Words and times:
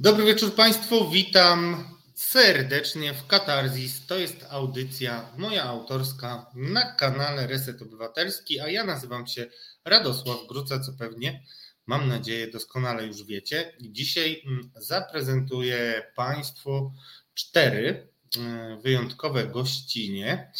Dobry 0.00 0.24
wieczór 0.24 0.54
Państwu, 0.54 1.10
witam 1.10 1.84
serdecznie 2.14 3.14
w 3.14 3.26
Katarzis. 3.26 4.06
To 4.06 4.18
jest 4.18 4.46
audycja 4.50 5.28
moja 5.36 5.64
autorska 5.64 6.46
na 6.54 6.92
kanale 6.92 7.46
Reset 7.46 7.82
Obywatelski, 7.82 8.60
a 8.60 8.68
ja 8.68 8.84
nazywam 8.84 9.26
się 9.26 9.46
Radosław 9.84 10.46
Gruca, 10.48 10.80
co 10.80 10.92
pewnie 10.92 11.42
mam 11.86 12.08
nadzieję 12.08 12.50
doskonale 12.50 13.06
już 13.06 13.24
wiecie. 13.24 13.72
Dzisiaj 13.80 14.42
mm, 14.46 14.70
zaprezentuję 14.76 16.02
Państwu 16.16 16.92
cztery 17.34 18.08
mm, 18.36 18.80
wyjątkowe 18.80 19.46
gościnie. 19.46 20.52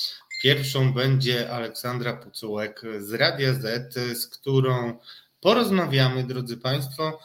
Pierwszą 0.42 0.92
będzie 0.92 1.50
Aleksandra 1.50 2.12
Pucułek 2.12 2.82
z 3.00 3.12
Radia 3.12 3.54
Z, 3.54 3.94
z 3.94 4.26
którą 4.26 4.98
porozmawiamy, 5.40 6.24
drodzy 6.24 6.56
Państwo, 6.56 7.18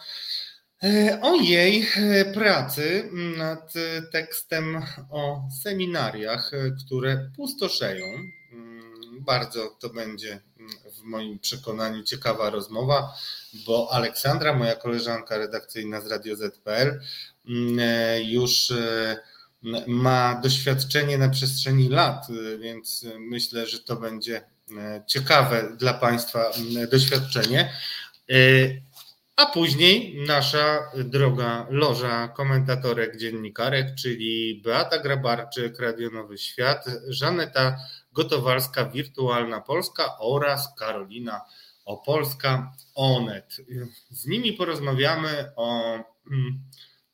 o 1.22 1.36
jej 1.36 1.88
e, 1.96 2.26
pracy 2.26 3.10
nad 3.38 3.74
tekstem 4.12 4.82
o 5.10 5.50
seminariach, 5.64 6.54
e, 6.54 6.72
które 6.86 7.30
pustoszeją. 7.36 8.05
Mm, 8.52 9.24
bardzo 9.24 9.77
to 9.80 9.90
będzie 9.90 10.40
mm, 10.60 10.72
w 10.91 11.04
moim 11.04 11.40
przekonaniu 11.40 12.04
ciekawa 12.04 12.50
rozmowa, 12.50 13.14
bo 13.66 13.90
Aleksandra, 13.91 14.54
moja 14.54 14.76
koleżanka 14.76 15.38
redakcyjna 15.38 16.02
z 16.02 16.08
Radio 16.08 16.36
ZPL, 16.36 17.00
mm, 17.48 17.80
już 18.24 18.74
ma 19.88 20.40
doświadczenie 20.44 21.18
na 21.18 21.30
przestrzeni 21.30 21.90
lat, 21.90 22.27
więc 22.60 23.05
myślę, 23.20 23.68
że 23.68 23.80
to 23.80 23.96
będzie 23.96 24.41
ciekawe 25.08 25.76
dla 25.77 25.94
Państwa 25.94 26.52
doświadczenie. 26.91 27.74
A 29.36 29.46
później 29.46 30.26
nasza 30.28 30.92
droga 30.96 31.68
loża 31.70 32.28
komentatorek 32.28 33.18
dziennikarek, 33.18 33.96
czyli 33.96 34.62
Beata 34.63 34.99
Grabarczyk, 34.99 35.80
Radio 35.80 36.10
Nowy 36.10 36.38
Świat, 36.38 36.85
Żaneta 37.07 37.77
Gotowalska, 38.12 38.85
Wirtualna 38.85 39.62
Polska 39.62 40.18
oraz 40.20 40.76
Karolina 40.80 41.41
Opolska, 41.85 42.74
Onet. 42.96 43.57
Z 44.10 44.26
nimi 44.26 44.54
porozmawiamy 44.54 45.52
o 45.55 45.96
mm, 46.32 46.60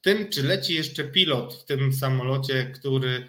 tym, 0.02 0.30
czy 0.30 0.44
leci 0.44 0.74
jeszcze 0.74 1.04
pilot 1.04 1.54
w 1.54 1.66
tym 1.66 1.94
samolocie, 1.94 2.66
który 2.66 3.28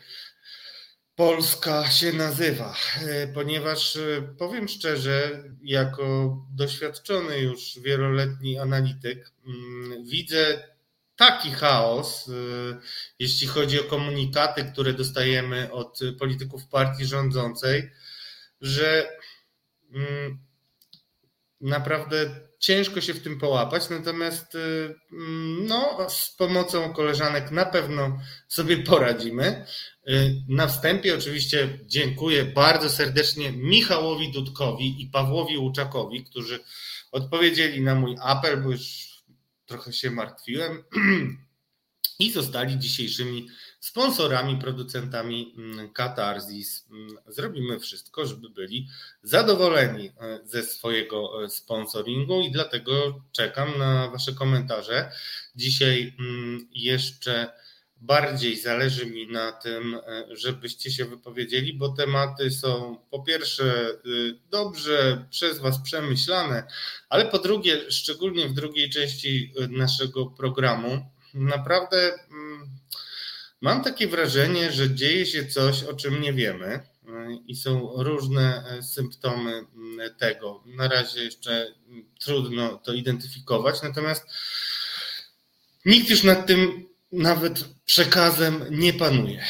Polska 1.20 1.90
się 1.90 2.12
nazywa, 2.12 2.76
e, 3.06 3.26
ponieważ 3.28 3.96
e, 3.96 4.22
powiem 4.38 4.68
szczerze, 4.68 5.44
jako 5.62 6.36
doświadczony 6.54 7.38
już 7.38 7.78
wieloletni 7.78 8.58
analityk, 8.58 9.32
mm, 9.46 10.04
widzę 10.04 10.68
taki 11.16 11.50
chaos, 11.50 12.28
e, 12.28 12.32
jeśli 13.18 13.46
chodzi 13.46 13.80
o 13.80 13.84
komunikaty, 13.84 14.64
które 14.64 14.92
dostajemy 14.92 15.72
od 15.72 16.00
polityków 16.18 16.66
partii 16.66 17.04
rządzącej, 17.04 17.90
że 18.60 19.18
mm, 19.92 20.38
naprawdę 21.60 22.30
ciężko 22.60 23.00
się 23.00 23.14
w 23.14 23.22
tym 23.22 23.38
połapać, 23.38 23.90
natomiast 23.90 24.54
mm, 24.54 25.66
no, 25.66 26.10
z 26.10 26.30
pomocą 26.30 26.92
koleżanek 26.92 27.50
na 27.50 27.64
pewno 27.64 28.18
sobie 28.48 28.76
poradzimy. 28.76 29.66
Y, 30.08 30.42
na 30.48 30.66
wstępie 30.66 31.14
oczywiście 31.14 31.78
dziękuję 31.86 32.44
bardzo 32.44 32.90
serdecznie 32.90 33.52
Michałowi 33.52 34.32
Dudkowi 34.32 35.02
i 35.02 35.06
Pawłowi 35.06 35.58
Łuczakowi, 35.58 36.24
którzy 36.24 36.60
odpowiedzieli 37.12 37.80
na 37.80 37.94
mój 37.94 38.16
apel, 38.22 38.62
bo 38.62 38.70
już 38.70 39.10
trochę 39.66 39.92
się 39.92 40.10
martwiłem 40.10 40.84
i 42.18 42.32
zostali 42.32 42.78
dzisiejszymi 42.78 43.48
sponsorami, 43.80 44.56
producentami 44.56 45.54
mm, 45.58 45.92
Katarzis. 45.92 46.86
Mm, 46.90 47.16
zrobimy 47.26 47.80
wszystko, 47.80 48.26
żeby 48.26 48.50
byli 48.50 48.88
zadowoleni 49.22 50.08
e, 50.08 50.40
ze 50.44 50.62
swojego 50.62 51.44
e, 51.44 51.50
sponsoringu 51.50 52.40
i 52.40 52.50
dlatego 52.50 53.20
czekam 53.32 53.78
na 53.78 54.08
Wasze 54.08 54.32
komentarze. 54.32 55.12
Dzisiaj 55.56 56.16
mm, 56.18 56.68
jeszcze 56.74 57.52
bardziej 58.00 58.56
zależy 58.56 59.06
mi 59.06 59.26
na 59.26 59.52
tym, 59.52 59.94
e, 59.94 60.24
żebyście 60.30 60.90
się 60.90 61.04
wypowiedzieli, 61.04 61.74
bo 61.74 61.88
tematy 61.88 62.50
są 62.50 62.98
po 63.10 63.22
pierwsze 63.22 63.90
y, 64.06 64.38
dobrze 64.50 65.24
przez 65.30 65.58
Was 65.58 65.82
przemyślane, 65.82 66.66
ale 67.08 67.26
po 67.26 67.38
drugie, 67.38 67.90
szczególnie 67.90 68.48
w 68.48 68.54
drugiej 68.54 68.90
części 68.90 69.52
y, 69.60 69.68
naszego 69.68 70.26
programu, 70.26 71.06
naprawdę 71.34 72.18
mam 73.60 73.84
takie 73.84 74.08
wrażenie, 74.08 74.72
że 74.72 74.94
dzieje 74.94 75.26
się 75.26 75.46
coś, 75.46 75.82
o 75.82 75.94
czym 75.94 76.20
nie 76.20 76.32
wiemy 76.32 76.66
y, 76.74 76.80
i 77.46 77.56
są 77.56 78.02
różne 78.02 78.64
symptomy 78.82 79.52
mm, 79.52 80.14
tego. 80.18 80.64
Na 80.66 80.88
razie 80.88 81.24
jeszcze 81.24 81.74
trudno 82.20 82.76
to 82.76 82.92
identyfikować, 82.92 83.82
natomiast 83.82 84.26
nikt 85.84 86.10
już 86.10 86.22
nad 86.22 86.46
tym 86.46 86.90
nawet 87.12 87.64
przekazem 87.84 88.64
nie 88.70 88.92
panuje, 88.92 89.44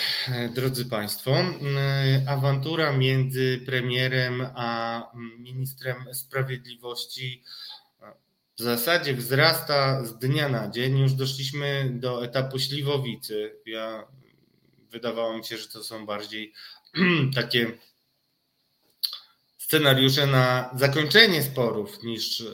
drodzy 0.55 0.85
Państwo. 0.85 1.37
Awantura 2.27 2.93
między 2.93 3.63
premierem 3.67 4.47
a 4.55 5.03
ministrem 5.39 5.97
sprawiedliwości 6.15 7.43
w 8.61 8.63
zasadzie 8.63 9.15
wzrasta 9.15 10.05
z 10.05 10.19
dnia 10.19 10.49
na 10.49 10.69
dzień. 10.69 10.99
Już 10.99 11.13
doszliśmy 11.13 11.91
do 11.95 12.25
etapu 12.25 12.59
śliwowicy. 12.59 13.57
Ja 13.67 14.07
wydawało 14.91 15.37
mi 15.39 15.45
się, 15.45 15.59
że 15.59 15.69
to 15.69 15.85
są 15.85 16.07
bardziej 16.07 16.53
takie 17.35 17.79
scenariusze 19.59 20.27
na 20.27 20.71
zakończenie 20.77 21.43
sporów 21.43 22.03
niż 22.03 22.41
e, 22.41 22.47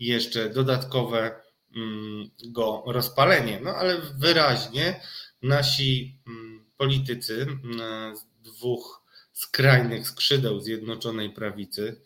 jeszcze 0.00 0.50
dodatkowe 0.50 1.42
Mm, 1.76 2.30
go 2.46 2.82
rozpalenie. 2.86 3.60
No 3.62 3.70
ale 3.70 3.98
wyraźnie 3.98 5.00
nasi 5.42 6.18
mm, 6.26 6.70
politycy 6.76 7.42
mm, 7.42 8.16
z 8.16 8.24
dwóch 8.42 9.02
skrajnych 9.32 10.08
skrzydeł 10.08 10.60
Zjednoczonej 10.60 11.30
Prawicy, 11.30 12.02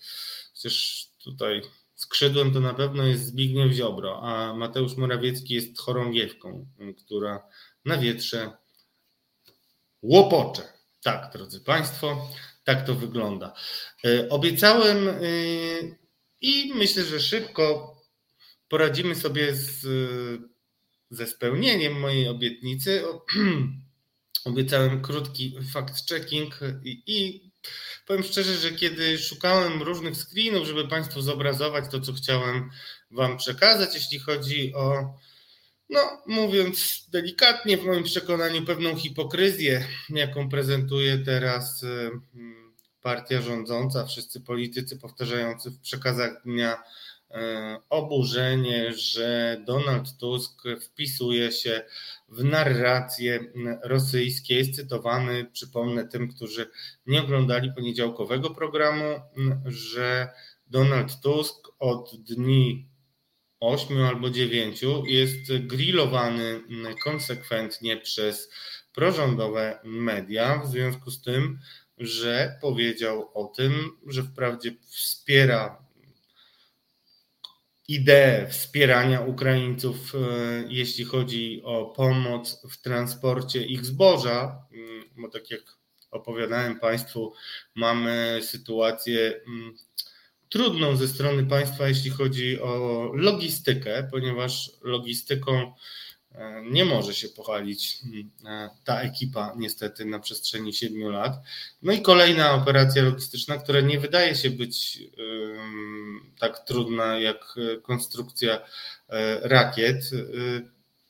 przecież 0.52 1.06
tutaj 1.18 1.62
skrzydłem 1.96 2.52
to 2.52 2.60
na 2.60 2.74
pewno 2.74 3.02
jest 3.02 3.26
Zbigniew 3.26 3.72
Ziobro, 3.72 4.22
a 4.22 4.54
Mateusz 4.54 4.96
Morawiecki 4.96 5.54
jest 5.54 5.78
chorągiewką, 5.78 6.66
która 7.04 7.42
na 7.84 7.98
wietrze 7.98 8.52
łopocze. 10.02 10.62
Tak, 11.02 11.32
drodzy 11.32 11.60
Państwo, 11.60 12.30
tak 12.64 12.86
to 12.86 12.94
wygląda. 12.94 13.54
E, 14.04 14.28
obiecałem 14.28 15.08
e, 15.08 15.20
i 16.40 16.72
myślę, 16.74 17.04
że 17.04 17.20
szybko 17.20 17.96
poradzimy 18.68 19.14
sobie 19.14 19.54
z, 19.54 19.86
ze 21.10 21.26
spełnieniem 21.26 22.00
mojej 22.00 22.28
obietnicy. 22.28 23.02
Obiecałem 24.44 25.02
krótki 25.02 25.56
fact-checking 25.74 26.50
i, 26.84 27.02
i 27.06 27.45
powiem 28.06 28.22
szczerze, 28.22 28.54
że 28.54 28.70
kiedy 28.70 29.18
szukałem 29.18 29.82
różnych 29.82 30.16
screenów, 30.16 30.66
żeby 30.66 30.88
Państwu 30.88 31.22
zobrazować 31.22 31.84
to, 31.90 32.00
co 32.00 32.12
chciałem 32.12 32.70
Wam 33.10 33.36
przekazać, 33.36 33.94
jeśli 33.94 34.18
chodzi 34.18 34.74
o, 34.74 35.14
no 35.90 36.00
mówiąc 36.26 37.06
delikatnie, 37.08 37.78
w 37.78 37.84
moim 37.84 38.04
przekonaniu, 38.04 38.64
pewną 38.64 38.96
hipokryzję, 38.96 39.86
jaką 40.10 40.48
prezentuje 40.48 41.18
teraz 41.18 41.80
hmm, 42.32 42.74
partia 43.02 43.42
rządząca, 43.42 44.06
wszyscy 44.06 44.40
politycy 44.40 44.96
powtarzający 44.96 45.70
w 45.70 45.80
przekazach 45.80 46.42
dnia 46.44 46.82
E, 47.30 47.78
oburzenie, 47.90 48.92
że 48.94 49.62
Donald 49.66 50.16
Tusk 50.18 50.62
wpisuje 50.80 51.52
się 51.52 51.82
w 52.28 52.44
narrację 52.44 53.52
rosyjskie. 53.82 54.54
Jest 54.54 54.76
cytowany, 54.76 55.44
przypomnę 55.52 56.08
tym, 56.08 56.28
którzy 56.28 56.70
nie 57.06 57.22
oglądali 57.22 57.72
poniedziałkowego 57.72 58.50
programu, 58.50 59.20
że 59.64 60.28
Donald 60.66 61.20
Tusk 61.20 61.68
od 61.78 62.10
dni 62.22 62.88
ośmiu 63.60 64.04
albo 64.04 64.30
dziewięciu 64.30 65.06
jest 65.06 65.56
grillowany 65.66 66.60
konsekwentnie 67.04 67.96
przez 67.96 68.50
prorządowe 68.92 69.78
media, 69.84 70.58
w 70.58 70.66
związku 70.66 71.10
z 71.10 71.22
tym, 71.22 71.58
że 71.98 72.58
powiedział 72.60 73.30
o 73.34 73.44
tym, 73.44 73.72
że 74.06 74.22
wprawdzie 74.22 74.72
wspiera 74.80 75.85
ideę 77.88 78.48
wspierania 78.48 79.20
Ukraińców, 79.20 80.14
e, 80.14 80.18
jeśli 80.68 81.04
chodzi 81.04 81.62
o 81.64 81.84
pomoc 81.84 82.62
w 82.70 82.82
transporcie 82.82 83.64
ich 83.64 83.84
zboża, 83.84 84.66
mm, 84.72 85.04
bo 85.16 85.28
tak 85.28 85.50
jak 85.50 85.62
opowiadałem 86.10 86.80
Państwu, 86.80 87.32
mamy 87.74 88.40
sytuację 88.42 89.40
mm, 89.46 89.74
trudną 90.48 90.96
ze 90.96 91.08
strony 91.08 91.46
państwa, 91.46 91.88
jeśli 91.88 92.10
chodzi 92.10 92.60
o 92.60 93.10
logistykę, 93.14 94.08
ponieważ 94.10 94.70
logistyką 94.82 95.72
nie 96.70 96.84
może 96.84 97.14
się 97.14 97.28
pochwalić 97.28 97.98
ta 98.84 99.00
ekipa 99.00 99.54
niestety 99.56 100.04
na 100.04 100.18
przestrzeni 100.18 100.74
siedmiu 100.74 101.10
lat. 101.10 101.32
No 101.82 101.92
i 101.92 102.02
kolejna 102.02 102.54
operacja 102.54 103.02
logistyczna, 103.02 103.58
która 103.58 103.80
nie 103.80 104.00
wydaje 104.00 104.34
się 104.34 104.50
być 104.50 105.02
tak 106.40 106.58
trudna 106.58 107.18
jak 107.18 107.54
konstrukcja 107.82 108.58
rakiet 109.42 110.10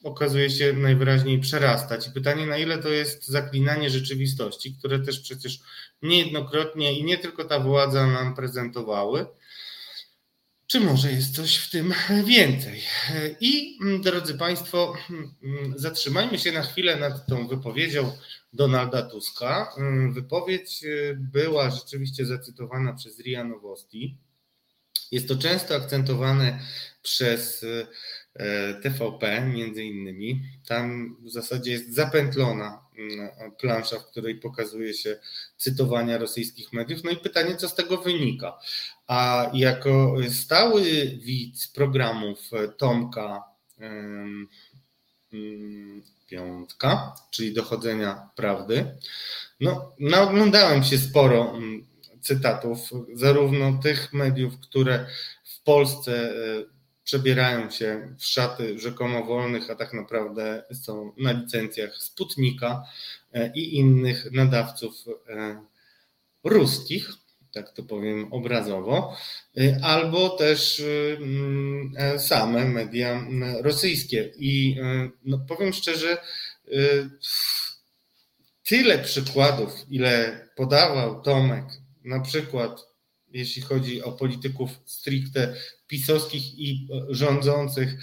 okazuje 0.05 0.51
się 0.51 0.73
najwyraźniej 0.73 1.41
przerastać. 1.41 2.07
I 2.07 2.11
pytanie, 2.11 2.47
na 2.47 2.59
ile 2.59 2.79
to 2.79 2.89
jest 2.89 3.27
zaklinanie 3.27 3.91
rzeczywistości, 3.91 4.75
które 4.79 4.99
też 4.99 5.21
przecież 5.21 5.59
niejednokrotnie 6.03 6.99
i 6.99 7.05
nie 7.05 7.19
tylko 7.19 7.45
ta 7.45 7.61
władza 7.61 8.07
nam 8.07 8.35
prezentowały. 8.35 9.27
Czy 10.67 10.81
może 10.81 11.13
jest 11.13 11.37
coś 11.37 11.57
w 11.57 11.71
tym 11.71 11.95
więcej? 12.25 12.83
I 13.41 13.79
drodzy 14.03 14.35
Państwo, 14.35 14.95
zatrzymajmy 15.77 16.39
się 16.39 16.53
na 16.53 16.63
chwilę 16.63 16.97
nad 16.97 17.27
tą 17.27 17.49
wypowiedzią 17.49 18.13
Donalda 18.53 19.03
Tuska. 19.03 19.75
Wypowiedź 20.13 20.85
była 21.15 21.71
rzeczywiście 21.71 22.27
zacytowana 22.27 22.93
przez 22.93 23.21
RIA 23.21 23.45
Nowosti. 23.45 24.19
Jest 25.13 25.29
to 25.29 25.37
często 25.37 25.75
akcentowane 25.77 26.61
przez 27.03 27.65
E, 28.39 28.75
TVP 28.75 29.41
między 29.41 29.85
innymi. 29.85 30.43
Tam 30.69 31.17
w 31.25 31.31
zasadzie 31.31 31.71
jest 31.71 31.95
zapętlona 31.95 32.67
mm, 32.67 32.86
plansza, 33.61 33.99
w 33.99 34.07
której 34.07 34.35
pokazuje 34.35 34.95
się 34.95 35.19
cytowania 35.57 36.19
rosyjskich 36.19 36.73
mediów. 36.73 37.05
No 37.05 37.11
i 37.11 37.17
pytanie, 37.17 37.57
co 37.57 37.69
z 37.69 37.75
tego 37.75 37.97
wynika? 37.97 38.59
A 39.07 39.51
jako 39.55 40.17
stały 40.31 40.83
widz 41.23 41.69
programów 41.69 42.51
Tomka 42.79 43.45
mm, 43.79 44.49
Piątka, 46.27 47.15
czyli 47.31 47.55
dochodzenia 47.55 48.29
prawdy, 48.37 48.97
no, 49.61 49.93
naoglądałem 50.01 50.85
się 50.85 50.99
sporo 50.99 51.55
mm, 51.57 51.87
cytatów, 52.21 52.79
zarówno 53.15 53.79
tych 53.83 54.13
mediów, 54.13 54.61
które 54.61 55.07
w 55.45 55.63
Polsce 55.63 56.31
e, 56.31 56.35
przebierają 57.07 57.71
się 57.71 58.15
w 58.19 58.25
szaty 58.25 58.79
rzekomo 58.79 59.25
wolnych, 59.25 59.71
a 59.71 59.75
tak 59.75 59.93
naprawdę 59.93 60.65
są 60.73 61.13
na 61.19 61.33
licencjach 61.33 61.97
Sputnika 61.97 62.83
e, 63.33 63.53
i 63.55 63.77
innych 63.77 64.33
nadawców 64.33 64.95
e, 65.29 65.63
ruskich, 66.45 67.11
tak 67.53 67.73
to 67.73 67.83
powiem 67.83 68.33
obrazowo, 68.33 69.17
e, 69.57 69.79
albo 69.83 70.31
też 70.31 70.83
mm, 71.21 71.93
same 72.19 72.65
media 72.65 73.27
rosyjskie. 73.61 74.33
I 74.39 74.77
no, 75.25 75.39
powiem 75.39 75.73
szczerze, 75.73 76.19
tyle 78.65 78.99
przykładów, 78.99 79.73
ile 79.91 80.41
podawał 80.57 81.23
Tomek, 81.23 81.65
na 82.05 82.21
przykład 82.21 82.96
jeśli 83.33 83.63
chodzi 83.63 84.03
o 84.03 84.13
polityków 84.13 84.71
stricte 84.85 85.55
pisowskich 85.87 86.59
i 86.59 86.89
rządzących, 87.09 87.97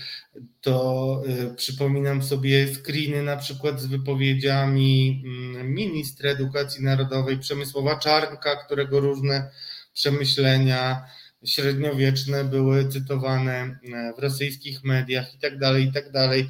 to 0.61 1.23
y, 1.51 1.55
przypominam 1.55 2.23
sobie 2.23 2.75
screeny 2.75 3.23
na 3.23 3.37
przykład 3.37 3.81
z 3.81 3.85
wypowiedziami 3.85 5.23
mm, 5.25 5.73
ministra 5.73 6.29
edukacji 6.29 6.83
narodowej 6.83 7.37
Przemysłowa 7.37 7.99
Czarnka, 7.99 8.55
którego 8.65 8.99
różne 8.99 9.51
przemyślenia 9.93 11.05
średniowieczne 11.45 12.43
były 12.43 12.89
cytowane 12.89 13.79
y, 13.83 14.13
w 14.17 14.19
rosyjskich 14.19 14.83
mediach 14.83 15.35
i 15.35 15.37
tak 15.37 15.59
dalej, 15.59 15.83
i 15.83 15.91
tak 15.91 16.11
dalej. 16.11 16.49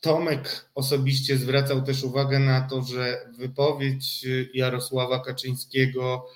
Tomek 0.00 0.70
osobiście 0.74 1.36
zwracał 1.36 1.82
też 1.82 2.02
uwagę 2.04 2.38
na 2.38 2.60
to, 2.60 2.82
że 2.82 3.30
wypowiedź 3.38 4.26
Jarosława 4.54 5.24
Kaczyńskiego 5.24 6.26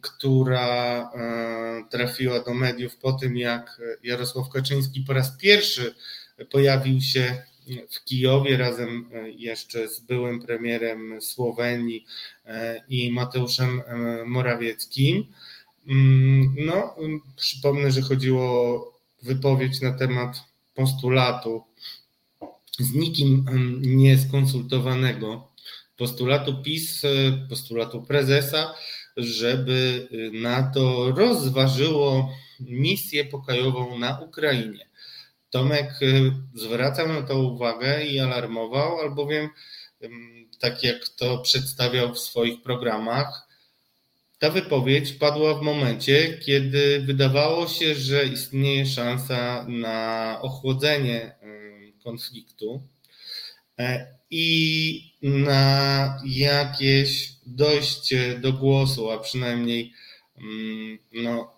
która 0.00 1.00
e, 1.14 1.84
trafiła 1.90 2.40
do 2.40 2.54
mediów 2.54 2.96
po 2.96 3.12
tym, 3.12 3.36
jak 3.36 3.80
Jarosław 4.02 4.48
Kaczyński 4.48 5.00
po 5.00 5.12
raz 5.12 5.36
pierwszy 5.36 5.94
pojawił 6.50 7.00
się 7.00 7.42
w 7.90 8.04
Kijowie 8.04 8.56
razem 8.56 9.10
e, 9.12 9.30
jeszcze 9.30 9.88
z 9.88 10.00
byłym 10.00 10.42
premierem 10.42 11.22
Słowenii 11.22 12.06
e, 12.46 12.80
i 12.88 13.12
Mateuszem 13.12 13.82
Morawieckim. 14.26 15.26
Mm, 15.88 16.56
no, 16.58 16.96
przypomnę, 17.36 17.90
że 17.90 18.02
chodziło 18.02 18.42
o 18.44 18.92
wypowiedź 19.22 19.80
na 19.80 19.92
temat 19.92 20.44
postulatu 20.74 21.64
z 22.78 22.94
nikim 22.94 23.46
nie 23.80 24.18
skonsultowanego, 24.18 25.48
postulatu 25.96 26.62
PiS, 26.62 27.02
postulatu 27.48 28.02
prezesa, 28.02 28.74
żeby 29.16 30.08
y, 30.12 30.30
NATO 30.32 31.12
rozważyło 31.16 32.34
misję 32.60 33.24
pokojową 33.24 33.98
na 33.98 34.20
Ukrainie. 34.20 34.88
Tomek 35.50 36.02
y, 36.02 36.32
zwracał 36.54 37.08
na 37.08 37.22
to 37.22 37.38
uwagę 37.38 38.04
i 38.04 38.20
alarmował, 38.20 39.00
albowiem, 39.00 39.48
tak 40.60 40.82
jak 40.82 41.08
to 41.08 41.38
przedstawiał 41.38 42.14
w 42.14 42.18
swoich 42.18 42.62
programach, 42.62 43.48
ta 44.38 44.50
wypowiedź 44.50 45.12
padła 45.12 45.54
w 45.54 45.62
momencie, 45.62 46.38
kiedy 46.38 47.00
wydawało 47.00 47.68
się, 47.68 47.94
że 47.94 48.26
istnieje 48.26 48.86
szansa 48.86 49.66
na 49.68 50.38
ochłodzenie 50.42 51.34
konfliktu 52.04 52.82
e, 53.78 54.14
i 54.36 55.12
na 55.22 56.22
jakieś 56.24 57.32
dojście 57.46 58.38
do 58.38 58.52
głosu, 58.52 59.10
a 59.10 59.18
przynajmniej 59.18 59.92
mm, 60.36 60.98
no, 61.12 61.52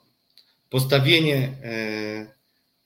postawienie 0.70 1.36
e, 1.36 2.26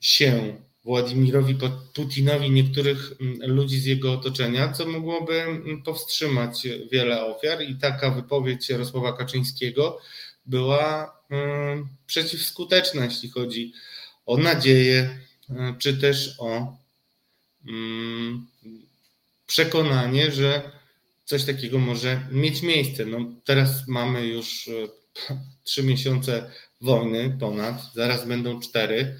się 0.00 0.56
Władimirowi 0.84 1.56
Putinowi 1.94 2.50
niektórych 2.50 3.12
mm, 3.20 3.52
ludzi 3.56 3.80
z 3.80 3.84
jego 3.84 4.12
otoczenia, 4.12 4.72
co 4.72 4.86
mogłoby 4.86 5.42
mm, 5.42 5.82
powstrzymać 5.82 6.68
wiele 6.92 7.26
ofiar. 7.26 7.62
I 7.62 7.74
taka 7.76 8.10
wypowiedź 8.10 8.68
Jarosława 8.68 9.12
Kaczyńskiego 9.12 9.98
była 10.46 11.16
przeciwskuteczna, 12.06 13.04
jeśli 13.04 13.30
chodzi 13.30 13.72
o 14.26 14.36
nadzieję, 14.36 15.18
e, 15.50 15.74
czy 15.78 15.96
też 15.96 16.34
o 16.38 16.76
przekonanie, 19.50 20.30
że 20.30 20.70
coś 21.24 21.44
takiego 21.44 21.78
może 21.78 22.20
mieć 22.30 22.62
miejsce. 22.62 23.04
No, 23.06 23.18
teraz 23.44 23.88
mamy 23.88 24.26
już 24.26 24.68
e, 24.68 24.72
trzy 25.64 25.82
miesiące 25.82 26.50
wojny 26.80 27.36
ponad, 27.40 27.82
zaraz 27.94 28.26
będą 28.26 28.60
cztery. 28.60 29.18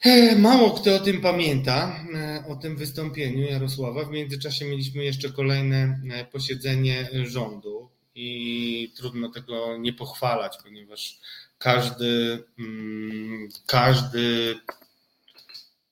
E, 0.00 0.36
mało 0.36 0.70
kto 0.70 0.96
o 0.96 0.98
tym 0.98 1.20
pamięta, 1.20 2.04
e, 2.14 2.44
o 2.48 2.56
tym 2.56 2.76
wystąpieniu 2.76 3.42
Jarosława. 3.42 4.04
W 4.04 4.10
międzyczasie 4.10 4.64
mieliśmy 4.64 5.04
jeszcze 5.04 5.30
kolejne 5.30 6.00
posiedzenie 6.32 7.08
rządu 7.24 7.88
i 8.14 8.92
trudno 8.96 9.28
tego 9.28 9.76
nie 9.76 9.92
pochwalać, 9.92 10.58
ponieważ 10.62 11.18
każdy, 11.58 12.42
mm, 12.58 13.48
każdy, 13.66 14.54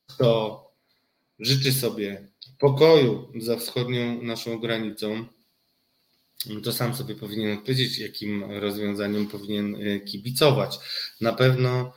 kto 0.06 0.60
życzy 1.38 1.72
sobie 1.72 2.29
pokoju 2.60 3.32
za 3.40 3.56
wschodnią 3.56 4.22
naszą 4.22 4.58
granicą, 4.58 5.26
to 6.64 6.72
sam 6.72 6.94
sobie 6.94 7.14
powinien 7.14 7.58
odpowiedzieć, 7.58 7.98
jakim 7.98 8.44
rozwiązaniom 8.44 9.26
powinien 9.26 9.76
e, 9.76 10.00
kibicować. 10.00 10.78
Na 11.20 11.32
pewno 11.32 11.92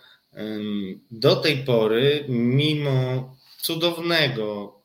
do 1.11 1.35
tej 1.35 1.57
pory, 1.57 2.25
mimo 2.29 3.35
cudownego 3.61 4.75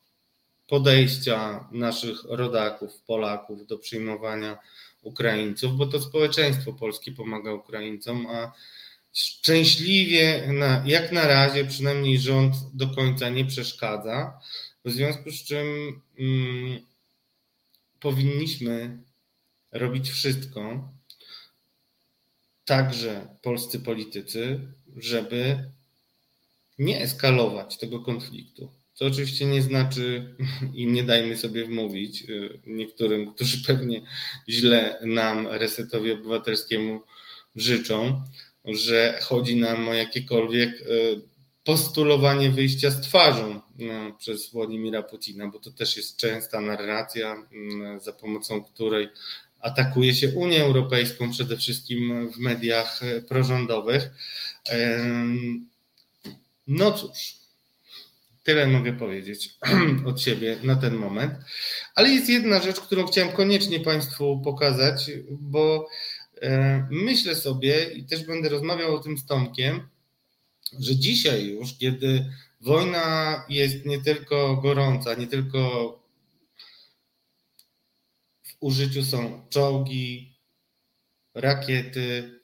podejścia 0.66 1.68
naszych 1.72 2.24
rodaków, 2.24 3.02
Polaków 3.06 3.66
do 3.66 3.78
przyjmowania 3.78 4.58
Ukraińców, 5.02 5.76
bo 5.76 5.86
to 5.86 6.00
społeczeństwo 6.00 6.72
polskie 6.72 7.12
pomaga 7.12 7.52
Ukraińcom, 7.52 8.26
a 8.26 8.52
szczęśliwie, 9.12 10.52
na, 10.52 10.82
jak 10.86 11.12
na 11.12 11.26
razie, 11.26 11.64
przynajmniej 11.64 12.18
rząd 12.18 12.54
do 12.74 12.88
końca 12.88 13.28
nie 13.28 13.44
przeszkadza. 13.44 14.38
W 14.88 14.92
związku 14.92 15.30
z 15.30 15.44
czym 15.44 15.66
mm, 16.18 16.80
powinniśmy 18.00 18.98
robić 19.72 20.10
wszystko, 20.10 20.92
także 22.64 23.28
polscy 23.42 23.80
politycy, 23.80 24.60
żeby 24.96 25.70
nie 26.78 27.00
eskalować 27.00 27.78
tego 27.78 28.00
konfliktu. 28.00 28.72
Co 28.94 29.06
oczywiście 29.06 29.46
nie 29.46 29.62
znaczy, 29.62 30.34
i 30.74 30.86
nie 30.86 31.02
dajmy 31.02 31.36
sobie 31.36 31.64
wmówić 31.64 32.22
y, 32.22 32.60
niektórym, 32.66 33.26
którzy 33.34 33.64
pewnie 33.66 34.02
źle 34.48 34.98
nam, 35.02 35.46
resetowi 35.46 36.12
obywatelskiemu, 36.12 37.00
życzą, 37.56 38.22
że 38.64 39.18
chodzi 39.22 39.56
nam 39.56 39.88
o 39.88 39.94
jakiekolwiek 39.94 40.80
y, 40.80 41.20
postulowanie 41.68 42.50
wyjścia 42.50 42.90
z 42.90 43.00
twarzą 43.00 43.60
no, 43.78 44.12
przez 44.18 44.50
Władimira 44.50 45.02
Putina, 45.02 45.48
bo 45.48 45.58
to 45.58 45.70
też 45.70 45.96
jest 45.96 46.16
częsta 46.16 46.60
narracja, 46.60 47.46
mm, 47.52 48.00
za 48.00 48.12
pomocą 48.12 48.64
której 48.64 49.08
atakuje 49.60 50.14
się 50.14 50.28
Unię 50.28 50.64
Europejską, 50.64 51.30
przede 51.30 51.56
wszystkim 51.56 52.30
w 52.32 52.38
mediach 52.38 53.00
prorządowych. 53.28 54.10
No 56.66 56.92
cóż, 56.92 57.34
tyle 58.44 58.66
mogę 58.66 58.92
powiedzieć 58.92 59.56
od 60.10 60.20
siebie 60.20 60.56
na 60.62 60.76
ten 60.76 60.94
moment. 60.94 61.34
Ale 61.94 62.08
jest 62.08 62.28
jedna 62.28 62.62
rzecz, 62.62 62.80
którą 62.80 63.06
chciałem 63.06 63.32
koniecznie 63.32 63.80
Państwu 63.80 64.40
pokazać, 64.44 65.10
bo 65.30 65.88
e, 66.42 66.86
myślę 66.90 67.34
sobie 67.34 67.84
i 67.84 68.04
też 68.04 68.24
będę 68.24 68.48
rozmawiał 68.48 68.94
o 68.94 68.98
tym 68.98 69.18
z 69.18 69.26
Tomkiem, 69.26 69.88
że 70.80 70.96
dzisiaj 70.96 71.46
już, 71.46 71.78
kiedy 71.78 72.32
wojna 72.60 73.44
jest 73.48 73.86
nie 73.86 74.00
tylko 74.00 74.56
gorąca, 74.56 75.14
nie 75.14 75.26
tylko 75.26 75.60
w 78.42 78.56
użyciu 78.60 79.04
są 79.04 79.46
czołgi, 79.50 80.36
rakiety, 81.34 82.40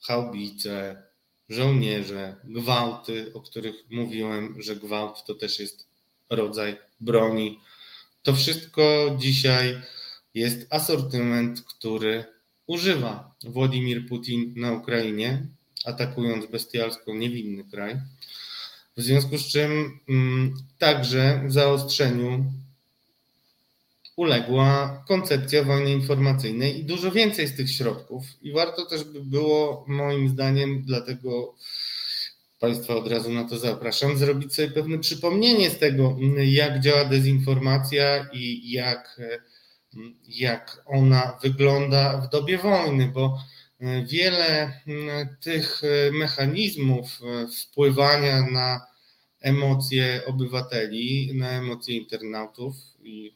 haubice, 0.00 1.02
żołnierze, 1.48 2.36
gwałty, 2.44 3.32
o 3.34 3.40
których 3.40 3.74
mówiłem, 3.90 4.62
że 4.62 4.76
gwałt 4.76 5.24
to 5.26 5.34
też 5.34 5.58
jest 5.58 5.88
rodzaj 6.30 6.76
broni. 7.00 7.60
To 8.22 8.34
wszystko 8.34 9.16
dzisiaj 9.18 9.82
jest 10.34 10.66
asortyment, 10.70 11.62
który 11.62 12.24
używa 12.66 13.34
Władimir 13.44 14.08
Putin 14.08 14.54
na 14.56 14.72
Ukrainie, 14.72 15.46
atakując 15.86 16.46
bestialsko 16.46 17.14
niewinny 17.14 17.64
kraj. 17.64 17.96
W 18.96 19.02
związku 19.02 19.38
z 19.38 19.46
czym 19.46 20.00
mm, 20.08 20.54
także 20.78 21.42
zaostrzeniu 21.46 22.52
uległa 24.16 25.04
koncepcja 25.08 25.64
wojny 25.64 25.92
informacyjnej 25.92 26.80
i 26.80 26.84
dużo 26.84 27.12
więcej 27.12 27.48
z 27.48 27.56
tych 27.56 27.70
środków. 27.70 28.24
I 28.42 28.52
warto 28.52 28.86
też 28.86 29.04
by 29.04 29.20
było, 29.24 29.84
moim 29.88 30.28
zdaniem, 30.28 30.82
dlatego 30.82 31.54
Państwa 32.60 32.94
od 32.94 33.08
razu 33.08 33.32
na 33.32 33.44
to 33.44 33.58
zapraszam, 33.58 34.16
zrobić 34.16 34.54
sobie 34.54 34.70
pewne 34.70 34.98
przypomnienie 34.98 35.70
z 35.70 35.78
tego, 35.78 36.16
jak 36.36 36.80
działa 36.80 37.04
dezinformacja 37.04 38.28
i 38.32 38.70
jak, 38.70 39.20
jak 40.28 40.82
ona 40.86 41.38
wygląda 41.42 42.20
w 42.20 42.30
dobie 42.30 42.58
wojny, 42.58 43.06
bo 43.14 43.38
wiele 44.06 44.80
tych 45.40 45.82
mechanizmów 46.12 47.20
wpływania 47.62 48.50
na 48.50 48.80
emocje 49.40 50.22
obywateli, 50.26 51.34
na 51.34 51.50
emocje 51.50 51.96
internautów 51.96 52.74
i 53.02 53.32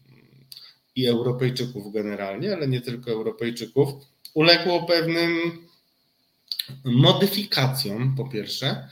i 0.96 1.06
Europejczyków 1.06 1.92
generalnie, 1.92 2.52
ale 2.52 2.68
nie 2.68 2.80
tylko 2.80 3.10
Europejczyków, 3.10 3.88
uległo 4.34 4.82
pewnym 4.82 5.40
modyfikacjom, 6.84 8.16
po 8.16 8.28
pierwsze, 8.28 8.88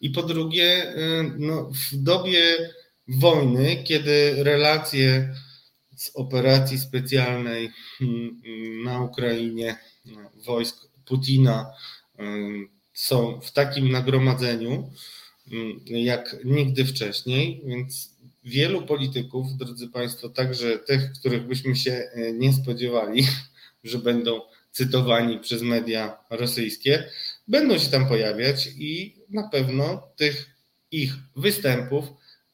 i 0.00 0.10
po 0.10 0.22
drugie, 0.22 0.96
y, 0.96 1.32
no, 1.38 1.70
w 1.90 1.96
dobie 1.96 2.42
wojny, 3.08 3.84
kiedy 3.84 4.44
relacje 4.44 5.34
z 5.96 6.10
operacji 6.14 6.78
specjalnej 6.78 7.70
mm, 8.00 8.40
na 8.84 9.02
Ukrainie 9.02 9.78
wojsk 10.46 10.85
Putina 11.06 11.66
są 12.92 13.40
w 13.40 13.52
takim 13.52 13.92
nagromadzeniu 13.92 14.90
jak 15.86 16.36
nigdy 16.44 16.84
wcześniej, 16.84 17.62
więc 17.66 18.16
wielu 18.44 18.82
polityków, 18.82 19.56
drodzy 19.56 19.88
Państwo, 19.88 20.28
także 20.28 20.78
tych, 20.78 21.12
których 21.12 21.46
byśmy 21.46 21.76
się 21.76 21.92
e, 21.92 22.32
nie 22.32 22.52
spodziewali, 22.52 23.26
że 23.84 23.98
będą 23.98 24.40
cytowani 24.72 25.38
przez 25.38 25.62
media 25.62 26.18
rosyjskie, 26.30 27.10
będą 27.48 27.78
się 27.78 27.90
tam 27.90 28.08
pojawiać 28.08 28.68
i 28.78 29.16
na 29.30 29.48
pewno 29.48 30.08
tych 30.16 30.50
ich 30.90 31.12
występów 31.36 32.04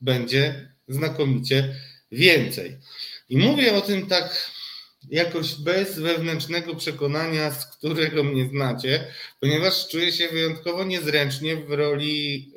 będzie 0.00 0.72
znakomicie 0.88 1.74
więcej. 2.12 2.78
I 3.28 3.36
mówię 3.36 3.74
o 3.74 3.80
tym 3.80 4.06
tak 4.06 4.51
jakoś 5.10 5.54
bez 5.54 5.98
wewnętrznego 5.98 6.74
przekonania, 6.74 7.50
z 7.50 7.66
którego 7.66 8.24
mnie 8.24 8.48
znacie, 8.48 9.06
ponieważ 9.40 9.88
czuję 9.88 10.12
się 10.12 10.28
wyjątkowo 10.28 10.84
niezręcznie 10.84 11.56
w 11.56 11.70
roli 11.70 12.52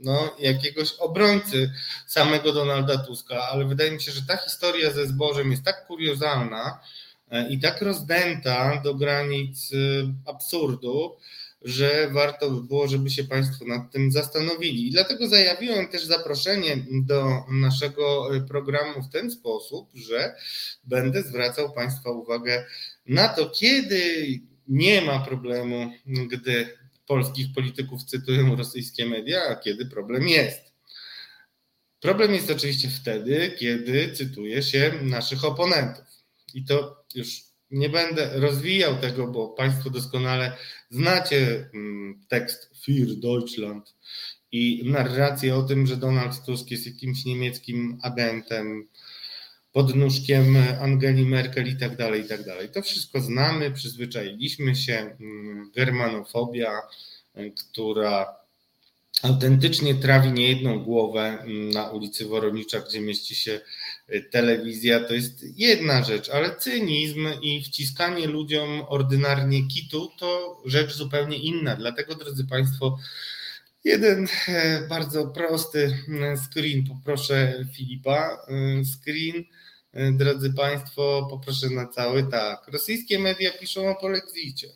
no, 0.00 0.36
jakiegoś 0.38 0.92
obrońcy 0.92 1.72
samego 2.06 2.52
Donalda 2.52 2.98
Tuska, 2.98 3.42
ale 3.42 3.64
wydaje 3.64 3.90
mi 3.90 4.02
się, 4.02 4.12
że 4.12 4.22
ta 4.22 4.36
historia 4.36 4.90
ze 4.90 5.06
zbożem 5.06 5.50
jest 5.50 5.64
tak 5.64 5.86
kuriozalna 5.86 6.80
e, 7.30 7.48
i 7.48 7.60
tak 7.60 7.82
rozdęta 7.82 8.80
do 8.84 8.94
granic 8.94 9.72
e, 9.72 9.76
absurdu, 10.30 11.16
że 11.62 12.10
warto 12.12 12.50
by 12.50 12.62
było, 12.62 12.88
żeby 12.88 13.10
się 13.10 13.24
Państwo 13.24 13.64
nad 13.64 13.92
tym 13.92 14.12
zastanowili. 14.12 14.88
I 14.88 14.90
dlatego 14.90 15.28
zajawiłem 15.28 15.88
też 15.88 16.04
zaproszenie 16.04 16.76
do 16.90 17.44
naszego 17.50 18.30
programu 18.48 19.02
w 19.02 19.12
ten 19.12 19.30
sposób, 19.30 19.90
że 19.94 20.34
będę 20.84 21.22
zwracał 21.22 21.72
Państwa 21.72 22.10
uwagę 22.10 22.66
na 23.06 23.28
to, 23.28 23.50
kiedy 23.50 24.24
nie 24.68 25.02
ma 25.02 25.20
problemu, 25.20 25.92
gdy 26.06 26.78
polskich 27.06 27.46
polityków 27.54 28.04
cytują 28.04 28.56
rosyjskie 28.56 29.06
media, 29.06 29.42
a 29.48 29.56
kiedy 29.56 29.86
problem 29.86 30.28
jest. 30.28 30.72
Problem 32.00 32.34
jest 32.34 32.50
oczywiście 32.50 32.88
wtedy, 32.88 33.56
kiedy 33.58 34.12
cytuje 34.12 34.62
się 34.62 34.92
naszych 35.02 35.44
oponentów. 35.44 36.04
I 36.54 36.64
to 36.64 37.04
już 37.14 37.47
nie 37.70 37.88
będę 37.88 38.40
rozwijał 38.40 38.96
tego, 38.96 39.26
bo 39.26 39.48
Państwo 39.48 39.90
doskonale 39.90 40.52
znacie 40.90 41.70
mm, 41.74 42.20
tekst 42.28 42.70
Für 42.86 43.20
Deutschland 43.20 43.94
i 44.52 44.82
narrację 44.90 45.56
o 45.56 45.62
tym, 45.62 45.86
że 45.86 45.96
Donald 45.96 46.44
Tusk 46.46 46.70
jest 46.70 46.86
jakimś 46.86 47.24
niemieckim 47.24 47.98
agentem, 48.02 48.88
podnóżkiem 49.72 50.56
Angeli 50.80 51.26
Merkel 51.26 51.68
i 51.68 51.76
tak 51.76 51.96
dalej, 51.96 52.20
i 52.20 52.28
tak 52.28 52.44
dalej. 52.44 52.68
To 52.68 52.82
wszystko 52.82 53.20
znamy, 53.20 53.70
przyzwyczailiśmy 53.70 54.76
się. 54.76 55.16
Mm, 55.20 55.70
germanofobia, 55.74 56.72
która 57.56 58.36
autentycznie 59.22 59.94
trawi 59.94 60.32
niejedną 60.32 60.84
głowę 60.84 61.38
mm, 61.40 61.70
na 61.70 61.90
ulicy 61.90 62.24
Woronicza, 62.24 62.80
gdzie 62.80 63.00
mieści 63.00 63.34
się 63.34 63.60
telewizja, 64.30 65.00
to 65.00 65.14
jest 65.14 65.58
jedna 65.58 66.04
rzecz, 66.04 66.28
ale 66.28 66.56
cynizm 66.56 67.28
i 67.42 67.64
wciskanie 67.64 68.26
ludziom 68.26 68.82
ordynarnie 68.88 69.68
kitu 69.68 70.10
to 70.18 70.62
rzecz 70.64 70.94
zupełnie 70.94 71.38
inna. 71.38 71.76
Dlatego, 71.76 72.14
drodzy 72.14 72.46
Państwo, 72.46 72.98
jeden 73.84 74.28
e, 74.48 74.86
bardzo 74.88 75.26
prosty 75.26 75.98
mm, 76.08 76.36
screen, 76.36 76.84
poproszę 76.84 77.64
Filipa, 77.76 78.38
y, 78.80 78.84
screen. 78.84 79.44
Drodzy 80.12 80.52
Państwo, 80.52 81.26
poproszę 81.30 81.70
na 81.70 81.86
cały 81.86 82.22
tak. 82.30 82.68
Rosyjskie 82.68 83.18
media 83.18 83.50
piszą 83.52 83.90
o 83.90 83.94
polexicie. 84.00 84.68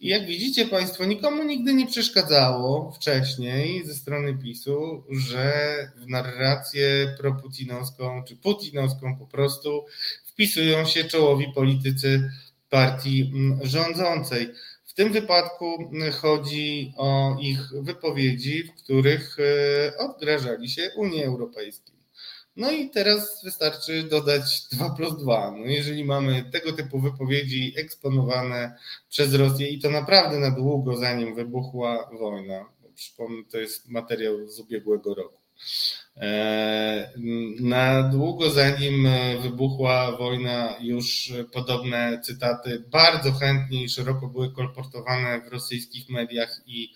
I 0.00 0.08
jak 0.08 0.26
widzicie 0.26 0.66
Państwo, 0.66 1.04
nikomu 1.04 1.44
nigdy 1.44 1.74
nie 1.74 1.86
przeszkadzało 1.86 2.92
wcześniej 2.92 3.86
ze 3.86 3.94
strony 3.94 4.38
PiSu, 4.38 5.04
że 5.10 5.76
w 5.96 6.08
narrację 6.08 7.14
proputinowską 7.18 8.24
czy 8.24 8.36
putinowską 8.36 9.16
po 9.18 9.26
prostu 9.26 9.84
wpisują 10.26 10.84
się 10.84 11.04
czołowi 11.04 11.52
politycy 11.54 12.30
partii 12.70 13.30
mm, 13.34 13.58
rządzącej. 13.62 14.48
W 14.84 14.94
tym 14.94 15.12
wypadku 15.12 15.90
chodzi 16.12 16.92
o 16.96 17.36
ich 17.40 17.60
wypowiedzi, 17.82 18.64
w 18.64 18.74
których 18.74 19.36
e, 19.38 19.98
odgrażali 19.98 20.68
się 20.68 20.90
Unii 20.96 21.24
Europejskiej. 21.24 21.99
No 22.56 22.70
i 22.70 22.90
teraz 22.90 23.44
wystarczy 23.44 24.02
dodać 24.02 24.62
2 24.72 24.90
plus 24.90 25.16
2. 25.22 25.50
No 25.50 25.66
jeżeli 25.66 26.04
mamy 26.04 26.44
tego 26.52 26.72
typu 26.72 27.00
wypowiedzi 27.00 27.74
eksponowane 27.76 28.76
przez 29.08 29.34
Rosję 29.34 29.68
i 29.68 29.78
to 29.78 29.90
naprawdę 29.90 30.38
na 30.38 30.50
długo, 30.50 30.96
zanim 30.96 31.34
wybuchła 31.34 32.10
wojna, 32.18 32.64
przypomnę, 32.94 33.42
to 33.50 33.58
jest 33.58 33.88
materiał 33.88 34.48
z 34.48 34.60
ubiegłego 34.60 35.14
roku. 35.14 35.40
E, 36.16 37.12
na 37.60 38.02
długo 38.02 38.50
zanim 38.50 39.08
wybuchła 39.42 40.16
wojna, 40.16 40.74
już 40.80 41.32
podobne 41.52 42.20
cytaty 42.24 42.84
bardzo 42.90 43.32
chętnie 43.32 43.84
i 43.84 43.88
szeroko 43.88 44.26
były 44.26 44.52
kolportowane 44.52 45.40
w 45.40 45.48
rosyjskich 45.48 46.08
mediach 46.08 46.60
i 46.66 46.94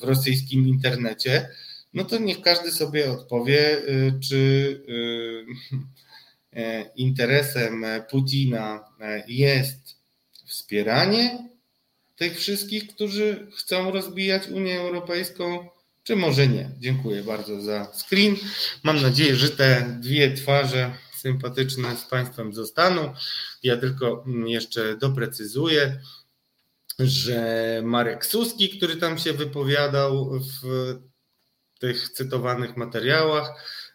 w 0.00 0.04
rosyjskim 0.04 0.68
internecie 0.68 1.48
no 1.94 2.04
to 2.04 2.18
niech 2.18 2.40
każdy 2.40 2.72
sobie 2.72 3.12
odpowie, 3.12 3.78
y, 3.78 4.20
czy 4.28 4.36
y, 4.88 5.46
e, 6.60 6.90
interesem 6.96 7.84
Putina 8.10 8.84
e, 9.00 9.24
jest 9.28 9.96
wspieranie 10.46 11.48
tych 12.16 12.38
wszystkich, 12.38 12.86
którzy 12.86 13.46
chcą 13.56 13.90
rozbijać 13.90 14.48
Unię 14.48 14.80
Europejską, 14.80 15.68
czy 16.02 16.16
może 16.16 16.48
nie. 16.48 16.70
Dziękuję 16.78 17.22
bardzo 17.22 17.60
za 17.60 17.92
screen. 17.92 18.36
Mam 18.82 19.02
nadzieję, 19.02 19.36
że 19.36 19.48
te 19.48 19.98
dwie 20.00 20.34
twarze 20.34 20.94
sympatyczne 21.16 21.96
z 21.96 22.04
Państwem 22.04 22.54
zostaną. 22.54 23.14
Ja 23.62 23.76
tylko 23.76 24.24
jeszcze 24.46 24.96
doprecyzuję, 24.96 26.00
że 26.98 27.80
Marek 27.84 28.26
Suski, 28.26 28.68
który 28.68 28.96
tam 28.96 29.18
się 29.18 29.32
wypowiadał 29.32 30.40
w 30.40 30.64
tych 31.84 32.08
cytowanych 32.08 32.76
materiałach, 32.76 33.48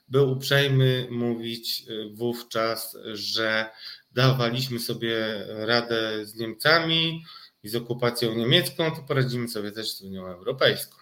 był 0.07 0.31
uprzejmy 0.31 1.07
mówić 1.11 1.83
wówczas, 2.13 2.97
że 3.13 3.69
dawaliśmy 4.11 4.79
sobie 4.79 5.45
radę 5.47 6.25
z 6.25 6.35
Niemcami 6.35 7.25
i 7.63 7.69
z 7.69 7.75
okupacją 7.75 8.35
niemiecką, 8.35 8.91
to 8.91 9.01
poradzimy 9.01 9.47
sobie 9.47 9.71
też 9.71 9.91
z 9.91 10.01
Unią 10.01 10.27
Europejską. 10.27 10.95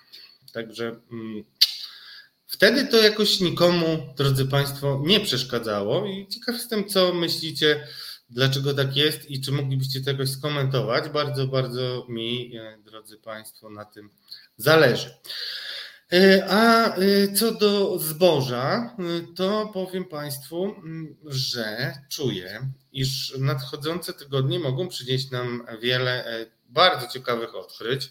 Także 0.53 0.99
mm, 1.11 1.43
wtedy 2.45 2.87
to 2.87 2.97
jakoś 2.97 3.39
nikomu, 3.39 4.13
drodzy 4.17 4.45
Państwo, 4.45 5.01
nie 5.05 5.19
przeszkadzało 5.19 6.05
i 6.05 6.27
ciekaw 6.27 6.55
jestem, 6.55 6.89
co 6.89 7.13
myślicie, 7.13 7.87
dlaczego 8.29 8.73
tak 8.73 8.95
jest 8.95 9.31
i 9.31 9.41
czy 9.41 9.51
moglibyście 9.51 10.01
to 10.01 10.27
skomentować. 10.27 11.09
Bardzo, 11.09 11.47
bardzo 11.47 12.05
mi, 12.09 12.55
e, 12.55 12.77
drodzy 12.85 13.17
Państwo, 13.17 13.69
na 13.69 13.85
tym 13.85 14.09
zależy. 14.57 15.09
E, 16.13 16.45
a 16.49 16.95
e, 16.95 17.33
co 17.33 17.51
do 17.51 17.99
zboża, 17.99 18.95
to 19.35 19.69
powiem 19.73 20.05
Państwu, 20.05 20.63
mm, 20.65 21.15
że 21.25 21.93
czuję, 22.09 22.71
iż 22.91 23.37
nadchodzące 23.39 24.13
tygodnie 24.13 24.59
mogą 24.59 24.87
przynieść 24.87 25.31
nam 25.31 25.67
wiele 25.81 26.25
bardzo 26.69 27.07
ciekawych 27.07 27.55
odkryć. 27.55 28.09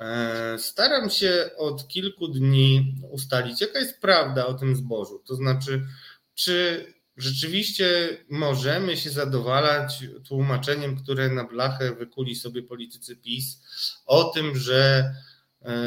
E, 0.00 0.58
staram 0.58 1.10
się 1.10 1.50
od 1.56 1.88
kilku 1.88 2.28
dni 2.28 2.94
ustalić, 3.10 3.60
jaka 3.60 3.78
jest 3.78 4.00
prawda 4.00 4.46
o 4.46 4.54
tym 4.54 4.76
zbożu. 4.76 5.22
To 5.26 5.34
znaczy, 5.34 5.86
czy 6.34 6.86
rzeczywiście 7.16 8.16
możemy 8.30 8.96
się 8.96 9.10
zadowalać 9.10 10.04
tłumaczeniem, 10.28 10.96
które 10.96 11.28
na 11.28 11.44
blachę 11.44 11.94
wykuli 11.94 12.36
sobie 12.36 12.62
politycy 12.62 13.16
PiS 13.16 13.60
o 14.06 14.24
tym, 14.24 14.56
że 14.56 15.04
e, 15.10 15.33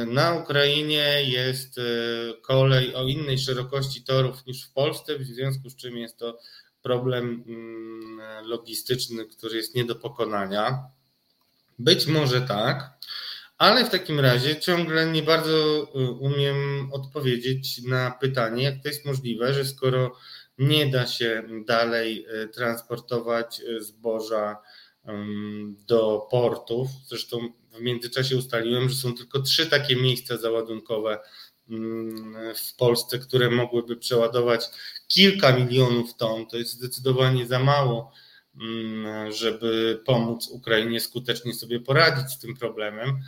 na 0.07 0.33
Ukrainie 0.33 1.23
jest 1.23 1.77
e, 1.77 1.81
kolej 2.41 2.95
o 2.95 3.07
innej 3.07 3.37
szerokości 3.37 4.03
torów 4.03 4.45
niż 4.45 4.65
w 4.65 4.73
Polsce, 4.73 5.19
w 5.19 5.23
związku 5.23 5.69
z 5.69 5.75
czym 5.75 5.97
jest 5.97 6.17
to 6.17 6.39
problem 6.81 7.43
mm, 7.47 8.45
logistyczny, 8.47 9.25
który 9.25 9.57
jest 9.57 9.75
nie 9.75 9.85
do 9.85 9.95
pokonania. 9.95 10.83
Być 11.79 12.07
może 12.07 12.41
tak. 12.41 12.97
Ale 13.57 13.85
w 13.85 13.89
takim 13.89 14.19
razie 14.19 14.59
ciągle 14.59 15.05
nie 15.05 15.23
bardzo 15.23 15.83
y, 15.83 16.11
umiem 16.11 16.89
odpowiedzieć 16.93 17.81
na 17.83 18.11
pytanie, 18.11 18.63
jak 18.63 18.83
to 18.83 18.87
jest 18.87 19.05
możliwe, 19.05 19.53
że 19.53 19.65
skoro 19.65 20.15
nie 20.57 20.87
da 20.87 21.07
się 21.07 21.43
dalej 21.65 22.25
transportować 22.53 23.61
zboża 23.79 24.57
do 25.87 26.27
portów, 26.31 26.89
zresztą 27.07 27.53
w 27.77 27.81
międzyczasie 27.81 28.37
ustaliłem, 28.37 28.89
że 28.89 28.95
są 28.95 29.13
tylko 29.13 29.41
trzy 29.41 29.67
takie 29.67 29.95
miejsca 29.95 30.37
załadunkowe 30.37 31.19
w 32.55 32.75
Polsce, 32.77 33.19
które 33.19 33.49
mogłyby 33.49 33.97
przeładować 33.97 34.65
kilka 35.07 35.51
milionów 35.51 36.15
ton. 36.17 36.45
To 36.45 36.57
jest 36.57 36.71
zdecydowanie 36.71 37.47
za 37.47 37.59
mało 37.59 38.11
żeby 39.29 39.99
pomóc 40.05 40.47
Ukrainie 40.47 40.99
skutecznie 40.99 41.53
sobie 41.53 41.79
poradzić 41.79 42.31
z 42.31 42.39
tym 42.39 42.57
problemem. 42.57 43.19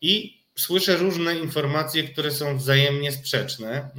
I 0.00 0.40
słyszę 0.58 0.96
różne 0.96 1.38
informacje, 1.38 2.02
które 2.02 2.30
są 2.30 2.58
wzajemnie 2.58 3.12
sprzeczne, 3.12 3.90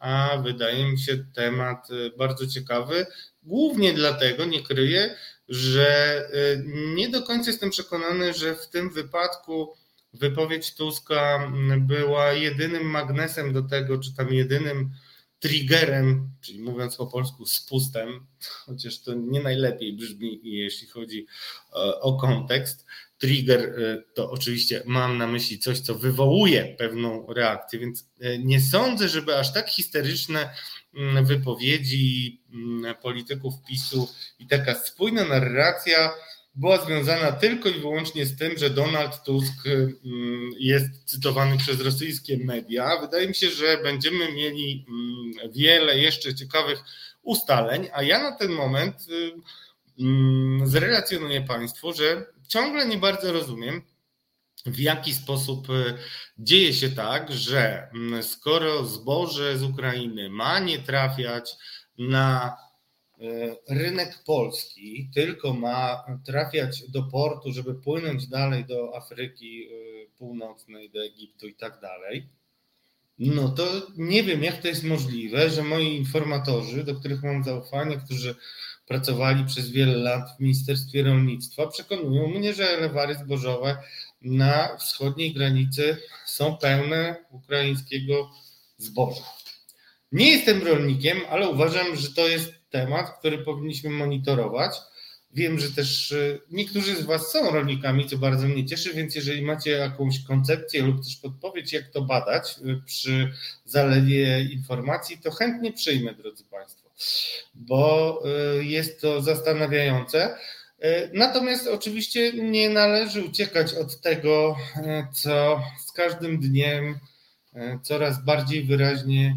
a 0.00 0.38
wydaje 0.44 0.92
mi 0.92 0.98
się 0.98 1.24
temat 1.34 1.90
y, 1.90 2.10
bardzo 2.16 2.46
ciekawy. 2.46 3.06
Głównie 3.42 3.92
dlatego 3.92 4.44
nie 4.44 4.62
kryję, 4.62 5.16
że 5.48 6.22
y, 6.34 6.64
nie 6.94 7.08
do 7.08 7.22
końca 7.22 7.50
jestem 7.50 7.70
przekonany, 7.70 8.34
że 8.34 8.56
w 8.56 8.68
tym 8.68 8.90
wypadku 8.90 9.74
wypowiedź 10.12 10.74
Tuska 10.74 11.52
była 11.78 12.32
jedynym 12.32 12.90
magnesem 12.90 13.52
do 13.52 13.62
tego, 13.62 13.98
czy 13.98 14.14
tam 14.14 14.32
jedynym 14.32 14.90
triggerem, 15.40 16.30
czyli 16.40 16.60
mówiąc 16.60 16.96
po 16.96 17.06
polsku 17.06 17.46
spustem, 17.46 18.26
chociaż 18.66 19.02
to 19.02 19.14
nie 19.14 19.42
najlepiej 19.42 19.92
brzmi, 19.92 20.40
jeśli 20.42 20.88
chodzi 20.88 21.26
e, 21.72 22.00
o 22.00 22.16
kontekst. 22.16 22.86
Trigger 23.18 23.60
e, 23.60 24.02
to 24.14 24.30
oczywiście 24.30 24.82
mam 24.86 25.18
na 25.18 25.26
myśli 25.26 25.58
coś, 25.58 25.80
co 25.80 25.94
wywołuje 25.94 26.74
pewną 26.78 27.26
reakcję, 27.32 27.78
więc 27.78 28.08
e, 28.20 28.38
nie 28.38 28.60
sądzę, 28.60 29.08
żeby 29.08 29.36
aż 29.36 29.52
tak 29.52 29.68
histeryczne 29.68 30.50
wypowiedzi 31.22 32.40
mm, 32.54 32.94
polityków 33.02 33.54
PiSu 33.68 34.08
i 34.38 34.46
taka 34.46 34.74
spójna 34.74 35.24
narracja 35.24 36.12
była 36.54 36.84
związana 36.84 37.32
tylko 37.32 37.68
i 37.68 37.80
wyłącznie 37.80 38.26
z 38.26 38.38
tym, 38.38 38.58
że 38.58 38.70
Donald 38.70 39.22
Tusk 39.24 39.66
mm, 39.66 40.50
jest 40.58 41.04
cytowany 41.04 41.58
przez 41.58 41.80
rosyjskie 41.80 42.38
media. 42.38 43.00
Wydaje 43.00 43.28
mi 43.28 43.34
się, 43.34 43.50
że 43.50 43.78
będziemy 43.82 44.32
mieli 44.32 44.86
mm, 44.88 45.52
wiele 45.52 45.98
jeszcze 45.98 46.34
ciekawych 46.34 46.84
ustaleń, 47.22 47.88
a 47.92 48.02
ja 48.02 48.22
na 48.22 48.32
ten 48.32 48.52
moment 48.52 48.96
y, 49.08 49.32
mm, 50.00 50.66
zrelacjonuję 50.66 51.40
Państwu, 51.40 51.92
że 51.92 52.26
ciągle 52.48 52.86
nie 52.86 52.98
bardzo 52.98 53.32
rozumiem, 53.32 53.82
w 54.66 54.78
jaki 54.78 55.14
sposób 55.14 55.70
y, 55.70 55.94
dzieje 56.38 56.74
się 56.74 56.90
tak, 56.90 57.32
że 57.32 57.90
skoro 58.22 58.84
zboże 58.84 59.58
z 59.58 59.62
Ukrainy 59.62 60.30
ma 60.30 60.58
nie 60.58 60.78
trafiać 60.78 61.56
na 61.98 62.56
E, 63.20 63.56
rynek 63.68 64.22
polski 64.26 65.10
tylko 65.14 65.52
ma 65.54 66.04
trafiać 66.26 66.90
do 66.90 67.02
portu, 67.02 67.52
żeby 67.52 67.74
płynąć 67.74 68.26
dalej 68.26 68.64
do 68.64 68.96
Afryki 68.96 69.64
e, 69.64 69.70
Północnej, 70.18 70.90
do 70.90 71.04
Egiptu 71.04 71.46
i 71.48 71.54
tak 71.54 71.80
dalej, 71.80 72.28
no 73.18 73.48
to 73.48 73.66
nie 73.96 74.22
wiem, 74.22 74.42
jak 74.42 74.62
to 74.62 74.68
jest 74.68 74.84
możliwe, 74.84 75.50
że 75.50 75.62
moi 75.62 75.96
informatorzy, 75.96 76.84
do 76.84 76.94
których 76.94 77.22
mam 77.22 77.44
zaufanie, 77.44 77.96
którzy 77.96 78.34
pracowali 78.86 79.44
przez 79.44 79.70
wiele 79.70 79.96
lat 79.96 80.36
w 80.36 80.40
Ministerstwie 80.40 81.02
Rolnictwa, 81.02 81.66
przekonują 81.66 82.28
mnie, 82.28 82.54
że 82.54 82.68
elewary 82.68 83.14
zbożowe 83.14 83.76
na 84.22 84.76
wschodniej 84.76 85.32
granicy 85.34 85.96
są 86.26 86.56
pełne 86.56 87.16
ukraińskiego 87.30 88.30
zboża. 88.76 89.22
Nie 90.12 90.30
jestem 90.30 90.62
rolnikiem, 90.62 91.18
ale 91.30 91.48
uważam, 91.48 91.96
że 91.96 92.08
to 92.14 92.28
jest 92.28 92.52
temat, 92.70 93.18
który 93.18 93.38
powinniśmy 93.38 93.90
monitorować. 93.90 94.72
Wiem, 95.34 95.58
że 95.58 95.70
też 95.70 96.12
e, 96.12 96.38
niektórzy 96.50 96.96
z 96.96 97.04
Was 97.04 97.32
są 97.32 97.50
rolnikami, 97.50 98.08
co 98.08 98.18
bardzo 98.18 98.48
mnie 98.48 98.66
cieszy, 98.66 98.94
więc 98.94 99.14
jeżeli 99.14 99.42
macie 99.42 99.70
jakąś 99.70 100.24
koncepcję 100.24 100.82
lub 100.82 101.04
też 101.04 101.16
podpowiedź, 101.16 101.72
jak 101.72 101.88
to 101.88 102.02
badać 102.02 102.56
e, 102.58 102.80
przy 102.86 103.32
zalewie 103.64 104.42
informacji, 104.42 105.18
to 105.18 105.30
chętnie 105.30 105.72
przyjmę, 105.72 106.14
drodzy 106.14 106.44
Państwo, 106.44 106.90
bo 107.54 108.22
e, 108.24 108.64
jest 108.64 109.00
to 109.00 109.22
zastanawiające. 109.22 110.36
Natomiast 111.12 111.66
oczywiście 111.66 112.32
nie 112.32 112.70
należy 112.70 113.24
uciekać 113.24 113.74
od 113.74 114.00
tego, 114.00 114.56
co 115.12 115.62
z 115.86 115.92
każdym 115.92 116.40
dniem 116.40 116.98
coraz 117.82 118.24
bardziej 118.24 118.64
wyraźnie 118.64 119.36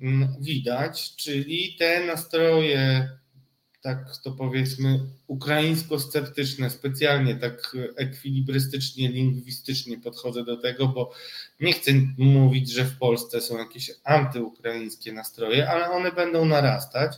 Mm, 0.00 0.34
widać, 0.40 1.16
czyli 1.16 1.76
te 1.78 2.06
nastroje, 2.06 3.08
tak 3.82 3.98
to 4.24 4.32
powiedzmy, 4.32 5.00
ukraińsko-sceptyczne, 5.26 6.70
specjalnie 6.70 7.34
tak 7.34 7.76
ekwilibrystycznie, 7.96 9.08
lingwistycznie 9.08 9.98
podchodzę 9.98 10.44
do 10.44 10.56
tego, 10.56 10.88
bo 10.88 11.12
nie 11.60 11.72
chcę 11.72 11.90
mówić, 12.18 12.70
że 12.70 12.84
w 12.84 12.98
Polsce 12.98 13.40
są 13.40 13.58
jakieś 13.58 13.90
antyukraińskie 14.04 15.12
nastroje, 15.12 15.70
ale 15.70 15.90
one 15.90 16.12
będą 16.12 16.44
narastać. 16.44 17.12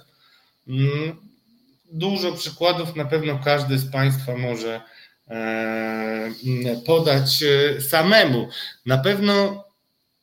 Dużo 1.91 2.33
przykładów 2.33 2.97
na 2.97 3.05
pewno 3.05 3.39
każdy 3.45 3.79
z 3.79 3.91
Państwa 3.91 4.37
może 4.37 4.81
e, 5.29 6.31
podać 6.87 7.43
e, 7.43 7.81
samemu. 7.81 8.49
Na 8.87 8.99
pewno 8.99 9.65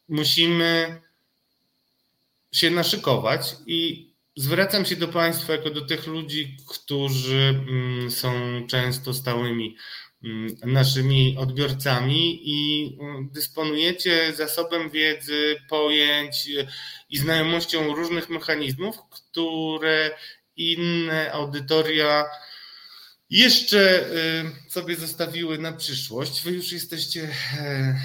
musimy 0.09 1.01
się 2.51 2.69
naszykować 2.69 3.55
i 3.67 4.09
zwracam 4.35 4.85
się 4.85 4.95
do 4.95 5.07
Państwa 5.07 5.53
jako 5.53 5.69
do 5.69 5.85
tych 5.85 6.07
ludzi, 6.07 6.57
którzy 6.69 7.63
mm, 7.69 8.11
są 8.11 8.31
często 8.67 9.13
stałymi 9.13 9.75
mm, 10.23 10.55
naszymi 10.65 11.35
odbiorcami 11.39 12.41
i 12.43 12.89
mm, 13.01 13.29
dysponujecie 13.29 14.33
zasobem 14.33 14.89
wiedzy, 14.89 15.55
pojęć 15.69 16.49
i 17.09 17.17
znajomością 17.17 17.95
różnych 17.95 18.29
mechanizmów, 18.29 18.97
które 19.09 20.11
inne 20.55 21.31
audytoria 21.31 22.25
jeszcze 23.29 24.07
y, 24.67 24.71
sobie 24.71 24.95
zostawiły 24.95 25.57
na 25.57 25.71
przyszłość. 25.71 26.43
Wy 26.43 26.51
już 26.51 26.71
jesteście 26.71 27.29
e, 27.59 27.99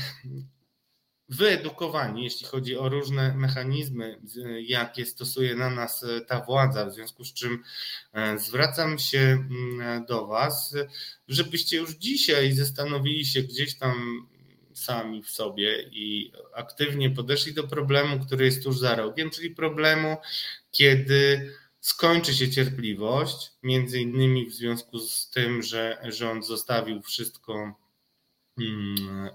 wyedukowani, 1.28 2.24
jeśli 2.24 2.46
chodzi 2.46 2.76
o 2.76 2.88
różne 2.88 3.34
mechanizmy, 3.34 4.20
jakie 4.62 5.06
stosuje 5.06 5.54
na 5.54 5.70
nas 5.70 6.04
ta 6.26 6.40
władza, 6.40 6.86
w 6.86 6.94
związku 6.94 7.24
z 7.24 7.32
czym 7.32 7.62
e, 8.12 8.38
zwracam 8.38 8.98
się 8.98 9.18
mm, 9.18 10.04
do 10.06 10.26
Was, 10.26 10.76
żebyście 11.28 11.76
już 11.76 11.90
dzisiaj 11.90 12.52
zastanowili 12.52 13.26
się 13.26 13.42
gdzieś 13.42 13.78
tam 13.78 14.28
sami 14.74 15.22
w 15.22 15.30
sobie 15.30 15.82
i 15.82 16.32
aktywnie 16.54 17.10
podeszli 17.10 17.54
do 17.54 17.64
problemu, 17.64 18.26
który 18.26 18.44
jest 18.44 18.62
tuż 18.62 18.78
za 18.78 18.94
rogiem, 18.94 19.30
czyli 19.30 19.50
problemu, 19.50 20.16
kiedy 20.70 21.52
skończy 21.80 22.34
się 22.34 22.50
cierpliwość, 22.50 23.52
między 23.62 24.00
innymi 24.00 24.46
w 24.46 24.54
związku 24.54 24.98
z 24.98 25.30
tym, 25.30 25.62
że 25.62 25.98
rząd 26.08 26.46
zostawił 26.46 27.02
wszystko 27.02 27.74
mm, 28.58 29.30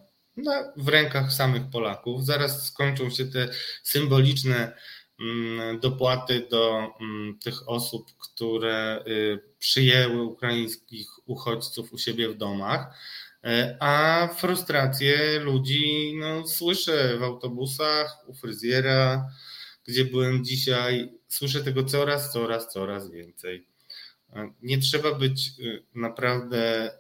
w 0.77 0.88
rękach 0.88 1.34
samych 1.34 1.69
Polaków. 1.69 2.25
Zaraz 2.25 2.65
skończą 2.67 3.10
się 3.10 3.25
te 3.25 3.49
symboliczne 3.84 4.77
mm, 5.19 5.79
dopłaty 5.79 6.47
do 6.51 6.88
mm, 7.01 7.39
tych 7.39 7.69
osób, 7.69 8.12
które 8.17 9.03
y, 9.08 9.39
przyjęły 9.60 10.21
ukraińskich 10.21 11.08
uchodźców 11.25 11.93
u 11.93 11.97
siebie 11.97 12.29
w 12.29 12.38
domach. 12.38 12.97
E, 13.43 13.77
a 13.79 14.27
frustrację 14.27 15.39
ludzi 15.39 16.13
no, 16.19 16.47
słyszę 16.47 17.17
w 17.17 17.23
autobusach, 17.23 18.23
u 18.27 18.34
fryzjera, 18.34 19.29
gdzie 19.86 20.06
byłem 20.06 20.46
dzisiaj. 20.46 21.10
Słyszę 21.28 21.63
tego 21.63 21.84
coraz, 21.84 22.34
coraz, 22.34 22.74
coraz 22.74 23.12
więcej. 23.12 23.67
Nie 24.62 24.78
trzeba 24.78 25.15
być 25.15 25.52
y, 25.60 25.84
naprawdę 25.96 26.91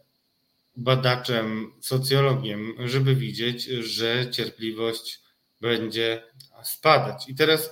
badaczem, 0.75 1.71
socjologiem, 1.81 2.73
żeby 2.85 3.15
widzieć, 3.15 3.63
że 3.65 4.31
cierpliwość 4.31 5.21
będzie 5.61 6.23
spadać. 6.63 7.29
I 7.29 7.35
teraz 7.35 7.71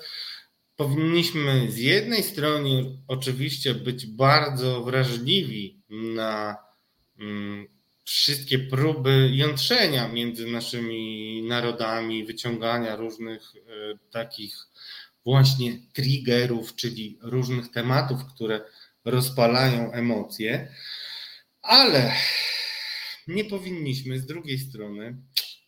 powinniśmy 0.76 1.71
z 1.71 1.78
jednej 1.78 2.24
strony 2.24 2.97
oczywiście 3.08 3.74
być 3.74 4.06
bardzo 4.06 4.84
wrażliwi 4.84 5.82
na 5.89 6.58
mm, 7.19 7.67
wszystkie 8.04 8.60
próby 8.60 9.30
jątrzenia 9.34 10.08
między 10.08 10.47
naszymi 10.47 11.43
narodami, 11.43 12.26
wyciągania 12.26 12.95
różnych 12.95 13.41
e, 13.56 13.97
takich 14.12 14.58
właśnie 15.25 15.79
triggerów, 15.93 16.75
czyli 16.75 17.17
różnych 17.21 17.71
tematów, 17.71 18.25
które 18.36 18.62
rozpalają 19.05 19.91
emocje, 19.91 20.71
ale 21.62 22.13
nie 23.27 23.45
powinniśmy 23.45 24.19
z 24.19 24.25
drugiej 24.25 24.60
strony, 24.60 25.17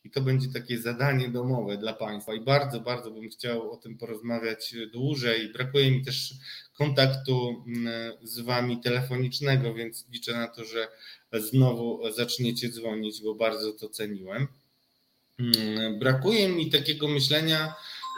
i 0.06 0.10
to 0.10 0.22
będzie 0.22 0.48
takie 0.54 0.78
zadanie 0.78 1.30
domowe 1.30 1.78
dla 1.78 1.94
Państwa, 1.94 2.34
i 2.34 2.42
bardzo, 2.42 2.80
bardzo 2.80 3.12
bym 3.12 3.30
chciał 3.30 3.72
o 3.72 3.78
tym 3.78 3.98
porozmawiać 3.98 4.76
dłużej. 4.94 5.54
Brakuje 5.54 5.92
mi 5.92 6.06
też 6.06 6.34
kontaktu 6.78 7.64
mm, 7.68 8.14
z 8.24 8.40
Wami 8.40 8.82
telefonicznego, 8.82 9.74
więc 9.74 10.06
liczę 10.10 10.34
na 10.34 10.48
to, 10.48 10.66
że 10.66 10.88
znowu 11.34 12.12
zaczniecie 12.12 12.70
dzwonić, 12.70 13.22
bo 13.22 13.36
bardzo 13.36 13.74
to 13.74 13.90
ceniłem. 13.90 14.48
Mm, 15.40 16.00
brakuje 16.00 16.50
mi 16.50 16.70
takiego 16.70 17.08
myślenia 17.08 17.76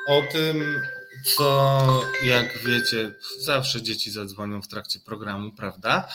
o 0.08 0.22
tym, 0.32 0.82
co 1.24 2.02
jak 2.24 2.64
wiecie, 2.66 3.12
zawsze 3.40 3.82
dzieci 3.82 4.12
zadzwonią 4.12 4.62
w 4.62 4.68
trakcie 4.68 5.00
programu, 5.00 5.52
prawda? 5.52 6.08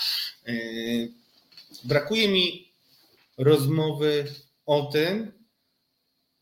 Yy, 0.46 1.12
brakuje 1.84 2.28
mi 2.28 2.72
rozmowy 3.38 4.34
o 4.66 4.82
tym, 4.82 5.32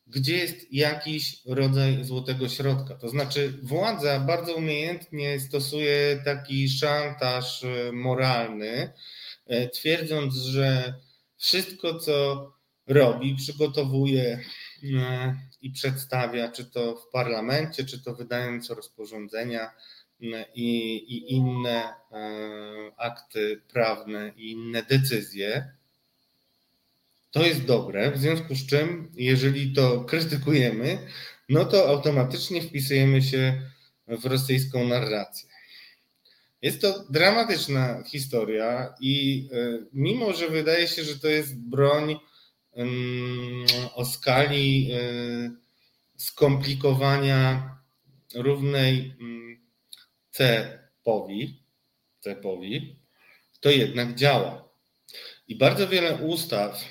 gdzie 0.09 0.37
jest 0.37 0.73
jakiś 0.73 1.43
rodzaj 1.47 2.05
złotego 2.05 2.49
środka. 2.49 2.95
To 2.95 3.09
znaczy, 3.09 3.53
władza 3.63 4.21
bardzo 4.21 4.55
umiejętnie 4.55 5.41
stosuje 5.41 6.23
taki 6.25 6.69
szantaż 6.69 7.65
e, 7.65 7.93
moralny, 7.93 8.93
e, 9.47 9.69
twierdząc, 9.69 10.35
że 10.35 10.95
wszystko, 11.37 11.99
co 11.99 12.47
robi, 12.87 13.35
przygotowuje 13.35 14.45
i 15.61 15.71
przedstawia, 15.71 16.53
czy 16.53 16.65
to 16.65 16.97
w 16.97 17.09
parlamencie, 17.13 17.85
czy 17.85 18.03
to 18.03 18.15
wydając 18.15 18.71
rozporządzenia 18.71 19.71
i, 20.55 20.97
i 20.97 21.33
inne 21.33 21.95
akty 22.97 23.63
prawne 23.73 24.33
i 24.37 24.51
inne 24.51 24.83
decyzje, 24.83 25.73
to 27.31 27.43
jest 27.47 27.65
dobre, 27.65 28.11
w 28.11 28.19
związku 28.19 28.55
z 28.55 28.67
czym, 28.67 29.13
jeżeli 29.15 29.73
to 29.73 30.05
krytykujemy, 30.05 30.99
no 31.49 31.65
to 31.65 31.89
automatycznie 31.89 32.63
wpisujemy 32.63 33.23
się 33.23 33.63
w 34.09 34.27
rosyjską 34.27 34.89
narrację. 34.89 35.49
Jest 36.63 36.81
to 36.81 37.05
dramatyczna 37.11 38.03
historia 38.03 38.95
i 39.01 39.49
e, 39.53 39.57
mimo, 39.93 40.33
że 40.33 40.49
wydaje 40.49 40.89
się, 40.89 41.05
że 41.05 41.19
to 41.19 41.29
jest 41.29 41.59
broń 41.59 42.17
o 43.95 44.05
skali 44.05 44.91
e, 44.93 44.99
skomplikowania 46.17 47.77
równej 48.35 49.15
C-powi, 50.31 51.63
C-powi, 52.21 52.97
to 53.61 53.71
jednak 53.71 54.15
działa. 54.15 54.69
I 55.49 55.57
bardzo 55.57 55.89
wiele 55.89 56.17
ustaw, 56.17 56.85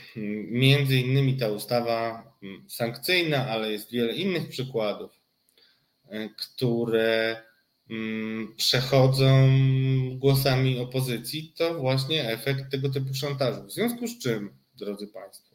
między 0.51 0.99
innymi 0.99 1.37
ta 1.37 1.49
ustawa 1.49 2.31
mm, 2.43 2.69
sankcyjna, 2.69 3.47
ale 3.47 3.71
jest 3.71 3.91
wiele 3.91 4.15
innych 4.15 4.49
przykładów, 4.49 5.11
e, 6.09 6.29
które 6.29 7.43
mm, 7.89 8.55
przechodzą 8.57 9.49
głosami 10.15 10.79
opozycji, 10.79 11.53
to 11.57 11.73
właśnie 11.73 12.29
efekt 12.29 12.71
tego 12.71 12.89
typu 12.89 13.13
szantażu. 13.13 13.63
W 13.63 13.71
związku 13.71 14.07
z 14.07 14.19
czym, 14.19 14.57
drodzy 14.75 15.07
Państwo, 15.07 15.46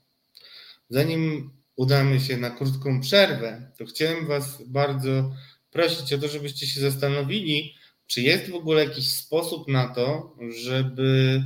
zanim 0.93 1.51
udamy 1.77 2.21
się 2.21 2.37
na 2.37 2.51
krótką 2.51 3.01
przerwę, 3.01 3.73
to 3.79 3.87
chciałem 3.87 4.27
Was 4.27 4.63
bardzo 4.67 5.35
prosić 5.71 6.13
o 6.13 6.19
to, 6.19 6.29
żebyście 6.29 6.67
się 6.67 6.81
zastanowili, 6.81 7.75
czy 8.07 8.23
jest 8.23 8.51
w 8.51 8.55
ogóle 8.55 8.85
jakiś 8.85 9.09
sposób 9.09 9.69
na 9.69 9.89
to, 9.89 10.37
żeby 10.65 11.43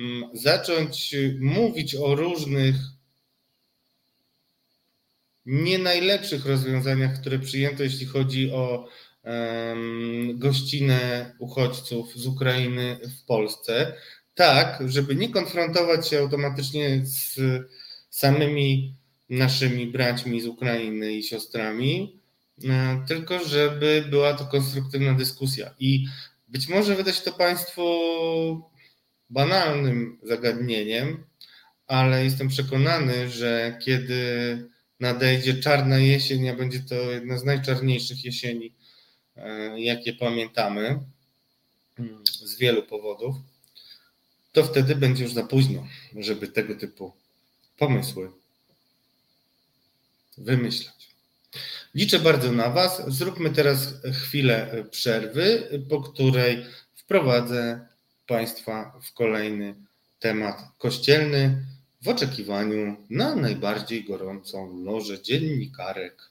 Mm, 0.00 0.30
zacząć 0.34 1.14
mówić 1.40 1.94
o 1.94 2.14
różnych 2.14 2.76
nie 5.46 5.78
najlepszych 5.78 6.46
rozwiązaniach, 6.46 7.20
które 7.20 7.38
przyjęto, 7.38 7.82
jeśli 7.82 8.06
chodzi 8.06 8.52
o 8.52 8.88
gościnę 10.34 11.34
uchodźców 11.38 12.14
z 12.16 12.26
Ukrainy 12.26 13.00
w 13.20 13.24
Polsce, 13.24 13.94
tak, 14.34 14.82
żeby 14.86 15.16
nie 15.16 15.28
konfrontować 15.28 16.08
się 16.08 16.18
automatycznie 16.18 17.00
z 17.04 17.38
samymi 18.10 18.94
naszymi 19.30 19.86
braćmi 19.86 20.40
z 20.40 20.46
Ukrainy 20.46 21.12
i 21.12 21.22
siostrami, 21.22 22.20
e, 22.64 23.04
tylko 23.08 23.44
żeby 23.44 24.04
była 24.10 24.34
to 24.34 24.44
konstruktywna 24.44 25.14
dyskusja. 25.14 25.74
I 25.78 26.06
być 26.48 26.68
może 26.68 26.96
wyda 26.96 27.12
się 27.12 27.22
to 27.22 27.32
Państwu 27.32 27.82
banalnym 29.30 30.18
zagadnieniem, 30.22 31.24
ale 31.86 32.24
jestem 32.24 32.48
przekonany, 32.48 33.30
że 33.30 33.78
kiedy 33.84 34.22
nadejdzie 35.00 35.54
czarna 35.54 35.98
jesień, 35.98 36.48
a 36.48 36.54
będzie 36.54 36.80
to 36.80 36.94
jedna 36.94 37.38
z 37.38 37.44
najczarniejszych 37.44 38.24
jesieni, 38.24 38.74
e, 39.36 39.80
jakie 39.80 40.12
pamiętamy, 40.12 41.00
mm, 41.98 42.24
z 42.26 42.58
wielu 42.58 42.82
powodów, 42.82 43.36
to 44.52 44.64
wtedy 44.64 44.96
będzie 44.96 45.24
już 45.24 45.32
za 45.32 45.42
późno, 45.42 45.86
żeby 46.16 46.48
tego 46.48 46.74
typu 46.74 47.19
pomysły 47.80 48.30
wymyślać. 50.38 51.10
Liczę 51.94 52.18
bardzo 52.18 52.52
na 52.52 52.70
Was. 52.70 53.02
Zróbmy 53.08 53.50
teraz 53.50 53.94
chwilę 54.12 54.84
przerwy, 54.90 55.68
po 55.88 56.00
której 56.00 56.66
wprowadzę 56.94 57.86
Państwa 58.26 59.00
w 59.02 59.12
kolejny 59.12 59.74
temat 60.18 60.62
kościelny 60.78 61.64
w 62.02 62.08
oczekiwaniu 62.08 62.96
na 63.10 63.36
najbardziej 63.36 64.04
gorącą 64.04 64.82
lożę 64.84 65.22
dziennikarek 65.22 66.30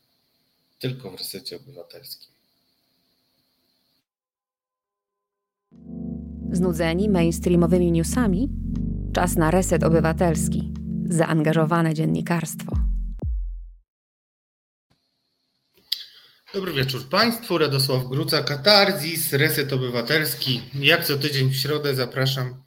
tylko 0.80 1.12
w 1.12 1.16
resecie 1.16 1.56
obywatelskim. 1.56 2.30
Znudzeni 6.52 7.10
mainstreamowymi 7.10 7.92
newsami? 7.92 8.50
Czas 9.14 9.36
na 9.36 9.52
reset 9.52 9.84
obywatelski. 9.84 10.79
Zaangażowane 11.12 11.94
dziennikarstwo. 11.94 12.76
Dobry 16.54 16.74
wieczór 16.74 17.10
Państwu. 17.10 17.58
Radosław 17.58 18.08
Gruca, 18.08 18.44
Katarzis, 18.44 19.34
Reset 19.34 19.74
Obywatelski. 19.74 20.62
Jak 20.74 21.06
co 21.06 21.18
tydzień 21.18 21.50
w 21.50 21.56
środę 21.56 21.96
zapraszam 21.96 22.64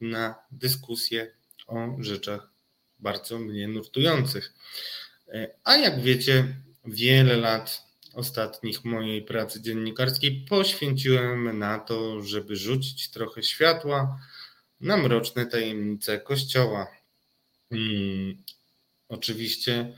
na 0.00 0.34
dyskusję 0.50 1.32
o 1.66 1.76
rzeczach 2.00 2.50
bardzo 2.98 3.38
mnie 3.38 3.68
nurtujących. 3.68 4.54
A 5.64 5.76
jak 5.76 6.00
wiecie, 6.00 6.56
wiele 6.84 7.36
lat 7.36 7.82
ostatnich 8.14 8.84
mojej 8.84 9.22
pracy 9.22 9.62
dziennikarskiej 9.62 10.46
poświęciłem 10.48 11.58
na 11.58 11.78
to, 11.78 12.22
żeby 12.22 12.56
rzucić 12.56 13.10
trochę 13.10 13.42
światła 13.42 14.18
na 14.80 14.96
mroczne 14.96 15.46
tajemnice 15.46 16.20
Kościoła. 16.20 16.95
Hmm, 17.70 18.42
oczywiście 19.08 19.96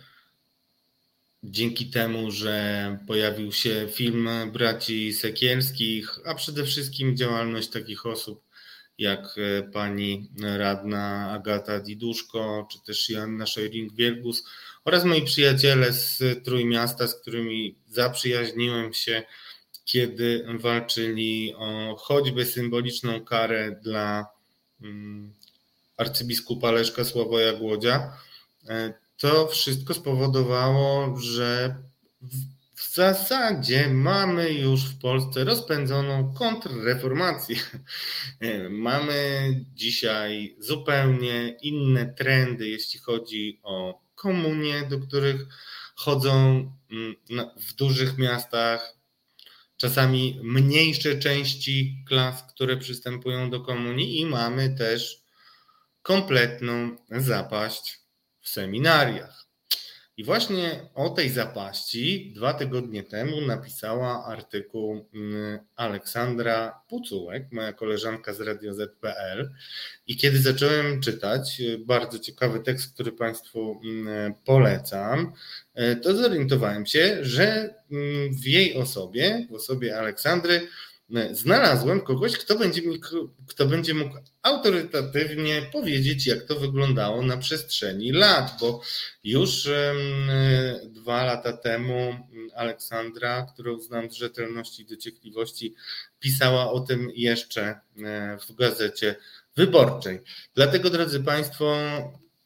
dzięki 1.43 1.91
temu, 1.91 2.31
że 2.31 2.99
pojawił 3.07 3.53
się 3.53 3.89
film 3.93 4.29
braci 4.53 5.13
Sekielskich, 5.13 6.19
a 6.25 6.35
przede 6.35 6.65
wszystkim 6.65 7.17
działalność 7.17 7.69
takich 7.69 8.07
osób 8.07 8.49
jak 8.99 9.35
e, 9.39 9.63
pani 9.63 10.31
radna 10.43 11.31
Agata 11.31 11.81
Diduszko, 11.81 12.69
czy 12.73 12.79
też 12.87 13.09
Joanna 13.09 13.45
Szojring-Wielgus 13.45 14.45
oraz 14.85 15.05
moi 15.05 15.23
przyjaciele 15.23 15.93
z 15.93 16.23
Trójmiasta, 16.45 17.09
z 17.09 17.15
którymi 17.15 17.79
zaprzyjaźniłem 17.87 18.95
się, 18.95 19.23
kiedy 19.85 20.47
walczyli 20.59 21.55
o 21.57 21.97
choćby 21.99 22.47
symboliczną 22.47 23.25
karę 23.25 23.81
dla 23.83 24.27
mm, 24.81 25.35
arcybiskupa 25.99 26.71
Leszka 26.71 27.05
Sławoja 27.05 27.53
Głodzia, 27.53 28.13
e, 28.69 28.95
to 29.17 29.47
wszystko 29.47 29.95
spowodowało, 29.95 31.17
że 31.21 31.75
w 32.75 32.95
zasadzie 32.95 33.89
mamy 33.89 34.53
już 34.53 34.85
w 34.85 34.99
Polsce 34.99 35.45
rozpędzoną 35.45 36.35
kontrreformację. 36.35 37.57
Mamy 38.71 39.51
dzisiaj 39.75 40.57
zupełnie 40.59 41.57
inne 41.63 42.07
trendy, 42.07 42.69
jeśli 42.69 43.01
chodzi 43.01 43.61
o 43.63 44.01
komunie, 44.15 44.83
do 44.91 44.99
których 44.99 45.47
chodzą 45.95 46.37
mm, 46.91 47.15
w 47.57 47.73
dużych 47.75 48.19
miastach, 48.19 48.95
czasami 49.77 50.41
mniejsze 50.43 51.19
części 51.19 52.05
klas, 52.09 52.43
które 52.55 52.77
przystępują 52.77 53.51
do 53.51 53.61
komunii, 53.61 54.21
i 54.21 54.27
mamy 54.27 54.75
też 54.75 55.23
kompletną 56.09 56.97
zapaść 57.11 58.01
w 58.41 58.49
seminariach. 58.49 59.45
I 60.17 60.25
właśnie 60.25 60.89
o 60.95 61.11
tej 61.11 61.31
zapaści 61.31 62.33
dwa 62.37 62.55
tygodnie 62.55 63.03
temu 63.03 63.41
napisała 63.41 64.25
artykuł 64.27 65.09
mm, 65.15 65.59
Aleksandra 65.77 66.81
Pucułek, 66.89 67.53
moja 67.53 67.73
koleżanka 67.73 68.33
z 68.33 68.41
Radio 68.41 68.75
ZPL. 68.75 69.51
I 70.07 70.17
kiedy 70.17 70.39
zacząłem 70.39 71.01
czytać 71.01 71.61
y, 71.61 71.79
bardzo 71.79 72.19
ciekawy 72.19 72.61
tekst, 72.61 72.95
który 72.95 73.13
Państwu 73.13 73.81
mm, 73.85 74.35
polecam, 74.45 75.33
y, 75.79 75.97
to 75.97 76.17
zorientowałem 76.17 76.87
się, 76.87 77.19
że 77.25 77.75
mm, 77.91 78.35
w 78.35 78.47
jej 78.47 78.75
osobie, 78.75 79.47
w 79.51 79.55
osobie 79.55 79.99
Aleksandry, 79.99 80.69
znalazłem 81.31 82.01
kogoś, 82.01 82.39
kto 82.39 82.59
będzie, 82.59 82.83
mi, 82.83 83.01
kto 83.49 83.67
będzie 83.67 83.95
mógł 83.95 84.15
autorytatywnie 84.43 85.63
powiedzieć, 85.73 86.27
jak 86.27 86.43
to 86.43 86.61
wyglądało 86.61 87.23
na 87.23 87.37
przestrzeni 87.37 88.13
lat, 88.13 88.57
bo 88.61 88.81
już 89.25 89.69
dwa 90.85 91.25
lata 91.25 91.53
temu 91.53 92.17
Aleksandra, 92.57 93.47
którą 93.53 93.81
znam 93.81 94.11
z 94.11 94.15
rzetelności 94.15 94.83
i 94.83 94.87
dociekliwości, 94.87 95.75
pisała 96.21 96.71
o 96.71 96.81
tym 96.81 97.11
jeszcze 97.15 97.63
e, 97.63 98.39
w 98.49 98.55
gazecie 98.55 99.17
wyborczej. 99.57 100.21
Dlatego, 100.55 100.91
drodzy 100.91 101.21
Państwo, 101.21 101.77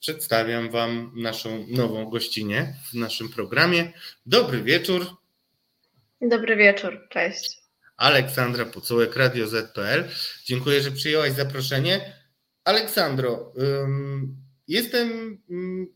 przedstawiam 0.01 0.71
Wam 0.71 1.13
naszą 1.17 1.67
nową 1.69 2.11
gościnę 2.11 2.75
w 2.91 2.95
naszym 2.95 3.29
programie. 3.29 3.93
Dobry 4.27 4.63
wieczór. 4.63 5.07
Dobry 6.21 6.57
wieczór, 6.57 7.07
cześć. 7.11 7.62
Aleksandra 7.97 8.65
Pucołek, 8.65 9.17
Radio 9.17 9.47
ZPL. 9.47 10.05
Dziękuję, 10.45 10.83
że 10.83 10.91
przyjęłaś 10.91 11.33
zaproszenie. 11.33 12.17
Aleksandro, 12.65 13.53
jestem, 14.69 15.39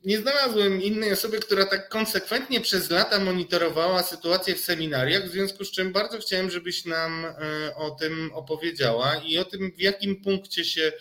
nie 0.04 0.18
znalazłem 0.18 0.82
innej 0.82 1.12
osoby, 1.12 1.38
która 1.38 1.66
tak 1.66 1.88
konsekwentnie 1.88 2.60
przez 2.60 2.90
lata 2.90 3.18
monitorowała 3.18 4.02
sytuację 4.02 4.54
w 4.54 4.60
seminariach, 4.60 5.24
w 5.24 5.30
związku 5.30 5.64
z 5.64 5.70
czym 5.70 5.92
bardzo 5.92 6.18
chciałem, 6.18 6.50
żebyś 6.50 6.84
nam 6.84 7.24
e, 7.24 7.74
o 7.74 7.90
tym 7.90 8.30
opowiedziała 8.32 9.16
i 9.16 9.38
o 9.38 9.44
tym, 9.44 9.72
w 9.72 9.80
jakim 9.80 10.22
punkcie 10.22 10.64
się 10.64 10.92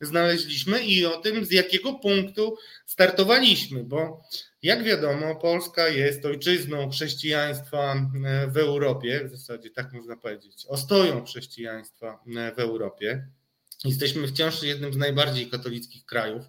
znaleźliśmy 0.00 0.82
i 0.82 1.06
o 1.06 1.16
tym, 1.16 1.44
z 1.44 1.50
jakiego 1.50 1.92
punktu 1.92 2.56
startowaliśmy, 2.86 3.84
bo 3.84 4.22
jak 4.62 4.84
wiadomo, 4.84 5.36
Polska 5.36 5.88
jest 5.88 6.26
ojczyzną 6.26 6.90
chrześcijaństwa 6.90 8.10
e, 8.24 8.46
w 8.46 8.56
Europie, 8.56 9.20
w 9.24 9.30
zasadzie 9.30 9.70
tak 9.70 9.92
można 9.92 10.16
powiedzieć, 10.16 10.66
ostoją 10.68 11.24
chrześcijaństwa 11.24 12.24
e, 12.36 12.54
w 12.54 12.58
Europie. 12.58 13.26
Jesteśmy 13.84 14.28
wciąż 14.28 14.62
jednym 14.62 14.92
z 14.92 14.96
najbardziej 14.96 15.50
katolickich 15.50 16.04
krajów 16.04 16.44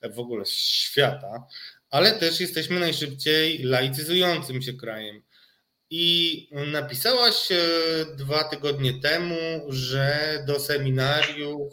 e, 0.00 0.10
w 0.10 0.18
ogóle 0.18 0.46
świata, 0.46 1.46
ale 1.90 2.12
też 2.12 2.40
jesteśmy 2.40 2.80
najszybciej 2.80 3.62
laicyzującym 3.62 4.62
się 4.62 4.72
krajem. 4.72 5.22
I 5.90 6.48
napisałaś 6.72 7.48
dwa 8.16 8.44
tygodnie 8.44 9.00
temu, 9.00 9.36
że 9.68 10.38
do 10.46 10.60
seminariów 10.60 11.72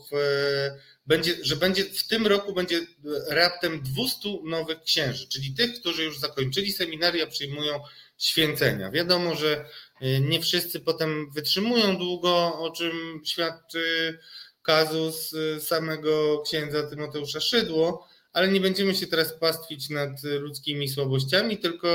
będzie, 1.10 1.36
że 1.42 1.56
będzie 1.56 1.86
w 1.86 2.08
tym 2.08 2.28
roku 2.28 2.54
będzie 2.54 2.82
raptem 3.30 3.82
200 3.82 4.30
nowych 4.44 4.82
księży, 4.82 5.28
czyli 5.28 5.54
tych, 5.54 5.80
którzy 5.80 6.04
już 6.04 6.20
zakończyli 6.20 6.72
seminaria, 6.72 7.28
przyjmują 7.28 7.80
święcenia. 8.18 8.92
Wiadomo, 8.92 9.36
że 9.36 9.66
y, 10.02 10.20
nie 10.20 10.42
wszyscy 10.42 10.80
potem 10.80 11.32
wytrzymują 11.32 11.98
długo, 11.98 12.60
o 12.60 12.72
czym 12.72 13.22
świadczy 13.26 14.18
kazus 14.62 15.34
y, 15.34 15.62
samego 15.62 16.42
księdza 16.46 16.90
Tymoteusza 16.90 17.40
Szydło, 17.40 18.08
ale 18.34 18.48
nie 18.48 18.62
będziemy 18.62 18.96
się 18.96 19.08
teraz 19.08 19.34
pastwić 19.34 19.90
nad 19.90 20.24
ludzkimi 20.24 20.90
słabościami, 20.90 21.58
tylko 21.58 21.88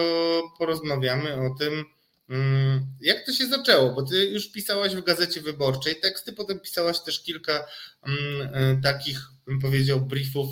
porozmawiamy 0.59 1.35
o 1.35 1.55
tym, 1.59 1.85
jak 3.01 3.27
to 3.27 3.33
się 3.33 3.47
zaczęło? 3.47 3.91
Bo 3.91 4.03
ty 4.03 4.27
już 4.27 4.53
pisałaś 4.53 4.95
w 4.95 5.05
gazecie 5.05 5.41
wyborczej 5.41 5.97
teksty, 6.01 6.33
potem 6.33 6.61
pisałaś 6.61 7.01
też 7.01 7.23
kilka 7.23 7.67
mm, 8.07 8.55
e, 8.55 8.81
takich, 8.83 9.19
bym 9.47 9.61
powiedział, 9.61 10.01
briefów 10.01 10.47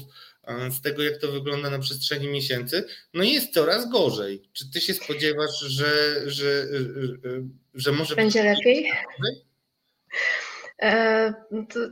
e, 0.45 0.71
z 0.71 0.83
tego, 0.83 1.03
jak 1.03 1.19
to 1.19 1.33
wygląda 1.33 1.71
na 1.71 1.79
przestrzeni 1.79 2.29
miesięcy. 2.29 2.85
No 3.15 3.23
i 3.25 3.33
jest 3.33 3.55
coraz 3.55 3.91
gorzej. 3.91 4.43
Czy 4.53 4.71
ty 4.71 4.81
się 4.81 4.95
spodziewasz, 4.95 5.61
że, 5.61 6.23
że, 6.31 6.47
e, 6.47 7.49
że 7.75 7.93
może 7.93 8.17
będzie 8.17 8.43
lepiej? 8.43 8.93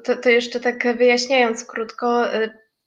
To, 0.05 0.17
to, 0.17 0.29
jeszcze 0.29 0.61
tak 0.61 0.97
wyjaśniając 0.97 1.65
krótko, 1.65 2.27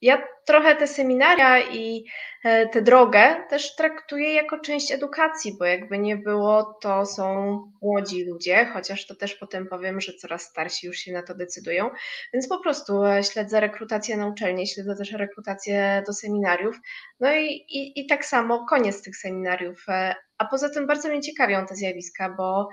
ja 0.01 0.27
trochę 0.45 0.75
te 0.75 0.87
seminaria 0.87 1.71
i 1.71 2.05
tę 2.43 2.81
drogę 2.81 3.35
też 3.49 3.75
traktuję 3.75 4.33
jako 4.33 4.59
część 4.59 4.91
edukacji, 4.91 5.55
bo 5.59 5.65
jakby 5.65 5.99
nie 5.99 6.17
było, 6.17 6.77
to 6.81 7.05
są 7.05 7.57
młodzi 7.81 8.25
ludzie, 8.25 8.65
chociaż 8.73 9.07
to 9.07 9.15
też 9.15 9.35
potem 9.35 9.67
powiem, 9.67 10.01
że 10.01 10.13
coraz 10.13 10.41
starsi 10.41 10.87
już 10.87 10.97
się 10.97 11.13
na 11.13 11.23
to 11.23 11.35
decydują. 11.35 11.89
Więc 12.33 12.47
po 12.47 12.59
prostu 12.59 13.05
e, 13.05 13.23
śledzę 13.23 13.59
rekrutację 13.59 14.17
na 14.17 14.27
uczelnie, 14.27 14.67
śledzę 14.67 14.95
też 14.95 15.11
rekrutację 15.11 16.03
do 16.07 16.13
seminariów. 16.13 16.75
No 17.19 17.35
i, 17.35 17.45
i, 17.47 17.99
i 17.99 18.07
tak 18.07 18.25
samo 18.25 18.65
koniec 18.69 19.01
tych 19.01 19.17
seminariów. 19.17 19.85
E, 19.87 20.15
a 20.37 20.45
poza 20.45 20.69
tym 20.69 20.87
bardzo 20.87 21.09
mnie 21.09 21.21
ciekawią 21.21 21.65
te 21.65 21.75
zjawiska, 21.75 22.35
bo 22.37 22.69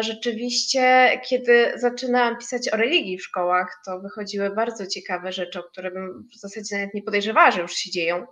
rzeczywiście, 0.00 1.10
kiedy 1.24 1.72
zaczynałam 1.76 2.38
pisać 2.38 2.72
o 2.72 2.76
religii 2.76 3.18
w 3.18 3.22
szkołach, 3.22 3.80
to 3.86 4.00
wychodziły 4.00 4.54
bardzo 4.54 4.86
ciekawe 4.86 5.32
rzeczy, 5.32 5.60
o 5.60 5.62
które 5.62 5.90
bym 5.90 6.28
w 6.36 6.40
zasadzie 6.40 6.76
nawet 6.76 6.94
nie 6.94 7.02
podejrzewała, 7.02 7.50
że 7.50 7.62
już 7.62 7.72
się 7.72 7.90
dzieją. 7.90 8.26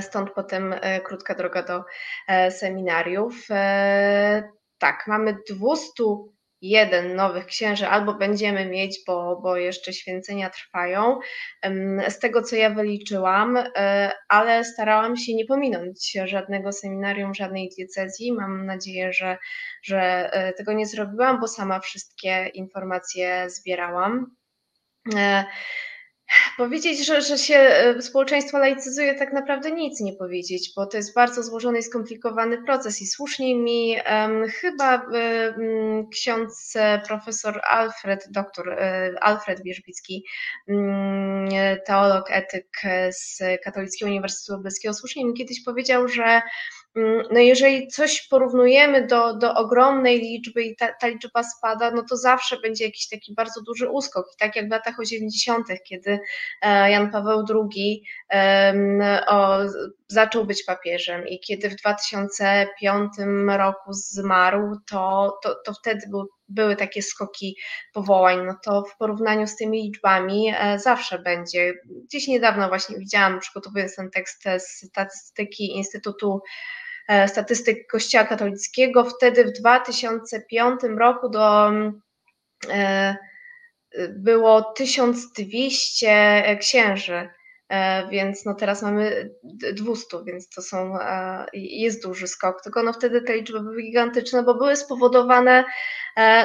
Stąd 0.00 0.30
potem 0.30 0.74
e, 0.80 1.00
krótka 1.00 1.34
droga 1.34 1.62
do 1.62 1.84
e, 2.28 2.50
seminariów. 2.50 3.46
E, 3.50 4.42
tak, 4.78 5.04
mamy 5.06 5.36
201 5.50 7.16
nowych 7.16 7.46
księży, 7.46 7.88
albo 7.88 8.14
będziemy 8.14 8.66
mieć, 8.66 8.98
bo, 9.06 9.40
bo 9.42 9.56
jeszcze 9.56 9.92
święcenia 9.92 10.50
trwają, 10.50 11.18
z 12.08 12.18
tego 12.18 12.42
co 12.42 12.56
ja 12.56 12.70
wyliczyłam, 12.70 13.58
ale 14.28 14.64
starałam 14.64 15.16
się 15.16 15.34
nie 15.34 15.44
pominąć 15.44 16.18
żadnego 16.24 16.72
seminarium, 16.72 17.34
żadnej 17.34 17.70
diecezji. 17.78 18.32
Mam 18.32 18.66
nadzieję, 18.66 19.12
że, 19.12 19.38
że 19.82 20.30
tego 20.56 20.72
nie 20.72 20.86
zrobiłam, 20.86 21.40
bo 21.40 21.48
sama 21.48 21.80
wszystkie 21.80 22.46
informacje 22.54 23.50
zbierałam. 23.50 24.36
Powiedzieć, 26.56 27.06
że, 27.06 27.22
że 27.22 27.38
się 27.38 27.54
e, 27.54 28.02
społeczeństwo 28.02 28.58
laicyzuje, 28.58 29.14
tak 29.14 29.32
naprawdę 29.32 29.70
nic 29.70 30.00
nie 30.00 30.12
powiedzieć, 30.12 30.72
bo 30.76 30.86
to 30.86 30.96
jest 30.96 31.14
bardzo 31.14 31.42
złożony 31.42 31.78
i 31.78 31.82
skomplikowany 31.82 32.62
proces. 32.62 33.02
I 33.02 33.06
słusznie 33.06 33.56
mi 33.56 33.96
um, 34.10 34.48
chyba 34.48 34.96
um, 34.96 36.08
ksiądz 36.12 36.72
e, 36.76 37.02
profesor 37.06 37.60
Alfred, 37.70 38.28
doktor 38.30 38.76
Alfred 39.20 39.62
Wierzbicki, 39.62 40.24
um, 40.68 41.48
teolog, 41.86 42.30
etyk 42.30 42.68
z 43.10 43.38
Katolickiego 43.64 44.10
Uniwersytetu 44.10 44.56
Lubelskiego, 44.56 44.94
słusznie 44.94 45.24
mi 45.24 45.34
kiedyś 45.34 45.64
powiedział, 45.64 46.08
że 46.08 46.24
Mm, 46.24 46.42
no 47.30 47.40
jeżeli 47.40 47.88
coś 47.88 48.28
porównujemy 48.28 49.06
do, 49.06 49.34
do 49.34 49.54
ogromnej 49.54 50.20
liczby 50.20 50.62
i 50.62 50.76
ta, 50.76 50.92
ta, 51.00 51.06
liczba 51.06 51.42
spada, 51.42 51.90
no 51.90 52.04
to 52.08 52.16
zawsze 52.16 52.60
będzie 52.60 52.84
jakiś 52.84 53.08
taki 53.08 53.34
bardzo 53.34 53.62
duży 53.62 53.90
uskok. 53.90 54.26
I 54.34 54.36
tak 54.38 54.56
jak 54.56 54.68
w 54.68 54.70
latach 54.70 55.00
80., 55.00 55.66
kiedy 55.84 56.18
e, 56.62 56.90
Jan 56.90 57.10
Paweł 57.10 57.44
II 57.50 58.04
zaczął 60.08 60.44
być 60.44 60.64
papieżem 60.64 61.28
i 61.28 61.40
kiedy 61.40 61.70
w 61.70 61.76
2005 61.76 63.12
roku 63.48 63.92
zmarł, 63.92 64.76
to, 64.90 65.38
to, 65.42 65.54
to 65.64 65.72
wtedy 65.72 66.06
był, 66.10 66.28
były 66.48 66.76
takie 66.76 67.02
skoki 67.02 67.56
powołań. 67.92 68.46
No 68.46 68.54
to 68.64 68.82
w 68.82 68.96
porównaniu 68.96 69.46
z 69.46 69.56
tymi 69.56 69.82
liczbami 69.82 70.54
e, 70.58 70.78
zawsze 70.78 71.18
będzie. 71.18 71.74
Gdzieś 72.04 72.28
niedawno 72.28 72.68
właśnie 72.68 72.98
widziałam, 72.98 73.40
przygotowując 73.40 73.96
ten 73.96 74.10
tekst 74.10 74.44
z 74.58 74.88
statystyki 74.88 75.76
Instytutu 75.76 76.40
statystyk 77.26 77.86
Kościoła 77.90 78.24
katolickiego. 78.24 79.04
Wtedy 79.04 79.44
w 79.44 79.52
2005 79.52 80.80
roku 80.98 81.28
do, 81.28 81.70
e, 82.70 83.16
było 84.08 84.62
1200 84.62 86.56
księży, 86.60 87.28
e, 87.68 88.08
więc 88.08 88.44
no 88.44 88.54
teraz 88.54 88.82
mamy 88.82 89.30
200, 89.72 90.24
więc 90.26 90.48
to 90.48 90.62
są, 90.62 90.98
jest 91.52 92.02
duży 92.02 92.26
skok, 92.26 92.62
tylko 92.62 92.82
no 92.82 92.92
wtedy 92.92 93.22
te 93.22 93.36
liczby 93.36 93.60
były 93.60 93.82
gigantyczne, 93.82 94.42
bo 94.42 94.54
były 94.54 94.76
spowodowane 94.76 95.64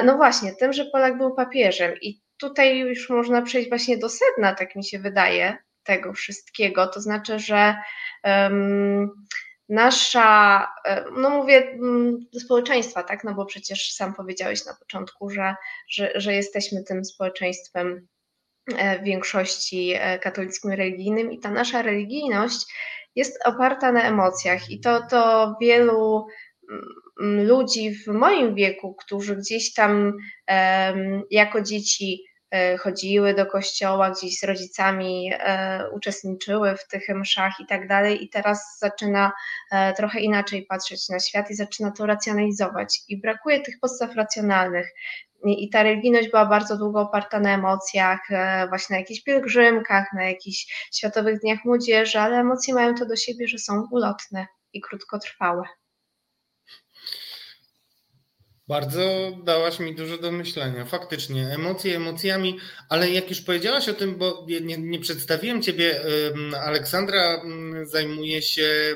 no 0.04 0.16
właśnie 0.16 0.52
tym, 0.54 0.72
że 0.72 0.84
Polak 0.84 1.18
był 1.18 1.34
papieżem. 1.34 1.94
I 2.02 2.20
tutaj 2.40 2.78
już 2.78 3.10
można 3.10 3.42
przejść 3.42 3.68
właśnie 3.68 3.98
do 3.98 4.08
sedna, 4.08 4.54
tak 4.54 4.76
mi 4.76 4.84
się 4.84 4.98
wydaje, 4.98 5.56
tego 5.84 6.12
wszystkiego, 6.12 6.86
to 6.86 7.00
znaczy, 7.00 7.38
że 7.38 7.76
um, 8.24 9.10
nasza, 9.70 10.68
e, 10.84 11.04
no 11.16 11.30
mówię 11.30 11.70
mm, 11.72 12.26
społeczeństwa, 12.32 13.02
tak, 13.02 13.24
no 13.24 13.34
bo 13.34 13.46
przecież 13.46 13.92
sam 13.92 14.14
powiedziałeś 14.14 14.66
na 14.66 14.74
początku, 14.74 15.30
że, 15.30 15.54
że, 15.88 16.12
że 16.14 16.34
jesteśmy 16.34 16.82
tym 16.82 17.04
społeczeństwem 17.04 18.06
e, 18.76 18.98
w 18.98 19.02
większości 19.02 19.92
e, 19.94 20.18
katolickim 20.18 20.70
religijnym 20.70 21.32
i 21.32 21.38
ta 21.38 21.50
nasza 21.50 21.82
religijność 21.82 22.66
jest 23.16 23.38
oparta 23.44 23.92
na 23.92 24.02
emocjach. 24.02 24.70
I 24.70 24.80
to, 24.80 25.00
to 25.10 25.54
wielu 25.60 26.26
mm, 27.20 27.46
ludzi 27.46 27.94
w 27.94 28.06
moim 28.06 28.54
wieku, 28.54 28.94
którzy 28.94 29.36
gdzieś 29.36 29.74
tam 29.74 30.16
jako 31.30 31.60
dzieci 31.60 32.24
chodziły 32.78 33.34
do 33.34 33.46
kościoła, 33.46 34.10
gdzieś 34.10 34.38
z 34.38 34.44
rodzicami 34.44 35.32
e, 35.32 35.90
uczestniczyły 35.92 36.76
w 36.76 36.88
tych 36.88 37.08
mszach 37.08 37.52
i 37.60 37.66
tak 37.66 37.88
dalej, 37.88 38.24
i 38.24 38.28
teraz 38.28 38.78
zaczyna 38.78 39.32
e, 39.70 39.92
trochę 39.94 40.20
inaczej 40.20 40.66
patrzeć 40.66 41.08
na 41.08 41.20
świat 41.20 41.50
i 41.50 41.54
zaczyna 41.54 41.90
to 41.90 42.06
racjonalizować. 42.06 43.00
I 43.08 43.20
brakuje 43.20 43.60
tych 43.60 43.74
podstaw 43.80 44.14
racjonalnych. 44.14 44.92
I 45.44 45.70
ta 45.70 45.82
religijność 45.82 46.30
była 46.30 46.46
bardzo 46.46 46.76
długo 46.76 47.00
oparta 47.00 47.40
na 47.40 47.54
emocjach, 47.54 48.20
właśnie 48.68 48.94
na 48.94 49.00
jakichś 49.00 49.22
pielgrzymkach, 49.22 50.12
na 50.14 50.24
jakichś 50.24 50.88
światowych 50.92 51.40
dniach 51.40 51.58
młodzieży, 51.64 52.18
ale 52.18 52.36
emocje 52.36 52.74
mają 52.74 52.94
to 52.94 53.06
do 53.06 53.16
siebie, 53.16 53.48
że 53.48 53.58
są 53.58 53.88
ulotne 53.90 54.46
i 54.72 54.80
krótkotrwałe. 54.80 55.62
Bardzo 58.70 59.32
dałaś 59.44 59.78
mi 59.78 59.94
dużo 59.94 60.18
do 60.18 60.32
myślenia. 60.32 60.84
Faktycznie, 60.84 61.46
emocje 61.46 61.96
emocjami, 61.96 62.58
ale 62.88 63.10
jak 63.10 63.30
już 63.30 63.40
powiedziałaś 63.40 63.88
o 63.88 63.94
tym, 63.94 64.16
bo 64.16 64.46
nie, 64.60 64.78
nie 64.78 64.98
przedstawiłem 64.98 65.62
Ciebie, 65.62 66.00
Aleksandra 66.64 67.42
zajmuje 67.82 68.42
się 68.42 68.94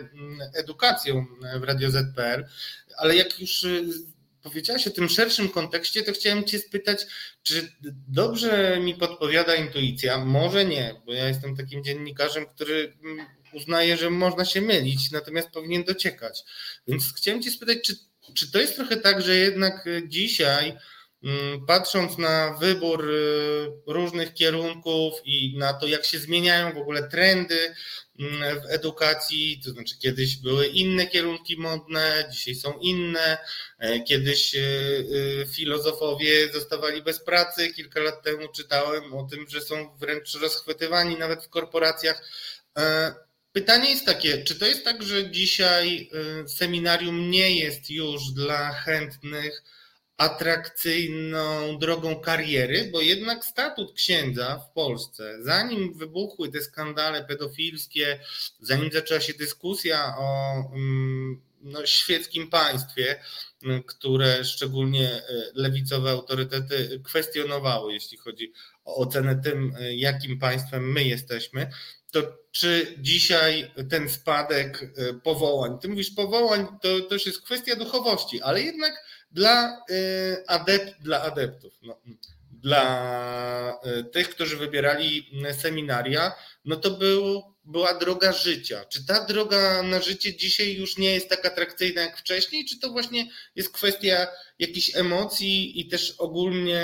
edukacją 0.54 1.26
w 1.60 1.62
Radio 1.62 1.90
ZPR, 1.90 2.48
ale 2.96 3.16
jak 3.16 3.40
już 3.40 3.64
y, 3.64 3.84
powiedziałaś 4.42 4.86
o 4.86 4.90
tym 4.90 5.08
szerszym 5.08 5.48
kontekście, 5.48 6.02
to 6.02 6.12
chciałem 6.12 6.44
Cię 6.44 6.58
spytać, 6.58 7.06
czy 7.42 7.72
dobrze 8.08 8.80
mi 8.80 8.94
podpowiada 8.94 9.54
intuicja? 9.54 10.24
Może 10.24 10.64
nie, 10.64 10.94
bo 11.06 11.12
ja 11.12 11.28
jestem 11.28 11.56
takim 11.56 11.84
dziennikarzem, 11.84 12.46
który 12.46 12.96
uznaje, 13.52 13.96
że 13.96 14.10
można 14.10 14.44
się 14.44 14.60
mylić, 14.60 15.10
natomiast 15.10 15.50
powinien 15.50 15.84
dociekać. 15.84 16.42
Więc 16.88 17.14
chciałem 17.16 17.42
Cię 17.42 17.50
spytać, 17.50 17.78
czy 17.84 17.96
czy 18.34 18.52
to 18.52 18.60
jest 18.60 18.76
trochę 18.76 18.96
tak, 18.96 19.22
że 19.22 19.36
jednak 19.36 19.86
e, 19.86 20.08
dzisiaj, 20.08 20.78
mm, 21.24 21.66
patrząc 21.66 22.18
na 22.18 22.56
wybór 22.60 23.10
e, 23.10 23.12
różnych 23.92 24.34
kierunków 24.34 25.14
i 25.24 25.58
na 25.58 25.74
to, 25.74 25.86
jak 25.86 26.04
się 26.04 26.18
zmieniają 26.18 26.72
w 26.72 26.78
ogóle 26.78 27.08
trendy 27.08 27.74
mm, 28.20 28.60
w 28.60 28.64
edukacji, 28.68 29.60
to 29.64 29.70
znaczy 29.70 29.98
kiedyś 29.98 30.36
były 30.36 30.66
inne 30.66 31.06
kierunki 31.06 31.56
modne, 31.56 32.24
dzisiaj 32.32 32.54
są 32.54 32.78
inne, 32.78 33.38
e, 33.78 34.00
kiedyś 34.00 34.54
filozofowie 35.54 36.52
zostawali 36.52 37.02
bez 37.02 37.24
pracy, 37.24 37.72
kilka 37.72 38.00
lat 38.00 38.22
temu 38.22 38.48
czytałem 38.56 39.14
o 39.14 39.22
tym, 39.30 39.46
że 39.48 39.60
są 39.60 39.96
wręcz 39.98 40.34
rozchwytywani 40.34 41.16
nawet 41.16 41.44
w 41.44 41.48
korporacjach. 41.48 42.22
Pytanie 43.54 43.90
jest 43.90 44.06
takie, 44.06 44.44
czy 44.44 44.54
to 44.58 44.66
jest 44.66 44.84
tak, 44.84 45.02
że 45.02 45.30
dzisiaj 45.30 46.10
y, 46.44 46.48
seminarium 46.48 47.30
nie 47.30 47.56
jest 47.56 47.90
już 47.90 48.30
dla 48.30 48.72
chętnych 48.72 49.62
atrakcyjną 50.16 51.78
drogą 51.78 52.20
kariery, 52.20 52.88
bo 52.92 53.00
jednak 53.00 53.44
statut 53.44 53.92
księdza 53.92 54.58
w 54.58 54.72
Polsce, 54.72 55.36
zanim 55.42 55.94
wybuchły 55.98 56.48
te 56.48 56.60
skandale 56.60 57.24
pedofilskie, 57.24 58.20
zanim 58.60 58.90
zaczęła 58.92 59.20
się 59.20 59.34
dyskusja 59.34 60.14
o 60.18 60.54
mm, 60.74 61.40
no, 61.62 61.86
świeckim 61.86 62.50
państwie, 62.50 63.20
y, 63.62 63.82
które 63.86 64.44
szczególnie 64.44 65.16
y, 65.16 65.22
lewicowe 65.54 66.10
autorytety 66.10 67.00
kwestionowały, 67.04 67.92
jeśli 67.92 68.18
chodzi 68.18 68.52
o 68.84 68.96
ocenę 68.96 69.40
tym, 69.44 69.74
jakim 69.90 70.38
państwem 70.38 70.92
my 70.92 71.04
jesteśmy, 71.04 71.70
to 72.14 72.22
czy 72.50 72.94
dzisiaj 72.98 73.70
ten 73.90 74.08
spadek 74.08 74.82
e, 74.82 75.14
powołań, 75.14 75.78
ty 75.78 75.88
mówisz 75.88 76.10
powołań, 76.10 76.66
to 76.82 77.00
też 77.00 77.26
jest 77.26 77.42
kwestia 77.42 77.76
duchowości, 77.76 78.42
ale 78.42 78.62
jednak 78.62 79.04
dla, 79.30 79.84
e, 79.90 80.50
adept, 80.50 81.02
dla 81.02 81.22
adeptów, 81.22 81.72
no, 81.82 82.00
dla 82.50 83.80
e, 83.82 84.04
tych, 84.04 84.30
którzy 84.30 84.56
wybierali 84.56 85.30
seminaria, 85.52 86.32
no 86.64 86.76
to 86.76 86.90
był 86.90 87.54
była 87.64 87.94
droga 87.94 88.32
życia. 88.32 88.84
Czy 88.88 89.06
ta 89.06 89.24
droga 89.24 89.82
na 89.82 90.00
życie 90.00 90.36
dzisiaj 90.36 90.74
już 90.74 90.98
nie 90.98 91.14
jest 91.14 91.28
tak 91.28 91.46
atrakcyjna 91.46 92.02
jak 92.02 92.18
wcześniej, 92.18 92.64
czy 92.64 92.80
to 92.80 92.90
właśnie 92.90 93.26
jest 93.56 93.72
kwestia 93.72 94.26
jakichś 94.58 94.96
emocji 94.96 95.80
i 95.80 95.88
też 95.88 96.14
ogólnie 96.18 96.80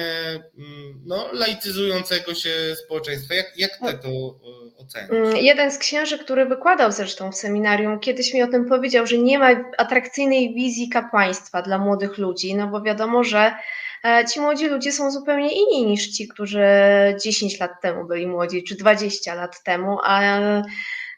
mm, 0.58 1.02
no, 1.06 1.28
laicyzującego 1.32 2.34
się 2.34 2.50
społeczeństwa? 2.84 3.34
Jak, 3.34 3.58
jak 3.58 3.70
ty 3.70 3.98
to 4.02 4.08
e, 4.08 4.76
oceniasz? 4.76 5.10
Mm, 5.10 5.36
jeden 5.36 5.72
z 5.72 5.78
księży, 5.78 6.18
który 6.18 6.46
wykładał 6.46 6.92
zresztą 6.92 7.32
w 7.32 7.36
seminarium, 7.36 8.00
kiedyś 8.00 8.34
mi 8.34 8.42
o 8.42 8.48
tym 8.48 8.68
powiedział, 8.68 9.06
że 9.06 9.18
nie 9.18 9.38
ma 9.38 9.50
atrakcyjnej 9.78 10.54
wizji 10.54 10.88
kapłaństwa 10.88 11.62
dla 11.62 11.78
młodych 11.78 12.18
ludzi, 12.18 12.54
no 12.54 12.66
bo 12.66 12.82
wiadomo, 12.82 13.24
że 13.24 13.54
ci 14.32 14.40
młodzi 14.40 14.68
ludzie 14.68 14.92
są 14.92 15.10
zupełnie 15.10 15.50
inni 15.52 15.86
niż 15.86 16.08
ci, 16.08 16.28
którzy 16.28 16.64
10 17.24 17.60
lat 17.60 17.70
temu 17.82 18.06
byli 18.06 18.26
młodzi, 18.26 18.64
czy 18.64 18.76
20 18.76 19.34
lat 19.34 19.62
temu, 19.62 19.98
a 20.04 20.22
E, 20.22 20.62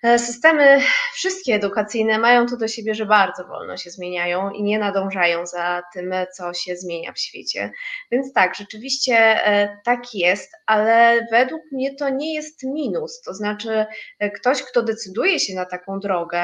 systemy 0.02 0.80
wszystkie 1.14 1.54
edukacyjne 1.54 2.18
mają 2.18 2.46
to 2.46 2.56
do 2.56 2.68
siebie, 2.68 2.94
że 2.94 3.06
bardzo 3.06 3.44
wolno 3.44 3.76
się 3.76 3.90
zmieniają 3.90 4.50
i 4.50 4.62
nie 4.62 4.78
nadążają 4.78 5.46
za 5.46 5.82
tym, 5.94 6.14
co 6.36 6.54
się 6.54 6.76
zmienia 6.76 7.12
w 7.12 7.18
świecie. 7.18 7.70
Więc 8.10 8.32
tak, 8.32 8.54
rzeczywiście 8.54 9.16
e, 9.46 9.78
tak 9.84 10.14
jest, 10.14 10.52
ale 10.66 11.26
według 11.30 11.62
mnie 11.72 11.94
to 11.94 12.08
nie 12.08 12.34
jest 12.34 12.62
minus. 12.64 13.20
To 13.20 13.34
znaczy, 13.34 13.86
e, 14.18 14.30
ktoś, 14.30 14.62
kto 14.62 14.82
decyduje 14.82 15.40
się 15.40 15.54
na 15.54 15.66
taką 15.66 15.98
drogę, 15.98 16.42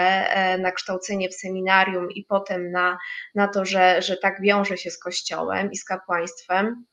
na 0.58 0.72
kształcenie 0.72 1.28
w 1.28 1.34
seminarium 1.34 2.10
i 2.10 2.24
potem 2.24 2.70
na, 2.70 2.98
na 3.34 3.48
to, 3.48 3.64
że, 3.64 4.02
że 4.02 4.16
tak 4.16 4.40
wiąże 4.42 4.76
się 4.76 4.90
z 4.90 4.98
Kościołem 4.98 5.72
i 5.72 5.76
z 5.76 5.84
kapłaństwem, 5.84 6.84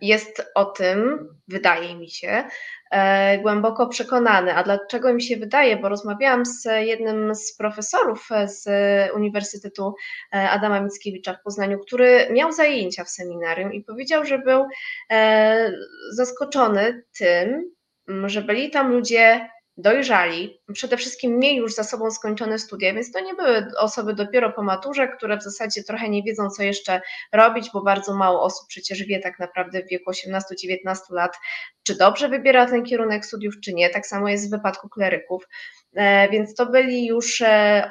jest 0.00 0.42
o 0.54 0.64
tym, 0.64 1.28
wydaje 1.48 1.96
mi 1.96 2.10
się, 2.10 2.44
E, 2.94 3.38
głęboko 3.38 3.86
przekonany. 3.86 4.54
A 4.54 4.62
dlaczego 4.62 5.14
mi 5.14 5.22
się 5.22 5.36
wydaje? 5.36 5.76
Bo 5.76 5.88
rozmawiałam 5.88 6.46
z 6.46 6.64
jednym 6.64 7.34
z 7.34 7.56
profesorów 7.56 8.28
z 8.46 8.66
Uniwersytetu 9.14 9.94
e, 10.34 10.50
Adama 10.50 10.80
Mickiewicza 10.80 11.34
w 11.34 11.42
Poznaniu, 11.42 11.78
który 11.78 12.28
miał 12.30 12.52
zajęcia 12.52 13.04
w 13.04 13.10
seminarium 13.10 13.72
i 13.72 13.84
powiedział, 13.84 14.24
że 14.24 14.38
był 14.38 14.66
e, 15.10 15.72
zaskoczony 16.10 17.02
tym, 17.18 17.70
że 18.26 18.42
byli 18.42 18.70
tam 18.70 18.92
ludzie 18.92 19.48
dojrzali, 19.76 20.60
przede 20.72 20.96
wszystkim 20.96 21.38
mieli 21.38 21.56
już 21.56 21.74
za 21.74 21.84
sobą 21.84 22.10
skończone 22.10 22.58
studia, 22.58 22.94
więc 22.94 23.12
to 23.12 23.20
nie 23.20 23.34
były 23.34 23.66
osoby 23.78 24.14
dopiero 24.14 24.52
po 24.52 24.62
maturze, 24.62 25.08
które 25.08 25.36
w 25.36 25.42
zasadzie 25.42 25.82
trochę 25.82 26.08
nie 26.08 26.22
wiedzą, 26.22 26.50
co 26.50 26.62
jeszcze 26.62 27.00
robić, 27.32 27.70
bo 27.72 27.82
bardzo 27.82 28.14
mało 28.14 28.42
osób 28.42 28.68
przecież 28.68 29.04
wie 29.04 29.20
tak 29.20 29.38
naprawdę 29.38 29.82
w 29.82 29.88
wieku 29.88 30.10
18-19 30.10 30.96
lat, 31.10 31.36
czy 31.82 31.96
dobrze 31.96 32.28
wybiera 32.28 32.66
ten 32.66 32.84
kierunek 32.84 33.26
studiów, 33.26 33.54
czy 33.60 33.74
nie. 33.74 33.90
Tak 33.90 34.06
samo 34.06 34.28
jest 34.28 34.48
w 34.48 34.50
wypadku 34.50 34.88
kleryków. 34.88 35.48
E, 35.94 36.28
więc 36.28 36.54
to 36.54 36.66
byli 36.66 37.06
już 37.06 37.40
e, 37.40 37.88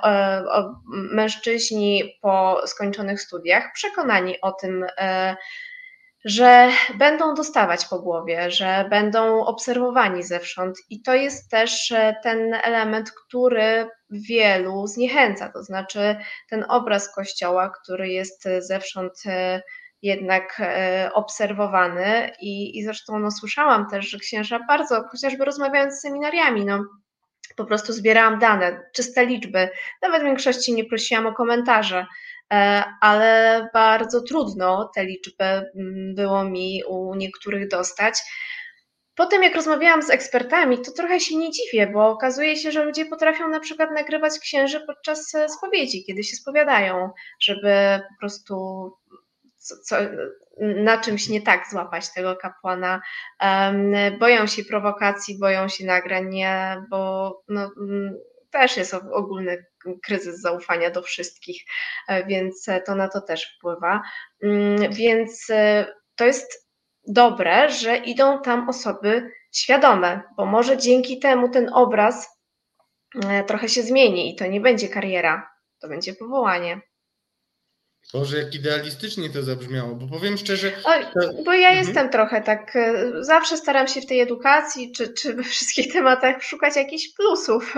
mężczyźni 0.94 2.18
po 2.22 2.62
skończonych 2.66 3.22
studiach, 3.22 3.74
przekonani 3.74 4.42
o 4.42 4.52
tym, 4.52 4.86
e, 4.98 5.36
że 6.26 6.69
będą 6.97 7.34
dostawać 7.34 7.86
po 7.86 7.99
głowie, 7.99 8.51
że 8.51 8.88
będą 8.89 9.45
obserwowani 9.45 10.24
zewsząd. 10.24 10.78
I 10.89 11.01
to 11.01 11.13
jest 11.13 11.51
też 11.51 11.93
ten 12.24 12.53
element, 12.53 13.11
który 13.11 13.88
wielu 14.09 14.88
zniechęca, 14.88 15.49
to 15.49 15.63
znaczy 15.63 16.15
ten 16.49 16.65
obraz 16.69 17.15
kościoła, 17.15 17.69
który 17.69 18.09
jest 18.09 18.43
zewsząd 18.59 19.24
jednak 20.01 20.61
obserwowany. 21.13 22.32
I, 22.41 22.78
i 22.78 22.84
zresztą 22.84 23.19
no, 23.19 23.32
słyszałam 23.32 23.89
też, 23.89 24.09
że 24.09 24.19
księża 24.19 24.59
bardzo, 24.67 25.03
chociażby 25.11 25.45
rozmawiając 25.45 25.93
z 25.93 26.01
seminariami, 26.01 26.65
no, 26.65 26.86
po 27.55 27.65
prostu 27.65 27.93
zbierałam 27.93 28.39
dane, 28.39 28.82
czyste 28.93 29.26
liczby. 29.26 29.69
Nawet 30.01 30.21
w 30.21 30.26
większości 30.26 30.74
nie 30.74 30.86
prosiłam 30.86 31.28
o 31.28 31.34
komentarze, 31.34 31.99
e, 31.99 32.05
ale 33.02 33.70
bardzo 33.74 34.22
trudno 34.22 34.91
te 34.96 35.06
liczby 35.06 35.44
mm, 35.46 36.16
było 36.16 36.44
mi 36.44 36.84
u 36.88 37.16
niektórych 37.16 37.68
dostać. 37.68 38.20
Potem, 39.16 39.44
jak 39.44 39.56
rozmawiałam 39.56 40.02
z 40.02 40.10
ekspertami, 40.10 40.82
to 40.82 40.91
trochę 40.91 41.20
się 41.20 41.38
nie 41.38 41.52
dziwię, 41.52 41.88
bo 41.88 42.10
okazuje 42.10 42.58
się, 42.58 42.72
że 42.72 42.84
ludzie 42.84 43.06
potrafią 43.06 43.48
na 43.48 43.60
przykład 43.60 43.91
nagrywać 43.91 44.39
księży 44.39 44.80
podczas 44.88 45.36
e, 45.36 45.50
spowiedzi, 45.50 46.04
kiedy 46.04 46.24
się 46.24 46.36
spowiadają, 46.36 47.10
żeby 47.39 48.02
po 48.10 48.20
prostu 48.20 48.56
co, 49.58 49.76
co, 49.78 49.96
na 50.60 50.98
czymś 50.98 51.30
nie 51.30 51.41
tak 51.41 51.70
złapać 51.72 52.14
tego 52.14 52.36
kapłana. 52.36 53.02
Boją 54.20 54.48
się 54.48 54.64
prowokacji, 54.64 55.39
boją 55.39 55.68
się 55.68 55.86
nagrań, 55.86 56.41
bo 56.89 57.32
no, 57.48 57.72
mm, 57.82 58.18
też 58.52 58.78
jest 58.78 58.94
ogólny 58.94 59.66
kryzys 60.06 60.42
zaufania 60.42 60.92
do 60.92 61.02
wszystkich, 61.02 61.64
e, 62.08 62.26
więc 62.26 62.66
to 62.86 62.96
na 62.96 63.08
to 63.08 63.22
też 63.22 63.56
wpływa. 63.56 64.02
Mm, 64.44 64.94
więc 64.94 65.50
e, 65.50 65.86
to 66.16 66.26
jest 66.26 66.70
dobre, 67.08 67.70
że 67.70 67.98
idą 67.98 68.42
tam 68.42 68.70
osoby 68.70 69.32
świadome, 69.52 70.22
bo 70.38 70.46
może 70.46 70.78
dzięki 70.78 71.20
temu 71.20 71.50
ten 71.50 71.70
obraz 71.74 72.40
e, 73.26 73.44
trochę 73.44 73.70
się 73.70 73.82
zmieni 73.82 74.34
i 74.34 74.36
to 74.36 74.46
nie 74.46 74.62
będzie 74.62 74.90
kariera, 74.90 75.50
to 75.82 75.88
będzie 75.88 76.14
powołanie. 76.14 76.82
Boże, 78.14 78.38
jak 78.38 78.56
idealistycznie 78.56 79.30
to 79.30 79.43
zabrzmiało, 79.43 79.95
bo 79.95 80.08
powiem 80.08 80.38
szczerze. 80.38 80.72
Oj, 80.84 81.06
bo 81.45 81.54
ja 81.54 81.70
mhm. 81.70 81.86
jestem 81.86 82.10
trochę 82.10 82.41
tak. 82.41 82.76
E, 82.76 83.12
zawsze 83.20 83.58
staram 83.58 83.88
się 83.88 84.01
w 84.01 84.06
tej 84.06 84.20
edukacji 84.20 84.91
czy, 84.91 85.14
czy 85.14 85.34
we 85.34 85.43
wszystkich 85.43 85.91
tematach 85.93 86.43
szukać 86.43 86.76
jakichś 86.76 87.14
plusów. 87.18 87.76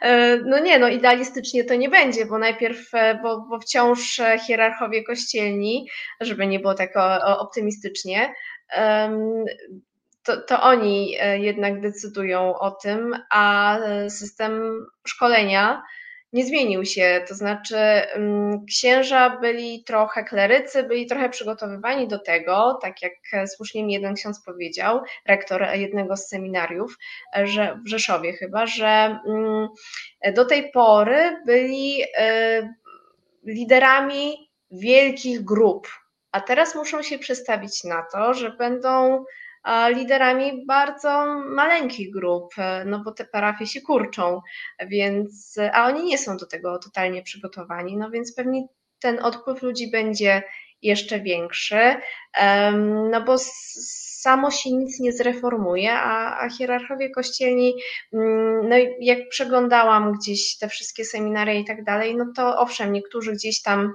E, 0.00 0.36
no 0.36 0.58
nie, 0.58 0.78
no 0.78 0.88
idealistycznie 0.88 1.64
to 1.64 1.74
nie 1.74 1.88
będzie, 1.88 2.26
bo 2.26 2.38
najpierw, 2.38 2.94
e, 2.94 3.20
bo, 3.22 3.40
bo 3.40 3.60
wciąż 3.60 4.20
hierarchowie 4.46 5.04
kościelni, 5.04 5.88
żeby 6.20 6.46
nie 6.46 6.60
było 6.60 6.74
tak 6.74 6.92
optymistycznie, 7.38 8.34
to, 10.22 10.40
to 10.40 10.62
oni 10.62 11.16
jednak 11.34 11.80
decydują 11.80 12.58
o 12.58 12.70
tym, 12.70 13.16
a 13.30 13.78
system 14.08 14.86
szkolenia 15.06 15.82
nie 16.32 16.44
zmienił 16.44 16.84
się. 16.84 17.24
To 17.28 17.34
znaczy, 17.34 17.76
mm, 17.76 18.66
księża 18.66 19.38
byli 19.40 19.84
trochę, 19.84 20.24
klerycy 20.24 20.82
byli 20.82 21.06
trochę 21.06 21.30
przygotowywani 21.30 22.08
do 22.08 22.18
tego, 22.18 22.78
tak 22.82 23.02
jak 23.02 23.12
słusznie 23.56 23.84
mi 23.84 23.92
jeden 23.92 24.14
ksiądz 24.14 24.44
powiedział, 24.44 25.00
rektor 25.26 25.66
jednego 25.74 26.16
z 26.16 26.28
seminariów, 26.28 26.98
że 27.44 27.80
w 27.84 27.88
Rzeszowie 27.88 28.32
chyba, 28.32 28.66
że 28.66 29.20
mm, 29.26 29.68
do 30.34 30.44
tej 30.44 30.70
pory 30.70 31.36
byli 31.46 32.02
y, 32.02 32.06
liderami 33.44 34.50
wielkich 34.70 35.44
grup, 35.44 35.88
a 36.32 36.40
teraz 36.40 36.74
muszą 36.74 37.02
się 37.02 37.18
przestawić 37.18 37.84
na 37.84 38.04
to, 38.12 38.34
że 38.34 38.50
będą 38.50 39.24
liderami 39.88 40.66
bardzo 40.66 41.26
maleńkich 41.44 42.10
grup, 42.10 42.54
e, 42.58 42.84
no 42.84 42.98
bo 43.04 43.12
te 43.12 43.24
parafie 43.24 43.66
się 43.66 43.80
kurczą, 43.80 44.40
więc, 44.86 45.58
a 45.72 45.86
oni 45.86 46.04
nie 46.04 46.18
są 46.18 46.36
do 46.36 46.46
tego 46.46 46.78
totalnie 46.78 47.22
przygotowani, 47.22 47.96
no 47.96 48.10
więc 48.10 48.34
pewnie 48.34 48.66
ten 49.00 49.24
odpływ 49.24 49.62
ludzi 49.62 49.90
będzie 49.90 50.42
jeszcze 50.82 51.20
większy, 51.20 51.96
no 53.10 53.22
bo 53.26 53.36
samo 54.20 54.50
się 54.50 54.72
nic 54.72 55.00
nie 55.00 55.12
zreformuje, 55.12 55.92
a, 55.92 56.40
a 56.40 56.50
hierarchowie 56.50 57.10
kościelni, 57.10 57.74
mm, 58.12 58.68
no 58.68 58.76
jak 59.00 59.18
przeglądałam 59.28 60.12
gdzieś 60.12 60.58
te 60.58 60.68
wszystkie 60.68 61.04
seminaria 61.04 61.54
i 61.54 61.64
tak 61.64 61.84
dalej, 61.84 62.16
no 62.16 62.24
to 62.36 62.58
owszem, 62.58 62.92
niektórzy 62.92 63.32
gdzieś 63.32 63.62
tam 63.62 63.92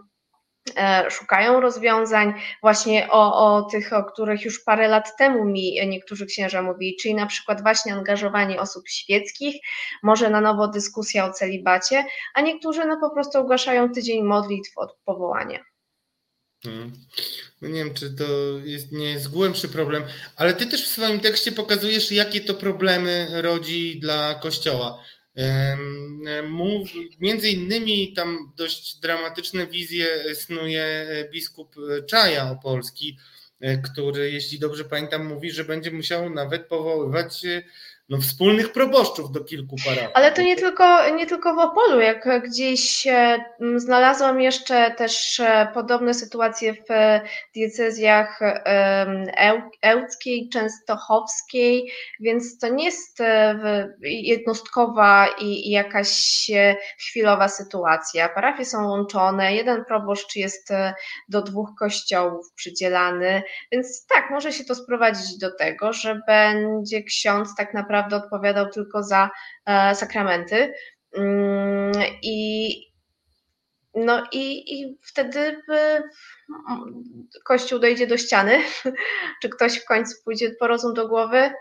szukają 1.09 1.59
rozwiązań, 1.59 2.33
właśnie 2.61 3.07
o, 3.11 3.55
o 3.55 3.61
tych, 3.61 3.93
o 3.93 4.03
których 4.03 4.45
już 4.45 4.63
parę 4.63 4.87
lat 4.87 5.17
temu 5.17 5.45
mi 5.45 5.87
niektórzy 5.87 6.25
księża 6.25 6.61
mówili, 6.61 6.97
czyli 7.01 7.15
na 7.15 7.25
przykład 7.25 7.61
właśnie 7.61 7.93
angażowanie 7.93 8.61
osób 8.61 8.89
świeckich, 8.89 9.55
może 10.03 10.29
na 10.29 10.41
nowo 10.41 10.67
dyskusja 10.67 11.25
o 11.25 11.33
celibacie, 11.33 12.05
a 12.33 12.41
niektórzy 12.41 12.85
no 12.85 12.97
po 13.01 13.09
prostu 13.09 13.39
ogłaszają 13.39 13.91
tydzień 13.91 14.23
modlitw 14.23 14.77
od 14.77 14.97
powołania. 15.05 15.59
Hmm. 16.63 16.91
No 17.61 17.69
nie 17.69 17.83
wiem, 17.83 17.93
czy 17.93 18.13
to 18.13 18.23
jest, 18.63 18.91
nie 18.91 19.11
jest 19.11 19.31
głębszy 19.31 19.69
problem, 19.69 20.03
ale 20.35 20.53
ty 20.53 20.65
też 20.65 20.85
w 20.85 20.91
swoim 20.91 21.19
tekście 21.19 21.51
pokazujesz, 21.51 22.11
jakie 22.11 22.41
to 22.41 22.53
problemy 22.53 23.27
rodzi 23.41 23.99
dla 23.99 24.35
Kościoła. 24.35 25.03
Mów, 26.49 26.89
między 27.19 27.49
innymi 27.49 28.13
tam 28.13 28.53
dość 28.57 28.99
dramatyczne 28.99 29.67
wizje 29.67 30.35
snuje 30.35 31.07
biskup 31.31 31.75
Czaja 32.07 32.51
Opolski, 32.51 33.17
e, 33.59 33.77
który, 33.77 34.31
jeśli 34.31 34.59
dobrze 34.59 34.85
pamiętam, 34.85 35.25
mówi, 35.25 35.51
że 35.51 35.63
będzie 35.63 35.91
musiał 35.91 36.29
nawet 36.29 36.67
powoływać 36.67 37.41
no, 38.09 38.17
wspólnych 38.17 38.71
proboszczów 38.71 39.31
do 39.31 39.43
kilku 39.43 39.75
parafii. 39.85 40.13
Ale 40.13 40.31
to 40.31 40.41
nie 40.41 40.55
tylko, 40.55 41.09
nie 41.09 41.25
tylko 41.25 41.55
w 41.55 41.59
Opolu, 41.59 41.99
jak 41.99 42.43
gdzieś 42.43 43.07
e, 43.07 43.45
znalazłam 43.75 44.41
jeszcze 44.41 44.91
też 44.91 45.39
e, 45.39 45.67
podobne 45.73 46.13
sytuacje 46.13 46.73
w 46.73 46.87
diecezjach 47.55 48.39
ełckiej, 49.81 50.49
częstochowskiej, 50.49 51.91
więc 52.19 52.59
to 52.59 52.67
nie 52.67 52.85
jest 52.85 53.21
e, 53.21 53.93
jednostkowa 54.01 55.27
i 55.41 55.69
jakaś 55.69 56.51
chwilowa 56.99 57.47
sytuacja. 57.47 58.29
Parafie 58.29 58.65
są 58.65 58.87
łączone, 58.87 59.55
jeden 59.55 59.85
proboszcz 59.85 60.35
jest 60.35 60.69
do 61.29 61.41
dwóch 61.41 61.69
kościołów 61.79 62.51
przydzielany, 62.55 63.43
więc 63.71 64.05
tak, 64.07 64.29
może 64.31 64.51
się 64.51 64.63
to 64.65 64.75
sprowadzić 64.75 65.37
do 65.37 65.55
tego, 65.55 65.93
że 65.93 66.19
będzie 66.27 67.03
ksiądz 67.03 67.55
tak 67.57 67.73
naprawdę 67.73 67.92
naprawdę 67.93 68.15
odpowiadał 68.15 68.69
tylko 68.69 69.03
za 69.03 69.29
e, 69.65 69.95
sakramenty. 69.95 70.73
Mm, 71.17 71.91
I, 72.21 72.69
no 73.95 74.23
i, 74.31 74.73
i 74.79 74.97
wtedy 75.01 75.61
Kościół 77.45 77.79
dojdzie 77.79 78.07
do 78.07 78.17
ściany, 78.17 78.59
czy 79.41 79.49
ktoś 79.49 79.79
w 79.79 79.85
końcu 79.85 80.15
pójdzie 80.23 80.51
po 80.59 80.67
rozum 80.67 80.93
do 80.93 81.07
głowy, 81.07 81.51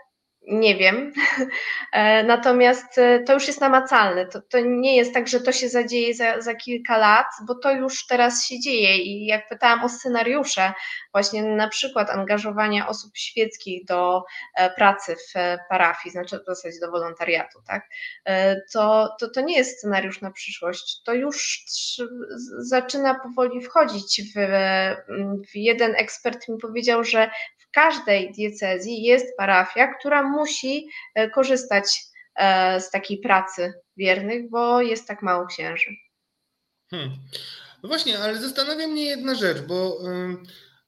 nie 0.47 0.75
wiem. 0.75 1.13
E, 1.93 2.23
natomiast 2.23 2.97
e, 2.97 3.19
to 3.19 3.33
już 3.33 3.47
jest 3.47 3.61
namacalne. 3.61 4.25
To, 4.25 4.41
to 4.41 4.59
nie 4.59 4.95
jest 4.95 5.13
tak, 5.13 5.27
że 5.27 5.39
to 5.39 5.51
się 5.51 5.69
zadzieje 5.69 6.13
za, 6.13 6.41
za 6.41 6.55
kilka 6.55 6.97
lat, 6.97 7.25
bo 7.47 7.55
to 7.55 7.71
już 7.71 8.07
teraz 8.07 8.45
się 8.45 8.59
dzieje. 8.59 8.97
I 8.97 9.25
jak 9.25 9.49
pytałam 9.49 9.83
o 9.83 9.89
scenariusze, 9.89 10.73
właśnie 11.11 11.43
na 11.43 11.67
przykład 11.67 12.09
angażowania 12.09 12.87
osób 12.87 13.17
świeckich 13.17 13.85
do 13.85 14.23
e, 14.55 14.69
pracy 14.69 15.15
w 15.15 15.57
parafii, 15.69 16.11
znaczy 16.11 16.39
w 16.39 16.45
zasadzie 16.45 16.79
do 16.81 16.91
wolontariatu, 16.91 17.59
tak? 17.67 17.87
To, 18.73 19.15
to, 19.19 19.29
to 19.29 19.41
nie 19.41 19.57
jest 19.57 19.77
scenariusz 19.77 20.21
na 20.21 20.31
przyszłość. 20.31 21.03
To 21.05 21.13
już 21.13 21.65
zaczyna 22.57 23.19
powoli 23.19 23.61
wchodzić 23.61 24.21
w, 24.21 24.39
w 25.51 25.55
jeden 25.55 25.95
ekspert 25.95 26.47
mi 26.47 26.57
powiedział, 26.57 27.03
że 27.03 27.29
każdej 27.73 28.31
diecezji 28.31 29.03
jest 29.03 29.37
parafia, 29.37 29.93
która 29.93 30.23
musi 30.23 30.87
e, 31.15 31.29
korzystać 31.29 32.03
e, 32.35 32.81
z 32.81 32.91
takiej 32.91 33.17
pracy 33.17 33.73
wiernych, 33.97 34.49
bo 34.49 34.81
jest 34.81 35.07
tak 35.07 35.21
mało 35.21 35.45
księży. 35.45 35.91
Hmm. 36.89 37.11
No 37.83 37.89
właśnie, 37.89 38.19
ale 38.19 38.37
zastanawia 38.37 38.87
mnie 38.87 39.05
jedna 39.05 39.35
rzecz, 39.35 39.61
bo 39.61 39.99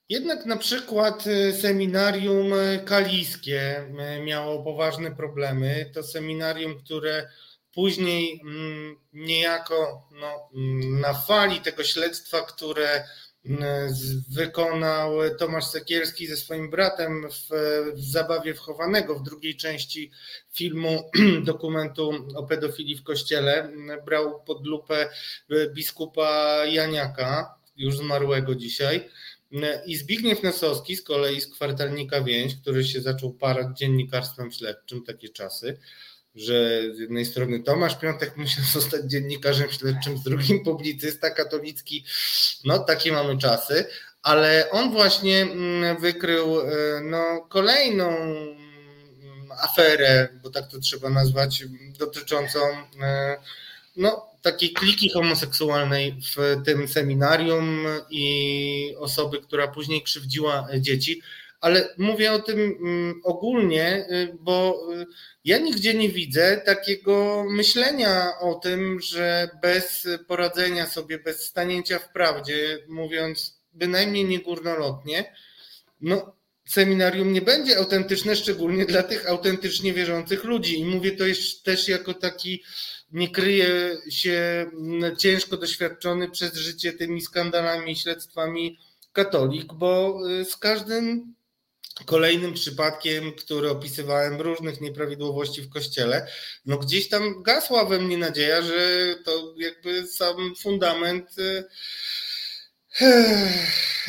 Jednak 0.10 0.46
na 0.46 0.58
przykład 0.58 1.24
seminarium 1.62 2.52
kalijskie 2.86 3.92
miało 4.24 4.64
poważne 4.64 5.16
problemy. 5.16 5.92
To 5.94 6.04
seminarium, 6.04 6.80
które 6.84 7.30
później 7.76 8.42
mm, 8.44 8.96
niejako 9.14 10.08
no, 10.12 10.50
mm, 10.56 11.02
na 11.02 11.14
fali 11.14 11.62
tego 11.62 11.84
śledztwa, 11.84 12.42
które 12.42 13.04
wykonał 14.30 15.12
Tomasz 15.40 15.66
Sekierski 15.66 16.28
ze 16.28 16.38
swoim 16.38 16.70
bratem 16.70 17.30
w, 17.32 17.50
w 17.94 18.12
Zabawie 18.12 18.54
wchowanego 18.54 19.20
w 19.20 19.24
drugiej 19.24 19.56
części 19.56 20.12
filmu 20.54 21.12
dokumentu 21.44 22.12
o 22.36 22.44
pedofilii 22.44 22.96
w 22.96 23.04
kościele. 23.04 23.72
Brał 24.06 24.44
pod 24.44 24.68
lupę 24.68 25.10
biskupa 25.74 26.62
Janiaka, 26.66 27.56
już 27.78 27.98
zmarłego 27.98 28.56
dzisiaj. 28.56 29.10
I 29.86 29.96
Zbigniew 29.96 30.44
Nosowski 30.44 30.96
z 30.96 31.02
kolei 31.02 31.42
z 31.42 31.48
kwartalnika 31.48 32.22
Więź, 32.22 32.56
który 32.56 32.84
się 32.84 33.02
zaczął 33.02 33.34
parać 33.34 33.78
dziennikarstwem 33.78 34.52
śledczym, 34.52 35.04
takie 35.04 35.30
czasy 35.30 35.78
że 36.36 36.82
z 36.96 37.00
jednej 37.00 37.26
strony 37.26 37.60
Tomasz 37.60 37.96
Piątek 37.96 38.38
musiał 38.38 38.64
zostać 38.74 39.02
dziennikarzem 39.06 39.70
śledczym, 39.70 40.18
z 40.18 40.24
drugim 40.24 40.64
publicysta 40.64 41.30
katolicki. 41.30 42.06
No, 42.66 42.80
takie 42.80 43.12
mamy 43.12 43.38
czasy, 43.38 43.86
ale 44.24 44.72
on 44.72 44.92
właśnie 44.92 45.42
mm, 45.42 46.02
wykrył 46.02 46.60
e, 46.60 46.66
no, 47.04 47.48
kolejną 47.50 48.10
mm, 48.10 49.52
aferę, 49.64 50.28
bo 50.44 50.50
tak 50.50 50.68
to 50.68 50.80
trzeba 50.80 51.10
nazwać, 51.10 51.64
dotyczącą 52.00 52.60
e, 53.02 53.38
no, 53.98 54.26
takiej 54.42 54.74
kliki 54.74 55.10
homoseksualnej 55.10 56.18
w 56.36 56.64
tym 56.66 56.88
seminarium 56.88 57.86
i 58.10 58.96
osoby, 58.98 59.42
która 59.42 59.68
później 59.68 60.04
krzywdziła 60.04 60.68
dzieci 60.80 61.22
ale 61.62 61.90
mówię 61.98 62.32
o 62.32 62.40
tym 62.40 62.60
mm, 62.60 63.22
ogólnie, 63.24 64.08
y, 64.12 64.38
bo 64.40 64.88
y, 64.94 65.06
ja 65.44 65.58
nigdzie 65.58 65.94
nie 65.94 66.10
widzę 66.10 66.62
takiego 66.66 67.46
myślenia 67.50 68.40
o 68.40 68.56
tym, 68.56 69.00
że 69.02 69.50
bez 69.62 70.08
poradzenia 70.28 70.86
sobie, 70.86 71.20
bez 71.20 71.46
stanięcia 71.46 72.00
w 72.00 72.12
prawdzie, 72.12 72.80
mówiąc 72.88 73.62
bynajmniej 73.74 74.26
nie 74.26 74.40
górnolotnie, 74.40 75.36
no 76.02 76.36
seminarium 76.66 77.34
nie 77.34 77.42
będzie 77.42 77.78
autentyczne, 77.78 78.36
szczególnie 78.36 78.86
dla 78.86 79.04
tych 79.04 79.30
autentycznie 79.30 79.94
wierzących 79.94 80.44
ludzi. 80.44 80.80
I 80.80 80.86
mówię 80.86 81.12
to 81.12 81.26
jest 81.26 81.64
też 81.64 81.88
jako 81.88 82.14
taki, 82.14 82.64
nie 83.12 83.30
kryje 83.30 83.98
się 84.10 84.66
mm, 84.74 85.16
ciężko 85.16 85.58
doświadczony 85.58 86.32
przez 86.32 86.56
życie 86.56 86.94
tymi 86.94 87.22
skandalami 87.22 87.92
i 87.92 87.96
śledztwami 87.96 88.80
katolik, 89.14 89.74
bo 89.74 90.20
y, 90.30 90.46
z 90.46 90.58
każdym 90.58 91.34
Kolejnym 92.06 92.54
przypadkiem, 92.54 93.34
który 93.34 93.70
opisywałem 93.70 94.42
różnych 94.42 94.82
nieprawidłowości 94.82 95.62
w 95.62 95.70
kościele, 95.70 96.28
no 96.66 96.78
gdzieś 96.78 97.10
tam 97.10 97.44
gasła 97.44 97.86
we 97.86 98.00
mnie 98.00 98.18
nadzieja, 98.18 98.62
że 98.62 98.76
to 99.26 99.56
jakby 99.58 100.08
sam 100.08 100.56
fundament 100.56 101.30
e, 101.40 101.64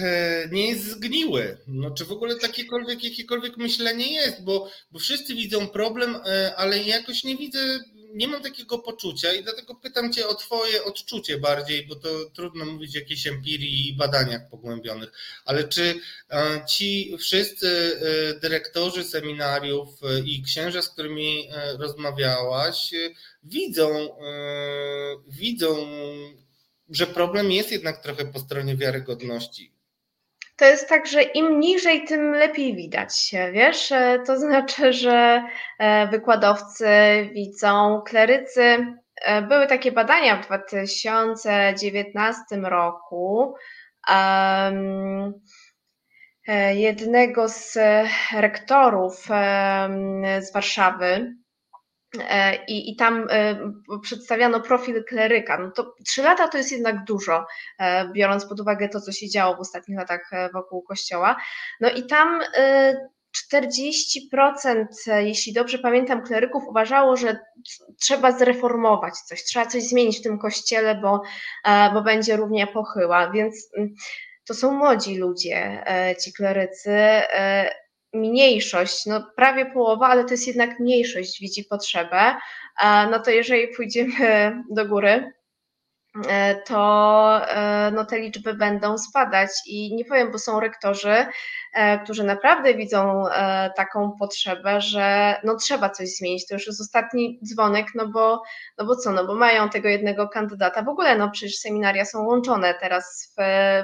e, 0.00 0.48
nie 0.52 0.68
jest 0.68 0.84
zgniły. 0.84 1.58
No, 1.66 1.90
czy 1.90 2.04
w 2.04 2.12
ogóle 2.12 2.36
takiekolwiek, 2.36 3.04
jakiekolwiek 3.04 3.56
myślenie 3.56 4.12
jest, 4.12 4.44
bo, 4.44 4.70
bo 4.90 4.98
wszyscy 4.98 5.34
widzą 5.34 5.68
problem, 5.68 6.16
e, 6.16 6.56
ale 6.56 6.78
jakoś 6.78 7.24
nie 7.24 7.36
widzę 7.36 7.80
nie 8.16 8.28
mam 8.28 8.42
takiego 8.42 8.78
poczucia 8.78 9.32
i 9.32 9.42
dlatego 9.42 9.74
pytam 9.74 10.12
Cię 10.12 10.28
o 10.28 10.34
Twoje 10.34 10.84
odczucie 10.84 11.38
bardziej, 11.38 11.86
bo 11.86 11.96
to 11.96 12.08
trudno 12.34 12.64
mówić 12.64 12.96
o 12.96 12.98
jakiejś 12.98 13.26
empirii 13.26 13.88
i 13.88 13.96
badaniach 13.96 14.48
pogłębionych, 14.50 15.12
ale 15.44 15.68
czy 15.68 15.94
e, 16.30 16.64
ci 16.68 17.16
wszyscy 17.18 17.68
e, 17.68 18.40
dyrektorzy 18.40 19.04
seminariów 19.04 19.88
e, 20.02 20.20
i 20.20 20.42
księża, 20.42 20.82
z 20.82 20.88
którymi 20.88 21.48
rozmawiałaś, 21.78 22.90
widzą, 23.42 24.16
widzą, 25.28 25.86
że 26.88 27.06
problem 27.06 27.52
jest 27.52 27.72
jednak 27.72 28.02
trochę 28.02 28.24
po 28.24 28.38
stronie 28.38 28.76
wiarygodności 28.76 29.75
to 30.56 30.64
jest 30.64 30.88
tak, 30.88 31.06
że 31.06 31.22
im 31.22 31.60
niżej, 31.60 32.04
tym 32.04 32.32
lepiej 32.32 32.76
widać 32.76 33.18
się, 33.18 33.52
wiesz? 33.52 33.92
E, 33.92 34.18
to 34.26 34.38
znaczy, 34.38 34.92
że 34.92 35.44
e, 35.78 36.06
wykładowcy 36.08 36.88
widzą, 37.32 38.02
klerycy. 38.06 38.86
E, 39.22 39.42
były 39.42 39.66
takie 39.66 39.92
badania 39.92 40.42
w 40.42 40.46
2019 40.46 42.42
roku. 42.62 43.54
jednego 46.74 47.48
z 47.48 47.78
rektorów 48.36 49.26
z 50.40 50.52
Warszawy, 50.52 51.36
i, 52.68 52.90
i 52.90 52.96
tam 52.96 53.26
e, 53.30 53.58
przedstawiano 54.02 54.60
profil 54.60 55.04
kleryka. 55.04 55.58
No 55.58 55.70
to 55.70 55.94
trzy 56.06 56.22
lata 56.22 56.48
to 56.48 56.58
jest 56.58 56.72
jednak 56.72 57.04
dużo, 57.04 57.46
e, 57.78 58.12
biorąc 58.12 58.46
pod 58.46 58.60
uwagę 58.60 58.88
to, 58.88 59.00
co 59.00 59.12
się 59.12 59.28
działo 59.28 59.56
w 59.56 59.60
ostatnich 59.60 59.98
latach 59.98 60.30
wokół 60.52 60.82
kościoła. 60.82 61.36
No 61.80 61.90
i 61.90 62.06
tam 62.06 62.40
40%, 63.52 64.86
jeśli 65.18 65.52
dobrze 65.52 65.78
pamiętam, 65.78 66.22
kleryków 66.22 66.62
uważało, 66.68 67.16
że 67.16 67.38
trzeba 68.00 68.32
zreformować 68.32 69.14
coś, 69.14 69.44
trzeba 69.44 69.66
coś 69.66 69.82
zmienić 69.82 70.18
w 70.18 70.22
tym 70.22 70.38
kościele, 70.38 70.94
bo, 70.94 71.22
bo 71.94 72.02
będzie 72.02 72.36
równie 72.36 72.66
pochyła. 72.66 73.30
Więc 73.30 73.68
mm, 73.76 73.94
to 74.46 74.54
są 74.54 74.72
młodzi 74.72 75.18
ludzie, 75.18 75.84
ci 76.24 76.32
klerycy 76.32 76.90
mniejszość, 78.16 79.06
no 79.06 79.30
prawie 79.36 79.66
połowa, 79.66 80.08
ale 80.08 80.24
to 80.24 80.30
jest 80.30 80.46
jednak 80.46 80.80
mniejszość 80.80 81.40
widzi 81.40 81.64
potrzebę, 81.64 82.34
no 83.10 83.20
to 83.20 83.30
jeżeli 83.30 83.68
pójdziemy 83.68 84.12
do 84.70 84.86
góry, 84.86 85.32
E, 85.32 85.35
to 86.66 87.40
e, 87.48 87.90
no, 87.94 88.04
te 88.04 88.18
liczby 88.18 88.54
będą 88.54 88.98
spadać. 88.98 89.50
I 89.66 89.94
nie 89.94 90.04
powiem, 90.04 90.32
bo 90.32 90.38
są 90.38 90.60
rektorzy, 90.60 91.26
e, 91.74 91.98
którzy 91.98 92.24
naprawdę 92.24 92.74
widzą 92.74 93.24
taką 93.76 94.16
potrzebę, 94.18 94.80
że 94.80 95.36
no, 95.44 95.56
trzeba 95.56 95.90
coś 95.90 96.08
zmienić. 96.08 96.46
To 96.46 96.54
już 96.54 96.66
jest 96.66 96.80
ostatni 96.80 97.40
dzwonek, 97.44 97.86
no 97.94 98.08
bo, 98.08 98.42
no 98.78 98.86
bo 98.86 98.96
co, 98.96 99.12
no 99.12 99.26
bo 99.26 99.34
mają 99.34 99.68
tego 99.68 99.88
jednego 99.88 100.28
kandydata. 100.28 100.82
W 100.82 100.88
ogóle, 100.88 101.18
no 101.18 101.30
przecież 101.30 101.56
seminaria 101.56 102.04
są 102.04 102.26
łączone 102.26 102.74
teraz 102.80 103.32
w, 103.38 103.42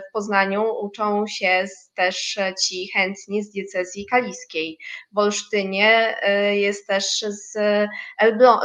w 0.09 0.13
Poznaniu, 0.13 0.65
uczą 0.83 1.27
się 1.27 1.65
też 1.95 2.39
ci 2.63 2.89
chętni 2.95 3.45
z 3.45 3.51
diecezji 3.51 4.07
kaliskiej. 4.07 4.79
W 5.13 5.19
Olsztynie 5.19 6.17
jest 6.53 6.87
też 6.87 7.05
z, 7.29 7.53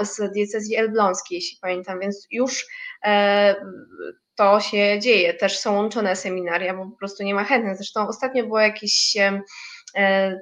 z 0.01 0.32
diecezji 0.34 0.76
elbląskiej, 0.76 1.36
jeśli 1.36 1.57
pamiętam, 1.61 1.99
więc 1.99 2.28
już 2.32 2.68
E, 3.03 3.55
to 4.36 4.60
się 4.60 4.99
dzieje. 4.99 5.34
Też 5.34 5.60
są 5.60 5.76
łączone 5.76 6.16
seminaria, 6.16 6.74
bo 6.74 6.86
po 6.86 6.97
prostu 6.97 7.24
nie 7.24 7.36
ma 7.36 7.43
chętnych. 7.43 7.78
Zresztą 7.78 8.08
ostatnio 8.08 8.43
było 8.43 8.60
jakieś 8.60 9.18
e, 9.95 10.41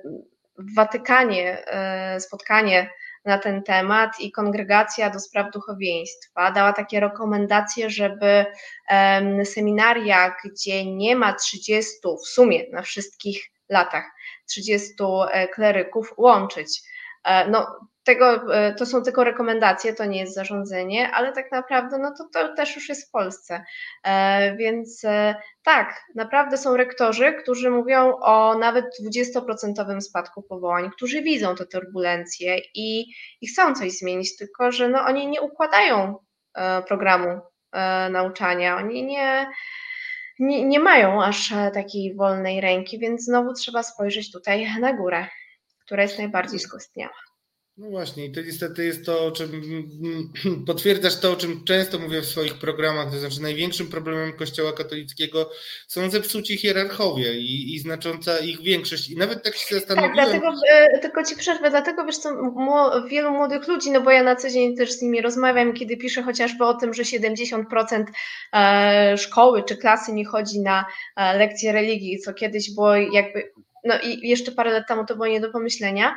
w 0.58 0.76
Watykanie 0.76 1.66
e, 1.68 2.20
spotkanie 2.20 2.90
na 3.26 3.38
ten 3.38 3.64
temat 3.64 4.20
i 4.20 4.32
kongregacja 4.32 5.10
do 5.10 5.20
spraw 5.20 5.52
duchowieństwa 5.52 6.52
dała 6.52 6.74
takie 6.74 7.00
rekomendacje, 7.00 7.90
żeby 7.90 8.46
seminaria, 9.44 10.36
gdzie 10.46 10.96
nie 10.96 11.16
ma 11.16 11.34
30 11.34 11.94
w 12.24 12.28
sumie 12.28 12.64
na 12.72 12.82
wszystkich 12.82 13.52
latach 13.70 14.04
30 14.48 14.94
kleryków 15.54 16.14
łączyć. 16.18 16.82
No, 17.50 17.80
tego, 18.06 18.56
e, 18.56 18.74
to 18.74 18.86
są 18.86 19.04
tylko 19.04 19.24
rekomendacje, 19.24 19.94
to 19.94 20.06
nie 20.06 20.20
jest 20.20 20.34
zarządzenie, 20.34 21.12
ale 21.12 21.32
tak 21.32 21.52
naprawdę 21.52 21.98
no 21.98 22.14
to, 22.18 22.30
to 22.34 22.56
też 22.56 22.76
już 22.76 22.90
jest 22.90 23.08
w 23.08 23.12
Polsce. 23.12 23.64
E, 24.04 24.56
więc 24.56 25.04
e, 25.04 25.36
tak, 25.64 26.04
naprawdę 26.16 26.58
są 26.58 26.78
rektorzy, 26.78 27.34
którzy 27.34 27.70
mówią 27.70 28.16
o 28.16 28.58
nawet 28.58 28.86
20% 29.06 30.02
spadku 30.02 30.44
powołań, 30.44 30.92
którzy 30.92 31.22
widzą 31.22 31.56
te 31.56 31.66
turbulencje 31.66 32.58
i, 32.76 33.06
i 33.42 33.48
chcą 33.48 33.76
coś 33.76 33.92
zmienić, 33.92 34.38
tylko 34.38 34.72
że 34.72 34.90
no, 34.90 35.00
oni 35.06 35.28
nie 35.28 35.42
układają 35.42 36.16
programu 36.88 37.42
nauczania, 38.10 38.78
oni 38.78 39.06
nie, 39.06 39.48
nie, 40.40 40.66
nie 40.66 40.80
mają 40.80 41.24
aż 41.24 41.54
takiej 41.74 42.16
wolnej 42.16 42.62
ręki, 42.62 43.00
więc 43.00 43.24
znowu 43.24 43.54
trzeba 43.54 43.84
spojrzeć 43.84 44.32
tutaj 44.32 44.80
na 44.80 44.94
górę, 44.94 45.28
która 45.86 46.04
jest 46.04 46.18
najbardziej 46.18 46.60
skostniała. 46.60 47.25
No 47.78 47.90
właśnie, 47.90 48.26
i 48.26 48.32
to 48.32 48.42
niestety 48.42 48.86
jest 48.86 49.06
to, 49.06 49.26
o 49.26 49.32
czym 49.32 49.62
potwierdzasz 50.68 51.20
to, 51.20 51.32
o 51.32 51.36
czym 51.36 51.64
często 51.64 52.00
mówię 52.00 52.22
w 52.22 52.26
swoich 52.26 52.54
programach, 52.54 53.12
to 53.12 53.20
znaczy 53.20 53.42
największym 53.42 53.88
problemem 53.88 54.34
Kościoła 54.34 54.74
katolickiego 54.74 55.50
są 55.88 56.10
zepsuci 56.10 56.58
hierarchowie 56.58 57.34
i, 57.34 57.76
i 57.76 57.80
znacząca 57.80 58.40
ich 58.40 58.62
większość. 58.62 59.10
I 59.10 59.18
nawet 59.18 59.44
tak 59.44 59.56
się 59.56 59.66
Tak, 59.70 59.80
zastanowiłem. 59.80 60.14
dlatego, 60.14 60.54
e, 60.72 61.00
tylko 61.00 61.24
ci 61.24 61.36
przerwę, 61.36 61.70
dlatego 61.70 62.06
wiesz 62.06 62.18
co, 62.18 62.30
wielu 63.10 63.32
młodych 63.32 63.68
ludzi, 63.68 63.92
no 63.92 64.02
bo 64.02 64.12
ja 64.12 64.24
na 64.24 64.36
co 64.36 64.50
dzień 64.50 64.76
też 64.78 64.92
z 64.92 65.02
nimi 65.02 65.22
rozmawiam, 65.22 65.74
kiedy 65.74 65.98
piszę 65.98 66.24
chociażby 66.24 66.66
o 66.66 66.74
tym, 66.74 66.94
że 66.94 67.04
70% 67.04 68.06
e, 68.54 69.18
szkoły 69.18 69.64
czy 69.64 69.78
klasy 69.78 70.14
nie 70.14 70.26
chodzi 70.26 70.60
na 70.60 70.86
e, 71.16 71.38
lekcje 71.38 71.72
religii, 71.72 72.20
co 72.20 72.34
kiedyś 72.34 72.76
było 72.76 72.96
jakby, 72.96 73.52
no 73.84 74.00
i 74.04 74.28
jeszcze 74.28 74.52
parę 74.52 74.72
lat 74.72 74.88
temu 74.88 75.06
to 75.06 75.16
było 75.16 75.28
nie 75.28 75.42
do 75.42 75.52
pomyślenia, 75.52 76.16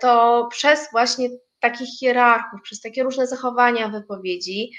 to 0.00 0.48
przez 0.50 0.90
właśnie 0.92 1.28
takich 1.60 1.98
hierarchów, 1.98 2.60
przez 2.62 2.80
takie 2.80 3.02
różne 3.02 3.26
zachowania 3.26 3.88
wypowiedzi 3.88 4.72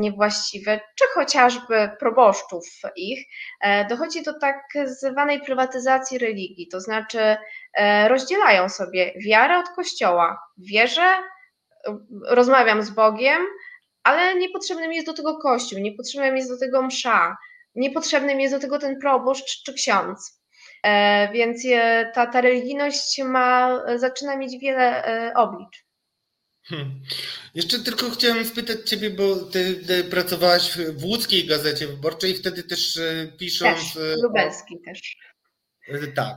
niewłaściwe, 0.00 0.80
czy 0.94 1.04
chociażby 1.14 1.90
proboszczów 1.98 2.64
ich, 2.96 3.26
e, 3.60 3.84
dochodzi 3.84 4.22
do 4.22 4.38
tak 4.38 4.62
zwanej 4.84 5.40
prywatyzacji 5.40 6.18
religii, 6.18 6.68
to 6.68 6.80
znaczy 6.80 7.36
e, 7.74 8.08
rozdzielają 8.08 8.68
sobie 8.68 9.12
wiarę 9.26 9.58
od 9.58 9.68
kościoła. 9.68 10.38
Wierzę, 10.58 11.02
e, 11.02 11.98
rozmawiam 12.28 12.82
z 12.82 12.90
Bogiem, 12.90 13.42
ale 14.02 14.34
niepotrzebny 14.34 14.88
mi 14.88 14.94
jest 14.94 15.06
do 15.06 15.14
tego 15.14 15.38
kościół, 15.38 15.78
niepotrzebny 15.78 16.32
mi 16.32 16.38
jest 16.38 16.50
do 16.50 16.58
tego 16.58 16.82
msza, 16.82 17.36
niepotrzebny 17.74 18.34
mi 18.34 18.42
jest 18.42 18.54
do 18.54 18.60
tego 18.60 18.78
ten 18.78 19.00
proboszcz 19.00 19.62
czy 19.62 19.74
ksiądz. 19.74 20.39
E, 20.82 21.32
Więc 21.32 21.62
ta, 22.14 22.26
ta 22.26 22.40
religijność 22.40 23.18
ma, 23.24 23.80
zaczyna 23.98 24.36
mieć 24.36 24.58
wiele 24.58 25.04
e, 25.04 25.34
oblicz. 25.34 25.84
Hmm. 26.62 27.00
Jeszcze 27.54 27.78
tylko 27.78 28.10
chciałem 28.10 28.44
spytać 28.44 28.88
Ciebie, 28.88 29.10
bo 29.10 29.36
ty, 29.36 29.74
ty 29.86 30.04
pracowałaś 30.04 30.78
w 30.78 31.04
łódzkiej 31.04 31.46
gazecie 31.46 31.86
wyborczej, 31.86 32.34
wtedy 32.34 32.62
też 32.62 32.96
e, 32.96 33.32
pisząc. 33.38 33.94
Też, 33.94 34.22
lubelski 34.22 34.76
też. 34.84 35.16
Tak. 36.14 36.36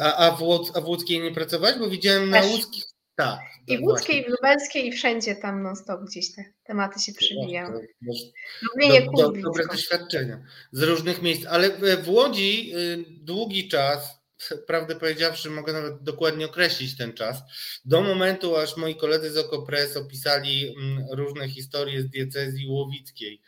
A, 0.00 0.16
a, 0.16 0.30
w, 0.30 0.40
Łódz- 0.40 0.72
a 0.74 0.80
w 0.80 0.84
łódzkiej 0.84 1.20
nie 1.20 1.30
pracowałaś? 1.34 1.78
Bo 1.78 1.90
widziałem 1.90 2.30
na 2.30 2.40
Też. 2.40 2.50
łódzkich. 2.50 2.84
Tak. 3.20 3.40
I 3.66 3.72
tak, 3.72 3.80
w 3.80 3.84
łódzkiej, 3.84 4.20
i 4.20 4.24
w 4.24 4.28
lubelskiej, 4.28 4.86
i 4.86 4.92
wszędzie 4.92 5.36
tam 5.36 5.62
non 5.62 5.76
stop 5.76 6.00
gdzieś 6.04 6.34
te 6.34 6.44
tematy 6.64 7.00
się 7.00 7.12
przewijały. 7.12 7.80
To 7.80 7.94
może- 8.02 8.24
Lubienie 8.62 9.00
do, 9.06 9.10
do, 9.10 9.30
kul 9.30 9.42
dobre 9.42 9.66
doświadczenia 9.66 10.44
z 10.72 10.82
różnych 10.82 11.22
miejsc, 11.22 11.46
ale 11.46 11.96
w 11.96 12.08
Łodzi 12.08 12.72
y, 12.76 13.04
długi 13.08 13.68
czas, 13.68 14.20
prawdę 14.66 14.96
powiedziawszy, 14.96 15.50
mogę 15.50 15.72
nawet 15.72 16.02
dokładnie 16.02 16.46
określić 16.46 16.96
ten 16.96 17.12
czas, 17.12 17.42
do 17.84 18.00
momentu, 18.00 18.56
aż 18.56 18.76
moi 18.76 18.96
koledzy 18.96 19.30
z 19.30 19.38
Okopres 19.38 19.96
opisali 19.96 20.74
mm, 20.76 21.04
różne 21.12 21.48
historie 21.48 22.02
z 22.02 22.10
diecezji 22.10 22.66
łowickiej. 22.66 23.42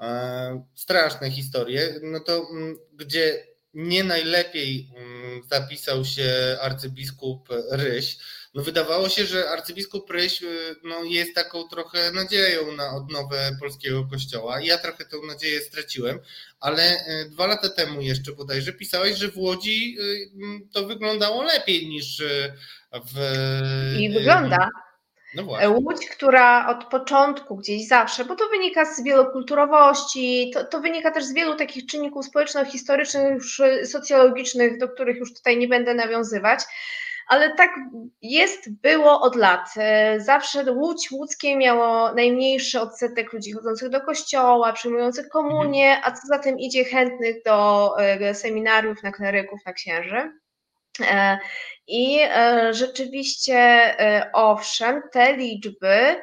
E, 0.00 0.64
Straszne 0.74 1.30
historie, 1.30 2.00
no 2.02 2.20
to 2.20 2.46
mm, 2.50 2.78
gdzie 2.92 3.46
nie 3.74 4.04
najlepiej 4.04 4.90
mm, 4.96 5.13
zapisał 5.50 6.04
się 6.04 6.56
arcybiskup 6.60 7.48
Ryś, 7.70 8.16
no 8.54 8.62
wydawało 8.62 9.08
się, 9.08 9.26
że 9.26 9.50
arcybiskup 9.50 10.10
Ryś 10.10 10.42
y, 10.42 10.76
no, 10.84 11.04
jest 11.04 11.34
taką 11.34 11.68
trochę 11.68 12.12
nadzieją 12.12 12.72
na 12.72 12.90
odnowę 12.90 13.56
polskiego 13.60 14.04
kościoła. 14.04 14.60
Ja 14.60 14.78
trochę 14.78 15.04
tę 15.04 15.16
nadzieję 15.26 15.60
straciłem, 15.60 16.18
ale 16.60 17.06
y, 17.22 17.30
dwa 17.30 17.46
lata 17.46 17.68
temu 17.68 18.00
jeszcze 18.00 18.32
bodajże 18.32 18.72
pisałeś, 18.72 19.18
że 19.18 19.28
w 19.28 19.38
Łodzi 19.38 19.96
y, 20.00 20.30
to 20.72 20.86
wyglądało 20.86 21.42
lepiej 21.42 21.88
niż 21.88 22.22
w... 23.12 23.18
I 23.98 24.10
wygląda. 24.10 24.68
No 25.36 25.44
właśnie. 25.44 25.68
Łódź, 25.70 26.08
która 26.08 26.68
od 26.68 26.84
początku 26.84 27.56
gdzieś 27.56 27.88
zawsze, 27.88 28.24
bo 28.24 28.36
to 28.36 28.48
wynika 28.48 28.84
z 28.84 29.02
wielokulturowości, 29.02 30.50
to, 30.54 30.64
to 30.64 30.80
wynika 30.80 31.10
też 31.10 31.24
z 31.24 31.32
wielu 31.34 31.56
takich 31.56 31.86
czynników 31.86 32.26
społeczno-historycznych, 32.26 33.34
już 33.34 33.60
y, 33.60 33.86
socjologicznych, 33.86 34.78
do 34.78 34.88
których 34.88 35.16
już 35.16 35.34
tutaj 35.34 35.58
nie 35.58 35.68
będę 35.68 35.94
nawiązywać, 35.94 36.60
ale 37.28 37.54
tak 37.54 37.70
jest, 38.22 38.72
było 38.82 39.20
od 39.20 39.36
lat. 39.36 39.68
E, 39.76 40.20
Zawsze 40.20 40.72
Łódź 40.72 41.10
łódzkie 41.10 41.56
miało 41.56 42.14
najmniejszy 42.14 42.80
odsetek 42.80 43.32
ludzi 43.32 43.52
chodzących 43.52 43.88
do 43.88 44.00
kościoła, 44.00 44.72
przyjmujących 44.72 45.28
komunię, 45.28 46.00
a 46.04 46.12
co 46.12 46.26
za 46.26 46.38
tym 46.38 46.58
idzie 46.58 46.84
chętnych 46.84 47.42
do 47.44 47.90
e, 47.98 48.34
seminariów 48.34 49.02
na 49.02 49.12
kleryków, 49.12 49.60
na 49.66 49.72
księży. 49.72 50.32
E, 51.00 51.38
I 51.86 52.18
e, 52.20 52.74
rzeczywiście, 52.74 53.54
e, 53.54 54.30
owszem, 54.32 55.02
te 55.12 55.36
liczby 55.36 56.20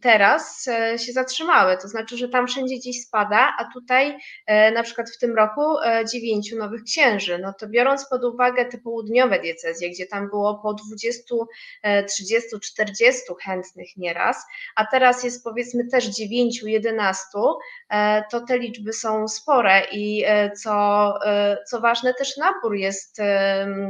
teraz 0.00 0.68
e, 0.68 0.98
się 0.98 1.12
zatrzymały. 1.12 1.76
To 1.82 1.88
znaczy, 1.88 2.16
że 2.16 2.28
tam 2.28 2.46
wszędzie 2.46 2.76
gdzieś 2.76 3.02
spada, 3.02 3.52
a 3.58 3.64
tutaj 3.72 4.18
e, 4.46 4.70
na 4.70 4.82
przykład 4.82 5.10
w 5.10 5.18
tym 5.18 5.36
roku 5.36 5.80
e, 5.80 6.04
dziewięciu 6.12 6.56
nowych 6.58 6.82
księży. 6.82 7.38
No 7.38 7.52
to 7.52 7.68
biorąc 7.68 8.08
pod 8.08 8.24
uwagę 8.24 8.64
te 8.64 8.78
południowe 8.78 9.38
diecezje, 9.40 9.90
gdzie 9.90 10.06
tam 10.06 10.28
było 10.28 10.60
po 10.62 10.74
20, 10.74 11.34
e, 11.82 12.04
30, 12.04 12.60
40 12.60 13.22
chętnych 13.44 13.96
nieraz, 13.96 14.44
a 14.76 14.86
teraz 14.86 15.24
jest 15.24 15.44
powiedzmy 15.44 15.88
też 15.88 16.04
9, 16.04 16.62
11, 16.62 17.24
e, 17.90 18.24
to 18.30 18.40
te 18.40 18.58
liczby 18.58 18.92
są 18.92 19.28
spore 19.28 19.82
i 19.92 20.24
e, 20.26 20.50
co, 20.50 21.14
e, 21.26 21.56
co 21.70 21.80
ważne, 21.80 22.14
też 22.14 22.36
nabór 22.36 22.76
jest 22.76 23.20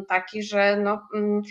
taki, 0.09 0.43
że 0.43 0.77
no, 0.77 0.93
e, 0.93 1.43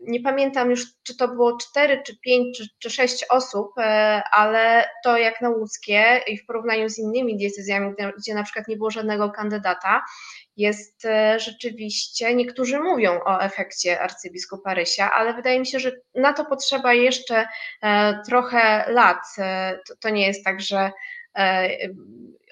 nie 0.00 0.20
pamiętam 0.20 0.70
już, 0.70 0.86
czy 1.02 1.16
to 1.16 1.28
było 1.28 1.56
4, 1.58 2.02
czy 2.06 2.18
5, 2.18 2.58
czy, 2.58 2.64
czy 2.78 2.90
6 2.90 3.24
osób, 3.30 3.68
e, 3.78 4.22
ale 4.32 4.88
to 5.04 5.16
jak 5.18 5.40
na 5.40 5.48
łódzkie 5.50 6.20
i 6.26 6.38
w 6.38 6.46
porównaniu 6.46 6.88
z 6.88 6.98
innymi 6.98 7.36
diecezjami, 7.36 7.94
gdzie- 8.18 8.34
na 8.34 8.42
przykład 8.42 8.68
nie 8.68 8.76
było 8.76 8.90
żadnego 8.90 9.30
kandydata, 9.30 10.02
jest 10.56 11.04
e, 11.04 11.40
rzeczywiście, 11.40 12.34
niektórzy 12.34 12.80
mówią 12.80 13.20
o 13.26 13.40
efekcie 13.42 14.00
arcybiskupa 14.00 14.74
Rysia, 14.74 15.10
ale 15.12 15.34
wydaje 15.34 15.60
mi 15.60 15.66
się, 15.66 15.78
że 15.80 15.92
na 16.14 16.32
to 16.32 16.44
potrzeba 16.44 16.92
jeszcze 16.94 17.46
e, 17.82 18.20
trochę 18.28 18.84
lat. 18.88 19.18
E, 19.38 19.78
To, 19.88 19.94
to 20.00 20.10
nie 20.10 20.26
jest 20.26 20.44
tak, 20.44 20.60
że 20.60 20.78
e, 20.78 20.92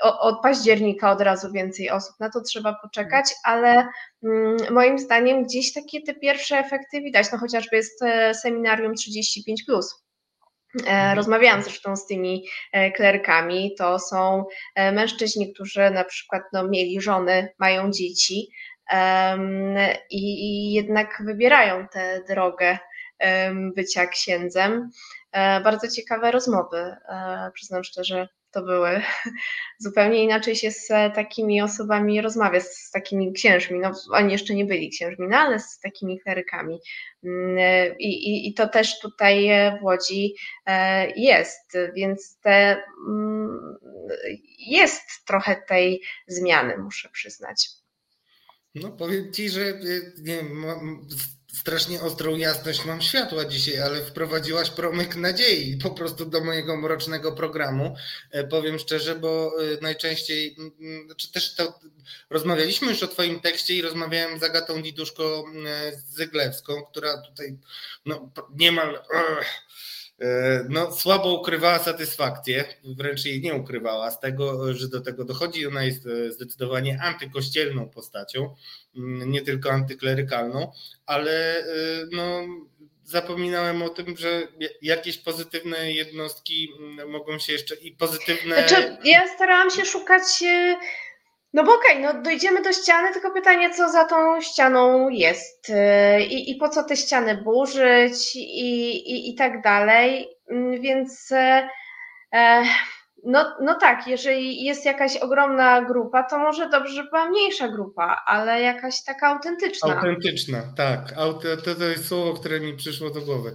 od 0.02 0.42
października 0.42 1.10
od 1.10 1.20
razu 1.20 1.52
więcej 1.52 1.90
osób, 1.90 2.20
na 2.20 2.30
to 2.30 2.40
trzeba 2.40 2.74
poczekać, 2.82 3.34
ale 3.44 3.88
mm, 4.22 4.56
moim 4.70 4.98
zdaniem 4.98 5.44
gdzieś 5.44 5.72
takie 5.72 6.02
te 6.02 6.14
pierwsze 6.14 6.58
efekty 6.58 7.00
widać, 7.00 7.32
no 7.32 7.38
chociażby 7.38 7.76
jest 7.76 8.02
e, 8.02 8.34
seminarium 8.34 8.92
35+. 8.92 9.82
E, 10.86 11.14
Rozmawiałam 11.14 11.62
zresztą 11.62 11.96
z 11.96 12.06
tymi 12.06 12.44
e, 12.72 12.90
klerkami. 12.92 13.74
To 13.78 13.98
są 13.98 14.44
e, 14.74 14.92
mężczyźni, 14.92 15.52
którzy 15.52 15.90
na 15.90 16.04
przykład 16.04 16.42
no, 16.52 16.68
mieli 16.68 17.00
żony, 17.00 17.48
mają 17.58 17.90
dzieci 17.90 18.48
em, 18.90 19.76
i, 20.10 20.20
i 20.20 20.72
jednak 20.72 21.22
wybierają 21.26 21.88
tę 21.88 22.22
drogę 22.28 22.78
em, 23.18 23.72
bycia 23.74 24.06
księdzem. 24.06 24.90
E, 25.32 25.60
Bardzo 25.60 25.88
ciekawe 25.88 26.30
rozmowy, 26.30 26.96
e, 27.08 27.50
przyznam 27.54 27.84
szczerze, 27.84 28.28
to 28.52 28.62
były. 28.62 29.02
Zupełnie 29.78 30.24
inaczej 30.24 30.56
się 30.56 30.70
z 30.70 30.88
takimi 31.14 31.62
osobami 31.62 32.20
rozmawia, 32.20 32.60
z 32.60 32.90
takimi 32.90 33.32
księżmi. 33.32 33.78
No, 33.78 33.92
oni 34.10 34.32
jeszcze 34.32 34.54
nie 34.54 34.64
byli 34.64 34.90
księżmi, 34.90 35.26
no, 35.30 35.36
ale 35.36 35.60
z 35.60 35.78
takimi 35.78 36.20
klerykami. 36.20 36.78
Mm, 37.24 37.58
I, 37.98 38.08
i, 38.08 38.48
I 38.48 38.54
to 38.54 38.68
też 38.68 39.00
tutaj 39.00 39.50
w 39.80 39.84
Łodzi 39.84 40.34
e, 40.66 41.10
jest, 41.10 41.72
więc 41.96 42.38
te, 42.40 42.82
mm, 43.08 43.78
jest 44.58 45.24
trochę 45.26 45.62
tej 45.68 46.02
zmiany, 46.26 46.78
muszę 46.78 47.08
przyznać. 47.08 47.68
No 48.74 48.90
powiem 48.90 49.32
ci, 49.32 49.50
że 49.50 49.60
y, 49.60 50.12
nie 50.18 50.42
strasznie 51.52 52.00
ostrą 52.00 52.36
jasność 52.36 52.84
mam 52.84 53.02
światła 53.02 53.44
dzisiaj, 53.44 53.80
ale 53.80 54.04
wprowadziłaś 54.04 54.70
promyk 54.70 55.16
nadziei 55.16 55.76
po 55.76 55.90
prostu 55.90 56.26
do 56.26 56.44
mojego 56.44 56.76
mrocznego 56.76 57.32
programu. 57.32 57.96
E, 58.30 58.44
Powiem 58.44 58.78
szczerze, 58.78 59.14
bo 59.14 59.62
y, 59.62 59.78
najczęściej, 59.82 60.56
mm, 60.58 61.06
znaczy 61.06 61.32
też 61.32 61.54
to 61.54 61.80
rozmawialiśmy 62.30 62.88
już 62.88 63.02
o 63.02 63.08
twoim 63.08 63.40
tekście 63.40 63.74
i 63.74 63.82
rozmawiałem 63.82 64.40
z 64.40 64.42
Agatą 64.42 64.82
Diduszko 64.82 65.44
y, 65.92 66.02
Zyglewską, 66.08 66.82
która 66.90 67.22
tutaj 67.22 67.58
no, 68.06 68.30
niemal 68.54 68.94
ugh, 68.94 69.40
e, 69.40 69.44
no, 70.68 70.92
słabo 70.92 71.40
ukrywała 71.40 71.78
satysfakcję, 71.78 72.64
wręcz 72.84 73.24
jej 73.24 73.40
nie 73.40 73.54
ukrywała 73.54 74.10
z 74.10 74.20
tego, 74.20 74.74
że 74.74 74.88
do 74.88 75.00
tego 75.00 75.24
dochodzi. 75.24 75.66
Ona 75.66 75.84
jest 75.84 76.06
e, 76.06 76.32
zdecydowanie 76.32 76.98
antykościelną 77.02 77.88
postacią, 77.88 78.54
mm, 78.96 79.30
nie 79.30 79.42
tylko 79.42 79.70
antyklerykalną, 79.70 80.72
ale 81.06 81.58
e, 81.58 81.64
no, 82.12 82.42
zapominałem 83.04 83.82
o 83.82 83.88
tym, 83.88 84.16
że 84.16 84.48
jakieś 84.82 85.18
pozytywne 85.18 85.92
jednostki 85.92 86.72
mm, 86.78 87.10
mogą 87.10 87.38
się 87.38 87.52
jeszcze 87.52 87.74
i 87.74 87.92
pozytywne. 87.92 88.68
Znaczy, 88.68 88.96
ja 89.04 89.28
starałam 89.34 89.70
się 89.70 89.84
szukać 89.84 90.42
e, 90.42 90.76
No 91.52 91.64
bo 91.64 91.74
okej, 91.74 91.98
okay, 92.04 92.14
no 92.14 92.22
dojdziemy 92.22 92.62
do 92.62 92.72
ściany, 92.72 93.12
tylko 93.12 93.30
pytanie, 93.30 93.74
co 93.74 93.88
za 93.88 94.04
tą 94.04 94.40
ścianą 94.40 95.08
jest 95.08 95.70
y, 95.70 96.22
i, 96.22 96.50
i 96.50 96.56
po 96.56 96.68
co 96.68 96.82
te 96.82 96.96
ściany 96.96 97.36
burzyć 97.36 98.36
i, 98.36 98.90
i, 99.12 99.30
i 99.30 99.34
tak 99.34 99.62
dalej. 99.62 100.28
Mm, 100.50 100.80
więc 100.80 101.32
e, 101.32 101.68
e, 102.32 102.64
no, 103.24 103.56
no 103.60 103.74
tak, 103.74 104.06
jeżeli 104.06 104.64
jest 104.64 104.84
jakaś 104.84 105.16
ogromna 105.16 105.82
grupa, 105.82 106.22
to 106.22 106.38
może 106.38 106.68
dobrze, 106.70 106.94
żeby 106.94 107.10
była 107.10 107.28
mniejsza 107.28 107.68
grupa, 107.68 108.22
ale 108.26 108.62
jakaś 108.62 109.04
taka 109.04 109.28
autentyczna. 109.28 109.96
Autentyczna, 109.96 110.62
tak. 110.76 111.12
To, 111.64 111.74
to 111.74 111.84
jest 111.84 112.08
słowo, 112.08 112.34
które 112.34 112.60
mi 112.60 112.76
przyszło 112.76 113.10
do 113.10 113.20
głowy. 113.20 113.54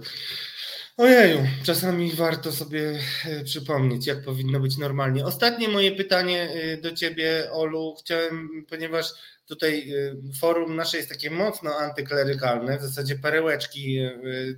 Ojeju, 0.98 1.46
czasami 1.62 2.12
warto 2.12 2.52
sobie 2.52 3.00
e, 3.26 3.44
przypomnieć, 3.44 4.06
jak 4.06 4.24
powinno 4.24 4.60
być 4.60 4.76
normalnie. 4.76 5.24
Ostatnie 5.24 5.68
moje 5.68 5.92
pytanie 5.92 6.50
e, 6.50 6.76
do 6.76 6.92
Ciebie, 6.92 7.52
Olu. 7.52 7.94
Chciałem, 8.00 8.64
ponieważ 8.68 9.06
tutaj 9.46 9.92
e, 9.92 10.14
forum 10.40 10.76
nasze 10.76 10.96
jest 10.96 11.08
takie 11.08 11.30
mocno 11.30 11.74
antyklerykalne, 11.74 12.78
w 12.78 12.82
zasadzie 12.82 13.16
perełeczki 13.16 13.98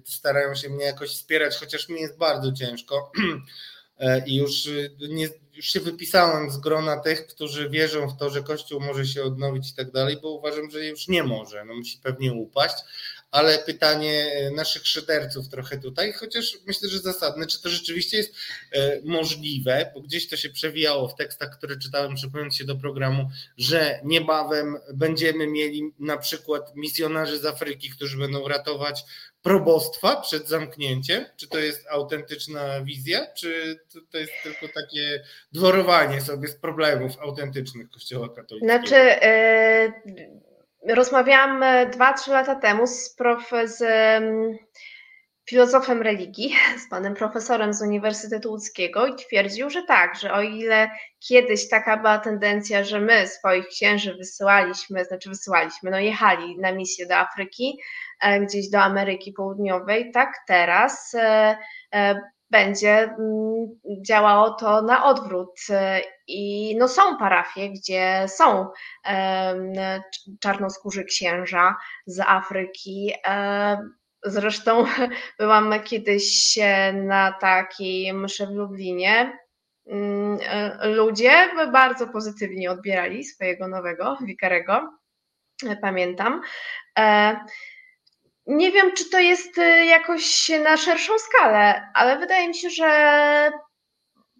starają 0.04 0.54
się 0.54 0.68
mnie 0.68 0.84
jakoś 0.84 1.10
wspierać, 1.10 1.56
chociaż 1.56 1.88
mi 1.88 2.00
jest 2.00 2.18
bardzo 2.18 2.52
ciężko. 2.52 3.12
I 4.26 4.36
już, 4.36 4.68
nie, 5.08 5.28
już 5.54 5.66
się 5.66 5.80
wypisałem 5.80 6.50
z 6.50 6.58
grona 6.58 6.96
tych, 6.96 7.26
którzy 7.26 7.70
wierzą 7.70 8.08
w 8.08 8.16
to, 8.16 8.30
że 8.30 8.42
Kościół 8.42 8.80
może 8.80 9.06
się 9.06 9.22
odnowić 9.22 9.70
i 9.70 9.74
tak 9.74 9.90
dalej, 9.90 10.16
bo 10.22 10.30
uważam, 10.30 10.70
że 10.70 10.86
już 10.86 11.08
nie 11.08 11.22
może. 11.22 11.64
No, 11.64 11.74
musi 11.74 11.98
pewnie 12.02 12.32
upaść 12.32 12.74
ale 13.30 13.58
pytanie 13.58 14.32
e, 14.32 14.50
naszych 14.50 14.86
szyderców 14.86 15.48
trochę 15.48 15.78
tutaj, 15.78 16.12
chociaż 16.12 16.58
myślę, 16.66 16.88
że 16.88 16.98
zasadne, 16.98 17.46
czy 17.46 17.62
to 17.62 17.68
rzeczywiście 17.68 18.16
jest 18.16 18.34
e, 18.72 19.00
możliwe, 19.04 19.90
bo 19.94 20.00
gdzieś 20.00 20.28
to 20.28 20.36
się 20.36 20.50
przewijało 20.50 21.08
w 21.08 21.14
tekstach, 21.14 21.58
które 21.58 21.76
czytałem, 21.76 22.14
przypominając 22.14 22.56
się 22.56 22.64
do 22.64 22.76
programu, 22.76 23.30
że 23.56 24.00
niebawem 24.04 24.76
będziemy 24.94 25.46
mieli 25.46 25.92
na 25.98 26.16
przykład 26.16 26.76
misjonarzy 26.76 27.38
z 27.38 27.46
Afryki, 27.46 27.90
którzy 27.90 28.18
będą 28.18 28.48
ratować 28.48 29.04
probostwa 29.42 30.20
przed 30.20 30.48
zamknięciem? 30.48 31.24
Czy 31.36 31.48
to 31.48 31.58
jest 31.58 31.86
autentyczna 31.90 32.80
wizja, 32.84 33.26
czy 33.34 33.80
to 34.10 34.18
jest 34.18 34.32
tylko 34.42 34.68
takie 34.74 35.22
dworowanie 35.52 36.20
sobie 36.20 36.48
z 36.48 36.54
problemów 36.54 37.18
autentycznych 37.18 37.90
Kościoła 37.90 38.28
katolickiego? 38.28 38.86
Znaczy, 38.86 38.94
yy 40.14 40.49
rozmawiałam 40.88 41.60
2-3 41.90 42.30
lata 42.30 42.54
temu 42.54 42.86
z, 42.86 43.14
prof, 43.14 43.50
z 43.64 43.82
filozofem 45.50 46.02
religii, 46.02 46.54
z 46.86 46.88
panem 46.88 47.14
profesorem 47.14 47.74
z 47.74 47.82
Uniwersytetu 47.82 48.50
Łódzkiego 48.50 49.06
i 49.06 49.14
twierdził, 49.14 49.70
że 49.70 49.82
tak, 49.82 50.18
że 50.18 50.32
o 50.32 50.42
ile 50.42 50.90
kiedyś 51.28 51.68
taka 51.68 51.96
była 51.96 52.18
tendencja, 52.18 52.84
że 52.84 53.00
my 53.00 53.26
swoich 53.26 53.66
księży 53.66 54.14
wysyłaliśmy, 54.14 55.04
znaczy 55.04 55.28
wysyłaliśmy, 55.28 55.90
no 55.90 55.98
jechali 55.98 56.58
na 56.58 56.72
misję 56.72 57.06
do 57.06 57.16
Afryki, 57.16 57.78
e, 58.20 58.40
gdzieś 58.40 58.70
do 58.70 58.80
Ameryki 58.80 59.32
Południowej, 59.32 60.12
tak 60.12 60.34
teraz 60.46 61.14
e, 61.14 61.58
e, 61.94 62.20
będzie 62.50 63.02
mm, 63.02 63.68
działało 64.06 64.50
to 64.50 64.82
na 64.82 65.04
odwrót. 65.04 65.60
I 66.26 66.76
no 66.78 66.88
są 66.88 67.16
parafie, 67.16 67.70
gdzie 67.70 68.24
są 68.28 68.66
czarnoskórzy 70.40 71.04
księża 71.04 71.76
z 72.06 72.20
Afryki. 72.20 73.12
Zresztą 74.22 74.84
byłam 75.38 75.74
kiedyś 75.84 76.58
na 76.94 77.32
takiej 77.32 78.14
mszy 78.14 78.46
w 78.46 78.50
Lublinie. 78.50 79.38
Mm, 79.86 80.38
ludzie 80.82 81.48
bardzo 81.72 82.06
pozytywnie 82.06 82.70
odbierali 82.70 83.24
swojego 83.24 83.68
nowego 83.68 84.18
wikarego, 84.22 84.98
pamiętam. 85.80 86.40
Nie 88.50 88.72
wiem, 88.72 88.92
czy 88.96 89.10
to 89.10 89.18
jest 89.18 89.58
y, 89.58 89.84
jakoś 89.84 90.50
na 90.64 90.76
szerszą 90.76 91.12
skalę, 91.18 91.82
ale 91.94 92.18
wydaje 92.18 92.48
mi 92.48 92.54
się, 92.54 92.70
że 92.70 93.50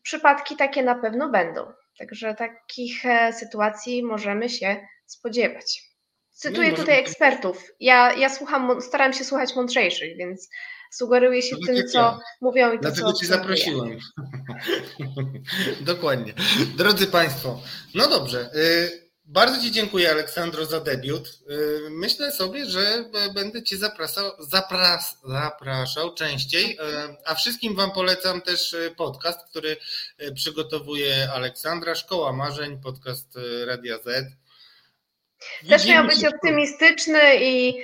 przypadki 0.03 0.57
takie 0.57 0.83
na 0.83 0.95
pewno 0.95 1.29
będą. 1.29 1.73
Także 1.99 2.35
takich 2.35 3.07
e, 3.07 3.33
sytuacji 3.33 4.03
możemy 4.03 4.49
się 4.49 4.87
spodziewać. 5.07 5.83
Cytuję 6.31 6.73
tutaj 6.73 6.99
ekspertów. 6.99 7.65
Ja, 7.81 8.13
ja 8.13 8.29
słucham, 8.29 8.81
staram 8.83 9.13
się 9.13 9.25
słuchać 9.25 9.57
mądrzejszych, 9.57 10.17
więc 10.17 10.49
sugeruję 10.93 11.43
się 11.43 11.57
tym, 11.67 11.89
co 11.89 12.19
mówią 12.41 12.73
i 12.73 12.77
to, 12.77 12.83
Dlatego 12.83 13.13
co 13.13 13.21
Cię 13.21 13.27
zaprosiłem. 13.27 13.99
Dokładnie. 15.81 16.33
Drodzy 16.77 17.07
Państwo, 17.07 17.61
no 17.95 18.09
dobrze. 18.09 18.51
Y, 18.55 19.10
bardzo 19.31 19.63
Ci 19.63 19.73
dziękuję, 19.73 20.11
Aleksandro, 20.11 20.67
za 20.67 20.81
debiut. 20.81 21.29
Y, 21.29 21.91
myślę 21.91 22.33
sobie, 22.33 22.67
że 22.67 23.05
będę 23.35 23.63
Cię 23.63 23.77
zapraszał, 23.77 24.31
zapras, 24.39 25.19
zapraszał 25.25 26.15
częściej, 26.15 26.73
y, 26.73 26.77
a 27.27 27.35
wszystkim 27.35 27.77
Wam 27.77 27.93
polecam 27.93 28.43
też 28.43 28.73
y, 28.73 28.95
podcast, 28.97 29.51
który 29.51 29.77
przygotowuje 30.35 31.29
Aleksandra, 31.35 31.95
Szkoła 31.95 32.33
Marzeń, 32.33 32.81
podcast 32.83 33.39
Radia 33.67 33.99
Z. 33.99 34.37
Też 35.69 35.87
miał 35.87 36.07
być 36.07 36.25
optymistyczny 36.25 37.21
i 37.41 37.83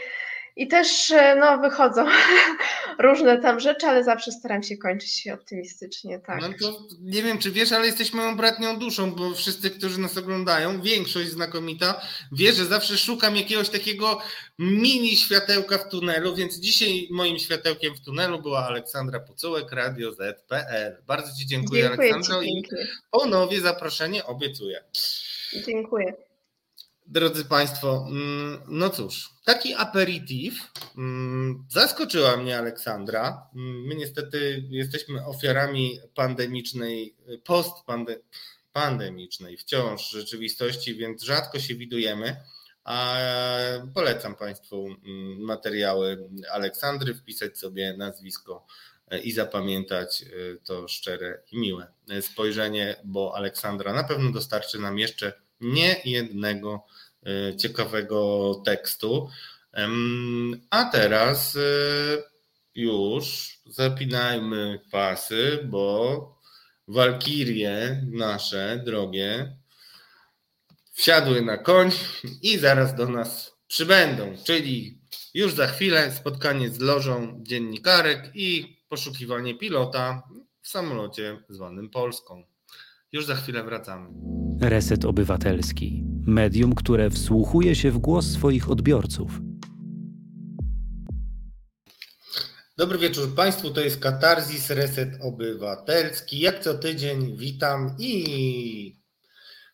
i 0.56 0.68
też 0.68 1.10
e, 1.10 1.36
no, 1.36 1.58
wychodzą 1.58 2.06
różne 2.98 3.38
tam 3.38 3.60
rzeczy, 3.60 3.86
ale 3.86 4.04
zawsze 4.04 4.32
staram 4.32 4.62
się 4.62 4.76
kończyć 4.76 5.28
optymistycznie. 5.28 6.18
Tak. 6.18 6.40
No 6.40 6.48
to 6.60 6.86
nie 7.00 7.22
wiem, 7.22 7.38
czy 7.38 7.50
wiesz, 7.50 7.72
ale 7.72 7.86
jesteś 7.86 8.12
moją 8.12 8.36
bratnią 8.36 8.78
duszą, 8.78 9.12
bo 9.12 9.34
wszyscy, 9.34 9.70
którzy 9.70 10.00
nas 10.00 10.16
oglądają, 10.18 10.82
większość 10.82 11.30
znakomita, 11.30 12.00
wie, 12.32 12.52
że 12.52 12.64
zawsze 12.64 12.98
szukam 12.98 13.36
jakiegoś 13.36 13.68
takiego 13.68 14.20
mini 14.58 15.16
światełka 15.16 15.78
w 15.78 15.88
tunelu, 15.88 16.34
więc 16.34 16.56
dzisiaj 16.56 17.08
moim 17.10 17.38
światełkiem 17.38 17.94
w 17.94 18.00
tunelu 18.00 18.42
była 18.42 18.66
Aleksandra 18.66 19.20
Pucułek, 19.20 19.72
Radio 19.72 20.12
Z.pl. 20.12 20.96
Bardzo 21.06 21.38
Ci 21.38 21.46
dziękuję, 21.46 21.82
dziękuję 21.82 22.12
Aleksandro, 22.12 22.42
ci, 22.42 22.58
i 22.58 22.62
ponownie 23.10 23.60
zaproszenie 23.60 24.24
obiecuję. 24.24 24.84
Dziękuję. 25.66 26.25
Drodzy 27.08 27.44
Państwo, 27.44 28.06
mm, 28.08 28.58
no 28.68 28.90
cóż, 28.90 29.30
taki 29.44 29.74
aperitif 29.74 30.72
mm, 30.98 31.64
zaskoczyła 31.68 32.36
mnie 32.36 32.58
Aleksandra. 32.58 33.48
Mm, 33.54 33.86
my 33.86 33.94
niestety 33.94 34.64
jesteśmy 34.70 35.26
ofiarami 35.26 36.00
pandemicznej, 36.14 37.14
postpandemicznej 37.44 39.56
wciąż 39.56 40.10
rzeczywistości, 40.10 40.94
więc 40.94 41.22
rzadko 41.22 41.58
się 41.58 41.74
widujemy. 41.74 42.36
A 42.84 43.18
polecam 43.94 44.34
Państwu 44.34 44.88
materiały 45.38 46.28
Aleksandry, 46.52 47.14
wpisać 47.14 47.58
sobie 47.58 47.96
nazwisko 47.96 48.66
e, 49.10 49.18
i 49.18 49.32
zapamiętać 49.32 50.22
e, 50.22 50.26
to 50.64 50.88
szczere 50.88 51.42
i 51.52 51.58
miłe 51.58 51.86
spojrzenie, 52.20 52.96
bo 53.04 53.36
Aleksandra 53.36 53.92
na 53.92 54.04
pewno 54.04 54.32
dostarczy 54.32 54.78
nam 54.78 54.98
jeszcze 54.98 55.45
nie 55.60 55.96
jednego 56.04 56.86
e, 57.26 57.56
ciekawego 57.56 58.54
tekstu. 58.64 59.28
A 60.70 60.84
teraz 60.84 61.56
e, 61.56 61.60
już 62.74 63.56
zapinajmy 63.66 64.80
pasy, 64.90 65.60
bo 65.64 66.36
walkirie 66.88 68.02
nasze 68.12 68.82
drogie 68.84 69.56
wsiadły 70.92 71.42
na 71.42 71.56
koń 71.58 71.90
i 72.42 72.58
zaraz 72.58 72.94
do 72.94 73.08
nas 73.08 73.56
przybędą, 73.68 74.36
czyli 74.44 74.98
już 75.34 75.54
za 75.54 75.66
chwilę 75.66 76.12
spotkanie 76.12 76.70
z 76.70 76.80
lożą 76.80 77.40
dziennikarek 77.42 78.30
i 78.34 78.76
poszukiwanie 78.88 79.54
pilota 79.54 80.22
w 80.62 80.68
samolocie 80.68 81.42
zwanym 81.48 81.90
Polską. 81.90 82.44
Już 83.16 83.26
za 83.26 83.36
chwilę 83.36 83.64
wracamy. 83.64 84.08
Reset 84.60 85.04
Obywatelski. 85.04 86.04
Medium, 86.26 86.74
które 86.74 87.10
wsłuchuje 87.10 87.74
się 87.74 87.90
w 87.90 87.98
głos 87.98 88.26
swoich 88.26 88.70
odbiorców. 88.70 89.40
Dobry 92.76 92.98
wieczór 92.98 93.34
Państwu, 93.34 93.70
to 93.70 93.80
jest 93.80 94.00
Katarzis 94.00 94.70
Reset 94.70 95.08
Obywatelski. 95.20 96.40
Jak 96.40 96.60
co 96.60 96.74
tydzień 96.74 97.36
witam 97.36 97.96
i 97.98 98.96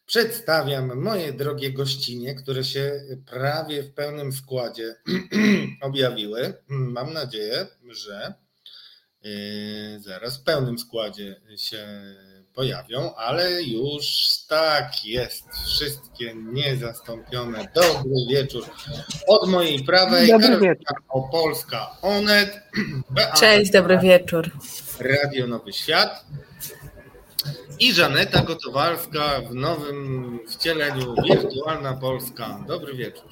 przedstawiam 0.06 1.02
moje 1.02 1.32
drogie 1.32 1.72
gościnie, 1.72 2.34
które 2.34 2.64
się 2.64 3.00
prawie 3.26 3.82
w 3.82 3.94
pełnym 3.94 4.32
składzie 4.32 4.94
objawiły. 5.80 6.54
Mam 6.68 7.12
nadzieję, 7.12 7.66
że 7.90 8.34
yy, 9.22 10.00
zaraz 10.00 10.38
w 10.38 10.42
pełnym 10.42 10.78
składzie 10.78 11.40
się 11.56 11.86
pojawią, 12.54 13.14
ale 13.14 13.62
już 13.62 14.04
tak 14.48 15.04
jest. 15.04 15.44
Wszystkie 15.66 16.34
niezastąpione. 16.34 17.68
Dobry 17.74 18.10
wieczór. 18.30 18.64
Od 19.26 19.48
mojej 19.48 19.84
prawej 19.84 20.28
dobry 20.28 20.58
wieczór. 20.60 20.96
Opolska 21.08 21.96
Onet. 22.02 22.60
Cześć, 23.36 23.70
dobry 23.70 23.98
wieczór. 23.98 24.50
Radio 25.00 25.46
Nowy 25.46 25.72
Świat. 25.72 26.24
i 27.78 27.92
Żaneta 27.92 28.42
Gotowalska 28.42 29.40
w 29.50 29.54
nowym 29.54 30.38
wcieleniu 30.48 31.14
Wirtualna 31.22 31.92
Polska. 31.92 32.64
Dobry 32.66 32.94
wieczór. 32.94 33.28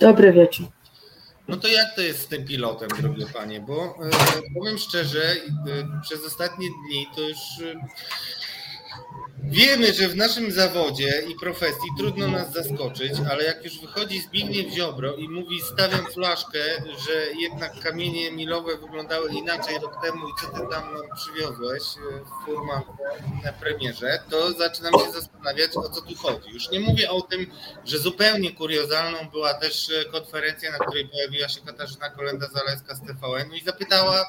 Dobry 0.00 0.32
wieczór. 0.32 0.66
No 1.48 1.56
to 1.56 1.68
jak 1.68 1.94
to 1.94 2.00
jest 2.00 2.20
z 2.20 2.26
tym 2.26 2.44
pilotem, 2.44 2.88
drogie 3.00 3.26
panie? 3.26 3.60
Bo 3.60 3.84
e, 3.84 4.10
powiem 4.58 4.78
szczerze, 4.78 5.22
e, 5.22 6.00
przez 6.02 6.26
ostatnie 6.26 6.66
dni 6.86 7.06
to 7.16 7.20
już 7.20 7.38
e, 7.38 7.88
Wiemy, 9.44 9.92
że 9.94 10.08
w 10.08 10.16
naszym 10.16 10.52
zawodzie 10.52 11.22
i 11.28 11.34
profesji 11.34 11.88
trudno 11.98 12.28
nas 12.28 12.52
zaskoczyć, 12.52 13.12
ale 13.30 13.44
jak 13.44 13.64
już 13.64 13.80
wychodzi 13.80 14.20
Zbigniew 14.20 14.72
Ziobro 14.74 15.16
i 15.16 15.28
mówi 15.28 15.60
stawiam 15.60 16.06
flaszkę, 16.06 16.58
że 17.06 17.26
jednak 17.40 17.80
kamienie 17.80 18.32
milowe 18.32 18.76
wyglądały 18.76 19.32
inaczej 19.32 19.78
rok 19.82 20.02
temu 20.02 20.28
i 20.28 20.32
co 20.40 20.46
ty 20.46 20.60
tam 20.70 20.94
przywiozłeś 21.16 21.82
w 22.24 22.44
furman 22.44 22.82
na 23.44 23.52
premierze, 23.52 24.22
to 24.30 24.52
zaczynam 24.52 24.92
się 24.92 25.12
zastanawiać 25.12 25.76
o 25.76 25.88
co 25.88 26.00
tu 26.00 26.14
chodzi. 26.14 26.50
Już 26.50 26.70
nie 26.70 26.80
mówię 26.80 27.10
o 27.10 27.20
tym, 27.22 27.46
że 27.84 27.98
zupełnie 27.98 28.52
kuriozalną 28.52 29.18
była 29.30 29.54
też 29.54 29.90
konferencja, 30.12 30.72
na 30.72 30.78
której 30.78 31.08
pojawiła 31.08 31.48
się 31.48 31.60
Katarzyna 31.60 32.10
Kolenda-Zaleska 32.10 32.94
z 32.94 33.00
TVN 33.00 33.54
i 33.54 33.64
zapytała 33.64 34.26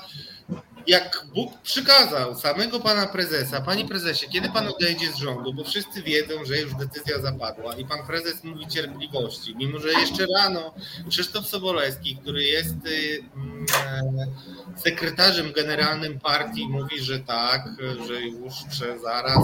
jak 0.87 1.25
Bóg 1.33 1.61
przykazał 1.61 2.35
samego 2.35 2.79
pana 2.79 3.07
prezesa, 3.07 3.61
panie 3.61 3.85
prezesie, 3.85 4.29
kiedy 4.29 4.49
pan 4.49 4.67
odejdzie 4.67 5.11
z 5.11 5.15
rządu, 5.15 5.53
bo 5.53 5.63
wszyscy 5.63 6.03
wiedzą, 6.03 6.45
że 6.45 6.57
już 6.57 6.75
decyzja 6.75 7.21
zapadła 7.21 7.75
i 7.75 7.85
pan 7.85 8.07
prezes 8.07 8.43
mówi 8.43 8.67
cierpliwości, 8.67 9.55
mimo 9.55 9.79
że 9.79 9.91
jeszcze 9.91 10.25
rano 10.37 10.73
Krzysztof 11.09 11.47
Sobolewski, 11.47 12.17
który 12.17 12.43
jest 12.43 12.75
y, 12.85 13.23
mm, 13.35 13.65
e, 13.75 14.79
sekretarzem 14.79 15.51
generalnym 15.51 16.19
partii, 16.19 16.67
mówi, 16.67 16.99
że 16.99 17.19
tak, 17.19 17.67
że 18.07 18.21
już 18.21 18.53
zaraz, 19.03 19.39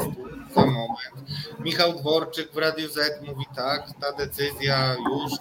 za 0.56 0.66
moment. 0.66 1.30
Michał 1.60 1.94
Dworczyk 1.94 2.52
w 2.52 2.58
Radiu 2.58 2.90
Z 2.90 3.22
mówi 3.28 3.46
tak, 3.56 3.88
ta 4.02 4.12
decyzja 4.12 4.96
już, 4.96 5.34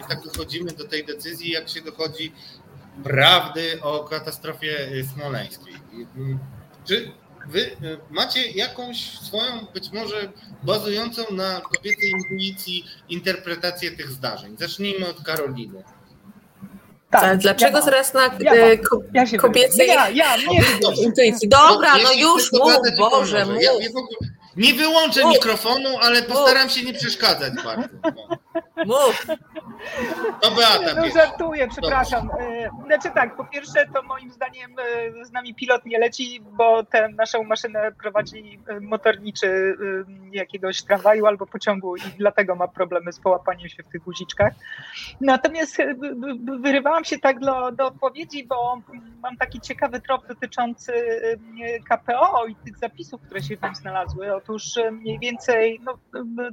i 0.00 0.08
tak 0.08 0.22
dochodzimy 0.24 0.72
do 0.72 0.88
tej 0.88 1.04
decyzji, 1.04 1.50
jak 1.50 1.68
się 1.68 1.80
dochodzi 1.82 2.32
prawdy 3.02 3.82
o 3.82 4.04
katastrofie 4.04 4.88
y, 4.92 5.04
smoleńskiej. 5.14 5.74
Mm, 6.16 6.38
czy 6.84 7.12
wy 7.46 7.60
y, 7.60 7.76
macie 8.10 8.50
jakąś 8.50 9.18
swoją, 9.18 9.66
być 9.74 9.92
może 9.92 10.32
bazującą 10.62 11.22
na 11.30 11.60
kobiecej 11.60 12.10
intuicji, 12.10 12.84
interpretację 13.08 13.90
tych 13.90 14.10
zdarzeń? 14.10 14.56
Zacznijmy 14.58 15.08
od 15.08 15.22
Karoliny. 15.22 15.82
Tak, 17.10 17.38
dlaczego 17.38 17.78
ja 17.78 17.84
teraz 17.84 18.14
na 18.14 18.30
ja 18.40 18.66
y, 18.66 18.78
ko 18.78 19.00
ja 19.12 19.38
kobiecej 19.38 19.88
ja, 19.88 20.08
ja, 20.08 20.36
nie 20.36 20.62
intuicji? 21.06 21.48
Dobra, 21.48 21.96
no, 21.96 22.02
no 22.04 22.12
już 22.12 22.52
mów, 22.52 22.72
Boże, 22.98 23.46
mów. 23.46 23.62
Ja, 23.62 23.70
nie 24.56 24.74
wyłączę 24.74 25.22
mów. 25.22 25.32
mikrofonu, 25.32 25.98
ale 26.00 26.22
postaram 26.22 26.70
się 26.70 26.82
nie 26.82 26.94
przeszkadzać 26.94 27.52
bardzo. 27.64 27.88
No. 28.02 28.43
Mów. 28.86 29.26
To 30.40 30.50
Beata 30.50 31.00
No 31.00 31.10
żartuję, 31.10 31.68
przepraszam. 31.68 32.30
E, 32.40 32.70
znaczy 32.86 33.10
tak, 33.14 33.36
po 33.36 33.44
pierwsze 33.44 33.86
to 33.94 34.02
moim 34.02 34.30
zdaniem 34.30 34.70
e, 34.78 35.24
z 35.24 35.32
nami 35.32 35.54
pilot 35.54 35.86
nie 35.86 35.98
leci, 35.98 36.40
bo 36.40 36.84
tę 36.84 37.08
naszą 37.08 37.44
maszynę 37.44 37.92
prowadzi 38.02 38.60
e, 38.68 38.80
motorniczy 38.80 39.76
jakiegoś 40.32 40.82
tramwaju 40.82 41.26
albo 41.26 41.46
pociągu 41.46 41.96
i 41.96 42.00
dlatego 42.18 42.56
ma 42.56 42.68
problemy 42.68 43.12
z 43.12 43.20
połapaniem 43.20 43.68
się 43.68 43.82
w 43.82 43.88
tych 43.88 44.02
guziczkach. 44.02 44.52
Natomiast 45.20 45.76
wyrywałam 46.60 47.04
się 47.04 47.18
tak 47.18 47.40
do, 47.40 47.72
do 47.72 47.86
odpowiedzi, 47.86 48.44
bo 48.44 48.80
mam 49.22 49.36
taki 49.36 49.60
ciekawy 49.60 50.00
trop 50.00 50.26
dotyczący 50.26 50.92
KPO 51.88 52.46
i 52.46 52.54
tych 52.54 52.78
zapisów, 52.78 53.22
które 53.22 53.42
się 53.42 53.56
tam 53.56 53.74
znalazły. 53.74 54.34
Otóż 54.34 54.64
mniej 54.92 55.18
więcej 55.18 55.80
no, 55.84 55.98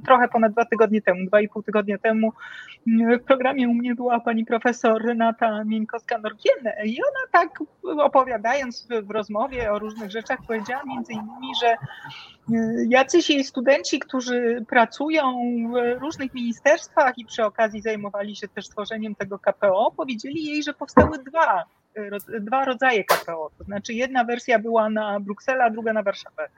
trochę 0.04 0.28
ponad 0.28 0.52
dwa 0.52 0.64
tygodnie 0.64 1.02
temu, 1.02 1.26
dwa 1.26 1.40
i 1.40 1.48
pół 1.48 1.62
tygodnia 1.62 1.91
temu 1.98 2.32
w 2.86 3.24
programie 3.24 3.68
u 3.68 3.74
mnie 3.74 3.94
była 3.94 4.20
pani 4.20 4.44
profesor 4.44 5.02
Renata 5.02 5.64
Mieńkowska-Norkiene 5.64 6.84
i 6.84 6.98
ona 7.02 7.30
tak 7.32 7.48
opowiadając 7.98 8.88
w, 9.02 9.10
rozmowie 9.10 9.72
o 9.72 9.78
różnych 9.78 10.10
rzeczach 10.10 10.38
powiedziała 10.46 10.82
między 10.86 11.12
innymi, 11.12 11.52
że 11.60 11.72
y, 11.72 12.86
jacyś 12.88 13.30
jej 13.30 13.44
studenci, 13.44 13.98
którzy 13.98 14.64
pracują 14.68 15.34
w 15.72 16.00
różnych 16.00 16.34
ministerstwach 16.34 17.18
i 17.18 17.24
przy 17.24 17.44
okazji 17.44 17.80
zajmowali 17.80 18.36
się 18.36 18.48
też 18.48 18.68
tworzeniem 18.68 19.14
tego 19.14 19.38
KPO, 19.38 19.92
powiedzieli 19.96 20.44
jej, 20.44 20.62
że 20.62 20.74
powstały 20.74 21.18
dwa 21.18 21.64
dwa 22.40 22.64
rodzaje 22.64 23.04
KPO. 23.04 23.50
To 23.58 23.64
znaczy 23.64 23.94
jedna 23.94 24.24
wersja 24.24 24.58
była 24.58 24.90
na 24.90 25.20
Brukselę, 25.20 25.64
a 25.64 25.70
druga 25.70 25.92
na 25.92 26.02
Warszawę. 26.02 26.48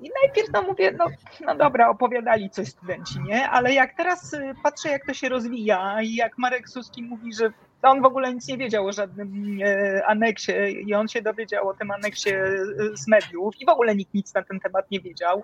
I 0.00 0.10
najpierw 0.22 0.48
no 0.52 0.62
mówię, 0.62 0.92
no, 0.98 1.06
no 1.40 1.54
dobra, 1.54 1.88
opowiadali 1.88 2.50
coś 2.50 2.68
studenci, 2.68 3.20
nie? 3.20 3.48
Ale 3.48 3.74
jak 3.74 3.96
teraz 3.96 4.32
y, 4.32 4.54
patrzę, 4.62 4.88
jak 4.88 5.06
to 5.06 5.14
się 5.14 5.28
rozwija 5.28 6.02
i 6.02 6.14
jak 6.14 6.38
Marek 6.38 6.68
Suski 6.68 7.02
mówi, 7.02 7.34
że 7.34 7.52
on 7.82 8.02
w 8.02 8.04
ogóle 8.04 8.34
nic 8.34 8.48
nie 8.48 8.58
wiedział 8.58 8.86
o 8.86 8.92
żadnym 8.92 9.58
e, 9.64 10.06
aneksie 10.06 10.52
i 10.86 10.94
on 10.94 11.08
się 11.08 11.22
dowiedział 11.22 11.68
o 11.68 11.74
tym 11.74 11.90
aneksie 11.90 12.30
e, 12.30 12.66
z 12.94 13.08
mediów 13.08 13.60
i 13.60 13.66
w 13.66 13.68
ogóle 13.68 13.96
nikt 13.96 14.14
nic 14.14 14.34
na 14.34 14.42
ten 14.42 14.60
temat 14.60 14.90
nie 14.90 15.00
wiedział. 15.00 15.42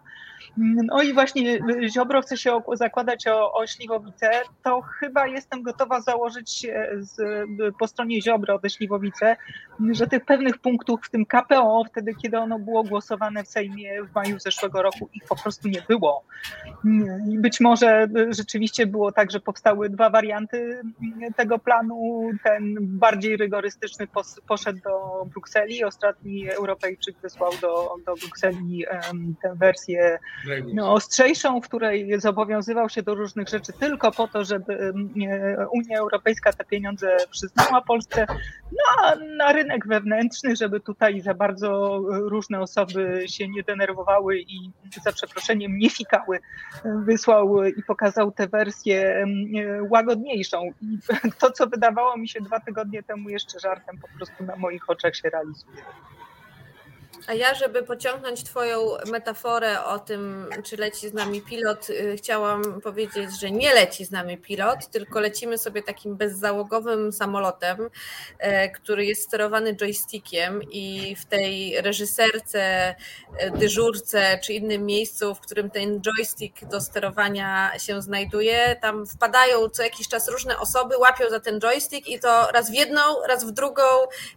No 0.57 1.03
i 1.03 1.13
właśnie 1.13 1.59
Ziobro 1.89 2.23
chce 2.23 2.37
się 2.37 2.61
zakładać 2.73 3.27
o, 3.27 3.53
o 3.53 3.67
Śliwowice, 3.67 4.31
to 4.63 4.81
chyba 4.81 5.27
jestem 5.27 5.63
gotowa 5.63 6.01
założyć 6.01 6.67
z, 6.99 7.17
po 7.79 7.87
stronie 7.87 8.23
Ziobro 8.23 8.55
o 8.55 8.59
te 8.59 8.71
Śliwowice, 8.71 9.37
że 9.91 10.07
tych 10.07 10.25
pewnych 10.25 10.59
punktów 10.59 11.01
w 11.05 11.11
tym 11.11 11.27
KPO, 11.27 11.85
wtedy 11.91 12.15
kiedy 12.15 12.39
ono 12.39 12.59
było 12.59 12.85
głosowane 12.85 13.45
w 13.45 13.49
Sejmie 13.49 14.03
w 14.05 14.15
maju 14.15 14.39
zeszłego 14.39 14.83
roku, 14.83 15.09
ich 15.15 15.25
po 15.29 15.37
prostu 15.37 15.69
nie 15.69 15.83
było. 15.89 16.25
I 17.31 17.39
być 17.39 17.61
może 17.61 18.07
rzeczywiście 18.31 18.87
było 18.87 19.13
tak, 19.13 19.31
że 19.31 19.41
powstały 19.41 19.91
dwa 19.91 20.11
warianty 20.11 20.81
tego 21.37 21.59
planu, 21.59 22.26
ten 22.45 22.77
bardziej 22.81 23.37
rygorystyczny 23.37 24.09
poszedł 24.49 24.79
do 24.85 25.25
Brukseli. 25.25 25.85
Ostatni 25.85 26.51
Europejczyk 26.51 27.17
wysłał 27.23 27.51
do, 27.61 27.95
do 28.07 28.15
Brukseli 28.15 28.85
tę 29.43 29.55
wersję 29.55 30.19
no, 30.75 30.93
ostrzejszą, 30.93 31.61
w 31.61 31.65
której 31.65 32.21
zobowiązywał 32.21 32.89
się 32.89 33.03
do 33.03 33.15
różnych 33.15 33.49
rzeczy 33.49 33.73
tylko 33.73 34.13
po 34.13 34.29
to, 34.29 34.45
żeby 34.45 34.93
Unia 35.73 35.99
Europejska 35.99 36.53
te 36.53 36.65
pieniądze 36.65 37.17
przyznała 37.31 37.83
Polsce 37.83 38.27
no, 38.73 39.17
na 39.37 39.53
rynek 39.53 39.87
wewnętrzny, 39.87 40.57
żeby 40.57 40.81
tutaj 40.81 41.21
za 41.21 41.35
bardzo 41.35 42.01
różne 42.09 42.61
osoby 42.61 43.25
się 43.27 43.49
nie 43.49 43.63
denerwowały 43.63 44.39
i 44.39 44.71
za 45.05 45.13
przeproszeniem 45.13 45.79
nie 45.79 45.91
fikały. 45.91 46.39
Wysłał 46.85 47.65
i 47.65 47.83
pokazał 47.83 48.33
tę 48.33 48.47
wersję 48.47 49.27
łagodniejszą. 49.91 50.63
I 50.83 50.99
to, 51.41 51.51
co 51.51 51.67
wydawało 51.67 52.16
mi 52.17 52.29
się 52.29 52.41
dwa 52.41 52.61
tygodnie 52.61 53.03
temu 53.03 53.29
jeszcze 53.29 53.61
żartem, 53.61 53.99
po 53.99 54.09
prostu 54.09 54.45
na 54.45 54.57
moich 54.57 54.91
oczach 54.91 55.17
się 55.17 55.31
realizuje. 55.31 55.83
A 57.27 57.35
ja, 57.35 57.55
żeby 57.55 57.83
pociągnąć 57.83 58.45
Twoją 58.45 58.79
metaforę 59.07 59.85
o 59.85 59.99
tym, 59.99 60.51
czy 60.65 60.77
leci 60.77 61.09
z 61.09 61.13
nami 61.15 61.43
pilot, 61.43 61.91
y, 61.91 62.17
chciałam 62.17 62.81
powiedzieć, 62.81 63.41
że 63.41 63.51
nie 63.51 63.75
leci 63.75 64.05
z 64.05 64.11
nami 64.11 64.39
pilot, 64.39 64.91
tylko 64.91 65.21
lecimy 65.21 65.59
sobie 65.59 65.83
takim 65.83 66.17
bezzałogowym 66.17 67.13
samolotem, 67.13 67.91
e, 68.39 68.71
który 68.71 69.07
jest 69.07 69.23
sterowany 69.23 69.75
joystickiem 69.75 70.61
i 70.71 71.17
w 71.17 71.25
tej 71.25 71.81
reżyserce, 71.81 72.95
e, 73.39 73.51
dyżurce 73.51 74.39
czy 74.45 74.53
innym 74.53 74.87
miejscu, 74.87 75.35
w 75.35 75.41
którym 75.41 75.71
ten 75.71 76.01
joystick 76.01 76.65
do 76.65 76.81
sterowania 76.81 77.79
się 77.79 78.03
znajduje, 78.03 78.77
tam 78.83 79.07
wpadają 79.07 79.69
co 79.69 79.83
jakiś 79.83 80.09
czas 80.09 80.29
różne 80.29 80.59
osoby, 80.59 80.99
łapią 80.99 81.31
za 81.31 81.41
ten 81.41 81.61
joystick 81.61 82.09
i 82.09 82.21
to 82.21 82.51
raz 82.53 82.71
w 82.71 82.75
jedną, 82.75 83.01
raz 83.29 83.45
w 83.45 83.51
drugą 83.51 83.83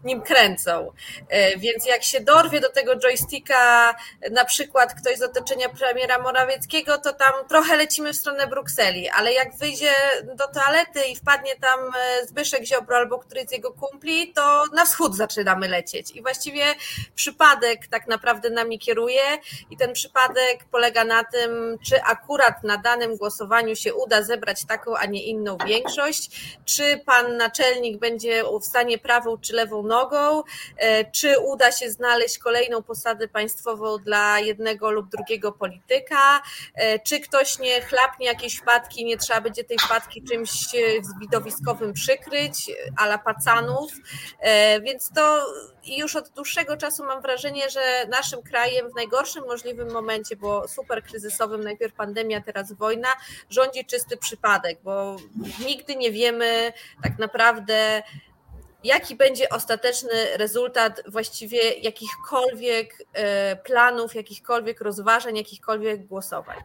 nim 0.03 0.21
kręcą. 0.21 0.91
E, 1.29 1.57
więc 1.57 1.85
jak 1.85 2.03
się 2.03 2.19
dorwie 2.19 2.59
do 2.59 2.69
tego, 2.69 2.78
tego 2.79 2.95
joysticka 2.95 3.95
na 4.31 4.45
przykład 4.45 4.93
ktoś 4.93 5.17
z 5.17 5.21
otoczenia 5.21 5.69
premiera 5.69 6.19
Morawieckiego, 6.19 6.97
to 6.97 7.13
tam 7.13 7.33
trochę 7.47 7.77
lecimy 7.77 8.13
w 8.13 8.15
stronę 8.15 8.47
Brukseli, 8.47 9.09
ale 9.09 9.33
jak 9.33 9.57
wyjdzie 9.57 9.91
do 10.35 10.47
toalety 10.47 10.99
i 11.11 11.15
wpadnie 11.15 11.55
tam 11.55 11.79
e, 11.79 12.27
Zbyszek 12.27 12.63
Ziobro 12.65 12.97
albo 12.97 13.19
któryś 13.19 13.45
z 13.45 13.51
jego 13.51 13.71
kumpli, 13.71 14.33
to 14.33 14.63
na 14.73 14.85
wschód 14.85 15.15
zaczynamy 15.15 15.67
lecieć. 15.67 16.11
I 16.11 16.21
właściwie 16.21 16.63
przypadek 17.15 17.87
tak 17.87 18.07
naprawdę 18.07 18.49
nami 18.49 18.79
kieruje 18.79 19.21
i 19.69 19.77
ten 19.77 19.93
przypadek 19.93 20.65
polega 20.71 21.03
na 21.03 21.23
tym, 21.23 21.77
czy 21.85 22.03
akurat 22.03 22.63
na 22.63 22.77
danym 22.77 23.17
głosowaniu 23.17 23.75
się 23.75 23.93
uda 23.93 24.21
zebrać 24.21 24.65
taką, 24.65 24.97
a 24.97 25.05
nie 25.05 25.23
inną 25.23 25.57
większość, 25.65 26.29
czy 26.65 27.01
pan 27.05 27.37
naczelnik 27.37 27.99
będzie 27.99 28.43
w 28.61 28.65
stanie 28.65 28.97
prawą 28.97 29.37
czy 29.37 29.53
lewą 29.53 29.83
nogą, 29.83 30.43
e, 30.77 31.11
czy 31.11 31.39
uda 31.39 31.71
się 31.71 31.91
znaleźć 31.91 32.37
kolejny 32.37 32.68
kolejną 32.69 32.83
posadę 32.83 33.27
państwową 33.27 33.97
dla 33.97 34.39
jednego 34.39 34.91
lub 34.91 35.09
drugiego 35.09 35.51
polityka. 35.51 36.41
Czy 37.03 37.19
ktoś 37.19 37.59
nie 37.59 37.81
chlapnie 37.81 38.25
jakiejś 38.25 38.55
wpadki, 38.55 39.05
nie 39.05 39.17
trzeba 39.17 39.41
będzie 39.41 39.63
tej 39.63 39.77
wpadki 39.77 40.23
czymś 40.23 40.51
widowiskowym 41.21 41.93
przykryć, 41.93 42.71
ala 42.97 43.17
pacanów. 43.17 43.91
Więc 44.83 45.11
to 45.15 45.45
już 45.85 46.15
od 46.15 46.29
dłuższego 46.29 46.77
czasu 46.77 47.03
mam 47.03 47.21
wrażenie, 47.21 47.69
że 47.69 48.05
naszym 48.09 48.43
krajem 48.43 48.91
w 48.91 48.95
najgorszym 48.95 49.43
możliwym 49.47 49.91
momencie, 49.91 50.35
bo 50.35 50.67
super 50.67 51.03
kryzysowym, 51.03 51.63
najpierw 51.63 51.93
pandemia, 51.93 52.41
teraz 52.41 52.73
wojna, 52.73 53.09
rządzi 53.49 53.85
czysty 53.85 54.17
przypadek, 54.17 54.79
bo 54.83 55.15
nigdy 55.65 55.95
nie 55.95 56.11
wiemy 56.11 56.73
tak 57.03 57.19
naprawdę, 57.19 58.03
jaki 58.83 59.15
będzie 59.15 59.49
ostateczny 59.49 60.37
rezultat 60.37 61.01
właściwie 61.07 61.73
jakichkolwiek 61.73 63.03
e, 63.13 63.55
planów, 63.55 64.15
jakichkolwiek 64.15 64.81
rozważań, 64.81 65.37
jakichkolwiek 65.37 66.05
głosowań. 66.05 66.57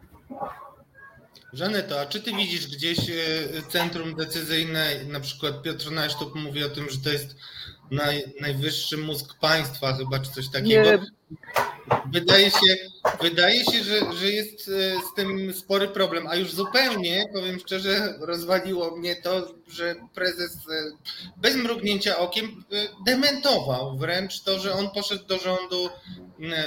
Żaneto, 1.53 2.01
a 2.01 2.05
czy 2.05 2.21
ty 2.21 2.33
widzisz 2.33 2.67
gdzieś 2.67 2.99
e, 2.99 3.13
centrum 3.69 4.15
decyzyjne, 4.15 5.03
na 5.07 5.19
przykład 5.19 5.61
Piotr 5.61 5.91
Najsztuk 5.91 6.35
mówi 6.35 6.63
o 6.63 6.69
tym, 6.69 6.89
że 6.89 6.97
to 6.97 7.09
jest 7.09 7.35
naj, 7.91 8.23
najwyższy 8.41 8.97
mózg 8.97 9.39
państwa 9.41 9.93
chyba, 9.93 10.19
czy 10.19 10.31
coś 10.31 10.49
takiego. 10.49 10.91
Nie. 10.91 10.99
Wydaje 12.11 12.51
się, 12.51 12.77
wydaje 13.21 13.65
się 13.65 13.83
że, 13.83 14.13
że 14.13 14.31
jest 14.31 14.69
e, 14.69 14.71
z 15.11 15.13
tym 15.15 15.53
spory 15.53 15.87
problem, 15.87 16.27
a 16.27 16.35
już 16.35 16.51
zupełnie, 16.51 17.25
powiem 17.33 17.59
szczerze, 17.59 18.17
rozwaliło 18.19 18.97
mnie 18.97 19.15
to, 19.15 19.47
że 19.67 19.95
prezes 20.13 20.51
e, 20.53 20.91
bez 21.37 21.55
mrugnięcia 21.55 22.17
okiem 22.17 22.45
e, 22.45 22.75
dementował 23.05 23.97
wręcz 23.97 24.41
to, 24.41 24.59
że 24.59 24.73
on 24.73 24.89
poszedł 24.89 25.25
do 25.25 25.39
rządu, 25.39 25.89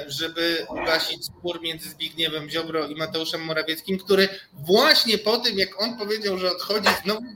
żeby 0.06 0.66
ugasić 0.68 1.24
spór 1.24 1.60
między 1.60 1.90
Zbigniewem 1.90 2.50
Ziobro 2.50 2.86
i 2.86 2.94
Mateuszem 2.94 3.44
Morawieckim, 3.44 3.98
który 3.98 4.28
właśnie 4.52 5.18
po 5.18 5.38
tym, 5.38 5.58
jak 5.58 5.82
on 5.82 5.98
powiedział, 5.98 6.38
że 6.38 6.52
odchodzi, 6.52 6.88
znowu 7.04 7.26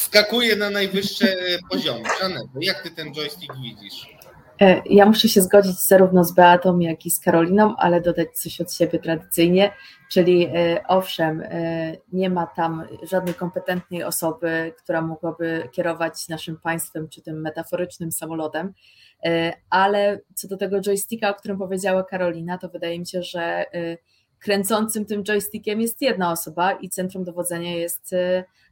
skakuje 0.00 0.56
na 0.56 0.70
najwyższe 0.70 1.26
poziomy. 1.70 2.04
Żaneto, 2.20 2.48
jak 2.60 2.82
ty 2.82 2.90
ten 2.90 3.14
joystick 3.14 3.54
widzisz? 3.62 4.20
E, 4.60 4.82
ja 4.86 5.06
muszę 5.06 5.28
się 5.28 5.42
zgodzić 5.42 5.80
zarówno 5.80 6.24
z 6.24 6.32
Beatą, 6.32 6.78
jak 6.78 7.06
i 7.06 7.10
z 7.10 7.20
Karoliną, 7.20 7.76
ale 7.76 8.00
dodać 8.00 8.28
coś 8.32 8.60
od 8.60 8.72
siebie 8.72 8.98
tradycyjnie, 8.98 9.72
czyli 10.10 10.46
e, 10.46 10.84
owszem, 10.88 11.40
e, 11.40 11.96
nie 12.12 12.30
ma 12.30 12.46
tam 12.46 12.86
żadnej 13.02 13.34
kompetentnej 13.34 14.02
osoby, 14.02 14.74
która 14.78 15.02
mogłaby 15.02 15.68
kierować 15.72 16.28
naszym 16.28 16.56
państwem 16.56 17.08
czy 17.08 17.22
tym 17.22 17.40
metaforycznym 17.40 18.12
samolotem, 18.12 18.72
ale 19.70 20.20
co 20.34 20.48
do 20.48 20.56
tego 20.56 20.80
joysticka, 20.80 21.30
o 21.30 21.34
którym 21.34 21.58
powiedziała 21.58 22.04
Karolina, 22.04 22.58
to 22.58 22.68
wydaje 22.68 22.98
mi 22.98 23.06
się, 23.06 23.22
że 23.22 23.64
kręcącym 24.40 25.06
tym 25.06 25.24
joystickiem 25.24 25.80
jest 25.80 26.02
jedna 26.02 26.32
osoba 26.32 26.72
i 26.72 26.88
centrum 26.88 27.24
dowodzenia 27.24 27.76
jest 27.76 28.14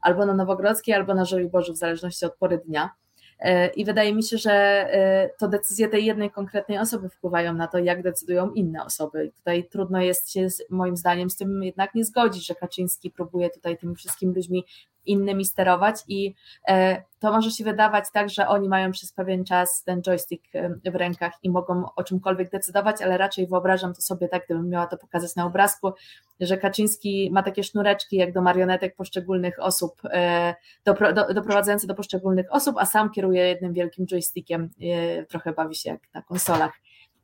albo 0.00 0.26
na 0.26 0.34
Nowogrodzkiej, 0.34 0.94
albo 0.94 1.14
na 1.14 1.24
Żoliborzu, 1.24 1.72
w 1.72 1.76
zależności 1.76 2.24
od 2.24 2.36
pory 2.36 2.58
dnia. 2.58 2.90
E, 3.38 3.68
I 3.68 3.84
wydaje 3.84 4.14
mi 4.14 4.22
się, 4.22 4.38
że 4.38 4.52
e, 4.52 5.30
to 5.38 5.48
decyzje 5.48 5.88
tej 5.88 6.04
jednej 6.04 6.30
konkretnej 6.30 6.78
osoby 6.78 7.08
wpływają 7.08 7.54
na 7.54 7.66
to, 7.66 7.78
jak 7.78 8.02
decydują 8.02 8.50
inne 8.50 8.84
osoby. 8.84 9.24
I 9.26 9.32
tutaj 9.32 9.68
trudno 9.68 10.00
jest 10.00 10.32
się, 10.32 10.46
moim 10.70 10.96
zdaniem, 10.96 11.30
z 11.30 11.36
tym 11.36 11.62
jednak 11.62 11.94
nie 11.94 12.04
zgodzić, 12.04 12.46
że 12.46 12.54
Kaczyński 12.54 13.10
próbuje 13.10 13.50
tutaj 13.50 13.78
tymi 13.78 13.94
wszystkimi 13.94 14.34
ludźmi 14.34 14.64
innymi 15.08 15.44
sterować 15.44 15.94
i 16.08 16.34
e, 16.68 17.02
to 17.20 17.32
może 17.32 17.50
się 17.50 17.64
wydawać 17.64 18.04
tak, 18.12 18.30
że 18.30 18.48
oni 18.48 18.68
mają 18.68 18.92
przez 18.92 19.12
pewien 19.12 19.44
czas 19.44 19.82
ten 19.84 20.02
joystick 20.02 20.44
w 20.84 20.94
rękach 20.94 21.32
i 21.42 21.50
mogą 21.50 21.84
o 21.96 22.04
czymkolwiek 22.04 22.50
decydować, 22.50 23.02
ale 23.02 23.18
raczej 23.18 23.46
wyobrażam 23.46 23.94
to 23.94 24.02
sobie 24.02 24.28
tak, 24.28 24.44
gdybym 24.44 24.68
miała 24.68 24.86
to 24.86 24.96
pokazać 24.96 25.36
na 25.36 25.46
obrazku, 25.46 25.92
że 26.40 26.56
Kaczyński 26.56 27.30
ma 27.32 27.42
takie 27.42 27.62
sznureczki 27.62 28.16
jak 28.16 28.32
do 28.32 28.42
marionetek 28.42 28.96
poszczególnych 28.96 29.62
osób, 29.62 29.92
e, 30.04 30.54
do, 30.84 30.94
do, 30.94 31.34
doprowadzające 31.34 31.86
do 31.86 31.94
poszczególnych 31.94 32.46
osób, 32.50 32.76
a 32.78 32.86
sam 32.86 33.10
kieruje 33.10 33.48
jednym 33.48 33.72
wielkim 33.72 34.06
joystickiem, 34.06 34.70
e, 34.80 35.24
trochę 35.24 35.52
bawi 35.52 35.74
się 35.74 35.90
jak 35.90 36.00
na 36.14 36.22
konsolach 36.22 36.72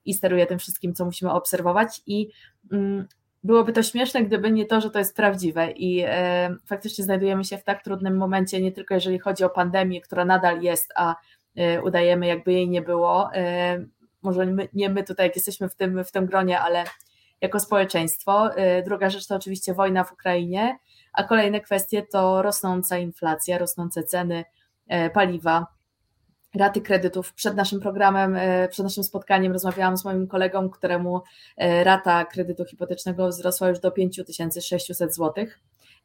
i 0.04 0.14
steruje 0.14 0.46
tym 0.46 0.58
wszystkim, 0.58 0.94
co 0.94 1.04
musimy 1.04 1.32
obserwować 1.32 2.02
i 2.06 2.28
mm, 2.72 3.06
byłoby 3.44 3.72
to 3.72 3.82
śmieszne, 3.82 4.24
gdyby 4.24 4.50
nie 4.50 4.66
to, 4.66 4.80
że 4.80 4.90
to 4.90 4.98
jest 4.98 5.16
prawdziwe 5.16 5.70
i 5.70 6.02
e, 6.06 6.56
faktycznie 6.66 7.04
znajdujemy 7.04 7.44
się 7.44 7.58
w 7.58 7.64
tak 7.64 7.84
trudnym 7.84 8.16
momencie, 8.16 8.60
nie 8.60 8.72
tylko 8.72 8.94
jeżeli 8.94 9.18
chodzi 9.18 9.44
o 9.44 9.50
pandemię, 9.50 10.00
która 10.00 10.24
nadal 10.24 10.62
jest, 10.62 10.92
a 10.96 11.16
e, 11.56 11.82
udajemy 11.82 12.26
jakby 12.26 12.52
jej 12.52 12.68
nie 12.68 12.82
było. 12.82 13.34
E, 13.34 13.84
może 14.22 14.46
my, 14.46 14.68
nie 14.72 14.88
my 14.90 15.04
tutaj, 15.04 15.26
jak 15.26 15.36
jesteśmy 15.36 15.68
w 15.68 15.74
tym, 15.74 16.04
w 16.04 16.12
tym 16.12 16.26
gronie, 16.26 16.60
ale 16.60 16.84
jako 17.40 17.60
społeczeństwo. 17.60 18.50
Druga 18.84 19.10
rzecz 19.10 19.26
to 19.26 19.36
oczywiście 19.36 19.74
wojna 19.74 20.04
w 20.04 20.12
Ukrainie, 20.12 20.78
a 21.12 21.24
kolejne 21.24 21.60
kwestie 21.60 22.02
to 22.02 22.42
rosnąca 22.42 22.98
inflacja, 22.98 23.58
rosnące 23.58 24.02
ceny 24.02 24.44
paliwa, 25.14 25.66
raty 26.54 26.80
kredytów. 26.80 27.32
Przed 27.32 27.56
naszym 27.56 27.80
programem, 27.80 28.36
e, 28.36 28.68
przed 28.68 28.84
naszym 28.84 29.04
spotkaniem 29.04 29.52
rozmawiałam 29.52 29.96
z 29.96 30.04
moim 30.04 30.26
kolegą, 30.26 30.70
któremu 30.70 31.22
e, 31.56 31.84
rata 31.84 32.24
kredytu 32.24 32.64
hipotecznego 32.64 33.28
wzrosła 33.28 33.68
już 33.68 33.78
do 33.78 33.90
5600 33.90 35.14
zł 35.14 35.46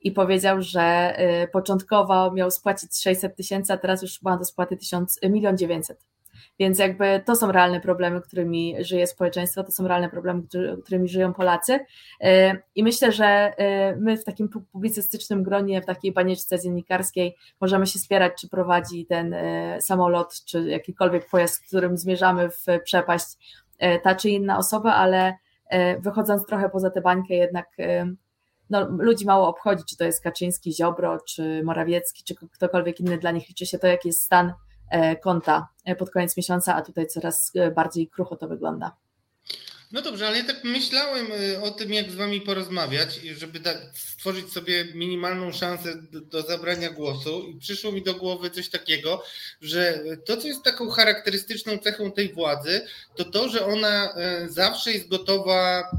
i 0.02 0.12
powiedział, 0.12 0.62
że 0.62 0.82
e, 0.82 1.48
początkowo 1.48 2.32
miał 2.32 2.52
spłacić 2.52 3.02
600 3.02 3.36
tysięcy, 3.36 3.74
a 3.74 3.78
teraz 3.78 4.02
już 4.02 4.22
ma 4.22 4.38
do 4.38 4.46
spłaty 4.46 4.78
1 5.22 5.34
milion 5.34 5.58
900. 5.58 6.06
Więc 6.60 6.80
jakby 6.80 7.22
to 7.26 7.36
są 7.36 7.52
realne 7.52 7.82
problemy, 7.82 8.22
którymi 8.22 8.76
żyje 8.80 9.08
społeczeństwo, 9.08 9.64
to 9.64 9.72
są 9.72 9.88
realne 9.88 10.10
problemy, 10.10 10.42
którymi 10.84 11.10
żyją 11.10 11.34
Polacy. 11.34 11.80
E, 12.22 12.58
I 12.76 12.84
myślę, 12.84 13.12
że 13.12 13.26
e, 13.26 13.96
my 13.96 14.18
w 14.18 14.24
takim 14.24 14.50
publicystycznym 14.50 15.44
gronie, 15.44 15.82
w 15.82 15.86
takiej 15.86 16.12
banieczce 16.12 16.60
dziennikarskiej 16.60 17.36
możemy 17.62 17.88
się 17.88 18.00
spierać, 18.00 18.34
czy 18.42 18.50
prowadzi 18.50 19.06
ten 19.06 19.34
e, 19.34 19.82
samolot, 19.82 20.44
czy 20.46 20.64
jakikolwiek 20.70 21.30
pojazd, 21.30 21.68
którym 21.68 21.98
zmierzamy 21.98 22.50
w 22.50 22.66
przepaść 22.84 23.60
ta 24.04 24.16
czy 24.16 24.30
inna 24.30 24.58
osoba, 24.58 24.94
ale 24.94 25.34
wychodząc 26.00 26.46
trochę 26.46 26.70
poza 26.70 26.90
tę 26.90 27.02
bańkę, 27.02 27.34
jednak 27.34 27.68
no, 28.70 28.88
ludzi 28.90 29.26
mało 29.26 29.48
obchodzi, 29.48 29.84
czy 29.90 29.98
to 29.98 30.04
jest 30.04 30.24
Kaczyński, 30.24 30.74
Ziobro, 30.74 31.18
czy 31.28 31.64
Morawiecki, 31.64 32.24
czy 32.24 32.36
ktokolwiek 32.36 33.00
inny, 33.00 33.18
dla 33.18 33.32
nich 33.32 33.50
liczy 33.50 33.66
się 33.66 33.80
to, 33.80 33.88
jaki 33.88 34.08
jest 34.08 34.24
stan 34.24 34.54
konta 35.24 35.68
e, 35.86 35.96
pod 35.96 36.10
koniec 36.10 36.38
miesiąca, 36.38 36.76
a 36.76 36.82
tutaj 36.82 37.08
coraz 37.08 37.52
e, 37.56 37.72
bardziej 37.72 38.08
krucho 38.08 38.36
to 38.36 38.48
wygląda. 38.48 38.96
No 39.92 40.02
dobrze, 40.02 40.28
ale 40.28 40.38
ja 40.38 40.44
tak 40.44 40.64
myślałem 40.64 41.28
o 41.62 41.72
tym, 41.72 41.94
jak 41.94 42.12
z 42.12 42.16
wami 42.16 42.42
porozmawiać, 42.42 43.16
żeby 43.16 43.60
stworzyć 43.94 44.54
sobie 44.54 44.86
minimalną 44.94 45.52
szansę 45.52 45.96
do, 46.12 46.22
do, 46.22 46.42
zabrania 46.42 46.90
głosu 46.90 47.48
i 47.48 47.60
przyszło 47.60 47.92
mi 47.92 48.04
do 48.04 48.16
głowy 48.16 48.50
coś 48.50 48.70
takiego, 48.70 49.24
że 49.62 50.04
to, 50.26 50.38
co 50.38 50.48
jest 50.48 50.64
taką 50.64 50.90
charakterystyczną 50.90 51.78
cechą 51.78 52.12
tej 52.12 52.34
władzy, 52.34 52.82
to 53.16 53.26
to, 53.26 53.50
że 53.50 53.66
ona 53.66 54.16
zawsze 54.48 54.92
jest 54.92 55.08
gotowa 55.08 55.92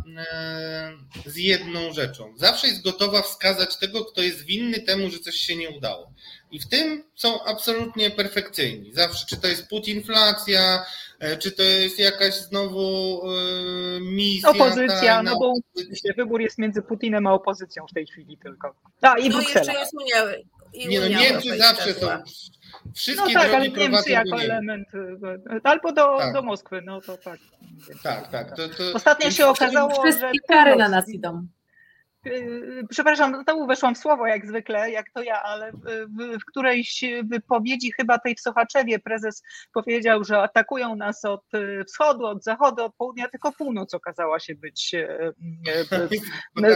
z 1.26 1.36
jedną 1.36 1.92
rzeczą. 1.92 2.34
Zawsze 2.36 2.66
jest 2.66 2.82
gotowa 2.82 3.22
wskazać 3.22 3.78
tego, 3.78 4.04
kto 4.04 4.22
jest 4.22 4.42
winny 4.42 4.80
temu, 4.80 5.10
że 5.10 5.18
coś 5.18 5.34
się 5.34 5.56
nie 5.56 5.70
udało. 5.70 6.12
I 6.50 6.60
w 6.60 6.68
tym 6.68 7.04
są 7.14 7.44
absolutnie 7.44 8.10
perfekcyjni. 8.10 8.92
Zawsze, 8.92 9.26
czy 9.26 9.36
to 9.36 9.46
jest 9.46 9.68
putinflacja, 9.68 10.84
e, 11.18 11.36
czy 11.36 11.52
to 11.52 11.62
jest 11.62 11.98
jakaś 11.98 12.34
znowu 12.34 13.20
e, 13.24 14.00
misja. 14.00 14.50
Opozycja, 14.50 15.16
ta, 15.16 15.22
no 15.22 15.38
bo 15.38 15.54
wybór 16.16 16.40
jest 16.40 16.58
między 16.58 16.82
Putinem 16.82 17.26
a 17.26 17.32
opozycją 17.32 17.86
w 17.90 17.94
tej 17.94 18.06
chwili 18.06 18.38
tylko. 18.38 18.74
A 19.00 19.18
i 19.18 19.28
no 19.28 19.36
Bruksela. 19.36 19.64
jeszcze 19.64 19.80
jest 19.80 19.94
Unia, 19.94 20.16
i 20.72 20.88
Nie 20.88 21.00
no, 21.00 21.08
Niemcy 21.08 21.58
zawsze 21.58 21.94
są. 21.94 22.08
Wszystkie 22.94 23.34
no 23.34 23.40
tak, 23.40 23.54
ale 23.54 23.68
Niemcy 23.68 24.10
jako 24.10 24.42
element 24.42 24.88
e, 24.94 25.60
albo 25.64 25.92
do, 25.92 26.18
tak. 26.18 26.34
do 26.34 26.42
Moskwy, 26.42 26.82
no 26.84 27.00
to 27.00 27.16
tak. 27.16 27.38
Tak, 28.02 28.30
tak. 28.30 28.56
To, 28.56 28.68
to... 28.68 28.92
Ostatnio 28.94 29.30
się 29.30 29.46
okazało, 29.46 30.06
że... 30.06 30.30
kary 30.48 30.76
na 30.76 30.88
nas 30.88 31.08
idą. 31.08 31.46
Y, 32.26 32.84
przepraszam, 32.90 33.42
znowu 33.42 33.66
weszłam 33.66 33.94
w 33.94 33.98
słowo 33.98 34.26
jak 34.26 34.46
zwykle, 34.46 34.90
jak 34.90 35.10
to 35.10 35.22
ja, 35.22 35.42
ale 35.42 35.72
w, 35.72 35.78
w 36.40 36.44
którejś 36.44 37.04
wypowiedzi 37.24 37.92
chyba 37.92 38.18
tej 38.18 38.34
w 38.34 38.40
Sochaczewie 38.40 38.98
prezes 38.98 39.42
powiedział, 39.72 40.24
że 40.24 40.42
atakują 40.42 40.96
nas 40.96 41.24
od 41.24 41.54
y, 41.54 41.84
wschodu, 41.84 42.26
od 42.26 42.44
zachodu, 42.44 42.84
od 42.84 42.94
południa, 42.94 43.28
tylko 43.28 43.52
północ 43.52 43.94
okazała 43.94 44.40
się 44.40 44.54
być 44.54 44.94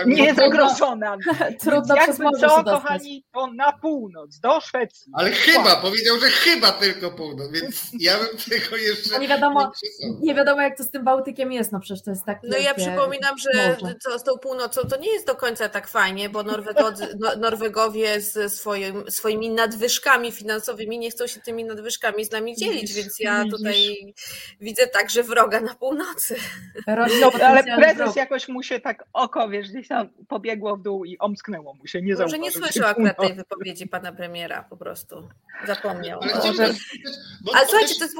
niezagrożona. 0.06 1.16
Trudno 1.60 1.96
Jakby 1.96 2.24
co, 2.40 2.64
kochani, 2.64 3.24
to 3.32 3.46
na 3.46 3.72
północ, 3.72 4.38
do 4.38 4.60
Szwecji. 4.60 5.12
Ale 5.14 5.30
chyba, 5.30 5.76
powiedział, 5.76 6.18
że 6.18 6.26
chyba 6.26 6.72
tylko 6.72 7.10
północ, 7.10 7.50
więc 7.52 7.90
ja 8.00 8.12
bym 8.18 8.38
tego 8.50 8.76
jeszcze 8.76 9.18
nie 9.18 9.28
wiadomo, 9.28 9.72
nie 10.20 10.34
wiadomo 10.34 10.62
jak 10.62 10.76
to 10.76 10.84
z 10.84 10.90
tym 10.90 11.04
Bałtykiem 11.04 11.52
jest, 11.52 11.72
no 11.72 11.80
przecież 11.80 12.04
to 12.04 12.10
jest 12.10 12.24
tak 12.24 12.38
No 12.42 12.58
ja 12.58 12.74
przypominam, 12.74 13.38
że 13.38 13.76
to, 14.04 14.18
z 14.18 14.22
tą 14.22 14.38
północą 14.38 14.80
to 14.82 14.96
nie 14.96 15.12
jest 15.12 15.26
do 15.26 15.33
do 15.34 15.40
końca 15.40 15.68
tak 15.68 15.88
fajnie, 15.88 16.28
bo 16.28 16.42
Norwegodzy, 16.42 17.08
no, 17.18 17.36
Norwegowie 17.36 18.20
ze 18.20 18.50
swoim, 18.50 19.10
swoimi 19.10 19.50
nadwyżkami 19.50 20.32
finansowymi 20.32 20.98
nie 20.98 21.10
chcą 21.10 21.26
się 21.26 21.40
tymi 21.40 21.64
nadwyżkami 21.64 22.24
z 22.24 22.30
nami 22.30 22.56
dzielić, 22.56 22.92
więc 22.92 23.20
ja 23.20 23.44
tutaj 23.50 24.14
widzę 24.60 24.86
także 24.86 25.22
wroga 25.22 25.60
na 25.60 25.74
północy. 25.74 26.36
No, 27.20 27.30
ale 27.42 27.64
prezes 27.64 28.16
jakoś 28.16 28.48
mu 28.48 28.62
się 28.62 28.80
tak 28.80 29.04
oko, 29.12 29.48
wiesz, 29.48 29.70
gdzieś 29.70 29.88
tam 29.88 30.08
pobiegło 30.28 30.76
w 30.76 30.82
dół 30.82 31.04
i 31.04 31.18
omsknęło 31.18 31.74
mu 31.74 31.86
się, 31.86 32.02
nie 32.02 32.14
Może 32.14 32.38
nie 32.38 32.50
słyszał 32.50 32.88
akurat 32.88 33.18
tej 33.18 33.34
wypowiedzi 33.34 33.86
pana 33.86 34.12
premiera, 34.12 34.62
po 34.70 34.76
prostu. 34.76 35.28
Zapomniał. 35.66 36.20
Ale, 36.22 36.32
ale, 36.34 36.74
ale 37.54 37.66
słuchajcie, 37.66 37.94
to 37.98 38.04
jest 38.04 38.16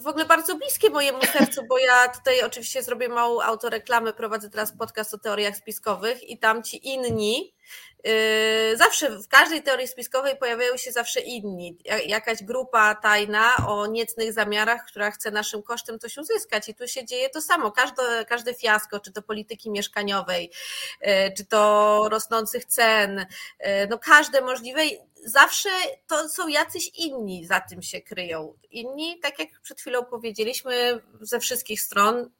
w 0.00 0.06
ogóle 0.06 0.24
bardzo 0.24 0.56
bliskie 0.56 0.90
mojemu 0.90 1.18
sercu, 1.32 1.60
bo 1.68 1.78
ja 1.78 2.08
tutaj 2.08 2.42
oczywiście 2.42 2.82
zrobię 2.82 3.08
małą 3.08 3.40
autoreklamę, 3.40 4.12
prowadzę 4.12 4.50
teraz 4.50 4.76
podcast 4.76 5.14
o 5.14 5.18
teoriach 5.18 5.56
spiskowych 5.56 6.28
i 6.28 6.38
tam 6.38 6.62
ci 6.62 6.88
inni, 6.88 7.54
zawsze 8.74 9.10
w 9.10 9.28
każdej 9.28 9.62
teorii 9.62 9.88
spiskowej 9.88 10.36
pojawiają 10.36 10.76
się 10.76 10.92
zawsze 10.92 11.20
inni, 11.20 11.78
jakaś 12.06 12.42
grupa 12.42 12.94
tajna 12.94 13.56
o 13.68 13.86
niecnych 13.86 14.32
zamiarach, 14.32 14.86
która 14.86 15.10
chce 15.10 15.30
naszym 15.30 15.62
kosztem 15.62 15.98
coś 15.98 16.18
uzyskać 16.18 16.68
i 16.68 16.74
tu 16.74 16.88
się 16.88 17.04
dzieje 17.04 17.30
to 17.30 17.40
samo, 17.40 17.72
każde, 17.72 18.24
każde 18.28 18.54
fiasko, 18.54 19.00
czy 19.00 19.12
to 19.12 19.22
polityki 19.22 19.70
mieszkaniowej, 19.70 20.50
yy, 21.00 21.32
czy 21.36 21.44
to 21.44 22.08
rosnących 22.10 22.64
cen, 22.64 23.26
yy, 23.60 23.66
no 23.90 23.98
każde 23.98 24.40
możliwe 24.40 24.80
zawsze 25.24 25.68
to 26.06 26.28
są 26.28 26.48
jacyś 26.48 26.88
inni 26.88 27.46
za 27.46 27.60
tym 27.60 27.82
się 27.82 28.00
kryją. 28.00 28.54
Inni, 28.70 29.18
tak 29.22 29.38
jak 29.38 29.48
przed 29.62 29.80
chwilą 29.80 30.04
powiedzieliśmy, 30.04 31.00
ze 31.20 31.40
wszystkich 31.40 31.80
stron, 31.80 32.30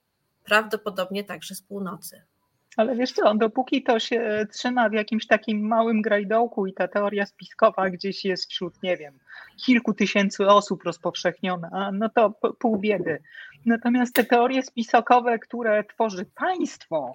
prawdopodobnie 0.45 1.25
także 1.25 1.55
z 1.55 1.63
północy. 1.63 2.30
Ale 2.77 2.97
wiesz 2.97 3.13
co, 3.13 3.35
dopóki 3.35 3.83
to 3.83 3.99
się 3.99 4.47
trzyma 4.53 4.89
w 4.89 4.93
jakimś 4.93 5.27
takim 5.27 5.69
małym 5.69 6.03
grajdołku 6.03 6.67
i 6.67 6.73
ta 6.73 6.89
teoria 6.89 7.27
spiskowa 7.27 7.91
gdzieś 7.91 8.25
jest 8.25 8.51
wśród, 8.51 8.83
nie 8.83 8.97
wiem, 8.97 9.19
kilku 9.65 9.95
tysięcy 9.95 10.47
osób 10.47 10.85
rozpowszechniona, 10.85 11.91
no 11.93 12.09
to 12.09 12.31
pół 12.59 12.79
biedy. 12.79 13.23
Natomiast 13.67 14.15
te 14.15 14.25
teorie 14.25 14.63
spisokowe, 14.63 15.39
które 15.39 15.85
tworzy 15.85 16.25
państwo, 16.25 17.13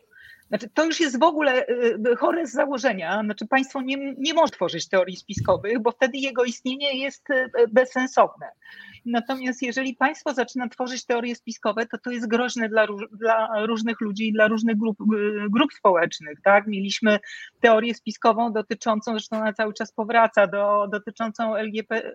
znaczy, 0.48 0.70
to 0.74 0.86
już 0.86 1.00
jest 1.00 1.20
w 1.20 1.24
ogóle 1.24 1.68
y, 1.68 2.00
y, 2.12 2.16
chore 2.16 2.48
z 2.48 2.52
założenia. 2.52 3.22
Znaczy, 3.24 3.48
państwo 3.48 3.82
nie, 3.82 4.14
nie 4.18 4.34
może 4.34 4.52
tworzyć 4.52 4.90
teorii 4.90 5.16
spiskowych, 5.16 5.80
bo 5.80 5.92
wtedy 5.92 6.18
jego 6.18 6.44
istnienie 6.44 7.04
jest 7.04 7.30
y, 7.30 7.50
bezsensowne. 7.68 8.48
Natomiast 9.06 9.62
jeżeli 9.62 9.96
państwo 9.96 10.34
zaczyna 10.34 10.70
tworzyć 10.70 11.06
teorie 11.06 11.36
spiskowe, 11.36 11.86
to 11.86 11.98
to 11.98 12.12
jest 12.12 12.28
groźne 12.28 12.70
dla, 12.70 12.88
dla 13.12 13.66
różnych 13.66 14.02
ludzi, 14.02 14.34
dla 14.34 14.48
różnych 14.48 14.78
grup, 14.78 14.98
grup 15.50 15.74
społecznych. 15.74 16.42
Tak? 16.42 16.68
Mieliśmy 16.68 17.20
teorię 17.62 17.96
spiskową 17.96 18.54
dotyczącą, 18.54 19.12
zresztą 19.12 19.38
ona 19.38 19.54
cały 19.54 19.74
czas 19.74 19.92
powraca, 19.92 20.48
do, 20.48 20.88
dotyczącą 20.92 21.56
LGBT, 21.56 22.12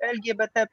LGBT+, 0.00 0.66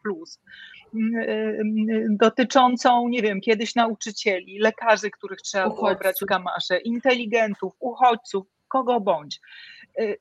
dotyczącą, 2.10 3.08
nie 3.08 3.22
wiem, 3.22 3.42
kiedyś 3.42 3.76
nauczycieli, 3.76 4.60
lekarzy, 4.60 5.12
których 5.12 5.42
trzeba 5.42 5.70
było 5.70 5.96
brać 5.96 6.16
w 6.22 6.26
kamasze, 6.26 6.78
inteligentów, 6.78 7.74
uchodźców, 7.80 8.48
kogo 8.68 9.00
bądź. 9.00 9.40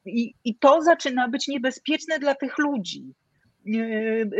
I, 0.04 0.34
I 0.44 0.54
to 0.58 0.82
zaczyna 0.82 1.28
być 1.28 1.48
niebezpieczne 1.48 2.18
dla 2.18 2.34
tych 2.34 2.58
ludzi. 2.58 3.14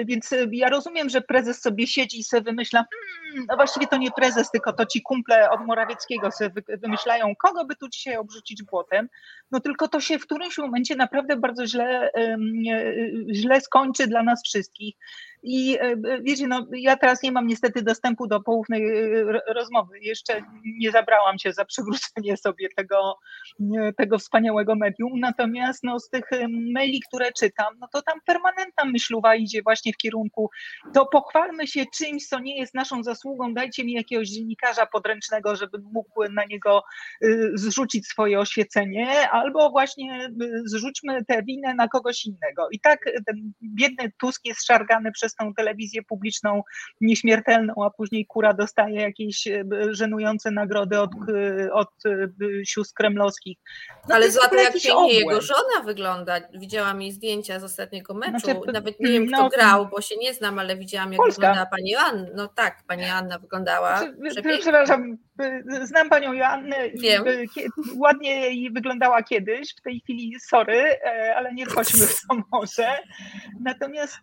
Więc 0.05 0.35
ja 0.53 0.69
rozumiem, 0.69 1.09
że 1.09 1.21
prezes 1.21 1.63
sobie 1.63 1.87
siedzi 1.87 2.19
i 2.19 2.25
sobie 2.25 2.43
wymyśla, 2.43 2.85
hmm, 3.33 3.47
no 3.49 3.57
właściwie 3.57 3.87
to 3.87 3.97
nie 3.97 4.11
prezes, 4.11 4.51
tylko 4.51 4.73
to 4.73 4.87
ci 4.87 5.03
kumple 5.03 5.51
od 5.51 5.67
Morawieckiego 5.67 6.31
sobie 6.31 6.63
wymyślają, 6.69 7.35
kogo 7.37 7.65
by 7.65 7.77
tu 7.77 7.89
dzisiaj 7.89 8.17
obrzucić 8.17 8.63
błotem, 8.63 9.09
no 9.51 9.61
tylko 9.61 9.89
to 9.89 10.01
się 10.01 10.19
w 10.19 10.23
którymś 10.23 10.59
momencie 10.59 10.97
naprawdę 10.97 11.37
bardzo 11.37 11.67
źle, 11.67 12.11
źle 13.33 13.61
skończy 13.61 14.07
dla 14.07 14.23
nas 14.23 14.43
wszystkich. 14.45 14.95
I 15.43 15.79
e, 15.81 15.97
wiecie, 16.23 16.47
no, 16.47 16.67
ja 16.73 16.97
teraz 16.97 17.23
nie 17.23 17.33
mam 17.33 17.47
niestety 17.47 17.83
dostępu 17.83 18.27
do 18.27 18.41
poufnej 18.41 18.83
e, 18.83 19.25
rozmowy. 19.55 19.99
Jeszcze 20.01 20.43
nie 20.65 20.91
zabrałam 20.91 21.39
się 21.39 21.53
za 21.53 21.65
przywrócenie 21.65 22.37
sobie 22.37 22.69
tego, 22.77 23.19
tego 23.97 24.19
wspaniałego 24.19 24.75
medium. 24.75 25.21
Natomiast 25.21 25.85
no, 25.85 26.01
z 26.01 26.09
tych 26.09 26.25
maili, 26.75 27.01
które 27.09 27.33
czytam, 27.33 27.75
no 27.81 27.89
to 27.93 28.03
tam 28.03 28.21
permanentna 28.27 28.85
myśluwa 28.85 29.35
idzie 29.35 29.63
właśnie 29.63 29.93
w 29.93 29.97
kierunku 29.97 30.51
to 30.95 31.07
pochwalmy 31.07 31.67
się 31.67 31.85
czymś, 31.95 32.27
co 32.27 32.39
nie 32.39 32.59
jest 32.59 32.75
naszą 32.75 33.03
zasługą, 33.03 33.55
dajcie 33.55 33.85
mi 33.85 33.93
jakiegoś 33.93 34.29
dziennikarza 34.29 34.87
podręcznego, 34.87 35.57
żebym 35.57 35.83
mógł 35.93 36.25
na 36.31 36.45
niego 36.45 36.83
zrzucić 37.55 38.07
swoje 38.07 38.41
oświecenie, 38.41 39.31
albo 39.31 39.71
właśnie 39.71 40.31
zrzućmy 40.65 41.25
tę 41.25 41.43
winę 41.43 41.75
na 41.75 41.89
kogoś 41.89 42.25
innego. 42.25 42.69
I 42.73 42.81
tak 42.81 43.05
ten 43.27 43.53
biedny 43.63 44.13
Tusk 44.21 44.45
jest 44.45 44.67
szargany 44.67 45.13
przez 45.13 45.26
tą 45.35 45.55
telewizję 45.55 46.03
publiczną 46.03 46.63
nieśmiertelną, 47.01 47.75
a 47.85 47.91
później 47.91 48.27
kura 48.27 48.55
dostaje 48.55 49.01
jakieś 49.01 49.47
e, 49.47 49.65
żenujące 49.91 50.51
nagrody 50.51 51.01
od, 51.01 51.11
e, 51.13 51.73
od 51.73 51.89
e, 52.07 52.65
sióstr 52.65 52.95
kremlowskich. 52.95 53.59
No 54.09 54.15
Ale 54.15 54.31
złapie 54.31 54.57
jak 54.57 54.73
pięknie 54.73 55.15
jego 55.15 55.41
żona 55.41 55.83
wygląda. 55.85 56.41
Widziałam 56.55 57.03
jej 57.03 57.13
zdjęcia 57.13 57.61
z 57.61 57.65
ostatniego 57.65 58.15
meczu. 58.15 58.39
Znaczy, 58.39 58.61
Nawet 58.73 59.01
nie 59.01 59.13
wiem, 59.13 59.27
kto 59.27 59.37
no, 59.37 59.49
grał, 59.49 59.89
bo 59.89 60.01
się 60.01 60.17
nie 60.17 60.35
znam, 60.35 60.59
ale 60.59 60.77
widziałam, 60.77 61.13
jak 61.13 61.19
Polska. 61.19 61.41
wyglądała 61.41 61.67
pani 61.67 61.91
Joanna. 61.91 62.27
No 62.35 62.49
tak, 62.49 62.83
pani 62.87 63.05
Anna 63.05 63.39
wyglądała. 63.39 63.99
Znaczy, 63.99 64.43
przepraszam, 64.61 65.19
znam 65.83 66.09
panią 66.09 66.33
Joannę 66.33 66.91
Wiem. 66.91 67.25
ładnie 67.97 68.31
jej 68.31 68.71
wyglądała 68.71 69.23
kiedyś, 69.23 69.75
w 69.75 69.81
tej 69.81 70.01
chwili 70.01 70.41
sorry, 70.41 70.97
ale 71.37 71.55
nie 71.55 71.67
wchodźmy 71.67 72.07
w 72.07 72.21
to 72.21 72.37
może. 72.53 72.99
Natomiast 73.61 74.19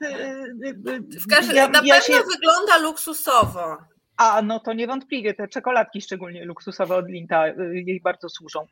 w 1.25 1.27
każdym, 1.29 1.55
ja, 1.55 1.67
na 1.67 1.81
ja 1.83 1.95
pewno 1.95 2.17
się... 2.17 2.23
wygląda 2.33 2.77
luksusowo. 2.77 3.77
A, 4.23 4.41
no 4.41 4.59
to 4.59 4.73
niewątpliwie 4.73 5.33
te 5.33 5.47
czekoladki, 5.47 6.01
szczególnie 6.01 6.45
luksusowe 6.45 6.95
od 6.95 7.07
Linta, 7.07 7.47
y, 7.47 7.83
jej 7.87 8.01
bardzo 8.01 8.29
służą. 8.29 8.67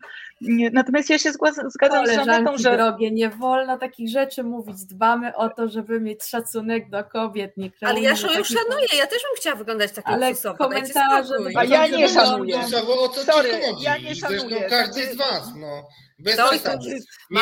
Natomiast 0.73 1.09
ja 1.09 1.19
się 1.19 1.31
zgadzam 1.67 2.07
z 2.07 2.15
Żanetą, 2.15 2.57
że... 2.57 2.77
drogie, 2.77 3.11
nie 3.11 3.29
wolno 3.29 3.77
takich 3.77 4.09
rzeczy 4.09 4.43
mówić. 4.43 4.85
Dbamy 4.85 5.35
o 5.35 5.49
to, 5.49 5.67
żeby 5.67 5.99
mieć 5.99 6.23
szacunek 6.23 6.89
do 6.89 7.03
kobiet. 7.03 7.57
Nie 7.57 7.71
Ale 7.81 8.01
ja 8.01 8.09
ją 8.09 8.15
szanuję, 8.15 8.87
ja 8.97 9.07
też 9.07 9.21
bym 9.23 9.35
chciała 9.37 9.55
wyglądać 9.55 9.91
tak 9.91 10.07
Ale 10.07 10.29
luksusowo. 10.29 10.57
komentarze... 10.57 11.35
A 11.55 11.63
ja 11.63 11.87
nie 11.87 12.09
szanuję. 12.09 12.59
O 12.99 13.09
co 13.09 13.21
Sorry, 13.23 13.49
ja 13.81 13.97
nie 13.97 14.15
szanuję. 14.15 14.39
Zresztą 14.39 14.69
każdy 14.69 15.01
z 15.01 15.17
was, 15.17 15.53
no. 15.59 15.87
Bez 16.23 16.35
to, 16.37 16.49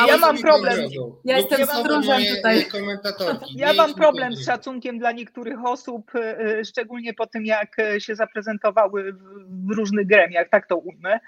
ja 0.07 0.17
mam 0.17 0.37
problem. 0.37 0.79
Ja 1.25 1.37
jestem 1.37 1.65
stróżem 1.65 2.21
tutaj. 2.35 2.65
Ja 3.55 3.73
mam 3.73 3.93
problem 3.93 4.35
z 4.35 4.45
szacunkiem 4.45 4.99
dla 4.99 5.11
niektórych 5.11 5.65
osób, 5.65 6.15
y, 6.15 6.19
y, 6.59 6.65
szczególnie 6.65 7.13
po 7.13 7.27
tym, 7.27 7.45
jak 7.45 7.79
y, 7.79 8.01
się 8.01 8.15
zaprezentowały 8.15 9.13
w 9.67 9.71
różnych 9.77 10.07
gremiach, 10.07 10.49
tak 10.49 10.67
to 10.67 10.77
ujmę. 10.77 11.19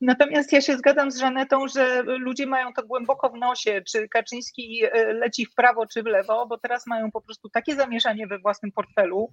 Natomiast 0.00 0.52
ja 0.52 0.60
się 0.60 0.76
zgadzam 0.76 1.10
z 1.10 1.18
Żanetą, 1.18 1.68
że 1.68 2.02
ludzie 2.02 2.46
mają 2.46 2.72
to 2.72 2.82
głęboko 2.86 3.30
w 3.30 3.38
nosie, 3.38 3.82
czy 3.88 4.08
Kaczyński 4.08 4.82
leci 5.14 5.46
w 5.46 5.54
prawo, 5.54 5.86
czy 5.86 6.02
w 6.02 6.06
lewo, 6.06 6.46
bo 6.46 6.58
teraz 6.58 6.86
mają 6.86 7.10
po 7.10 7.20
prostu 7.20 7.48
takie 7.48 7.74
zamieszanie 7.74 8.26
we 8.26 8.38
własnym 8.38 8.72
portfelu, 8.72 9.30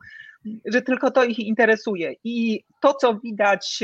że 0.65 0.81
tylko 0.81 1.11
to 1.11 1.23
ich 1.23 1.39
interesuje. 1.39 2.13
I 2.23 2.63
to, 2.79 2.93
co 2.93 3.13
widać 3.13 3.83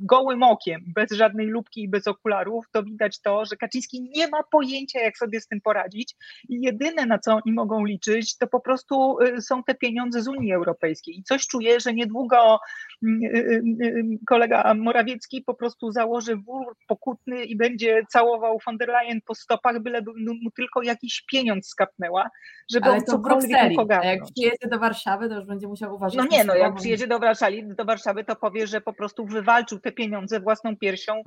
gołym 0.00 0.42
okiem, 0.42 0.80
bez 0.94 1.10
żadnej 1.10 1.46
lubki 1.46 1.82
i 1.82 1.88
bez 1.88 2.06
okularów, 2.06 2.64
to 2.72 2.82
widać 2.82 2.91
to, 3.24 3.44
że 3.44 3.56
Kaczyński 3.56 4.02
nie 4.02 4.28
ma 4.28 4.42
pojęcia, 4.42 5.00
jak 5.00 5.18
sobie 5.18 5.40
z 5.40 5.48
tym 5.48 5.60
poradzić 5.60 6.16
i 6.48 6.60
jedyne, 6.60 7.06
na 7.06 7.18
co 7.18 7.32
oni 7.32 7.52
mogą 7.54 7.84
liczyć, 7.84 8.38
to 8.38 8.46
po 8.46 8.60
prostu 8.60 9.20
y, 9.20 9.42
są 9.42 9.62
te 9.62 9.74
pieniądze 9.74 10.22
z 10.22 10.28
Unii 10.28 10.52
Europejskiej. 10.52 11.18
I 11.18 11.22
coś 11.22 11.46
czuję, 11.46 11.80
że 11.80 11.94
niedługo 11.94 12.58
mm, 13.02 13.22
y, 13.24 13.38
y, 13.84 14.18
kolega 14.26 14.74
Morawiecki 14.74 15.42
po 15.42 15.54
prostu 15.54 15.92
założy 15.92 16.36
wór 16.36 16.76
pokutny 16.88 17.44
i 17.44 17.56
będzie 17.56 18.02
całował 18.08 18.58
von 18.66 18.76
der 18.76 18.88
Leyen 18.88 19.20
po 19.26 19.34
stopach, 19.34 19.82
byleby 19.82 20.10
mu 20.16 20.50
tylko 20.50 20.82
jakiś 20.82 21.24
pieniądz 21.32 21.68
skapnęła, 21.68 22.30
żeby 22.70 22.86
Ale 22.86 22.96
on 22.96 23.04
cokolwiek 23.04 23.58
A 24.02 24.04
jak 24.04 24.24
przyjedzie 24.34 24.68
do 24.68 24.78
Warszawy, 24.78 25.28
to 25.28 25.34
już 25.34 25.46
będzie 25.46 25.66
musiał 25.66 25.94
uważać. 25.94 26.18
No 26.18 26.36
nie, 26.36 26.44
no 26.44 26.54
jak 26.54 26.74
przyjedzie 26.74 27.06
do 27.06 27.18
Warszawy, 27.18 27.74
do 27.76 27.84
Warszawy, 27.84 28.24
to 28.24 28.36
powie, 28.36 28.66
że 28.66 28.80
po 28.80 28.92
prostu 28.92 29.26
wywalczył 29.26 29.78
te 29.78 29.92
pieniądze 29.92 30.40
własną 30.40 30.76
piersią 30.76 31.22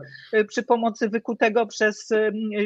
przy 0.48 0.64
pomocy 0.64 1.10
wykutego 1.10 1.45
przez 1.68 2.10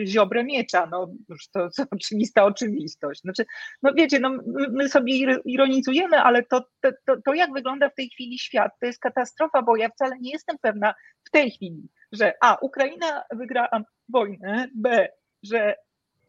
Ziobrę 0.06 0.44
Miecza. 0.44 0.88
No 0.92 1.12
już 1.30 1.48
to 1.48 1.64
jest 1.64 1.80
oczywista 1.92 2.44
oczywistość. 2.44 3.22
Znaczy, 3.22 3.46
no 3.84 3.94
wiecie, 3.94 4.20
no, 4.20 4.38
my 4.72 4.90
sobie 4.90 5.40
ironizujemy, 5.46 6.22
ale 6.22 6.44
to, 6.44 6.66
to, 6.82 6.90
to, 7.06 7.22
to 7.26 7.34
jak 7.34 7.54
wygląda 7.54 7.90
w 7.90 7.96
tej 7.96 8.10
chwili 8.10 8.40
świat, 8.40 8.72
to 8.80 8.86
jest 8.86 9.00
katastrofa, 9.00 9.62
bo 9.62 9.76
ja 9.76 9.90
wcale 9.90 10.20
nie 10.20 10.32
jestem 10.32 10.58
pewna 10.62 10.94
w 11.24 11.30
tej 11.30 11.52
chwili, 11.52 11.90
że 12.12 12.34
a, 12.42 12.58
Ukraina 12.62 13.24
wygra 13.32 13.70
wojnę, 14.10 14.68
b, 14.76 15.08
że 15.44 15.76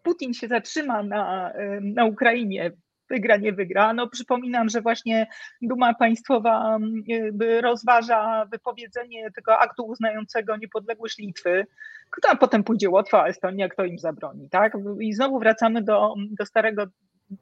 Putin 0.02 0.34
się 0.34 0.48
zatrzyma 0.48 1.02
na, 1.02 1.52
na 1.80 2.04
Ukrainie, 2.04 2.72
wygra, 3.10 3.36
nie 3.36 3.52
wygra. 3.52 3.92
No 3.92 4.08
przypominam, 4.08 4.68
że 4.68 4.80
właśnie 4.80 5.26
Duma 5.62 5.94
Państwowa 5.94 6.78
rozważa 7.60 8.44
wypowiedzenie 8.44 9.30
tego 9.30 9.58
aktu 9.58 9.84
uznającego 9.86 10.56
niepodległość 10.56 11.18
Litwy. 11.18 11.66
A 12.28 12.36
potem 12.36 12.64
pójdzie 12.64 12.90
Łotwa, 12.90 13.26
Estonia, 13.26 13.68
kto 13.68 13.84
im 13.84 13.98
zabroni, 13.98 14.48
tak? 14.50 14.72
I 15.00 15.12
znowu 15.12 15.38
wracamy 15.38 15.82
do, 15.82 16.14
do 16.30 16.46
starego 16.46 16.86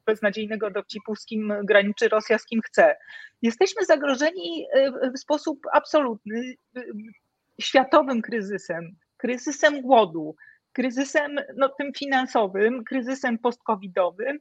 beznadziejnego 0.07 0.71
dowcipu, 0.71 1.17
z 1.17 1.25
kim 1.25 1.53
graniczy 1.65 2.09
Rosja, 2.09 2.39
z 2.39 2.45
kim 2.45 2.61
chce. 2.63 2.97
Jesteśmy 3.43 3.85
zagrożeni 3.85 4.67
w 5.15 5.19
sposób 5.19 5.61
absolutny 5.73 6.55
światowym 7.61 8.23
kryzysem, 8.23 8.97
kryzysem 9.17 9.83
głodu, 9.83 10.37
kryzysem 10.73 11.37
no, 11.57 11.69
tym 11.69 11.93
finansowym, 11.93 12.85
kryzysem 12.85 13.39
post-covidowym, 13.39 14.37
y, 14.37 14.41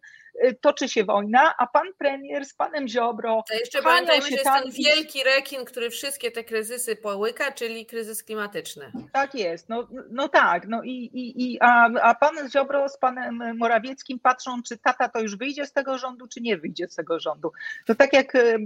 toczy 0.61 0.89
się 0.89 1.03
wojna, 1.03 1.53
a 1.57 1.67
pan 1.67 1.87
premier 1.97 2.45
z 2.45 2.53
panem 2.53 2.87
Ziobro. 2.87 3.43
To 3.49 3.53
jeszcze 3.53 3.81
pamiętajmy, 3.81 4.25
że 4.25 4.31
jest 4.31 4.43
ten 4.43 4.71
wielki 4.71 5.23
rekin, 5.23 5.65
który 5.65 5.89
wszystkie 5.89 6.31
te 6.31 6.43
kryzysy 6.43 6.95
połyka, 6.95 7.51
czyli 7.51 7.85
kryzys 7.85 8.23
klimatyczny. 8.23 8.91
Tak 9.13 9.35
jest, 9.35 9.69
no, 9.69 9.87
no 10.09 10.29
tak, 10.29 10.67
no 10.67 10.83
i, 10.83 10.91
i, 10.91 11.53
i 11.53 11.57
a, 11.61 11.89
a 12.01 12.15
pan 12.15 12.49
Ziobro 12.49 12.89
z 12.89 12.97
panem 12.97 13.57
Morawieckim 13.57 14.19
patrzą, 14.19 14.63
czy 14.63 14.77
tata 14.77 15.09
to 15.09 15.19
już 15.19 15.37
wyjdzie 15.37 15.65
z 15.65 15.73
tego 15.73 15.97
rządu, 15.97 16.27
czy 16.27 16.41
nie 16.41 16.57
wyjdzie 16.57 16.87
z 16.87 16.95
tego 16.95 17.19
rządu. 17.19 17.51
To 17.85 17.95
tak 17.95 18.13
jak 18.13 18.35
y, 18.35 18.39
y, 18.39 18.57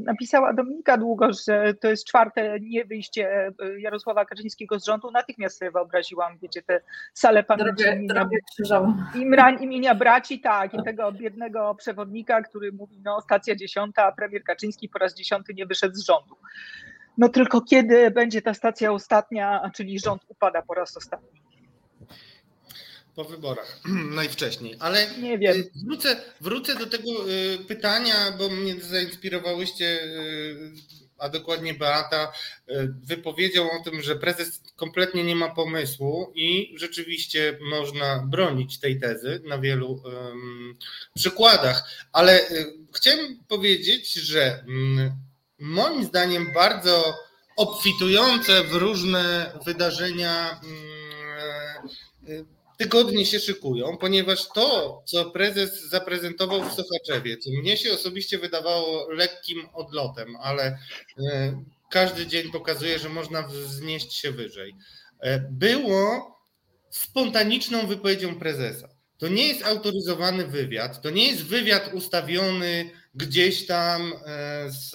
napisała 0.00 0.52
Dominika 0.52 0.96
długo, 0.96 1.28
że 1.46 1.74
to 1.74 1.88
jest 1.88 2.04
czwarte 2.04 2.60
nie 2.60 2.84
wyjście 2.84 3.52
Jarosława 3.78 4.24
Kaczyńskiego 4.24 4.80
z 4.80 4.84
rządu, 4.84 5.10
natychmiast 5.10 5.58
sobie 5.58 5.70
wyobraziłam, 5.70 6.38
wiecie, 6.38 6.62
te 6.62 6.80
salę 7.14 7.42
pamięci 7.42 7.84
imienia, 9.14 9.50
imienia 9.50 9.94
braci, 9.94 10.40
tak, 10.40 10.74
i 10.74 10.82
tego 10.82 11.05
biednego 11.12 11.74
przewodnika, 11.74 12.42
który 12.42 12.72
mówi, 12.72 13.00
no 13.04 13.20
stacja 13.20 13.56
dziesiąta, 13.56 14.04
a 14.04 14.12
premier 14.12 14.44
Kaczyński 14.44 14.88
po 14.88 14.98
raz 14.98 15.14
dziesiąty 15.14 15.54
nie 15.54 15.66
wyszedł 15.66 15.94
z 15.94 16.04
rządu. 16.04 16.36
No 17.18 17.28
tylko 17.28 17.60
kiedy 17.60 18.10
będzie 18.10 18.42
ta 18.42 18.54
stacja 18.54 18.92
ostatnia, 18.92 19.70
czyli 19.74 20.00
rząd 20.00 20.22
upada 20.28 20.62
po 20.62 20.74
raz 20.74 20.96
ostatni? 20.96 21.42
Po 23.14 23.24
wyborach 23.24 23.80
najwcześniej, 24.14 24.76
ale 24.80 25.06
nie 25.22 25.38
wiem. 25.38 25.56
Y, 25.56 25.70
wrócę, 25.86 26.16
wrócę 26.40 26.74
do 26.74 26.86
tego 26.86 27.10
y, 27.30 27.58
pytania, 27.58 28.14
bo 28.38 28.48
mnie 28.48 28.80
zainspirowałyście 28.80 30.02
y, 30.04 31.05
a 31.18 31.28
dokładnie 31.28 31.74
Beata, 31.74 32.32
e, 32.68 32.88
wypowiedział 33.02 33.70
o 33.70 33.84
tym, 33.84 34.02
że 34.02 34.16
prezes 34.16 34.60
kompletnie 34.76 35.24
nie 35.24 35.36
ma 35.36 35.54
pomysłu 35.54 36.32
i 36.34 36.74
rzeczywiście 36.78 37.58
można 37.60 38.26
bronić 38.26 38.80
tej 38.80 39.00
tezy 39.00 39.42
na 39.44 39.58
wielu 39.58 39.92
um, 39.92 40.76
przykładach. 41.14 41.90
Ale 42.12 42.32
e, 42.40 42.48
chciałem 42.94 43.38
powiedzieć, 43.48 44.12
że 44.12 44.64
um, 44.66 45.12
moim 45.58 46.04
zdaniem 46.04 46.52
bardzo 46.52 47.14
obfitujące 47.56 48.64
w 48.64 48.72
różne 48.72 49.52
wydarzenia 49.64 50.60
um, 50.62 52.55
tygodnie 52.76 53.26
się 53.26 53.40
szykują, 53.40 53.96
ponieważ 53.96 54.48
to, 54.54 55.02
co 55.06 55.30
prezes 55.30 55.82
zaprezentował 55.82 56.62
w 56.62 56.72
Sochaczewie, 56.72 57.36
co 57.36 57.50
mnie 57.50 57.76
się 57.76 57.92
osobiście 57.92 58.38
wydawało 58.38 59.12
lekkim 59.12 59.68
odlotem, 59.74 60.36
ale 60.42 60.78
e, 61.18 61.62
każdy 61.90 62.26
dzień 62.26 62.52
pokazuje, 62.52 62.98
że 62.98 63.08
można 63.08 63.42
wznieść 63.42 64.12
się 64.12 64.30
wyżej, 64.30 64.74
e, 65.20 65.38
było 65.38 66.36
spontaniczną 66.90 67.86
wypowiedzią 67.86 68.38
prezesa. 68.38 68.88
To 69.18 69.28
nie 69.28 69.48
jest 69.48 69.64
autoryzowany 69.64 70.46
wywiad, 70.46 71.02
to 71.02 71.10
nie 71.10 71.28
jest 71.28 71.44
wywiad 71.44 71.94
ustawiony 71.94 72.90
gdzieś 73.16 73.66
tam 73.66 74.12
e, 74.12 74.70
z 74.70 74.94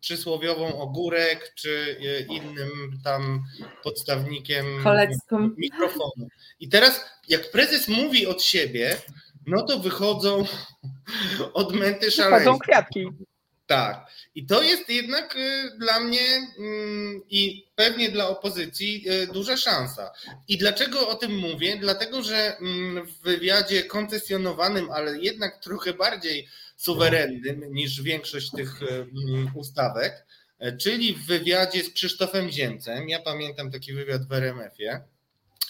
przysłowiową 0.00 0.80
ogórek 0.80 1.52
czy 1.54 2.00
innym 2.28 3.00
tam 3.04 3.44
podstawnikiem 3.82 4.66
Kolecką. 4.82 5.50
mikrofonu. 5.56 6.28
I 6.60 6.68
teraz, 6.68 7.04
jak 7.28 7.50
prezes 7.50 7.88
mówi 7.88 8.26
od 8.26 8.42
siebie, 8.42 8.96
no 9.46 9.62
to 9.62 9.78
wychodzą 9.78 10.44
odmęty 11.54 12.10
szaleństwa. 12.10 12.38
Wychodzą 12.38 12.58
kwiatki. 12.58 13.06
Tak. 13.66 14.06
I 14.34 14.46
to 14.46 14.62
jest 14.62 14.88
jednak 14.88 15.36
y, 15.36 15.70
dla 15.78 16.00
mnie 16.00 16.20
mm, 16.58 17.22
i 17.30 17.66
pewnie 17.74 18.10
dla 18.10 18.28
opozycji 18.28 19.04
y, 19.10 19.26
duża 19.26 19.56
szansa. 19.56 20.10
I 20.48 20.58
dlaczego 20.58 21.08
o 21.08 21.14
tym 21.14 21.38
mówię? 21.38 21.76
Dlatego, 21.76 22.22
że 22.22 22.56
mm, 22.56 23.06
w 23.06 23.22
wywiadzie 23.22 23.82
koncesjonowanym, 23.82 24.90
ale 24.90 25.18
jednak 25.18 25.58
trochę 25.58 25.94
bardziej 25.94 26.48
suwerennym 26.76 27.74
niż 27.74 28.02
większość 28.02 28.50
tych 28.50 28.82
y, 28.82 28.86
mm, 29.28 29.50
ustawek, 29.54 30.26
czyli 30.80 31.14
w 31.14 31.26
wywiadzie 31.26 31.84
z 31.84 31.90
Krzysztofem 31.90 32.50
Ziemcem. 32.50 33.08
Ja 33.08 33.22
pamiętam 33.22 33.70
taki 33.70 33.92
wywiad 33.92 34.28
w 34.28 34.32
RMF-ie 34.32 35.00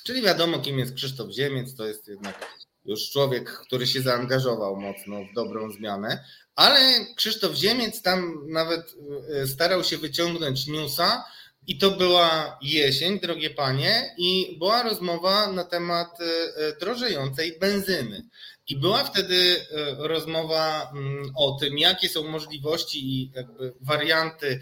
Czyli 0.07 0.23
wiadomo, 0.23 0.59
kim 0.59 0.79
jest 0.79 0.95
Krzysztof 0.95 1.31
Ziemiec, 1.31 1.75
to 1.75 1.87
jest 1.87 2.09
jednak 2.09 2.57
już 2.85 3.11
człowiek, 3.11 3.51
który 3.51 3.87
się 3.87 4.01
zaangażował 4.01 4.77
mocno 4.77 5.25
w 5.25 5.35
dobrą 5.35 5.73
zmianę, 5.73 6.25
ale 6.55 7.07
Krzysztof 7.17 7.55
Ziemiec 7.55 8.03
tam 8.03 8.47
nawet 8.49 8.95
e, 9.43 9.47
starał 9.47 9.85
się 9.85 9.99
wyciągnąć 9.99 10.67
newsa 10.67 11.25
i 11.67 11.79
to 11.79 11.91
była 11.91 12.59
jesień, 12.63 13.21
drogie 13.21 13.51
panie, 13.51 14.15
i 14.19 14.57
była 14.59 14.83
rozmowa 14.83 15.53
na 15.53 15.65
temat 15.65 16.21
e, 16.21 16.25
e, 16.25 16.77
drożejącej 16.81 17.59
benzyny. 17.59 18.23
I 18.69 18.77
była 18.77 19.05
wtedy 19.05 19.67
e, 19.71 20.09
rozmowa 20.09 20.91
mm, 20.93 21.33
o 21.37 21.53
tym, 21.61 21.79
jakie 21.79 22.09
są 22.09 22.29
możliwości 22.29 22.99
i 22.99 23.33
warianty 23.81 24.61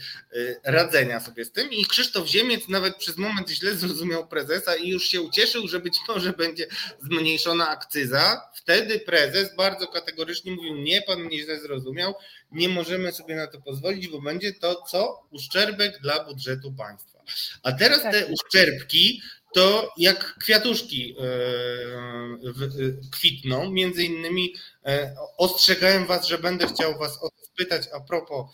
e, 0.64 0.72
radzenia 0.72 1.20
sobie 1.20 1.44
z 1.44 1.52
tym. 1.52 1.72
I 1.72 1.84
Krzysztof 1.84 2.28
Ziemiec 2.28 2.68
nawet 2.68 2.96
przez 2.96 3.16
moment 3.16 3.50
źle 3.50 3.74
zrozumiał 3.74 4.28
prezesa 4.28 4.76
i 4.76 4.88
już 4.88 5.08
się 5.08 5.20
ucieszył, 5.20 5.68
że 5.68 5.80
być 5.80 5.98
może 6.08 6.32
będzie 6.32 6.66
zmniejszona 7.02 7.68
akcyza. 7.68 8.40
Wtedy 8.54 9.00
prezes 9.00 9.56
bardzo 9.56 9.86
kategorycznie 9.86 10.52
mówił: 10.52 10.76
Nie, 10.76 11.02
pan 11.02 11.20
mnie 11.20 11.42
źle 11.42 11.60
zrozumiał, 11.60 12.14
nie 12.52 12.68
możemy 12.68 13.12
sobie 13.12 13.36
na 13.36 13.46
to 13.46 13.60
pozwolić, 13.60 14.08
bo 14.08 14.22
będzie 14.22 14.52
to 14.52 14.82
co? 14.90 15.26
Uszczerbek 15.30 16.00
dla 16.00 16.24
budżetu 16.24 16.72
państwa. 16.72 17.14
A 17.62 17.72
teraz 17.72 18.02
te 18.02 18.22
tak. 18.22 18.30
uszczerbki 18.30 19.22
to 19.54 19.92
jak 19.96 20.34
kwiatuszki 20.38 21.16
e, 21.18 21.24
e, 21.24 23.10
kwitną. 23.12 23.70
Między 23.70 24.04
innymi 24.04 24.54
e, 24.86 25.14
ostrzegałem 25.38 26.06
Was, 26.06 26.26
że 26.26 26.38
będę 26.38 26.66
chciał 26.66 26.98
Was 26.98 27.22
o 27.22 27.28
spytać 27.42 27.88
a 27.94 28.00
propos 28.00 28.46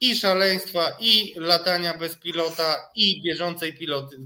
i 0.00 0.16
szaleństwa, 0.16 0.96
i 1.00 1.34
latania 1.36 1.98
bez 1.98 2.16
pilota, 2.16 2.90
i 2.94 3.22
bieżącej 3.22 3.74
piloty, 3.74 4.16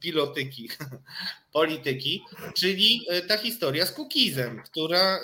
pilotyki, 0.00 0.70
polityki, 1.52 2.22
czyli 2.54 3.06
ta 3.28 3.38
historia 3.38 3.86
z 3.86 3.92
cookiesem, 3.92 4.62
która 4.62 5.20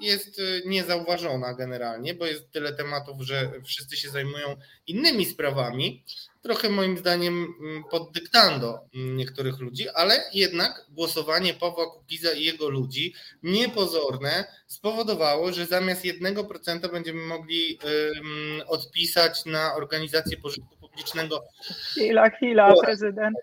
jest 0.00 0.40
niezauważona 0.66 1.54
generalnie, 1.54 2.14
bo 2.14 2.26
jest 2.26 2.50
tyle 2.50 2.72
tematów, 2.72 3.22
że 3.22 3.52
wszyscy 3.64 3.96
się 3.96 4.10
zajmują 4.10 4.56
innymi 4.86 5.26
sprawami, 5.26 6.02
trochę 6.42 6.70
moim 6.70 6.98
zdaniem 6.98 7.54
mm, 7.60 7.84
pod 7.90 8.12
dyktando 8.12 8.80
mm, 8.94 9.16
niektórych 9.16 9.58
ludzi, 9.58 9.88
ale 9.88 10.24
jednak 10.34 10.86
głosowanie 10.90 11.54
Pawła 11.54 11.86
Kukiza 11.90 12.32
i 12.32 12.44
jego 12.44 12.68
ludzi 12.68 13.14
niepozorne 13.42 14.44
spowodowało, 14.66 15.52
że 15.52 15.66
zamiast 15.66 16.04
1% 16.04 16.92
będziemy 16.92 17.26
mogli 17.26 17.78
um, 17.84 18.62
odpisać 18.66 19.44
na 19.44 19.74
organizację 19.74 20.36
pożytku 20.36 20.76
publicznego. 20.80 21.44
Chwila, 21.90 22.30
chwila, 22.30 22.74
prezydent. 22.84 23.36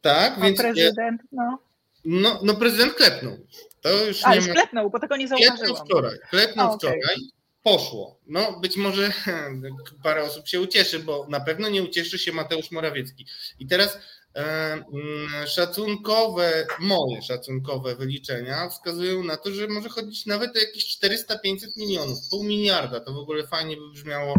Tak, 0.00 0.34
A 0.38 0.40
więc. 0.40 0.58
prezydent, 0.58 1.22
no. 1.32 1.58
No, 2.04 2.40
no 2.42 2.54
prezydent 2.54 2.94
klepnął. 2.94 3.36
To 3.80 4.04
już 4.04 4.24
A, 4.24 4.30
nie 4.30 4.36
już 4.36 4.48
ma... 4.48 4.54
klepnął, 4.54 4.90
bo 4.90 4.98
tego 5.00 5.16
nie 5.16 5.28
zauważyłam. 5.28 5.58
Klepnął 5.58 5.86
wczoraj. 5.86 6.18
Klepnął 6.30 6.66
A, 6.66 6.70
okay. 6.70 6.78
wczoraj 6.78 7.16
poszło. 7.62 8.20
No 8.26 8.60
być 8.60 8.76
może 8.76 9.12
parę 10.04 10.22
osób 10.22 10.48
się 10.48 10.60
ucieszy, 10.60 10.98
bo 10.98 11.26
na 11.28 11.40
pewno 11.40 11.68
nie 11.68 11.82
ucieszy 11.82 12.18
się 12.18 12.32
Mateusz 12.32 12.70
Morawiecki. 12.70 13.26
I 13.58 13.66
teraz 13.66 13.98
e, 14.34 14.40
mm, 14.72 15.46
szacunkowe, 15.46 16.66
moje 16.78 17.22
szacunkowe 17.22 17.96
wyliczenia 17.96 18.68
wskazują 18.68 19.24
na 19.24 19.36
to, 19.36 19.50
że 19.50 19.68
może 19.68 19.88
chodzić 19.88 20.26
nawet 20.26 20.56
o 20.56 20.60
jakieś 20.60 20.98
400-500 20.98 21.76
milionów, 21.76 22.18
pół 22.30 22.44
miliarda. 22.44 23.00
To 23.00 23.12
w 23.12 23.18
ogóle 23.18 23.46
fajnie 23.46 23.76
by 23.76 23.90
brzmiało 23.90 24.34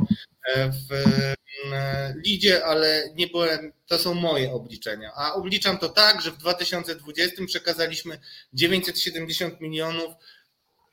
e, 0.46 0.70
w 0.70 0.92
mm, 1.66 2.22
lidzie, 2.26 2.66
ale 2.66 3.10
nie 3.16 3.28
byłem, 3.28 3.74
to 3.88 3.98
są 3.98 4.14
moje 4.14 4.52
obliczenia. 4.52 5.12
A 5.16 5.34
obliczam 5.34 5.78
to 5.78 5.90
tak, 5.90 6.22
że 6.22 6.32
w 6.32 6.38
2020 6.38 7.46
przekazaliśmy 7.46 8.20
970 8.54 9.62
milionów 9.62 10.14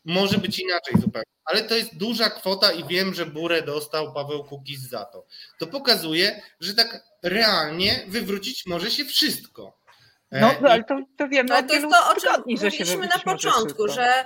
może 0.04 0.38
być 0.38 0.58
inaczej 0.58 0.94
zupełnie, 0.94 1.32
ale 1.44 1.62
to 1.62 1.74
jest 1.74 1.96
duża 1.96 2.30
kwota 2.30 2.72
i 2.72 2.84
wiem, 2.84 3.14
że 3.14 3.26
burę 3.26 3.62
dostał 3.62 4.12
Paweł 4.12 4.44
Kukiz 4.44 4.80
za 4.80 5.04
to. 5.04 5.26
To 5.58 5.66
pokazuje, 5.66 6.42
że 6.60 6.74
tak 6.74 7.02
realnie 7.22 8.04
wywrócić 8.08 8.66
może 8.66 8.90
się 8.90 9.04
wszystko. 9.04 9.80
No, 10.32 10.52
e, 10.52 10.70
ale 10.70 10.84
to, 10.84 11.00
to 11.16 11.28
wiemy 11.28 11.48
no, 11.48 11.62
to 11.62 11.74
jest 11.74 11.86
to, 11.90 12.10
o 12.10 12.20
czym 12.20 12.42
mówiliśmy 12.46 13.06
na 13.06 13.18
początku, 13.18 13.88
że 13.88 14.24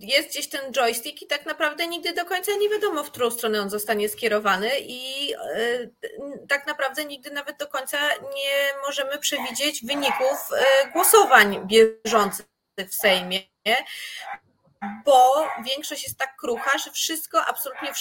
jest 0.00 0.28
gdzieś 0.28 0.48
ten 0.48 0.72
joystick 0.72 1.22
i 1.22 1.26
tak 1.26 1.46
naprawdę 1.46 1.86
nigdy 1.86 2.12
do 2.12 2.24
końca 2.24 2.52
nie 2.60 2.68
wiadomo, 2.68 3.04
w 3.04 3.10
którą 3.10 3.30
stronę 3.30 3.60
on 3.60 3.70
zostanie 3.70 4.08
skierowany 4.08 4.70
i 4.80 5.32
e, 5.34 5.88
tak 6.48 6.66
naprawdę 6.66 7.04
nigdy 7.04 7.30
nawet 7.30 7.58
do 7.58 7.66
końca 7.66 7.98
nie 8.34 8.80
możemy 8.86 9.18
przewidzieć 9.18 9.84
wyników 9.84 10.48
e, 10.56 10.90
głosowań 10.92 11.66
bieżących 11.66 12.46
w 12.88 12.94
Sejmie, 12.94 13.40
bo 15.04 15.46
większość 15.64 16.02
jest 16.02 16.18
tak 16.18 16.36
krucha, 16.36 16.78
że 16.78 16.90
wszystko, 16.90 17.44
absolutnie 17.46 17.92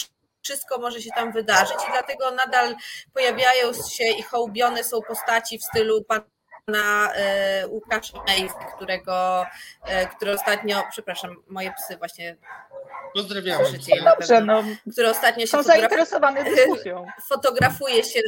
wszystko 0.42 0.78
może 0.80 1.02
się 1.02 1.10
tam 1.16 1.32
wydarzyć 1.32 1.78
i 1.90 1.92
dlatego 1.92 2.32
nadal 2.32 2.76
pojawiają 3.14 3.74
się 3.74 4.04
i 4.04 4.24
hołbione 4.24 4.84
są 4.84 5.02
postaci 5.02 5.60
w 5.60 5.64
stylu 5.64 6.04
pana 6.04 6.26
na 6.68 7.14
e, 7.14 7.68
Łukasza 7.68 8.24
Mejs, 8.28 8.54
którego, 8.76 9.46
e, 9.84 10.08
który 10.08 10.34
ostatnio, 10.34 10.84
przepraszam, 10.92 11.36
moje 11.48 11.74
psy 11.74 11.98
właśnie 11.98 12.38
Pozdrawiamy. 13.14 13.66
Dobrze, 14.04 14.42
no. 14.42 14.64
Który 14.92 15.10
ostatnio 15.10 15.46
się 15.46 15.48
Są 15.48 15.64
zainteresowane 15.64 16.44
dyskusją. 16.44 17.06
Fotografuje 17.30 18.04
się 18.04 18.20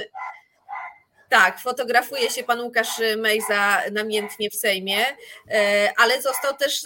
tak, 1.29 1.59
fotografuje 1.59 2.29
się 2.29 2.43
pan 2.43 2.61
Łukasz 2.61 3.01
Mejza 3.17 3.81
namiętnie 3.91 4.49
w 4.49 4.55
Sejmie, 4.55 5.05
e, 5.51 5.93
ale 5.97 6.21
został 6.21 6.57
też, 6.57 6.83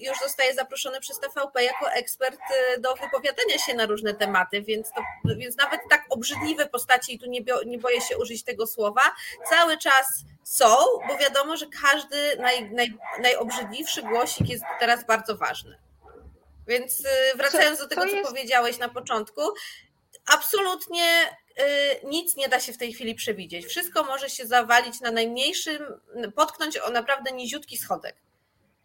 już 0.00 0.18
zostaje 0.22 0.54
zaproszony 0.54 1.00
przez 1.00 1.20
TVP 1.20 1.64
jako 1.64 1.92
ekspert 1.92 2.40
e, 2.50 2.80
do 2.80 2.94
wypowiadania 2.94 3.58
się 3.58 3.74
na 3.74 3.86
różne 3.86 4.14
tematy, 4.14 4.62
więc, 4.62 4.90
to, 4.90 5.02
więc 5.36 5.56
nawet 5.56 5.80
tak 5.90 6.04
obrzydliwe 6.10 6.66
postaci, 6.66 7.14
i 7.14 7.18
tu 7.18 7.26
nie, 7.26 7.40
nie 7.66 7.78
boję 7.78 8.00
się 8.00 8.18
użyć 8.18 8.44
tego 8.44 8.66
słowa, 8.66 9.02
cały 9.50 9.78
czas 9.78 10.24
są, 10.44 10.76
bo 11.08 11.16
wiadomo, 11.16 11.56
że 11.56 11.66
każdy 11.82 12.36
naj, 12.36 12.70
naj, 12.70 12.98
najobrzydliwszy 13.20 14.02
głosik 14.02 14.48
jest 14.48 14.64
teraz 14.80 15.06
bardzo 15.06 15.36
ważny. 15.36 15.78
Więc 16.66 17.06
e, 17.06 17.36
wracając 17.36 17.78
do 17.78 17.88
tego, 17.88 18.02
co 18.02 18.08
jest... 18.08 18.28
powiedziałeś 18.28 18.78
na 18.78 18.88
początku, 18.88 19.40
absolutnie 20.26 21.04
y, 21.60 22.06
nic 22.06 22.36
nie 22.36 22.48
da 22.48 22.60
się 22.60 22.72
w 22.72 22.78
tej 22.78 22.92
chwili 22.92 23.14
przewidzieć. 23.14 23.66
Wszystko 23.66 24.04
może 24.04 24.30
się 24.30 24.46
zawalić 24.46 25.00
na 25.00 25.10
najmniejszym, 25.10 25.82
potknąć 26.34 26.78
o 26.78 26.90
naprawdę 26.90 27.32
niziutki 27.32 27.76
schodek. 27.76 28.23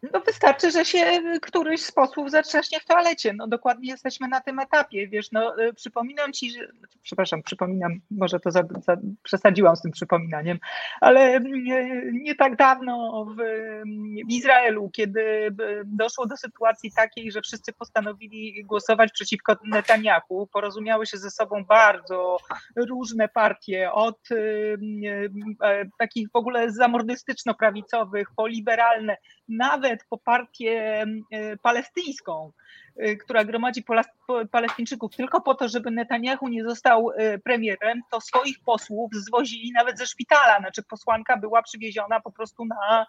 No 0.02 0.20
wystarczy, 0.20 0.70
że 0.70 0.84
się 0.84 1.22
któryś 1.42 1.84
z 1.84 1.92
posłów 1.92 2.30
zatrzaśnie 2.30 2.80
w 2.80 2.84
toalecie. 2.84 3.32
No 3.32 3.48
dokładnie 3.48 3.90
jesteśmy 3.90 4.28
na 4.28 4.40
tym 4.40 4.58
etapie. 4.58 5.08
Wiesz, 5.08 5.32
no 5.32 5.62
y, 5.62 5.72
przypominam 5.72 6.32
ci, 6.32 6.50
że, 6.50 6.68
przepraszam, 7.02 7.42
przypominam, 7.42 8.00
może 8.10 8.40
to 8.40 8.50
za, 8.50 8.62
za, 8.86 8.96
przesadziłam 9.22 9.76
z 9.76 9.82
tym 9.82 9.92
przypominaniem, 9.92 10.58
ale 11.00 11.40
nie, 11.40 11.78
y, 11.78 12.10
nie 12.12 12.34
tak 12.34 12.56
dawno 12.56 13.24
w, 13.24 13.36
w, 14.26 14.30
Izraelu, 14.30 14.90
kiedy 14.90 15.56
doszło 15.84 16.26
do 16.26 16.36
sytuacji 16.36 16.92
takiej, 16.92 17.32
że 17.32 17.40
wszyscy 17.42 17.72
postanowili 17.72 18.64
głosować 18.64 19.12
przeciwko 19.12 19.56
Netanyahu, 19.64 20.46
porozumiały 20.52 21.06
się 21.06 21.18
ze 21.18 21.30
sobą 21.30 21.64
bardzo 21.64 22.36
różne 22.76 23.28
partie, 23.28 23.92
od 23.92 24.30
y, 24.30 24.78
takich 25.98 26.28
w 26.30 26.36
ogóle 26.36 26.72
zamordystyczno-prawicowych, 26.72 28.24
po 28.36 28.46
liberalne, 28.46 29.16
nawet 29.48 29.89
nawet 29.90 30.04
po 30.08 30.18
partię 30.18 31.04
e, 31.30 31.56
palestyńską, 31.56 32.52
e, 32.96 33.16
która 33.16 33.44
gromadzi 33.44 33.84
Palestyńczyków 34.50 35.16
tylko 35.16 35.40
po 35.40 35.54
to, 35.54 35.68
żeby 35.68 35.90
Netanyahu 35.90 36.48
nie 36.48 36.64
został 36.64 37.10
e, 37.10 37.38
premierem, 37.38 38.00
to 38.10 38.20
swoich 38.20 38.60
posłów 38.64 39.10
zwozili 39.14 39.72
nawet 39.72 39.98
ze 39.98 40.06
szpitala. 40.06 40.58
Znaczy 40.58 40.82
posłanka 40.82 41.36
była 41.36 41.62
przywieziona 41.62 42.20
po 42.20 42.32
prostu 42.32 42.64
na 42.64 43.06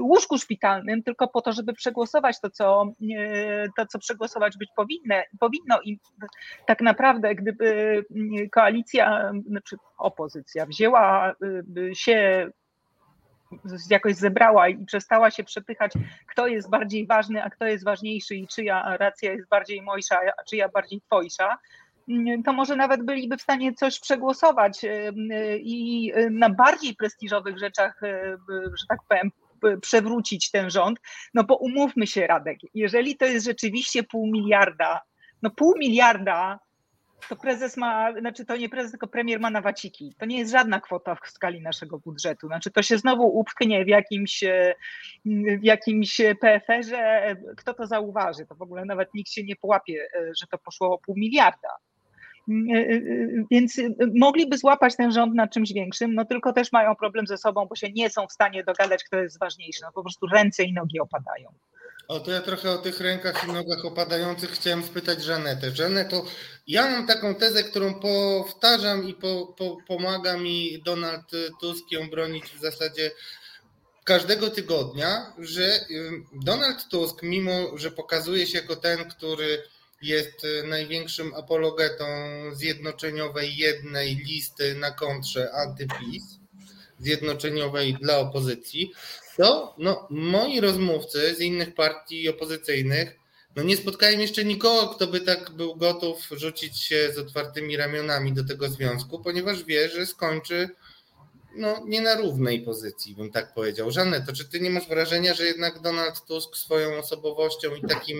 łóżku 0.00 0.38
szpitalnym, 0.38 1.02
tylko 1.02 1.28
po 1.28 1.40
to, 1.40 1.52
żeby 1.52 1.72
przegłosować 1.72 2.40
to, 2.40 2.50
co, 2.50 2.92
to, 3.76 3.86
co 3.86 3.98
przegłosować 3.98 4.56
być 4.56 4.70
powinne, 4.76 5.24
powinno. 5.40 5.80
I 5.84 5.98
tak 6.66 6.80
naprawdę, 6.80 7.34
gdyby 7.34 8.04
koalicja, 8.52 9.32
znaczy 9.46 9.76
opozycja 9.98 10.66
wzięła 10.66 11.34
się 11.94 12.50
jakoś 13.90 14.14
zebrała 14.14 14.68
i 14.68 14.84
przestała 14.84 15.30
się 15.30 15.44
przepychać, 15.44 15.92
kto 16.26 16.46
jest 16.46 16.70
bardziej 16.70 17.06
ważny, 17.06 17.42
a 17.42 17.50
kto 17.50 17.66
jest 17.66 17.84
ważniejszy 17.84 18.34
i 18.34 18.46
czyja 18.46 18.96
racja 18.96 19.32
jest 19.32 19.48
bardziej 19.48 19.82
mojsza, 19.82 20.20
a 20.38 20.44
czyja 20.44 20.68
bardziej 20.68 21.00
twojsza, 21.00 21.58
to 22.44 22.52
może 22.52 22.76
nawet 22.76 23.02
byliby 23.02 23.36
w 23.36 23.42
stanie 23.42 23.74
coś 23.74 24.00
przegłosować 24.00 24.80
i 25.58 26.12
na 26.30 26.50
bardziej 26.50 26.94
prestiżowych 26.94 27.58
rzeczach, 27.58 28.02
e, 28.02 28.36
że 28.48 28.86
tak 28.88 28.98
powiem, 29.08 29.30
przewrócić 29.80 30.50
ten 30.50 30.70
rząd. 30.70 30.98
No 31.34 31.44
bo 31.44 31.56
umówmy 31.56 32.06
się, 32.06 32.26
Radek, 32.26 32.58
jeżeli 32.74 33.16
to 33.16 33.24
jest 33.24 33.46
rzeczywiście 33.46 34.02
pół 34.02 34.26
miliarda, 34.26 35.00
no 35.42 35.50
pół 35.50 35.74
miliarda 35.78 36.58
to 37.28 37.36
prezes 37.36 37.76
ma, 37.76 38.20
znaczy 38.20 38.44
to 38.44 38.56
nie 38.56 38.68
prezes, 38.68 38.90
tylko 38.90 39.06
premier 39.06 39.40
ma 39.40 39.50
na 39.50 39.60
waciki. 39.60 40.14
To 40.18 40.26
nie 40.26 40.38
jest 40.38 40.52
żadna 40.52 40.80
kwota 40.80 41.14
w 41.14 41.28
skali 41.28 41.62
naszego 41.62 41.98
budżetu. 41.98 42.46
Znaczy 42.46 42.70
to 42.70 42.82
się 42.82 42.98
znowu 42.98 43.38
upchnie 43.38 43.84
w 43.84 43.88
jakimś, 43.88 44.44
w 45.60 45.64
jakimś 45.64 46.20
PFR-ze. 46.40 47.36
Kto 47.56 47.74
to 47.74 47.86
zauważy? 47.86 48.46
To 48.46 48.54
w 48.54 48.62
ogóle 48.62 48.84
nawet 48.84 49.14
nikt 49.14 49.30
się 49.30 49.44
nie 49.44 49.56
połapie, 49.56 50.08
że 50.40 50.46
to 50.46 50.58
poszło 50.58 50.94
o 50.94 50.98
pół 50.98 51.14
miliarda. 51.16 51.68
Więc 53.50 53.80
mogliby 54.14 54.58
złapać 54.58 54.96
ten 54.96 55.12
rząd 55.12 55.34
na 55.34 55.48
czymś 55.48 55.72
większym, 55.72 56.14
no 56.14 56.24
tylko 56.24 56.52
też 56.52 56.72
mają 56.72 56.96
problem 56.96 57.26
ze 57.26 57.36
sobą, 57.36 57.66
bo 57.66 57.76
się 57.76 57.92
nie 57.92 58.10
są 58.10 58.26
w 58.26 58.32
stanie 58.32 58.64
dogadać, 58.64 59.04
kto 59.04 59.18
jest 59.18 59.38
ważniejszy. 59.38 59.80
No 59.82 59.92
po 59.92 60.02
prostu 60.02 60.26
ręce 60.26 60.64
i 60.64 60.72
nogi 60.72 61.00
opadają. 61.00 61.48
O, 62.08 62.20
to 62.20 62.30
ja 62.30 62.40
trochę 62.40 62.70
o 62.70 62.78
tych 62.78 63.00
rękach 63.00 63.48
i 63.48 63.52
nogach 63.52 63.84
opadających 63.84 64.50
chciałem 64.50 64.84
spytać 64.84 65.24
Żanetę. 65.24 65.70
Żaneto, 65.70 66.24
ja 66.66 66.90
mam 66.90 67.06
taką 67.06 67.34
tezę, 67.34 67.64
którą 67.64 68.00
powtarzam 68.00 69.08
i 69.08 69.14
po, 69.14 69.54
po, 69.58 69.76
pomaga 69.88 70.36
mi 70.36 70.82
Donald 70.84 71.24
Tusk 71.60 71.92
ją 71.92 72.10
bronić 72.10 72.44
w 72.44 72.60
zasadzie 72.60 73.10
każdego 74.04 74.50
tygodnia, 74.50 75.32
że 75.38 75.80
Donald 76.44 76.88
Tusk, 76.88 77.22
mimo 77.22 77.78
że 77.78 77.90
pokazuje 77.90 78.46
się 78.46 78.58
jako 78.58 78.76
ten, 78.76 79.10
który 79.10 79.62
jest 80.02 80.46
największym 80.64 81.34
apologetą 81.34 82.04
zjednoczeniowej 82.52 83.56
jednej 83.56 84.16
listy 84.16 84.74
na 84.74 84.90
kontrze 84.90 85.52
antypis, 85.52 86.24
zjednoczeniowej 86.98 87.94
dla 87.94 88.18
opozycji, 88.18 88.92
to 89.36 89.74
no, 89.78 90.06
moi 90.10 90.60
rozmówcy 90.60 91.34
z 91.34 91.40
innych 91.40 91.74
partii 91.74 92.28
opozycyjnych 92.28 93.24
no 93.56 93.62
nie 93.62 93.76
spotkałem 93.76 94.20
jeszcze 94.20 94.44
nikogo, 94.44 94.88
kto 94.88 95.06
by 95.06 95.20
tak 95.20 95.50
był 95.50 95.76
gotów 95.76 96.28
rzucić 96.30 96.78
się 96.78 97.12
z 97.14 97.18
otwartymi 97.18 97.76
ramionami 97.76 98.32
do 98.32 98.44
tego 98.44 98.68
związku, 98.68 99.18
ponieważ 99.18 99.64
wie, 99.64 99.88
że 99.88 100.06
skończy 100.06 100.68
no, 101.56 101.82
nie 101.86 102.00
na 102.00 102.14
równej 102.14 102.60
pozycji, 102.60 103.14
bym 103.14 103.30
tak 103.30 103.54
powiedział. 103.54 103.90
Żanne, 103.90 104.26
to 104.26 104.32
czy 104.32 104.44
ty 104.44 104.60
nie 104.60 104.70
masz 104.70 104.88
wrażenia, 104.88 105.34
że 105.34 105.44
jednak 105.44 105.80
Donald 105.80 106.24
Tusk 106.24 106.56
swoją 106.56 106.98
osobowością 106.98 107.74
i 107.74 107.88
takim 107.88 108.18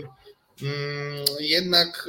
mm, 0.62 1.24
jednak 1.41 2.09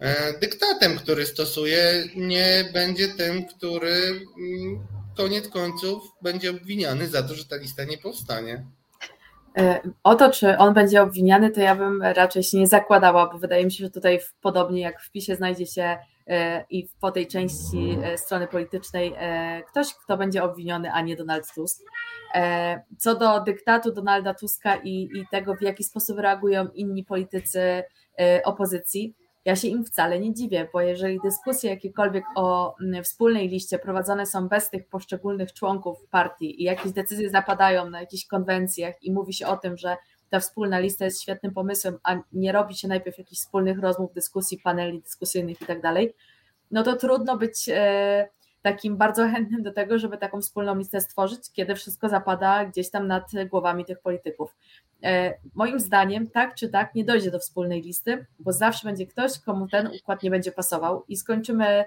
e, 0.00 0.06
e, 0.06 0.38
dyktatem, 0.38 0.98
który 0.98 1.26
stosuje, 1.26 2.08
nie 2.16 2.70
będzie 2.72 3.08
tym, 3.08 3.46
który 3.46 4.20
mm, 4.38 4.86
koniec 5.16 5.48
końców 5.48 6.02
będzie 6.22 6.50
obwiniany 6.50 7.08
za 7.08 7.22
to, 7.22 7.34
że 7.34 7.44
ta 7.44 7.56
lista 7.56 7.84
nie 7.84 7.98
powstanie. 7.98 8.64
E, 9.58 9.80
o 10.02 10.14
to, 10.14 10.30
czy 10.30 10.58
on 10.58 10.74
będzie 10.74 11.02
obwiniany, 11.02 11.50
to 11.50 11.60
ja 11.60 11.74
bym 11.74 12.02
raczej 12.02 12.42
się 12.42 12.58
nie 12.58 12.66
zakładała, 12.66 13.26
bo 13.32 13.38
wydaje 13.38 13.64
mi 13.64 13.72
się, 13.72 13.84
że 13.84 13.90
tutaj 13.90 14.20
podobnie 14.40 14.80
jak 14.80 15.00
w 15.00 15.10
PiSie 15.10 15.36
znajdzie 15.36 15.66
się 15.66 15.96
e, 16.26 16.64
i 16.70 16.88
po 17.00 17.10
tej 17.10 17.26
części 17.26 17.98
e, 18.02 18.18
strony 18.18 18.46
politycznej 18.46 19.14
ktoś, 19.70 19.94
kto 19.94 20.16
będzie 20.16 20.44
obwiniony, 20.44 20.92
a 20.92 21.00
nie 21.00 21.16
Donald 21.16 21.54
Tusk. 21.54 21.82
Co 22.98 23.14
do 23.14 23.40
dyktatu 23.40 23.92
Donalda 23.92 24.34
Tuska 24.34 24.76
i, 24.76 25.08
i 25.14 25.26
tego, 25.30 25.54
w 25.54 25.62
jaki 25.62 25.84
sposób 25.84 26.18
reagują 26.18 26.68
inni 26.68 27.04
politycy 27.04 27.82
opozycji, 28.44 29.14
ja 29.44 29.56
się 29.56 29.68
im 29.68 29.84
wcale 29.84 30.20
nie 30.20 30.34
dziwię, 30.34 30.68
bo 30.72 30.80
jeżeli 30.80 31.20
dyskusje 31.20 31.70
jakiekolwiek 31.70 32.24
o 32.36 32.74
wspólnej 33.02 33.48
liście 33.48 33.78
prowadzone 33.78 34.26
są 34.26 34.48
bez 34.48 34.70
tych 34.70 34.88
poszczególnych 34.88 35.52
członków 35.52 36.06
partii 36.10 36.62
i 36.62 36.64
jakieś 36.64 36.92
decyzje 36.92 37.30
zapadają 37.30 37.90
na 37.90 38.00
jakichś 38.00 38.26
konwencjach 38.26 39.02
i 39.02 39.12
mówi 39.12 39.32
się 39.32 39.46
o 39.46 39.56
tym, 39.56 39.76
że 39.76 39.96
ta 40.30 40.40
wspólna 40.40 40.78
lista 40.78 41.04
jest 41.04 41.22
świetnym 41.22 41.52
pomysłem, 41.52 41.98
a 42.02 42.16
nie 42.32 42.52
robi 42.52 42.74
się 42.74 42.88
najpierw 42.88 43.18
jakichś 43.18 43.40
wspólnych 43.40 43.78
rozmów, 43.78 44.12
dyskusji, 44.12 44.58
paneli 44.58 45.02
dyskusyjnych 45.02 45.62
i 45.62 45.66
tak 45.66 45.80
dalej, 45.80 46.14
no 46.70 46.82
to 46.82 46.96
trudno 46.96 47.36
być 47.36 47.68
e, 47.68 48.28
takim 48.64 48.96
bardzo 48.96 49.28
chętnym 49.32 49.62
do 49.62 49.72
tego, 49.72 49.98
żeby 49.98 50.18
taką 50.18 50.40
wspólną 50.40 50.74
listę 50.74 51.00
stworzyć, 51.00 51.40
kiedy 51.52 51.74
wszystko 51.74 52.08
zapada 52.08 52.64
gdzieś 52.64 52.90
tam 52.90 53.06
nad 53.06 53.30
głowami 53.50 53.84
tych 53.84 54.00
polityków. 54.00 54.56
E, 55.02 55.34
moim 55.54 55.80
zdaniem, 55.80 56.30
tak 56.30 56.54
czy 56.54 56.68
tak, 56.68 56.94
nie 56.94 57.04
dojdzie 57.04 57.30
do 57.30 57.38
wspólnej 57.38 57.82
listy, 57.82 58.26
bo 58.38 58.52
zawsze 58.52 58.88
będzie 58.88 59.06
ktoś, 59.06 59.38
komu 59.38 59.68
ten 59.68 59.90
układ 60.00 60.22
nie 60.22 60.30
będzie 60.30 60.52
pasował 60.52 61.04
i 61.08 61.16
skończymy 61.16 61.84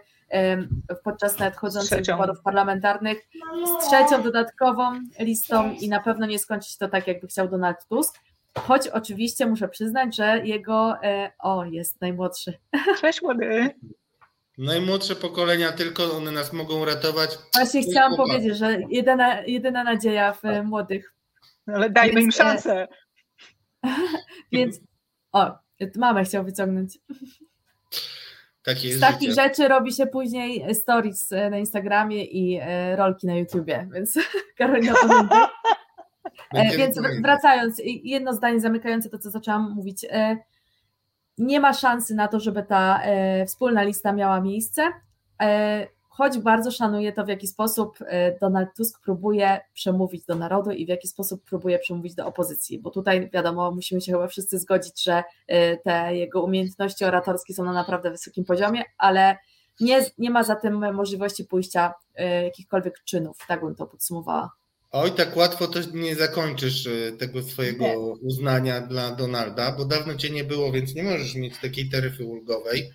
podczas 1.04 1.40
nadchodzących 1.40 2.06
wyborów 2.06 2.42
parlamentarnych 2.42 3.18
z 3.66 3.88
trzecią 3.88 4.24
dodatkową 4.24 5.00
listą 5.20 5.72
i 5.72 5.90
na 5.90 6.00
pewno 6.00 6.26
nie 6.26 6.40
skończy 6.40 6.70
się 6.70 6.78
to 6.80 6.88
tak, 6.88 7.08
jakby 7.08 7.28
chciał 7.28 7.48
Donald 7.48 7.78
Tusk. 7.90 8.20
Choć 8.58 8.88
oczywiście 8.88 9.46
muszę 9.46 9.68
przyznać, 9.68 10.16
że 10.16 10.46
jego, 10.46 10.98
o 11.40 11.66
jest 11.66 12.02
najmłodszy. 12.02 12.54
Cześć 13.02 13.22
młody. 13.22 13.76
Najmłodsze 14.58 15.16
pokolenia 15.16 15.72
tylko 15.72 16.18
one 16.18 16.32
nas 16.32 16.54
mogą 16.54 16.86
ratować. 16.86 17.38
Właśnie 17.54 17.82
chciałam 17.82 18.16
powiedzieć, 18.16 18.58
że 18.58 18.78
jedyna, 18.90 19.42
jedyna 19.42 19.84
nadzieja 19.84 20.34
w 20.34 20.42
tak. 20.42 20.66
młodych. 20.66 21.14
Ale 21.68 21.90
dajmy 21.90 22.14
Więc, 22.14 22.26
im 22.26 22.32
szansę. 22.32 22.88
Więc 24.52 24.80
o, 25.32 25.52
mamę 25.96 26.24
chciał 26.24 26.44
wyciągnąć. 26.44 26.98
Takie 28.64 28.94
Z 28.94 29.00
takich 29.00 29.30
życie. 29.30 29.42
rzeczy 29.44 29.68
robi 29.68 29.94
się 29.94 30.08
później 30.08 30.76
stories 30.76 31.32
na 31.32 31.58
Instagramie 31.58 32.24
i 32.24 32.60
e, 32.62 32.96
rolki 32.96 33.28
na 33.28 33.36
YouTubie, 33.36 33.90
więc 33.94 34.20
Karolina 34.58 34.94
pamięta. 35.02 35.50
E, 36.54 36.78
więc 36.78 37.00
wracając, 37.22 37.82
jedno 37.84 38.34
zdanie 38.34 38.60
zamykające 38.60 39.10
to, 39.10 39.18
co 39.20 39.30
zaczęłam 39.30 39.72
mówić. 39.72 40.06
E, 41.40 41.44
nie 41.44 41.60
ma 41.60 41.74
szansy 41.74 42.16
na 42.16 42.28
to, 42.28 42.40
żeby 42.40 42.64
ta 42.64 43.02
wspólna 43.46 43.84
lista 43.84 44.14
miała 44.14 44.42
miejsce 44.42 44.82
choć 46.18 46.40
bardzo 46.40 46.72
szanuję 46.72 47.14
to, 47.14 47.26
w 47.26 47.28
jaki 47.28 47.48
sposób 47.48 47.98
e, 48.02 48.40
Donald 48.40 48.70
Tusk 48.78 49.02
próbuje 49.02 49.60
przemówić 49.74 50.26
do 50.26 50.36
narodu 50.36 50.72
i 50.72 50.86
w 50.86 50.90
jaki 50.90 51.08
sposób 51.08 51.44
próbuje 51.44 51.80
przemówić 51.80 52.16
do 52.16 52.28
opozycji, 52.28 52.80
bo 52.80 52.90
tutaj 52.90 53.30
wiadomo, 53.34 53.72
musimy 53.72 54.02
się 54.02 54.12
chyba 54.12 54.28
wszyscy 54.28 54.60
zgodzić, 54.60 55.04
że 55.04 55.24
e, 55.48 55.78
te 55.78 56.16
jego 56.16 56.44
umiejętności 56.44 57.06
oratorskie 57.06 57.54
są 57.54 57.64
na 57.64 57.74
naprawdę 57.74 58.12
wysokim 58.12 58.46
poziomie, 58.46 58.84
ale 58.98 59.38
nie, 59.80 60.06
nie 60.18 60.30
ma 60.30 60.44
za 60.44 60.56
tym 60.56 60.96
możliwości 60.96 61.46
pójścia 61.46 61.94
e, 62.16 62.44
jakichkolwiek 62.44 63.04
czynów, 63.04 63.38
tak 63.48 63.62
bym 63.62 63.76
to 63.76 63.86
podsumowała. 63.86 64.52
Oj, 65.00 65.12
tak 65.12 65.38
łatwo 65.38 65.68
to 65.68 65.80
nie 65.94 66.16
zakończysz 66.16 66.88
tego 67.20 67.44
swojego 67.44 67.84
nie. 67.84 67.98
uznania 67.98 68.82
dla 68.82 69.12
Donalda, 69.12 69.72
bo 69.72 69.86
dawno 69.86 70.16
cię 70.16 70.30
nie 70.30 70.44
było, 70.44 70.72
więc 70.72 70.96
nie 70.96 71.04
możesz 71.04 71.36
mieć 71.36 71.58
takiej 71.58 71.90
taryfy 71.90 72.26
ulgowej. 72.26 72.94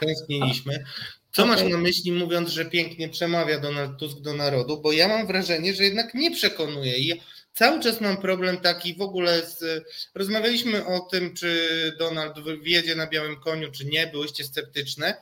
Tęskniliśmy. 0.00 0.84
Co 1.32 1.44
okay. 1.44 1.54
masz 1.54 1.70
na 1.72 1.78
myśli, 1.78 2.12
mówiąc, 2.12 2.48
że 2.48 2.64
pięknie 2.64 3.08
przemawia 3.08 3.58
Donald 3.60 3.98
Tusk 3.98 4.20
do 4.20 4.34
narodu? 4.34 4.80
Bo 4.80 4.92
ja 4.92 5.08
mam 5.08 5.26
wrażenie, 5.26 5.74
że 5.74 5.84
jednak 5.84 6.14
nie 6.14 6.30
przekonuje. 6.30 6.98
I 6.98 7.20
cały 7.52 7.80
czas 7.80 8.00
mam 8.00 8.16
problem 8.16 8.56
taki 8.56 8.94
w 8.94 9.00
ogóle 9.00 9.46
z. 9.46 9.84
Rozmawialiśmy 10.14 10.86
o 10.86 11.00
tym, 11.00 11.34
czy 11.34 11.58
Donald 11.98 12.34
wjedzie 12.62 12.94
na 12.94 13.06
białym 13.06 13.40
koniu, 13.40 13.70
czy 13.72 13.84
nie. 13.84 14.06
Byłyście 14.06 14.44
sceptyczne, 14.44 15.14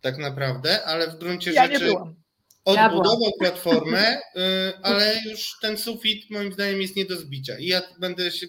tak 0.00 0.18
naprawdę, 0.18 0.84
ale 0.84 1.10
w 1.10 1.18
gruncie 1.18 1.52
ja 1.52 1.66
rzeczy. 1.66 1.84
Nie 1.84 1.90
byłam. 1.90 2.23
Odbudował 2.64 3.32
platformę, 3.38 4.16
y, 4.16 4.20
ale 4.82 5.16
już 5.30 5.58
ten 5.62 5.76
sufit 5.76 6.30
moim 6.30 6.52
zdaniem 6.52 6.82
jest 6.82 6.96
nie 6.96 7.04
do 7.04 7.16
zbicia. 7.16 7.58
I 7.58 7.66
ja 7.66 7.82
będę 7.98 8.30
się 8.30 8.46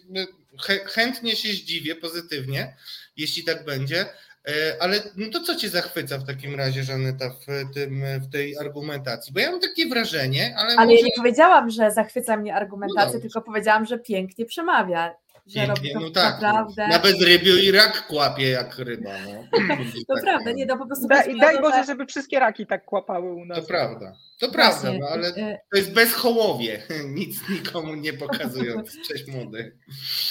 chętnie 0.86 1.36
się 1.36 1.50
zdziwię 1.50 1.96
pozytywnie, 1.96 2.76
jeśli 3.18 3.44
tak 3.44 3.66
będzie. 3.66 4.06
E, 4.48 4.78
ale 4.80 5.02
no 5.16 5.28
to 5.30 5.40
co 5.40 5.56
cię 5.56 5.70
zachwyca 5.70 6.18
w 6.18 6.28
takim 6.28 6.56
razie, 6.56 6.84
Żaneta, 6.84 7.30
w, 7.30 7.74
tym, 7.74 8.04
w 8.20 8.32
tej 8.32 8.58
argumentacji? 8.58 9.34
Bo 9.34 9.40
ja 9.40 9.52
mam 9.52 9.60
takie 9.60 9.88
wrażenie, 9.90 10.56
ale. 10.58 10.76
Ale 10.76 10.86
może... 10.86 10.98
ja 10.98 11.06
nie 11.06 11.12
powiedziałam, 11.18 11.70
że 11.70 11.92
zachwyca 11.92 12.38
mnie 12.38 12.56
argumentacja, 12.56 13.14
no 13.14 13.20
tylko 13.20 13.42
powiedziałam, 13.42 13.86
że 13.86 14.00
pięknie 14.00 14.46
przemawia. 14.46 15.16
Że 15.46 15.66
robi 15.66 15.94
to 15.94 16.00
no 16.00 16.10
tak. 16.10 16.42
Naprawdę... 16.42 16.88
Na 16.88 17.00
bezrybiu 17.00 17.58
i 17.58 17.72
rak 17.72 18.08
kłapie 18.08 18.50
jak 18.50 18.78
ryba. 18.78 19.10
No. 19.26 19.60
to 20.08 20.14
tak 20.14 20.24
prawda, 20.24 20.52
nie, 20.52 20.66
no 20.66 20.78
po 20.78 20.86
prostu. 20.86 21.08
Da, 21.08 21.24
daj 21.40 21.62
Boże, 21.62 21.84
żeby 21.84 22.06
wszystkie 22.06 22.40
raki 22.40 22.68
tak 22.68 22.86
kłapały 22.86 23.34
u 23.34 23.46
nas. 23.46 23.58
To 23.58 23.64
prawda. 23.68 24.14
To 24.40 24.52
prawda, 24.52 24.92
no, 25.00 25.08
ale 25.08 25.28
e- 25.28 25.60
to 25.72 25.78
jest 25.78 25.94
bezchołowie, 25.94 26.82
nic 27.20 27.50
nikomu 27.50 27.96
nie 27.96 28.14
pokazując. 28.14 28.92
Cześć 29.08 29.28
młody. 29.28 29.78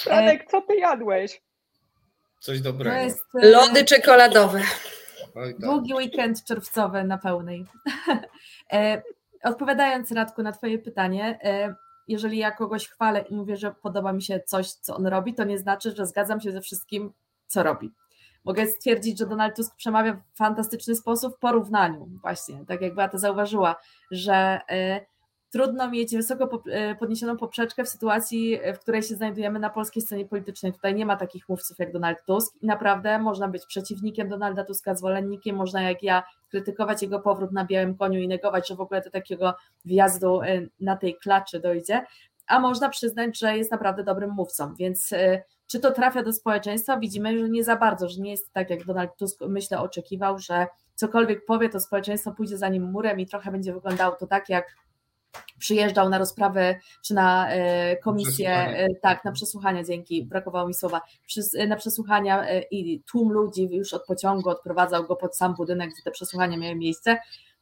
Franek, 0.03 0.51
co 0.51 0.61
ty 0.61 0.77
jadłeś? 0.77 1.43
Coś 2.41 2.61
dobrego. 2.61 2.97
Jest, 2.97 3.25
e, 3.43 3.51
Lody 3.51 3.85
czekoladowe. 3.85 4.63
Oj, 5.35 5.53
tak. 5.53 5.61
Długi 5.61 5.95
weekend 5.95 6.45
czerwcowy 6.45 7.05
na 7.05 7.19
pełnej. 7.19 7.65
E, 8.73 9.03
odpowiadając 9.43 10.13
Radku 10.13 10.43
na 10.43 10.53
twoje 10.53 10.79
pytanie, 10.79 11.39
e, 11.45 11.75
jeżeli 12.09 12.39
ja 12.39 12.51
kogoś 12.51 12.89
chwalę 12.89 13.21
i 13.21 13.35
mówię, 13.35 13.57
że 13.57 13.75
podoba 13.83 14.13
mi 14.13 14.23
się 14.23 14.41
coś, 14.47 14.73
co 14.73 14.97
on 14.97 15.07
robi, 15.07 15.35
to 15.35 15.45
nie 15.45 15.59
znaczy, 15.59 15.95
że 15.97 16.07
zgadzam 16.07 16.41
się 16.41 16.53
ze 16.53 16.61
wszystkim, 16.61 17.13
co 17.47 17.63
robi. 17.63 17.93
Mogę 18.45 18.67
stwierdzić, 18.67 19.19
że 19.19 19.27
Donald 19.27 19.57
Tusk 19.57 19.77
przemawia 19.77 20.15
w 20.15 20.37
fantastyczny 20.37 20.97
sposób 20.97 21.37
w 21.37 21.39
porównaniu, 21.39 22.09
właśnie, 22.23 22.65
tak 22.67 22.81
jak 22.81 22.95
Beata 22.95 23.19
zauważyła, 23.19 23.77
że 24.11 24.61
trudno 25.55 25.91
mieć 25.91 26.17
wysoko 26.17 26.63
e, 26.67 26.95
podniesioną 26.95 27.37
poprzeczkę 27.37 27.85
w 27.85 27.89
sytuacji, 27.89 28.59
w 28.75 28.79
której 28.79 29.03
się 29.03 29.15
znajdujemy 29.15 29.59
na 29.59 29.71
polskiej 29.71 30.03
scenie 30.03 30.25
politycznej. 30.25 30.73
Tutaj 30.73 30.95
nie 30.95 31.07
ma 31.07 31.17
takich 31.17 31.49
mówców 31.49 31.79
jak 31.79 31.93
Donald 31.93 32.19
Tusk 32.27 32.55
i 32.63 32.67
naprawdę 32.67 33.19
można 33.19 33.49
być 33.49 33.67
przeciwnikiem 33.67 34.29
Donalda 34.29 34.65
Tuska, 34.65 34.95
zwolennikiem, 34.95 35.57
można 35.57 35.83
jak 35.83 36.03
ja 36.03 36.23
krytykować 36.51 37.03
jego 37.03 37.21
powrót 37.21 37.53
na 37.53 37.65
białym 37.65 37.97
koniu 37.97 38.21
i 38.21 38.29
negować, 38.29 38.69
że 38.69 38.75
w 38.75 38.81
ogóle 38.81 39.01
do 39.01 39.11
takiego 39.11 39.55
wjazdu 39.85 40.43
e, 40.43 40.47
na 40.81 40.97
tej 40.97 41.17
klaczy 41.17 41.61
dojdzie, 41.61 42.05
a 42.47 42.61
można 42.61 42.89
przyznać, 42.89 43.39
że 43.39 43.57
jest 43.59 43.71
naprawdę 43.71 44.05
dobrym 44.05 44.31
mówcą, 44.31 44.75
więc 44.75 45.13
e, 45.13 45.43
czy 45.67 45.81
to 45.81 45.91
trafia 45.91 46.23
do 46.23 46.33
społeczeństwa? 46.33 46.99
Widzimy, 46.99 47.39
że 47.39 47.49
nie 47.49 47.65
za 47.65 47.77
bardzo, 47.77 48.09
że 48.09 48.21
nie 48.21 48.31
jest 48.31 48.53
tak, 48.53 48.71
jak 48.71 48.85
Donald 48.85 49.11
Tusk 49.17 49.41
myślę 49.49 49.81
oczekiwał, 49.81 50.39
że 50.39 50.67
cokolwiek 50.95 51.45
powie, 51.45 51.69
to 51.69 51.81
społeczeństwo 51.81 52.33
pójdzie 52.33 52.59
za 52.59 52.69
nim 52.69 52.91
murem 52.91 53.21
i 53.21 53.27
trochę 53.27 53.51
będzie 53.51 53.73
wyglądało 53.73 54.17
to 54.17 54.27
tak, 54.27 54.49
jak 54.49 54.77
przyjeżdżał 55.59 56.09
na 56.09 56.19
rozprawę 56.19 56.79
czy 57.03 57.15
na 57.15 57.51
e, 57.51 57.97
komisję, 57.97 58.51
e, 58.51 58.89
tak, 59.03 59.25
na 59.25 59.33
przesłuchania, 59.33 59.85
dzięki, 59.85 60.25
brakowało 60.25 60.69
mi 60.69 60.75
słowa, 60.75 61.01
e, 61.59 61.67
na 61.67 61.77
przesłuchania 61.77 62.47
i 62.71 63.03
tłum 63.11 63.33
ludzi 63.33 63.69
już 63.71 63.95
od 63.95 64.05
pociągu 64.05 64.49
odprowadzał 64.49 65.05
go 65.07 65.17
pod 65.17 65.37
sam 65.37 65.55
budynek, 65.55 65.91
gdzie 65.91 66.03
te 66.03 66.11
przesłuchania 66.11 66.57
miały 66.57 66.75
miejsce. 66.75 67.19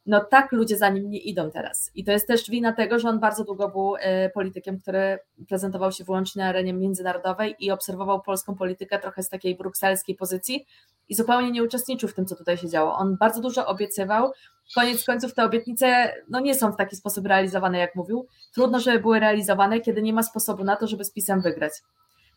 No 0.06 0.24
tak 0.24 0.52
ludzie 0.52 0.76
za 0.76 0.88
nim 0.88 1.10
nie 1.10 1.18
idą 1.18 1.50
teraz. 1.50 1.90
I 1.94 2.04
to 2.04 2.12
jest 2.12 2.26
też 2.26 2.50
wina 2.50 2.72
tego, 2.72 2.98
że 2.98 3.08
on 3.08 3.20
bardzo 3.20 3.44
długo 3.44 3.68
był 3.68 3.94
politykiem, 4.34 4.78
który 4.78 5.18
prezentował 5.48 5.92
się 5.92 6.04
wyłącznie 6.04 6.42
na 6.42 6.48
arenie 6.48 6.72
międzynarodowej 6.72 7.56
i 7.58 7.70
obserwował 7.70 8.22
polską 8.22 8.54
politykę 8.54 8.98
trochę 8.98 9.22
z 9.22 9.28
takiej 9.28 9.56
brukselskiej 9.56 10.16
pozycji 10.16 10.66
i 11.08 11.14
zupełnie 11.14 11.50
nie 11.50 11.62
uczestniczył 11.62 12.08
w 12.08 12.14
tym, 12.14 12.26
co 12.26 12.36
tutaj 12.36 12.58
się 12.58 12.68
działo. 12.68 12.94
On 12.94 13.16
bardzo 13.16 13.40
dużo 13.40 13.66
obiecywał, 13.66 14.32
koniec 14.74 15.04
końców 15.04 15.34
te 15.34 15.44
obietnice 15.44 16.14
no, 16.28 16.40
nie 16.40 16.54
są 16.54 16.72
w 16.72 16.76
taki 16.76 16.96
sposób 16.96 17.26
realizowane, 17.26 17.78
jak 17.78 17.94
mówił. 17.94 18.26
Trudno, 18.54 18.80
żeby 18.80 19.00
były 19.00 19.20
realizowane, 19.20 19.80
kiedy 19.80 20.02
nie 20.02 20.12
ma 20.12 20.22
sposobu 20.22 20.64
na 20.64 20.76
to, 20.76 20.86
żeby 20.86 21.04
z 21.04 21.12
PiSem 21.12 21.40
wygrać. 21.40 21.72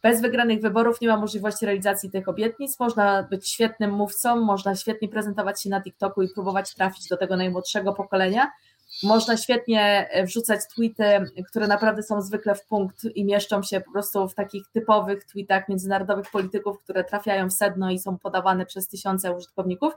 Bez 0.01 0.22
wygranych 0.22 0.61
wyborów 0.61 1.01
nie 1.01 1.07
ma 1.07 1.17
możliwości 1.17 1.65
realizacji 1.65 2.11
tych 2.11 2.27
obietnic. 2.27 2.80
Można 2.80 3.23
być 3.23 3.49
świetnym 3.49 3.91
mówcą, 3.91 4.35
można 4.35 4.76
świetnie 4.76 5.09
prezentować 5.09 5.61
się 5.61 5.69
na 5.69 5.81
TikToku 5.81 6.22
i 6.22 6.30
próbować 6.34 6.76
trafić 6.76 7.07
do 7.07 7.17
tego 7.17 7.38
najmłodszego 7.38 7.93
pokolenia. 7.93 8.51
Można 9.03 9.38
świetnie 9.38 10.09
e, 10.11 10.26
wrzucać 10.26 10.59
tweety, 10.76 11.03
które 11.49 11.67
naprawdę 11.67 12.03
są 12.03 12.22
zwykle 12.22 12.55
w 12.55 12.65
punkt 12.65 13.03
i 13.15 13.26
mieszczą 13.26 13.63
się 13.63 13.81
po 13.81 13.91
prostu 13.91 14.27
w 14.27 14.35
takich 14.35 14.67
typowych 14.73 15.26
tweetach 15.26 15.69
międzynarodowych 15.69 16.31
polityków, 16.31 16.80
które 16.84 17.03
trafiają 17.03 17.49
w 17.49 17.53
sedno 17.53 17.91
i 17.91 17.99
są 17.99 18.17
podawane 18.17 18.65
przez 18.65 18.88
tysiące 18.88 19.35
użytkowników 19.35 19.93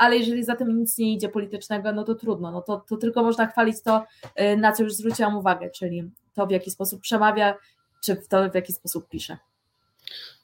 ale 0.00 0.16
jeżeli 0.16 0.44
za 0.44 0.56
tym 0.56 0.78
nic 0.78 0.98
nie 0.98 1.12
idzie 1.12 1.28
politycznego, 1.28 1.92
no 1.92 2.04
to 2.04 2.14
trudno, 2.14 2.50
no 2.50 2.62
to, 2.62 2.84
to 2.88 2.96
tylko 2.96 3.22
można 3.22 3.46
chwalić 3.46 3.82
to, 3.82 4.04
y, 4.40 4.56
na 4.56 4.72
co 4.72 4.82
już 4.82 4.94
zwróciłam 4.94 5.36
uwagę, 5.36 5.70
czyli 5.70 6.10
to, 6.34 6.46
w 6.46 6.50
jaki 6.50 6.70
sposób 6.70 7.00
przemawia, 7.00 7.54
czy 8.00 8.16
w 8.16 8.28
to, 8.28 8.50
w 8.50 8.54
jaki 8.54 8.72
sposób 8.72 9.08
pisze. 9.08 9.38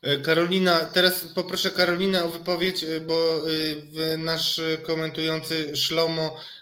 E, 0.03 0.17
Karolina, 0.17 0.81
teraz 0.81 1.25
poproszę 1.25 1.71
Karolinę 1.71 2.25
o 2.25 2.29
wypowiedź, 2.29 2.85
y, 2.85 3.01
bo 3.01 3.49
y, 3.51 4.19
nasz 4.19 4.61
komentujący 4.83 5.77
Szlomo 5.77 6.37
E, 6.37 6.56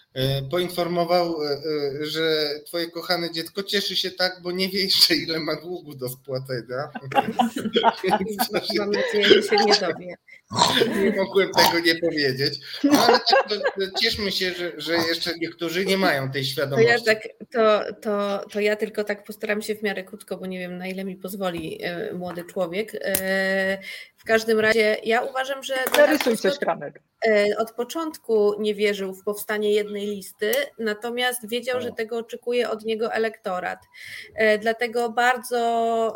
poinformował, 0.51 1.43
e, 1.43 1.49
e, 1.49 2.05
że 2.05 2.49
twoje 2.65 2.91
kochane 2.91 3.31
dziecko 3.31 3.63
cieszy 3.63 3.95
się 3.95 4.11
tak, 4.11 4.39
bo 4.41 4.51
nie 4.51 4.69
wie 4.69 4.83
jeszcze 4.83 5.15
ile 5.15 5.39
ma 5.39 5.55
długu 5.55 5.95
do 5.95 6.09
spłacenia. 6.09 6.89
Mam 8.77 8.91
nadzieję, 8.91 9.27
że 9.27 9.43
się 9.43 9.55
nie 9.65 9.75
dowie. 9.75 10.15
Nie 11.03 11.11
mogłem 11.11 11.49
tego 11.51 11.79
nie 11.85 11.95
powiedzieć, 11.95 12.59
no, 12.83 12.99
ale 12.99 13.19
tak, 13.19 13.49
to, 13.49 13.99
cieszmy 14.01 14.31
się, 14.31 14.53
że, 14.53 14.71
że 14.77 14.93
jeszcze 14.93 15.31
niektórzy 15.41 15.85
nie 15.85 15.97
mają 15.97 16.31
tej 16.31 16.45
świadomości. 16.45 16.87
To 16.87 16.91
ja, 16.91 17.15
tak, 17.15 17.27
to, 17.51 17.93
to, 18.01 18.45
to 18.49 18.59
ja 18.59 18.75
tylko 18.75 19.03
tak 19.03 19.23
postaram 19.23 19.61
się 19.61 19.75
w 19.75 19.83
miarę 19.83 20.03
krótko, 20.03 20.37
bo 20.37 20.45
nie 20.45 20.59
wiem 20.59 20.77
na 20.77 20.87
ile 20.87 21.03
mi 21.03 21.15
pozwoli 21.15 21.79
młody 22.13 22.43
człowiek. 22.43 22.91
W 24.25 24.27
każdym 24.27 24.59
razie 24.59 24.97
ja 25.03 25.21
uważam, 25.21 25.63
że... 25.63 25.73
Zarysuj 25.95 26.37
coś, 26.37 26.57
Kramek. 26.57 27.01
Od 27.57 27.71
początku 27.71 28.61
nie 28.61 28.75
wierzył 28.75 29.13
w 29.13 29.23
powstanie 29.23 29.73
jednej 29.73 30.05
listy, 30.05 30.51
natomiast 30.79 31.49
wiedział, 31.49 31.81
że 31.81 31.91
tego 31.91 32.17
oczekuje 32.17 32.69
od 32.69 32.85
niego 32.85 33.13
elektorat. 33.13 33.79
E, 34.35 34.57
dlatego 34.57 35.09
bardzo 35.09 36.15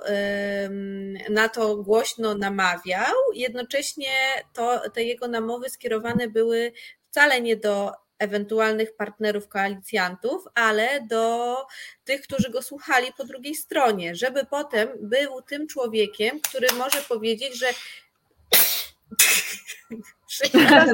na 1.30 1.50
to 1.50 1.76
głośno 1.76 2.36
namawiał. 2.36 3.16
Jednocześnie 3.34 4.10
to, 4.54 4.90
te 4.90 5.04
jego 5.04 5.28
namowy 5.28 5.70
skierowane 5.70 6.28
były 6.28 6.72
wcale 7.10 7.42
nie 7.42 7.56
do 7.56 7.92
ewentualnych 8.20 8.96
partnerów 8.96 9.48
koalicjantów, 9.48 10.44
ale 10.56 11.02
do 11.02 11.56
tych, 12.04 12.22
którzy 12.22 12.50
go 12.50 12.62
słuchali 12.62 13.08
po 13.18 13.26
drugiej 13.26 13.56
stronie, 13.56 14.16
żeby 14.16 14.46
potem 14.46 14.90
był 15.02 15.42
tym 15.42 15.68
człowiekiem, 15.68 16.40
który 16.42 16.68
może 16.78 17.02
powiedzieć, 17.02 17.60
że 17.60 17.68
że 20.30 20.46
ja, 20.60 20.86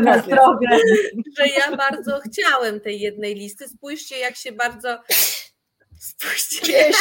że 1.38 1.48
ja 1.48 1.78
bardzo 1.78 2.20
chciałem 2.20 2.80
tej 2.80 3.00
jednej 3.00 3.36
listy. 3.36 3.68
Spójrzcie, 3.68 4.20
jak 4.20 4.36
się 4.36 4.52
bardzo 4.52 5.04
Spójrzcie. 6.06 6.92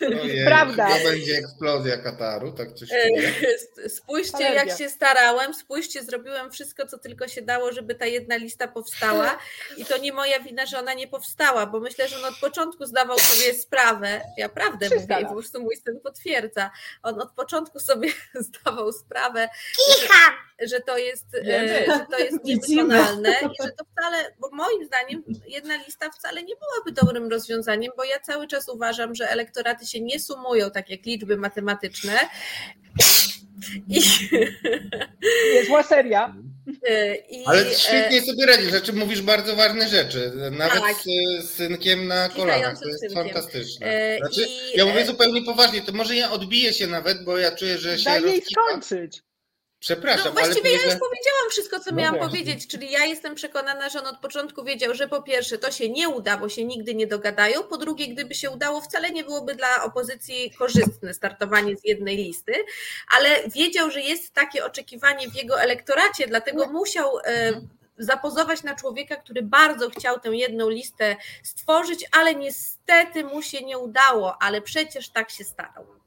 Prawda. 0.46 0.88
To 0.88 1.04
będzie 1.04 1.38
eksplozja 1.38 1.96
Kataru, 1.98 2.52
tak 2.52 2.72
coś 2.72 2.88
e, 2.92 3.88
Spójrzcie, 3.88 4.44
jak 4.44 4.78
się 4.78 4.88
starałem, 4.88 5.54
spójrzcie, 5.54 6.02
zrobiłem 6.02 6.50
wszystko, 6.50 6.86
co 6.86 6.98
tylko 6.98 7.28
się 7.28 7.42
dało, 7.42 7.72
żeby 7.72 7.94
ta 7.94 8.06
jedna 8.06 8.36
lista 8.36 8.68
powstała. 8.68 9.38
I 9.76 9.84
to 9.84 9.98
nie 9.98 10.12
moja 10.12 10.40
wina, 10.40 10.66
że 10.66 10.78
ona 10.78 10.94
nie 10.94 11.08
powstała, 11.08 11.66
bo 11.66 11.80
myślę, 11.80 12.08
że 12.08 12.16
on 12.16 12.24
od 12.24 12.40
początku 12.40 12.86
zdawał 12.86 13.18
sobie 13.18 13.54
sprawę, 13.54 14.20
ja 14.36 14.48
prawdę 14.48 14.88
mówię, 14.94 15.26
po 15.26 15.32
prostu 15.32 15.62
mój 15.62 15.76
syn 15.76 16.00
potwierdza, 16.00 16.70
on 17.02 17.20
od 17.20 17.32
początku 17.32 17.80
sobie 17.80 18.12
zdawał 18.48 18.92
sprawę, 18.92 19.48
że, 19.88 20.66
że 20.68 20.80
to 20.80 20.98
jest, 20.98 21.26
e, 21.34 21.84
że 21.86 22.06
to 22.10 22.18
jest 22.18 22.44
niewykonalne 22.44 23.30
i 23.30 23.62
że 23.62 23.70
to 23.70 23.84
wcale, 23.84 24.34
bo 24.38 24.50
moim 24.52 24.86
zdaniem 24.86 25.22
jedna 25.46 25.76
lista 25.76 26.10
wcale 26.10 26.42
nie 26.42 26.54
byłaby 26.56 26.92
dobrym 27.12 27.30
rozwiązaniem, 27.30 27.92
bo 27.96 28.04
ja 28.04 28.20
cały 28.20 28.46
czas 28.46 28.68
uważam, 28.68 29.14
że 29.14 29.30
elektoraty 29.30 29.86
się 29.86 30.00
nie 30.00 30.20
sumują 30.20 30.70
tak 30.70 30.90
jak 30.90 31.06
liczby 31.06 31.36
matematyczne. 31.36 32.18
I... 33.88 34.00
Niezła 35.54 35.82
seria. 35.82 36.34
I, 37.30 37.44
Ale 37.46 37.74
świetnie 37.74 38.18
e, 38.18 38.22
sobie 38.22 38.46
radzisz, 38.46 38.70
znaczy 38.70 38.92
mówisz 38.92 39.22
bardzo 39.22 39.56
ważne 39.56 39.88
rzeczy, 39.88 40.32
nawet 40.50 40.82
tak. 40.82 40.96
z 41.40 41.50
synkiem 41.50 42.06
na 42.06 42.28
kolanach, 42.28 42.80
to 42.80 42.88
jest 42.88 43.00
synkiem. 43.00 43.24
fantastyczne. 43.24 43.86
E, 43.86 44.18
znaczy, 44.18 44.46
I... 44.74 44.78
Ja 44.78 44.86
mówię 44.86 45.06
zupełnie 45.06 45.42
poważnie, 45.42 45.80
to 45.80 45.92
może 45.92 46.16
ja 46.16 46.30
odbiję 46.30 46.72
się 46.72 46.86
nawet, 46.86 47.24
bo 47.24 47.38
ja 47.38 47.50
czuję, 47.52 47.78
że 47.78 47.98
się 47.98 48.04
Daj 48.04 48.22
jej 48.22 48.42
skończyć. 48.42 49.22
Przepraszam. 49.80 50.24
No 50.24 50.32
właściwie 50.32 50.70
ale 50.70 50.78
ja 50.78 50.84
już 50.84 50.94
powiedziałam 50.94 51.50
wszystko, 51.50 51.80
co 51.80 51.90
no 51.90 51.96
miałam 51.96 52.18
właśnie. 52.18 52.38
powiedzieć, 52.38 52.66
czyli 52.66 52.90
ja 52.90 53.04
jestem 53.04 53.34
przekonana, 53.34 53.88
że 53.88 54.00
on 54.00 54.06
od 54.06 54.18
początku 54.18 54.64
wiedział, 54.64 54.94
że 54.94 55.08
po 55.08 55.22
pierwsze 55.22 55.58
to 55.58 55.70
się 55.70 55.88
nie 55.88 56.08
uda, 56.08 56.36
bo 56.36 56.48
się 56.48 56.64
nigdy 56.64 56.94
nie 56.94 57.06
dogadają, 57.06 57.62
po 57.62 57.76
drugie, 57.76 58.08
gdyby 58.08 58.34
się 58.34 58.50
udało, 58.50 58.80
wcale 58.80 59.10
nie 59.10 59.24
byłoby 59.24 59.54
dla 59.54 59.84
opozycji 59.84 60.50
korzystne 60.58 61.14
startowanie 61.14 61.76
z 61.76 61.84
jednej 61.84 62.16
listy, 62.16 62.52
ale 63.16 63.48
wiedział, 63.48 63.90
że 63.90 64.00
jest 64.00 64.34
takie 64.34 64.64
oczekiwanie 64.64 65.30
w 65.30 65.34
jego 65.34 65.60
elektoracie, 65.60 66.26
dlatego 66.26 66.66
no. 66.66 66.72
musiał 66.72 67.18
e, 67.18 67.52
zapozować 67.98 68.62
na 68.62 68.74
człowieka, 68.76 69.16
który 69.16 69.42
bardzo 69.42 69.90
chciał 69.90 70.20
tę 70.20 70.28
jedną 70.28 70.68
listę 70.68 71.16
stworzyć, 71.42 72.06
ale 72.12 72.34
niestety 72.34 73.24
mu 73.24 73.42
się 73.42 73.64
nie 73.64 73.78
udało, 73.78 74.42
ale 74.42 74.62
przecież 74.62 75.08
tak 75.08 75.30
się 75.30 75.44
starał. 75.44 75.99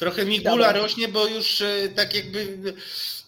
Trochę 0.00 0.24
mi 0.24 0.40
gula 0.40 0.72
rośnie, 0.72 1.08
bo 1.08 1.26
już 1.26 1.60
e, 1.60 1.88
tak 1.96 2.14
jakby 2.14 2.46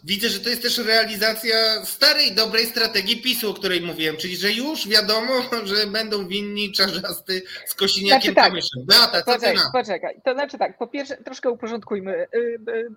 widzę, 0.05 0.29
że 0.29 0.41
to 0.41 0.49
jest 0.49 0.63
też 0.63 0.79
realizacja 0.79 1.85
starej, 1.85 2.33
dobrej 2.33 2.67
strategii 2.67 3.23
PiSu, 3.23 3.51
o 3.51 3.55
której 3.55 3.81
mówiłem, 3.81 4.17
czyli 4.17 4.37
że 4.37 4.53
już 4.53 4.89
wiadomo, 4.89 5.33
że 5.65 5.87
będą 5.87 6.29
winni 6.29 6.73
czarzasty 6.73 7.43
z 7.67 7.75
Kosiniakiem 7.75 8.33
znaczy, 8.35 8.53
tak. 8.55 8.85
Beata, 8.87 9.23
co 9.23 9.33
poczekaj, 9.33 9.65
poczekaj, 9.73 10.21
to 10.25 10.35
znaczy 10.35 10.59
tak, 10.59 10.79
po 10.79 10.87
pierwsze 10.87 11.17
troszkę 11.17 11.51
uporządkujmy. 11.51 12.27
Y, 12.35 12.39
y, 12.71 12.91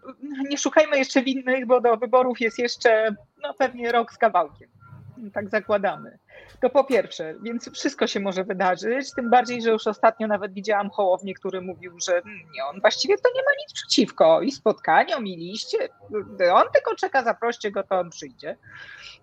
nie 0.50 0.58
szukajmy 0.58 0.98
jeszcze 0.98 1.24
winnych, 1.24 1.66
bo 1.66 1.82
do 1.82 1.98
wyborów 1.98 2.42
jest 2.42 2.60
jeszcze 2.60 3.16
no, 3.44 3.54
pewnie 3.54 3.92
rok 3.92 4.14
z 4.14 4.18
kawałkiem. 4.18 4.70
Tak 5.34 5.50
zakładamy. 5.50 6.18
To 6.62 6.70
po 6.70 6.84
pierwsze, 6.84 7.36
więc 7.44 7.72
wszystko 7.72 8.08
się 8.08 8.20
może 8.20 8.44
wydarzyć, 8.44 9.14
tym 9.16 9.30
bardziej, 9.30 9.62
że 9.62 9.70
już 9.70 9.88
ostatnio 9.88 10.28
nawet 10.28 10.54
widziałam 10.54 10.90
Hołownię, 10.90 11.34
który 11.34 11.62
mówił, 11.62 12.00
że 12.08 12.22
nie, 12.56 12.66
on 12.66 12.82
właściwie 12.82 13.18
to 13.18 13.30
nie 13.36 13.42
ma 13.42 13.52
nic 13.64 13.74
przeciwko 13.74 14.42
i 14.42 14.52
spotkaniom, 14.52 15.28
i 15.28 15.38
liście, 15.38 15.78
on 16.54 16.64
tylko 16.74 16.96
czeka, 16.96 17.24
zaproście 17.24 17.72
go, 17.72 17.84
to 17.84 18.00
on 18.00 18.10
przyjdzie. 18.10 18.58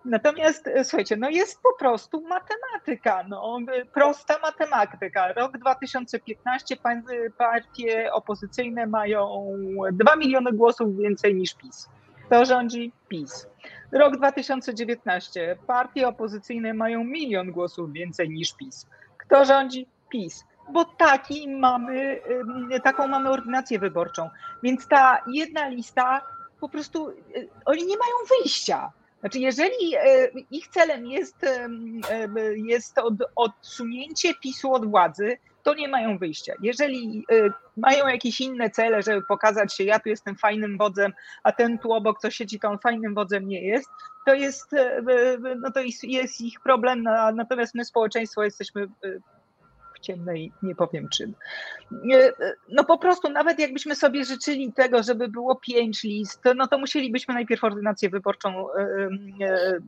Natomiast 0.05 0.71
słuchajcie, 0.83 1.17
no 1.17 1.31
jest 1.31 1.63
po 1.63 1.75
prostu 1.79 2.21
matematyka, 2.21 3.25
no, 3.29 3.59
prosta 3.95 4.39
matematyka. 4.39 5.33
Rok 5.33 5.59
2015 5.59 6.77
partie 7.39 8.13
opozycyjne 8.13 8.87
mają 8.87 9.47
2 9.93 10.17
miliony 10.17 10.53
głosów 10.53 10.97
więcej 10.97 11.35
niż 11.35 11.55
PiS. 11.55 11.89
Kto 12.27 12.45
rządzi? 12.45 12.93
PiS. 13.09 13.52
Rok 13.93 14.17
2019. 14.17 15.57
Partie 15.67 16.09
opozycyjne 16.09 16.75
mają 16.75 17.05
milion 17.05 17.53
głosów 17.53 17.93
więcej 17.93 18.31
niż 18.31 18.53
PiS. 18.53 18.87
Kto 19.19 19.45
rządzi? 19.45 19.87
PiS. 20.11 20.45
Bo 20.71 20.85
taki 20.85 21.49
mamy, 21.49 22.21
taką 22.85 23.09
mamy 23.09 23.31
ordynację 23.31 23.79
wyborczą. 23.79 24.31
Więc 24.63 24.89
ta 24.89 25.23
jedna 25.33 25.69
lista 25.69 26.23
po 26.61 26.69
prostu 26.69 27.09
y, 27.09 27.49
oni 27.65 27.87
nie 27.87 27.97
mają 27.97 28.15
wyjścia. 28.39 28.93
Znaczy, 29.21 29.39
jeżeli 29.39 29.97
y, 29.97 30.45
ich 30.51 30.69
celem 30.69 31.07
jest, 31.07 31.47
jest 32.55 32.99
od, 32.99 33.15
odsunięcie 33.37 34.35
PiSu 34.35 34.73
od 34.73 34.91
władzy, 34.91 35.39
to 35.63 35.75
nie 35.75 35.89
mają 35.89 36.19
wyjścia. 36.19 36.55
Jeżeli 36.63 37.25
y, 37.33 37.53
mają 37.77 38.09
jakieś 38.09 38.41
inne 38.41 38.71
cele, 38.71 39.03
żeby 39.03 39.23
pokazać 39.23 39.75
się, 39.75 39.85
ja 39.85 39.99
tu 39.99 40.09
jestem 40.09 40.37
fajnym 40.37 40.79
wodzem, 40.79 41.13
a 41.43 41.53
ten 41.53 41.79
tu 41.79 41.93
obok, 41.93 42.19
co 42.19 42.31
siedzi, 42.31 42.61
to 42.61 42.69
on 42.69 42.79
fajnym 42.79 43.15
wodzem 43.15 43.49
nie 43.49 43.63
jest, 43.63 43.89
to 44.27 44.35
jest, 44.35 44.73
y, 44.73 44.79
y, 44.79 45.39
no 45.61 45.71
to 45.71 45.81
jest 46.03 46.41
ich 46.41 46.61
problem, 46.61 47.03
natomiast 47.35 47.75
my 47.75 47.85
społeczeństwo 47.85 48.45
jesteśmy 48.45 48.89
ciemnej, 50.03 50.53
nie 50.63 50.75
powiem 50.75 51.09
czym. 51.09 51.35
No 52.69 52.85
po 52.85 52.99
prostu, 52.99 53.29
nawet 53.29 53.59
jakbyśmy 53.59 53.95
sobie 53.95 54.25
życzyli 54.25 54.73
tego, 54.73 55.03
żeby 55.03 55.29
było 55.29 55.57
pięć 55.57 56.03
list, 56.03 56.43
no 56.57 56.67
to 56.67 56.79
musielibyśmy 56.79 57.35
najpierw 57.35 57.65
ordynację 57.65 58.11
wyborczą 58.11 58.73
e, 58.73 58.81
e, 58.81 58.87
e, 59.47 59.79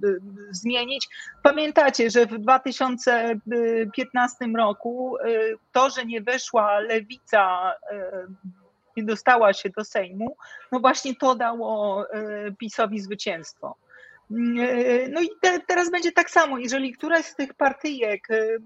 zmienić. 0.50 1.08
Pamiętacie, 1.42 2.10
że 2.10 2.26
w 2.26 2.38
2015 2.38 4.46
roku 4.56 5.16
to, 5.72 5.90
że 5.90 6.04
nie 6.04 6.20
weszła 6.20 6.80
lewica 6.80 7.72
nie 8.96 9.04
dostała 9.04 9.52
się 9.52 9.70
do 9.70 9.84
Sejmu, 9.84 10.36
no 10.72 10.80
właśnie 10.80 11.16
to 11.16 11.34
dało 11.34 12.06
PiSowi 12.58 13.00
zwycięstwo. 13.00 13.76
No 15.10 15.20
i 15.20 15.28
te, 15.42 15.60
teraz 15.60 15.90
będzie 15.90 16.12
tak 16.12 16.30
samo, 16.30 16.58
jeżeli 16.58 16.92
któraś 16.92 17.24
z 17.24 17.36
tych 17.36 17.54
partyjek, 17.54 18.30
y, 18.30 18.58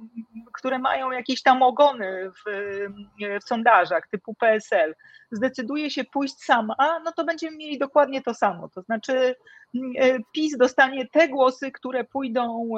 które 0.53 0.79
mają 0.79 1.11
jakieś 1.11 1.43
tam 1.43 1.63
ogony 1.63 2.31
w, 2.31 2.49
y, 2.49 3.41
w 3.41 3.49
sondażach 3.49 4.09
typu 4.11 4.35
PSL, 4.35 4.95
zdecyduje 5.31 5.91
się 5.91 6.05
pójść 6.05 6.35
sama, 6.45 7.01
no 7.05 7.13
to 7.13 7.25
będziemy 7.25 7.57
mieli 7.57 7.79
dokładnie 7.79 8.23
to 8.23 8.35
samo. 8.35 8.69
To 8.69 8.83
znaczy 8.83 9.35
y, 9.75 10.19
PiS 10.33 10.57
dostanie 10.57 11.07
te 11.13 11.29
głosy, 11.29 11.73
które 11.73 12.05
pójdą, 12.05 12.69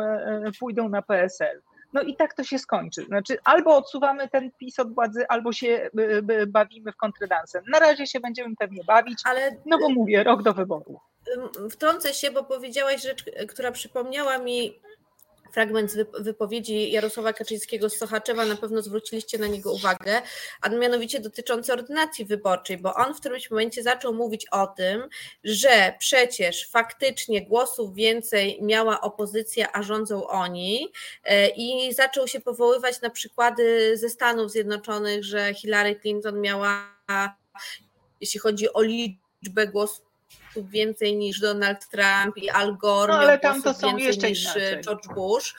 pójdą 0.60 0.88
na 0.88 1.02
PSL. 1.02 1.62
No 1.92 2.02
i 2.02 2.16
tak 2.16 2.34
to 2.34 2.44
się 2.44 2.58
skończy. 2.58 3.02
Znaczy, 3.04 3.36
albo 3.44 3.76
odsuwamy 3.76 4.28
ten 4.28 4.50
PiS 4.58 4.78
od 4.78 4.94
władzy, 4.94 5.28
albo 5.28 5.52
się 5.52 5.90
bawimy 6.48 6.92
w 6.92 6.96
kontredansem. 6.96 7.64
Na 7.72 7.78
razie 7.78 8.06
się 8.06 8.20
będziemy 8.20 8.56
pewnie 8.56 8.84
bawić, 8.84 9.18
Ale... 9.24 9.50
no 9.66 9.78
bo 9.78 9.88
mówię, 9.88 10.22
rok 10.22 10.42
do 10.42 10.54
wyboru 10.54 11.00
wtrącę 11.70 12.14
się, 12.14 12.30
bo 12.30 12.44
powiedziałaś 12.44 13.02
rzecz, 13.02 13.24
która 13.48 13.72
przypomniała 13.72 14.38
mi 14.38 14.80
fragment 15.52 15.94
wypowiedzi 16.20 16.92
Jarosława 16.92 17.32
Kaczyńskiego 17.32 17.90
z 17.90 17.96
Sochaczewa, 17.96 18.44
na 18.44 18.56
pewno 18.56 18.82
zwróciliście 18.82 19.38
na 19.38 19.46
niego 19.46 19.72
uwagę, 19.72 20.22
a 20.60 20.68
mianowicie 20.68 21.20
dotyczący 21.20 21.72
ordynacji 21.72 22.24
wyborczej, 22.24 22.78
bo 22.78 22.94
on 22.94 23.14
w 23.14 23.20
którymś 23.20 23.50
momencie 23.50 23.82
zaczął 23.82 24.14
mówić 24.14 24.46
o 24.46 24.66
tym, 24.66 25.08
że 25.44 25.94
przecież 25.98 26.68
faktycznie 26.68 27.46
głosów 27.46 27.94
więcej 27.94 28.58
miała 28.62 29.00
opozycja, 29.00 29.72
a 29.72 29.82
rządzą 29.82 30.26
oni 30.26 30.92
e, 31.24 31.48
i 31.48 31.94
zaczął 31.94 32.28
się 32.28 32.40
powoływać 32.40 33.00
na 33.00 33.10
przykłady 33.10 33.96
ze 33.96 34.08
Stanów 34.08 34.50
Zjednoczonych, 34.50 35.24
że 35.24 35.54
Hillary 35.54 36.00
Clinton 36.00 36.40
miała, 36.40 36.96
jeśli 38.20 38.40
chodzi 38.40 38.72
o 38.72 38.82
liczbę 38.82 39.66
głosów, 39.66 40.09
więcej 40.56 41.16
niż 41.16 41.40
Donald 41.40 41.88
Trump 41.88 42.36
i 42.36 42.50
Al 42.50 42.76
Gore, 42.76 43.12
no, 43.12 43.18
ale 43.18 43.38
tam 43.38 43.62
to 43.62 43.74
są 43.74 43.96
więcej 43.96 44.30
niż 44.30 44.46
e, 44.46 44.50
inaczej. 44.50 44.82
George 44.84 45.08
Bush 45.14 45.54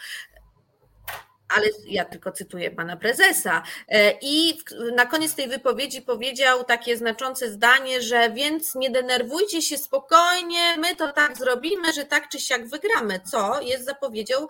ale 1.56 1.68
ja 1.86 2.06
tylko 2.06 2.32
cytuję 2.32 2.72
pana 2.72 2.98
prezesa. 2.98 3.64
E, 3.88 4.14
I 4.22 4.60
na 4.96 5.06
koniec 5.06 5.36
tej 5.36 5.48
wypowiedzi 5.48 6.02
powiedział 6.02 6.64
takie 6.64 6.98
znaczące 6.98 7.52
zdanie, 7.52 8.02
że 8.02 8.32
więc 8.32 8.76
nie 8.76 8.90
denerwujcie 8.90 9.62
się 9.62 9.78
spokojnie, 9.78 10.78
my 10.78 10.96
to 10.96 11.12
tak 11.12 11.38
zrobimy, 11.38 11.94
że 11.94 12.06
tak 12.06 12.30
czy 12.30 12.40
siak 12.40 12.68
wygramy, 12.68 13.20
co 13.20 13.62
jest 13.62 13.86
zapowiedzią 13.86 14.48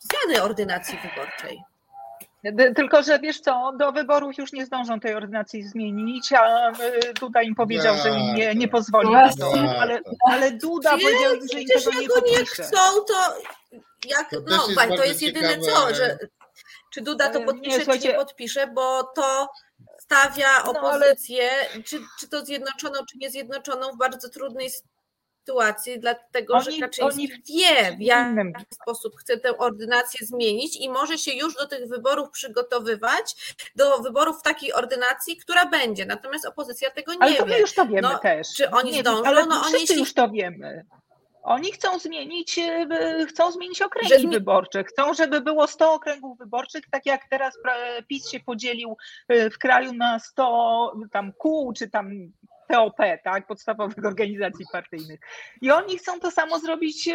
zmiany 0.00 0.42
ordynacji 0.42 0.98
wyborczej. 1.02 1.73
Tylko, 2.76 3.02
że 3.02 3.18
wiesz 3.18 3.40
co, 3.40 3.72
do 3.78 3.92
wyborów 3.92 4.38
już 4.38 4.52
nie 4.52 4.66
zdążą 4.66 5.00
tej 5.00 5.14
ordynacji 5.14 5.62
zmienić, 5.62 6.32
a 6.32 6.72
Duda 7.20 7.42
im 7.42 7.54
powiedział, 7.54 7.96
że 8.02 8.08
im 8.08 8.34
nie, 8.34 8.54
nie 8.54 8.68
pozwoli 8.68 9.10
na 9.10 9.32
to. 9.32 9.52
Ale, 9.80 10.00
ale 10.30 10.50
Duda 10.50 10.90
powiedział 10.90 11.32
że 11.52 11.60
im 11.60 11.68
tego 11.68 12.00
nie 12.00 12.08
podpisze. 12.08 12.40
nie 12.40 12.44
chcą, 12.46 12.78
to 13.08 13.34
jak, 14.08 14.30
to 14.30 14.36
no, 14.46 14.66
jest 14.68 14.96
to 14.96 15.04
jest 15.04 15.22
jedyne 15.22 15.48
ciekawe. 15.48 15.72
co, 15.72 15.94
że 15.94 16.18
czy 16.90 17.00
Duda 17.00 17.30
to 17.30 17.40
podpisze, 17.40 17.78
nie, 17.78 17.98
czy 17.98 18.08
nie 18.08 18.14
podpisze, 18.14 18.66
bo 18.66 19.02
to 19.02 19.48
stawia 19.98 20.64
opozycję, 20.64 21.50
no, 21.64 21.70
ale... 21.74 21.82
czy, 21.82 22.00
czy 22.20 22.28
to 22.28 22.44
zjednoczoną, 22.44 22.94
czy 23.10 23.18
niezjednoczoną 23.18 23.92
w 23.92 23.98
bardzo 23.98 24.28
trudnej 24.28 24.70
sytuacji, 24.70 24.93
dlatego 25.98 26.54
oni, 26.54 26.64
że 26.64 26.80
Kaczyński 26.80 27.02
oni... 27.02 27.28
wie, 27.28 27.96
w 27.96 28.00
jaki 28.00 28.64
sposób 28.82 29.16
chce 29.16 29.38
tę 29.38 29.58
ordynację 29.58 30.26
zmienić 30.26 30.76
i 30.76 30.88
może 30.88 31.18
się 31.18 31.32
już 31.32 31.54
do 31.54 31.66
tych 31.66 31.88
wyborów 31.88 32.30
przygotowywać, 32.30 33.56
do 33.76 33.98
wyborów 33.98 34.38
w 34.38 34.42
takiej 34.42 34.72
ordynacji, 34.72 35.36
która 35.36 35.66
będzie. 35.66 36.06
Natomiast 36.06 36.46
opozycja 36.46 36.90
tego 36.90 37.12
nie 37.12 37.22
ale 37.22 37.34
to 37.34 37.46
my 37.46 37.58
już 37.58 37.74
to 37.74 37.86
wiemy 37.86 38.02
no, 38.02 38.18
też. 38.18 38.48
Czy 38.56 38.70
oni 38.70 38.92
nie 38.92 39.00
zdążą? 39.00 39.24
Ale 39.24 39.46
no, 39.46 39.62
oni 39.66 39.80
jeśli... 39.80 39.98
już 39.98 40.14
to 40.14 40.28
wiemy. 40.28 40.84
Oni 41.44 41.72
chcą 41.72 41.98
zmienić, 41.98 42.58
e, 42.58 43.26
chcą 43.28 43.52
zmienić 43.52 43.82
okręgi 43.82 44.22
że... 44.22 44.28
wyborcze. 44.28 44.84
Chcą, 44.84 45.14
żeby 45.14 45.40
było 45.40 45.66
100 45.66 45.94
okręgów 45.94 46.38
wyborczych, 46.38 46.84
tak 46.90 47.06
jak 47.06 47.20
teraz 47.30 47.54
PiS 48.08 48.30
się 48.30 48.40
podzielił 48.40 48.96
e, 49.28 49.50
w 49.50 49.58
kraju 49.58 49.92
na 49.92 50.18
100 50.18 50.96
tam 51.12 51.32
kół, 51.32 51.72
czy 51.72 51.90
tam 51.90 52.10
TOP, 52.68 52.96
tak, 53.24 53.46
podstawowych 53.46 54.04
organizacji 54.04 54.66
partyjnych. 54.72 55.20
I 55.60 55.70
oni 55.70 55.98
chcą 55.98 56.20
to 56.20 56.30
samo 56.30 56.58
zrobić 56.58 57.08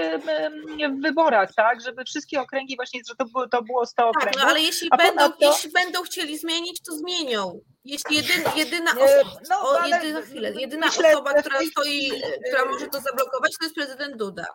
w 0.97 1.01
wyborach, 1.01 1.53
tak, 1.55 1.81
żeby 1.81 2.05
wszystkie 2.05 2.41
okręgi 2.41 2.75
właśnie, 2.75 3.01
że 3.07 3.15
to 3.15 3.25
było, 3.25 3.47
to 3.47 3.61
było 3.61 3.85
100 3.85 3.95
tak, 3.95 4.09
okręgów. 4.09 4.41
No 4.41 4.47
ale 4.47 4.61
jeśli 4.61 4.89
będą, 4.97 5.31
to... 5.31 5.51
jeśli 5.51 5.71
będą 5.71 6.03
chcieli 6.03 6.37
zmienić, 6.37 6.81
to 6.81 6.91
zmienią. 6.91 7.59
Jeśli 7.85 8.15
jedyna, 8.15 8.51
jedyna 8.55 8.91
osoba, 8.91 9.41
no, 9.49 9.69
o, 9.69 9.87
jedyna, 9.87 10.21
chwilę, 10.21 10.51
jedyna 10.51 10.85
myślę, 10.85 11.09
osoba, 11.09 11.33
która 11.33 11.59
stoi, 11.71 12.11
która 12.47 12.65
może 12.65 12.87
to 12.87 12.99
zablokować, 12.99 13.51
to 13.59 13.65
jest 13.65 13.75
prezydent 13.75 14.17
Duda. 14.17 14.45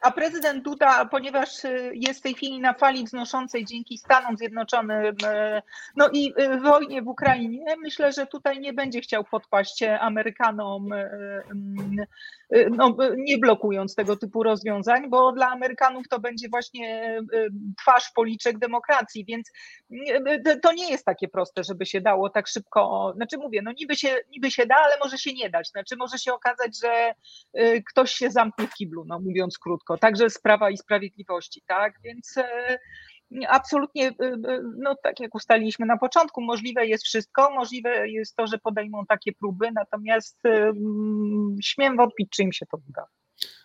A 0.00 0.10
prezydent 0.10 0.64
Duda, 0.64 1.04
ponieważ 1.04 1.64
y, 1.64 1.92
jest 1.94 2.20
w 2.20 2.22
tej 2.22 2.34
chwili 2.34 2.60
na 2.60 2.74
fali 2.74 3.04
wznoszącej 3.04 3.64
dzięki 3.64 3.98
Stanom 3.98 4.36
Zjednoczonym, 4.36 5.06
y, 5.06 5.62
no 5.96 6.08
i 6.12 6.34
y, 6.40 6.60
wojnie 6.60 7.02
w 7.02 7.08
Ukrainie, 7.08 7.76
myślę, 7.82 8.12
że 8.12 8.26
tutaj 8.26 8.60
nie 8.60 8.72
będzie 8.72 9.00
chciał 9.00 9.24
podpaść 9.24 9.82
Amerykanom 10.00 10.88
no, 12.70 12.96
nie 13.16 13.38
blokując 13.38 13.94
tego 13.94 14.16
typu 14.16 14.42
rozwiązań, 14.42 15.10
bo 15.10 15.32
dla 15.32 15.48
Amerykanów 15.48 16.08
to 16.08 16.20
będzie 16.20 16.48
właśnie 16.48 17.18
twarz, 17.78 18.10
policzek 18.14 18.58
demokracji, 18.58 19.24
więc 19.24 19.50
to 20.62 20.72
nie 20.72 20.90
jest 20.90 21.04
takie 21.04 21.28
proste, 21.28 21.64
żeby 21.64 21.86
się 21.86 22.00
dało 22.00 22.30
tak 22.30 22.46
szybko, 22.48 23.12
znaczy 23.16 23.38
mówię, 23.38 23.62
no 23.62 23.72
niby 23.72 23.96
się, 23.96 24.16
niby 24.30 24.50
się 24.50 24.66
da, 24.66 24.76
ale 24.76 24.94
może 25.04 25.18
się 25.18 25.32
nie 25.32 25.50
dać, 25.50 25.68
znaczy 25.68 25.96
może 25.96 26.18
się 26.18 26.32
okazać, 26.32 26.78
że 26.82 27.14
ktoś 27.90 28.12
się 28.12 28.30
zamknie 28.30 28.66
w 28.66 28.74
kiblu, 28.74 29.04
no 29.04 29.20
mówiąc 29.20 29.58
krótko, 29.58 29.87
także 29.96 30.30
sprawa 30.30 30.70
i 30.70 30.76
Sprawiedliwości, 30.76 31.62
tak, 31.66 31.94
więc 32.04 32.34
absolutnie, 33.48 34.08
y, 34.08 34.24
y, 34.24 34.62
no 34.78 34.94
tak 35.02 35.20
jak 35.20 35.34
ustaliliśmy 35.34 35.86
na 35.86 35.98
początku, 35.98 36.40
możliwe 36.40 36.86
jest 36.86 37.04
wszystko, 37.04 37.50
możliwe 37.50 38.08
jest 38.08 38.36
to, 38.36 38.46
że 38.46 38.58
podejmą 38.58 39.06
takie 39.06 39.32
próby, 39.32 39.72
natomiast 39.72 40.42
śmiem 41.62 41.96
wątpić, 41.96 42.28
czy 42.30 42.42
im 42.42 42.52
się 42.52 42.66
to 42.66 42.78
uda. 42.88 43.06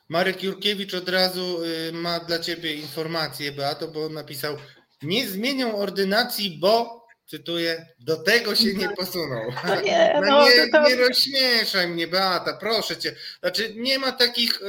Marek 0.09 0.43
Jurkiewicz 0.43 0.93
od 0.93 1.09
razu 1.09 1.63
y, 1.63 1.91
ma 1.93 2.19
dla 2.19 2.39
Ciebie 2.39 2.73
informację, 2.73 3.51
Beato, 3.51 3.87
bo 3.87 4.09
napisał, 4.09 4.55
nie 5.01 5.27
zmienią 5.27 5.77
ordynacji, 5.77 6.59
bo 6.59 7.02
cytuję, 7.25 7.85
do 7.99 8.17
tego 8.17 8.55
się 8.55 8.73
nie 8.73 8.89
posunął. 8.89 9.51
No 9.67 9.81
nie, 9.85 10.11
no, 10.15 10.21
no 10.21 10.49
nie, 10.49 10.69
to... 10.71 10.89
nie 10.89 10.95
rozśmieszaj 10.95 11.87
mnie, 11.87 12.07
Beata, 12.07 12.53
proszę 12.53 12.97
cię. 12.97 13.15
Znaczy 13.39 13.73
nie 13.75 13.99
ma 13.99 14.11
takich, 14.11 14.61
e, 14.61 14.65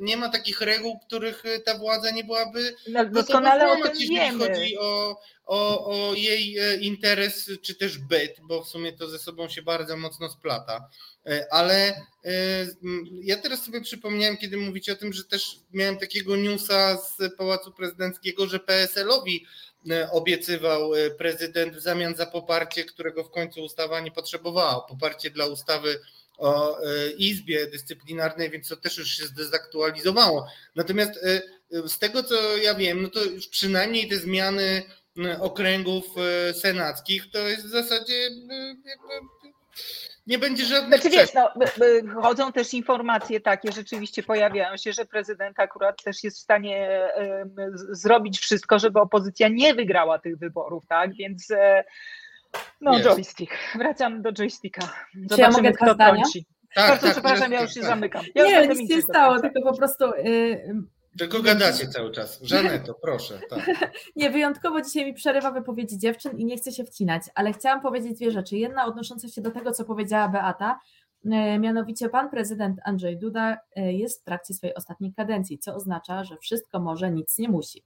nie 0.00 0.16
ma 0.16 0.28
takich 0.28 0.60
reguł, 0.60 0.98
których 0.98 1.46
e, 1.46 1.60
ta 1.60 1.78
władza 1.78 2.10
nie 2.10 2.24
byłaby 2.24 2.74
no, 2.88 3.04
doskonale 3.04 3.72
o 3.72 3.76
tym 3.76 3.92
jeśli 3.94 4.16
wiemy. 4.16 4.48
chodzi 4.48 4.78
o, 4.78 5.20
o, 5.46 5.86
o 5.90 6.14
jej 6.14 6.58
e, 6.58 6.76
interes, 6.76 7.50
czy 7.62 7.74
też 7.74 7.98
byt, 7.98 8.36
bo 8.42 8.64
w 8.64 8.68
sumie 8.68 8.92
to 8.92 9.08
ze 9.08 9.18
sobą 9.18 9.48
się 9.48 9.62
bardzo 9.62 9.96
mocno 9.96 10.28
splata. 10.28 10.88
Ale 11.50 12.02
ja 13.22 13.36
teraz 13.36 13.64
sobie 13.64 13.80
przypomniałem, 13.80 14.36
kiedy 14.36 14.56
mówicie 14.56 14.92
o 14.92 14.96
tym, 14.96 15.12
że 15.12 15.24
też 15.24 15.56
miałem 15.72 15.98
takiego 15.98 16.36
newsa 16.36 16.96
z 16.96 17.36
Pałacu 17.36 17.72
Prezydenckiego, 17.72 18.46
że 18.46 18.60
PSL-owi 18.60 19.46
obiecywał 20.10 20.94
e, 20.94 21.10
prezydent 21.10 21.76
w 21.76 21.80
zamian 21.80 22.14
za 22.14 22.26
poparcie, 22.26 22.84
którego 22.84 23.24
w 23.24 23.30
końcu 23.30 23.62
ustawa 23.62 24.00
nie 24.00 24.10
potrzebowała. 24.10 24.80
Poparcie 24.80 25.30
dla 25.30 25.46
ustawy 25.46 26.00
o 26.38 26.78
e, 26.78 27.10
Izbie 27.10 27.66
Dyscyplinarnej, 27.66 28.50
więc 28.50 28.68
to 28.68 28.76
też 28.76 28.98
już 28.98 29.10
się 29.10 29.24
zdezaktualizowało. 29.24 30.46
Natomiast 30.76 31.12
z 31.70 31.98
tego 31.98 32.22
co 32.22 32.56
ja 32.56 32.74
wiem, 32.74 33.02
no 33.02 33.08
to 33.08 33.24
już 33.24 33.48
przynajmniej 33.48 34.08
te 34.08 34.16
zmiany 34.16 34.82
okręgów 35.40 36.04
senackich 36.52 37.30
to 37.30 37.38
jest 37.38 37.66
w 37.66 37.70
zasadzie 37.70 38.14
jakby 38.84 39.26
nie 40.26 40.38
będzie 40.38 40.64
żadnych. 40.64 41.00
Znaczy, 41.00 41.16
wiesz, 41.16 41.34
no, 41.34 41.50
chodzą 42.22 42.52
też 42.52 42.74
informacje 42.74 43.40
takie, 43.40 43.72
rzeczywiście 43.72 44.22
pojawiają 44.22 44.76
się, 44.76 44.92
że 44.92 45.04
prezydent 45.04 45.60
akurat 45.60 46.02
też 46.04 46.24
jest 46.24 46.36
w 46.38 46.40
stanie 46.40 47.08
zrobić 47.90 48.38
wszystko, 48.38 48.78
żeby 48.78 49.00
opozycja 49.00 49.48
nie 49.48 49.74
wygrała 49.74 50.18
tych 50.18 50.38
wyborów, 50.38 50.86
tak? 50.86 51.14
Więc 51.14 51.50
e, 51.50 51.84
no, 52.80 52.92
jest. 52.92 53.04
joystick. 53.04 53.52
Wracam 53.74 54.22
do 54.22 54.32
joysticka. 54.32 54.82
Zobaczymy, 54.82 55.36
Czy 55.36 55.40
ja 55.40 55.50
mogę 55.50 55.72
kto. 55.72 55.94
Tak, 55.94 56.88
Bardzo 56.88 57.06
tak, 57.06 57.12
przepraszam, 57.12 57.52
ja 57.52 57.62
już 57.62 57.74
się 57.74 57.80
tak. 57.80 57.88
zamykam. 57.88 58.24
Ja 58.34 58.44
nie, 58.44 58.68
nic 58.68 58.90
nie 58.90 59.02
stało, 59.02 59.40
tylko 59.40 59.62
po 59.62 59.76
prostu 59.76 60.04
y, 60.04 60.74
tylko 61.18 61.42
gadacie 61.42 61.88
cały 61.88 62.10
czas. 62.10 62.38
Żaneto, 62.42 62.94
proszę. 62.94 63.40
Tak. 63.50 63.70
nie, 64.16 64.30
wyjątkowo 64.30 64.82
dzisiaj 64.82 65.04
mi 65.04 65.14
przerywa 65.14 65.50
wypowiedzi 65.50 65.98
dziewczyn 65.98 66.38
i 66.38 66.44
nie 66.44 66.56
chcę 66.56 66.72
się 66.72 66.84
wcinać, 66.84 67.22
ale 67.34 67.52
chciałam 67.52 67.80
powiedzieć 67.80 68.16
dwie 68.16 68.30
rzeczy. 68.30 68.56
Jedna 68.56 68.86
odnosząca 68.86 69.28
się 69.28 69.42
do 69.42 69.50
tego, 69.50 69.72
co 69.72 69.84
powiedziała 69.84 70.28
Beata, 70.28 70.78
e, 71.24 71.58
mianowicie 71.58 72.08
pan 72.08 72.30
prezydent 72.30 72.78
Andrzej 72.84 73.18
Duda 73.18 73.58
e, 73.76 73.92
jest 73.92 74.20
w 74.20 74.24
trakcie 74.24 74.54
swojej 74.54 74.74
ostatniej 74.74 75.12
kadencji, 75.14 75.58
co 75.58 75.74
oznacza, 75.74 76.24
że 76.24 76.36
wszystko 76.36 76.80
może, 76.80 77.10
nic 77.10 77.38
nie 77.38 77.48
musi. 77.48 77.82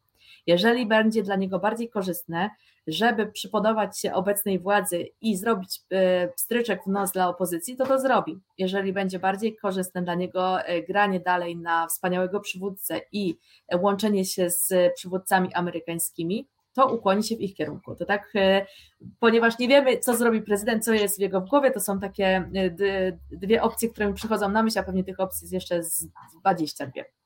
Jeżeli 0.47 0.87
będzie 0.87 1.23
dla 1.23 1.37
niego 1.37 1.59
bardziej 1.59 1.89
korzystne, 1.89 2.51
żeby 2.87 3.27
przypodobać 3.27 3.99
się 3.99 4.15
obecnej 4.15 4.59
władzy 4.59 5.09
i 5.21 5.37
zrobić 5.37 5.81
e, 5.93 6.29
stryczek 6.37 6.85
w 6.85 6.87
nos 6.87 7.13
dla 7.13 7.29
opozycji, 7.29 7.77
to 7.77 7.87
to 7.87 7.99
zrobi. 7.99 8.39
Jeżeli 8.59 8.93
będzie 8.93 9.19
bardziej 9.19 9.57
korzystne 9.57 10.03
dla 10.03 10.15
niego 10.15 10.63
e, 10.63 10.83
granie 10.83 11.21
dalej 11.21 11.57
na 11.57 11.87
wspaniałego 11.87 12.41
przywódcę 12.41 13.01
i 13.13 13.39
łączenie 13.75 14.25
się 14.25 14.51
z 14.51 14.95
przywódcami 14.95 15.55
amerykańskimi, 15.55 16.47
to 16.73 16.95
ukłoni 16.95 17.23
się 17.23 17.37
w 17.37 17.41
ich 17.41 17.55
kierunku. 17.55 17.97
To 17.97 18.05
tak, 18.05 18.33
e, 18.35 18.67
ponieważ 19.21 19.59
nie 19.59 19.69
wiemy, 19.69 19.99
co 19.99 20.17
zrobi 20.17 20.43
prezydent, 20.43 20.85
co 20.85 20.93
jest 20.93 21.19
w 21.19 21.21
jego 21.21 21.41
głowie, 21.41 21.71
to 21.71 21.81
są 21.81 22.01
takie 22.01 22.51
dwie 23.31 23.63
opcje, 23.63 23.89
które 23.89 24.07
mi 24.07 24.15
przychodzą 24.15 24.49
na 24.49 24.63
myśl, 24.63 24.79
a 24.79 24.83
pewnie 24.83 25.05
tych 25.05 25.21
opcji 25.21 25.45
jest 25.45 25.53
jeszcze 25.53 25.83
z 25.83 26.09
22. 26.41 27.20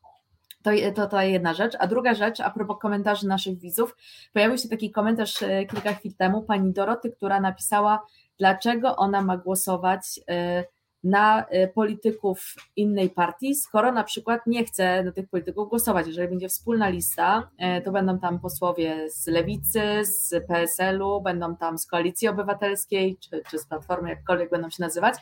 To, 0.65 0.71
to, 0.95 1.07
to 1.07 1.23
jedna 1.23 1.55
rzecz. 1.55 1.73
A 1.79 1.87
druga 1.87 2.15
rzecz, 2.15 2.41
a 2.41 2.51
propos 2.51 2.77
komentarzy 2.81 3.29
naszych 3.29 3.59
widzów, 3.59 3.97
pojawił 4.33 4.59
się 4.59 4.69
taki 4.69 4.91
komentarz 4.91 5.43
e, 5.43 5.67
kilka 5.67 5.95
chwil 5.95 6.15
temu 6.15 6.43
pani 6.43 6.73
Doroty, 6.73 7.11
która 7.11 7.41
napisała, 7.41 8.07
dlaczego 8.39 8.97
ona 8.97 9.23
ma 9.23 9.37
głosować 9.37 10.21
e, 10.29 10.65
na 11.05 11.45
e, 11.47 11.69
polityków 11.69 12.55
innej 12.77 13.11
partii, 13.11 13.55
skoro 13.55 13.93
na 13.93 14.05
przykład 14.05 14.47
nie 14.47 14.65
chce 14.65 15.03
na 15.03 15.13
tych 15.13 15.29
polityków 15.29 15.69
głosować. 15.69 16.07
Jeżeli 16.07 16.29
będzie 16.29 16.49
wspólna 16.49 16.89
lista, 16.89 17.51
to 17.85 17.93
będą 17.93 18.19
tam 18.19 18.41
posłowie 18.41 19.11
z 19.11 19.27
Lewicy, 19.27 19.83
z 20.05 20.47
PSL-u, 20.49 21.21
będą 21.21 21.57
tam 21.57 21.79
z 21.79 21.87
Koalicji 21.87 22.29
Obywatelskiej, 22.29 23.19
czy, 23.19 23.43
czy 23.51 23.59
z 23.59 23.67
Platformy, 23.67 24.09
jakkolwiek 24.09 24.51
będą 24.51 24.71
się 24.71 24.83
nazywać, 24.83 25.15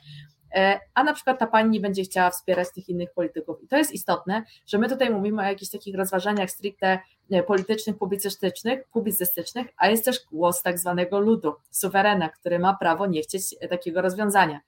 a 0.95 1.05
na 1.05 1.15
przykład 1.15 1.39
ta 1.39 1.47
pani 1.47 1.71
nie 1.71 1.81
będzie 1.81 2.03
chciała 2.03 2.31
wspierać 2.31 2.69
tych 2.75 2.89
innych 2.89 3.13
polityków. 3.13 3.63
I 3.63 3.69
to 3.69 3.77
jest 3.77 3.93
istotne, 3.93 4.43
że 4.67 4.79
my 4.79 4.89
tutaj 4.89 5.11
mówimy 5.11 5.43
o 5.43 5.45
jakichś 5.45 5.71
takich 5.71 5.97
rozważaniach 5.97 6.51
stricte 6.51 6.99
e, 7.31 7.43
politycznych, 7.43 7.99
publicystycznych, 7.99 8.85
publicystycznych, 8.93 9.67
a 9.77 9.89
jest 9.89 10.05
też 10.05 10.21
głos 10.33 10.63
tak 10.63 10.79
zwanego 10.79 11.21
ludu, 11.21 11.55
suwerena, 11.71 12.29
który 12.29 12.59
ma 12.59 12.75
prawo 12.75 13.07
nie 13.07 13.23
chcieć 13.23 13.55
takiego 13.71 14.03
rozwiązania. 14.03 14.61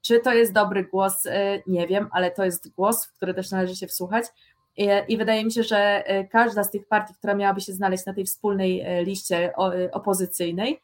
Czy 0.00 0.20
to 0.20 0.34
jest 0.34 0.52
dobry 0.52 0.84
głos? 0.84 1.26
E, 1.26 1.62
nie 1.66 1.86
wiem, 1.86 2.08
ale 2.12 2.30
to 2.30 2.44
jest 2.44 2.70
głos, 2.70 3.06
w 3.06 3.12
który 3.12 3.34
też 3.34 3.50
należy 3.50 3.76
się 3.76 3.86
wsłuchać. 3.86 4.24
I 5.08 5.16
wydaje 5.16 5.44
mi 5.44 5.52
się, 5.52 5.62
że 5.62 6.04
każda 6.30 6.64
z 6.64 6.70
tych 6.70 6.88
partii, 6.88 7.14
która 7.14 7.34
miałaby 7.34 7.60
się 7.60 7.72
znaleźć 7.72 8.06
na 8.06 8.14
tej 8.14 8.24
wspólnej 8.24 8.84
liście 9.04 9.52
opozycyjnej, 9.92 10.82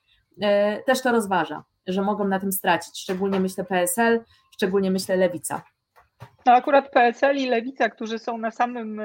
też 0.87 1.03
to 1.03 1.13
rozważa, 1.13 1.65
że 1.93 2.03
mogą 2.03 2.29
na 2.29 2.41
tym 2.41 2.53
stracić. 2.53 3.01
Szczególnie 3.01 3.41
myślę 3.41 3.65
PSL, 3.65 4.21
szczególnie 4.55 4.91
myślę 4.91 5.17
lewica. 5.17 5.63
No 6.47 6.53
akurat 6.53 6.91
PSL 6.91 7.37
i 7.37 7.47
Lewica, 7.47 7.89
którzy 7.89 8.19
są 8.19 8.39
na 8.39 8.51
samym 8.51 9.01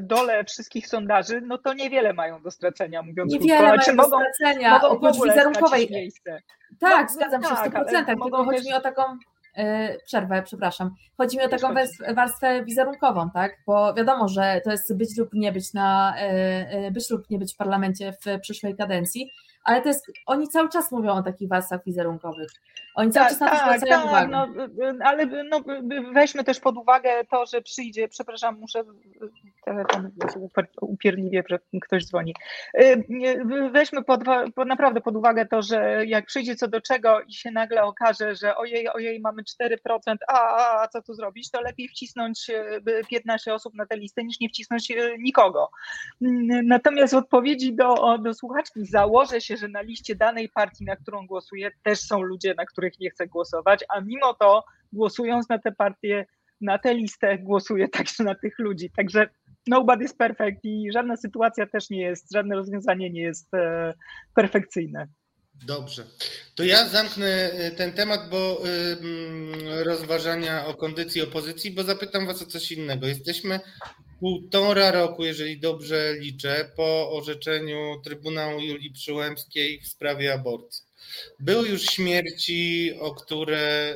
dole 0.00 0.44
wszystkich 0.44 0.88
sondaży, 0.88 1.40
no 1.40 1.58
to 1.58 1.74
niewiele 1.74 2.12
mają 2.12 2.42
do 2.42 2.50
stracenia, 2.50 3.02
mówiąc 3.02 3.32
Niewiele 3.32 3.72
krótko. 3.72 3.92
mają 3.92 4.10
do 4.10 4.16
stracenia, 4.16 4.70
mogą 4.70 4.88
oprócz 4.88 5.24
wizerunkowej. 5.24 5.88
Miejsce. 5.90 6.38
Tak, 6.80 7.08
no, 7.08 7.14
zgadzam 7.14 7.40
no, 7.40 7.48
się 7.48 7.54
tak, 7.54 7.88
w 7.88 7.92
100%, 7.92 8.06
tylko 8.06 8.44
chodzi 8.44 8.66
mi 8.66 8.72
o 8.72 8.80
taką 8.80 9.02
E, 9.56 9.96
przerwę, 10.04 10.42
przepraszam. 10.42 10.90
Chodzi 11.16 11.36
mi 11.36 11.44
o 11.44 11.48
taką 11.48 11.74
warstwę 12.14 12.64
wizerunkową, 12.64 13.30
tak? 13.30 13.56
Bo 13.66 13.94
wiadomo, 13.94 14.28
że 14.28 14.60
to 14.64 14.70
jest 14.70 14.96
być 14.96 15.16
lub 15.18 15.28
nie 15.32 15.52
być 15.52 15.72
na 15.72 16.14
e, 16.18 16.90
być 16.90 17.10
lub 17.10 17.30
nie 17.30 17.38
być 17.38 17.54
w 17.54 17.56
parlamencie 17.56 18.12
w 18.12 18.40
przyszłej 18.40 18.76
kadencji, 18.76 19.30
ale 19.66 19.82
to 19.82 19.88
jest, 19.88 20.12
oni 20.26 20.48
cały 20.48 20.68
czas 20.68 20.92
mówią 20.92 21.12
o 21.12 21.22
takich 21.22 21.48
warstwach 21.48 21.84
wizerunkowych. 21.84 22.48
Oni 22.94 23.12
cały 23.12 23.24
tak, 23.24 23.32
czas 23.32 23.40
na 23.40 23.46
to 23.50 23.56
tak, 23.56 23.62
zwracają 23.64 24.02
tak, 24.02 24.10
uwagę. 24.10 24.28
No, 24.28 24.46
ale 25.04 25.26
no, 25.26 25.60
weźmy 26.12 26.44
też 26.44 26.60
pod 26.60 26.76
uwagę 26.76 27.10
to, 27.30 27.46
że 27.46 27.62
przyjdzie, 27.62 28.08
przepraszam, 28.08 28.58
muszę 28.60 28.84
telefon 29.66 30.10
upierdliwie, 30.80 31.42
że 31.48 31.58
ktoś 31.82 32.04
dzwoni. 32.04 32.34
Weźmy 33.72 34.04
pod, 34.04 34.20
pod, 34.54 34.68
naprawdę 34.68 35.00
pod 35.00 35.16
uwagę 35.16 35.46
to, 35.46 35.62
że 35.62 36.06
jak 36.06 36.26
przyjdzie 36.26 36.56
co 36.56 36.68
do 36.68 36.80
czego 36.80 37.20
i 37.20 37.34
się 37.34 37.50
nagle 37.50 37.82
okaże, 37.82 38.34
że 38.34 38.56
ojej, 38.56 38.88
ojej, 38.88 39.20
mamy 39.20 39.42
4%, 39.42 40.16
a, 40.28 40.40
a, 40.40 40.82
a 40.82 40.88
co 40.88 41.02
tu 41.02 41.14
zrobić, 41.14 41.50
to 41.50 41.60
lepiej 41.60 41.88
wcisnąć 41.88 42.50
15 43.10 43.54
osób 43.54 43.74
na 43.74 43.86
tę 43.86 43.96
listę, 43.96 44.24
niż 44.24 44.40
nie 44.40 44.48
wcisnąć 44.48 44.92
nikogo. 45.18 45.70
Natomiast 46.64 47.14
w 47.14 47.16
odpowiedzi 47.16 47.74
do, 47.74 48.18
do 48.18 48.34
słuchaczki 48.34 48.86
założę 48.86 49.40
się, 49.40 49.56
że 49.56 49.68
na 49.68 49.80
liście 49.80 50.14
danej 50.14 50.48
partii, 50.48 50.84
na 50.84 50.96
którą 50.96 51.26
głosuję, 51.26 51.70
też 51.82 51.98
są 52.00 52.22
ludzie, 52.22 52.54
na 52.54 52.66
których 52.66 53.00
nie 53.00 53.10
chcę 53.10 53.26
głosować, 53.26 53.84
a 53.88 54.00
mimo 54.00 54.34
to 54.34 54.64
głosując 54.92 55.48
na 55.48 55.58
tę 55.58 55.72
partię, 55.72 56.26
na 56.60 56.78
tę 56.78 56.94
listę, 56.94 57.38
głosuję 57.38 57.88
także 57.88 58.24
na 58.24 58.34
tych 58.34 58.58
ludzi. 58.58 58.90
Także 58.90 59.28
nobody 59.66 60.04
is 60.04 60.14
perfect 60.14 60.64
i 60.64 60.88
żadna 60.92 61.16
sytuacja 61.16 61.66
też 61.66 61.90
nie 61.90 62.00
jest, 62.00 62.32
żadne 62.32 62.54
rozwiązanie 62.54 63.10
nie 63.10 63.22
jest 63.22 63.54
e, 63.54 63.94
perfekcyjne. 64.34 65.08
Dobrze. 65.64 66.06
To 66.54 66.64
ja 66.64 66.88
zamknę 66.88 67.26
e, 67.26 67.70
ten 67.70 67.92
temat, 67.92 68.30
bo 68.30 68.62
y, 68.66 69.84
rozważania 69.84 70.66
o 70.66 70.74
kondycji 70.74 71.22
opozycji, 71.22 71.70
bo 71.70 71.82
zapytam 71.82 72.26
Was 72.26 72.42
o 72.42 72.46
coś 72.46 72.72
innego. 72.72 73.06
Jesteśmy 73.06 73.60
półtora 74.20 74.90
roku, 74.90 75.24
jeżeli 75.24 75.60
dobrze 75.60 76.14
liczę, 76.18 76.70
po 76.76 77.10
orzeczeniu 77.12 78.00
Trybunału 78.04 78.60
Julii 78.60 78.90
Przyłębskiej 78.90 79.80
w 79.80 79.88
sprawie 79.88 80.34
aborcji. 80.34 80.84
Były 81.40 81.68
już 81.68 81.82
śmierci, 81.82 82.92
o 83.00 83.14
które 83.14 83.94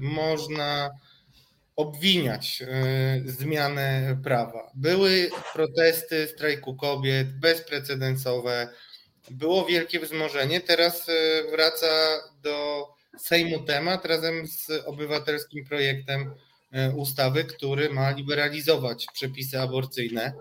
można 0.00 0.90
obwiniać 1.76 2.62
y, 3.26 3.32
zmianę 3.32 4.16
prawa. 4.24 4.70
Były 4.74 5.30
protesty 5.52 6.26
strajku 6.26 6.76
kobiet 6.76 7.38
bezprecedensowe, 7.38 8.68
było 9.30 9.64
wielkie 9.64 10.00
wzmożenie. 10.00 10.60
Teraz 10.60 11.08
y, 11.08 11.44
wraca 11.50 11.86
do 12.42 12.86
Sejmu 13.18 13.62
temat 13.62 14.04
razem 14.04 14.46
z 14.46 14.70
obywatelskim 14.86 15.64
projektem 15.64 16.34
ustawy, 16.96 17.44
który 17.44 17.90
ma 17.90 18.10
liberalizować 18.10 19.06
przepisy 19.12 19.60
aborcyjne. 19.60 20.32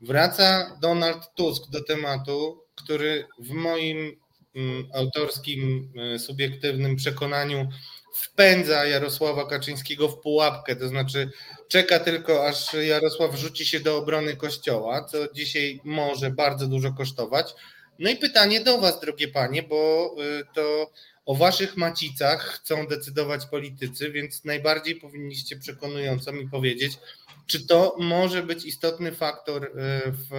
Wraca 0.00 0.78
Donald 0.80 1.34
Tusk 1.34 1.70
do 1.70 1.84
tematu, 1.84 2.62
który 2.74 3.26
w 3.38 3.50
moim 3.50 4.20
mm, 4.56 4.88
autorskim, 4.94 5.92
subiektywnym 6.18 6.96
przekonaniu 6.96 7.68
wpędza 8.16 8.84
Jarosława 8.84 9.46
Kaczyńskiego 9.46 10.08
w 10.08 10.20
pułapkę, 10.20 10.76
to 10.76 10.88
znaczy 10.88 11.30
czeka 11.68 11.98
tylko, 11.98 12.46
aż 12.46 12.74
Jarosław 12.74 13.34
rzuci 13.34 13.66
się 13.66 13.80
do 13.80 13.96
obrony 13.96 14.36
kościoła, 14.36 15.04
co 15.04 15.32
dzisiaj 15.34 15.80
może 15.84 16.30
bardzo 16.30 16.66
dużo 16.66 16.92
kosztować. 16.92 17.54
No 17.98 18.10
i 18.10 18.16
pytanie 18.16 18.60
do 18.60 18.78
Was, 18.78 19.00
drogie 19.00 19.28
panie, 19.28 19.62
bo 19.62 20.14
y, 20.40 20.44
to 20.54 20.90
o 21.26 21.34
waszych 21.34 21.76
macicach 21.76 22.42
chcą 22.42 22.86
decydować 22.86 23.46
politycy, 23.46 24.10
więc 24.10 24.44
najbardziej 24.44 24.96
powinniście 24.96 25.56
przekonująco 25.56 26.32
mi 26.32 26.48
powiedzieć, 26.48 26.98
czy 27.46 27.66
to 27.66 27.96
może 27.98 28.42
być 28.42 28.64
istotny 28.64 29.12
faktor 29.12 29.64
y, 29.64 29.70
w 30.12 30.30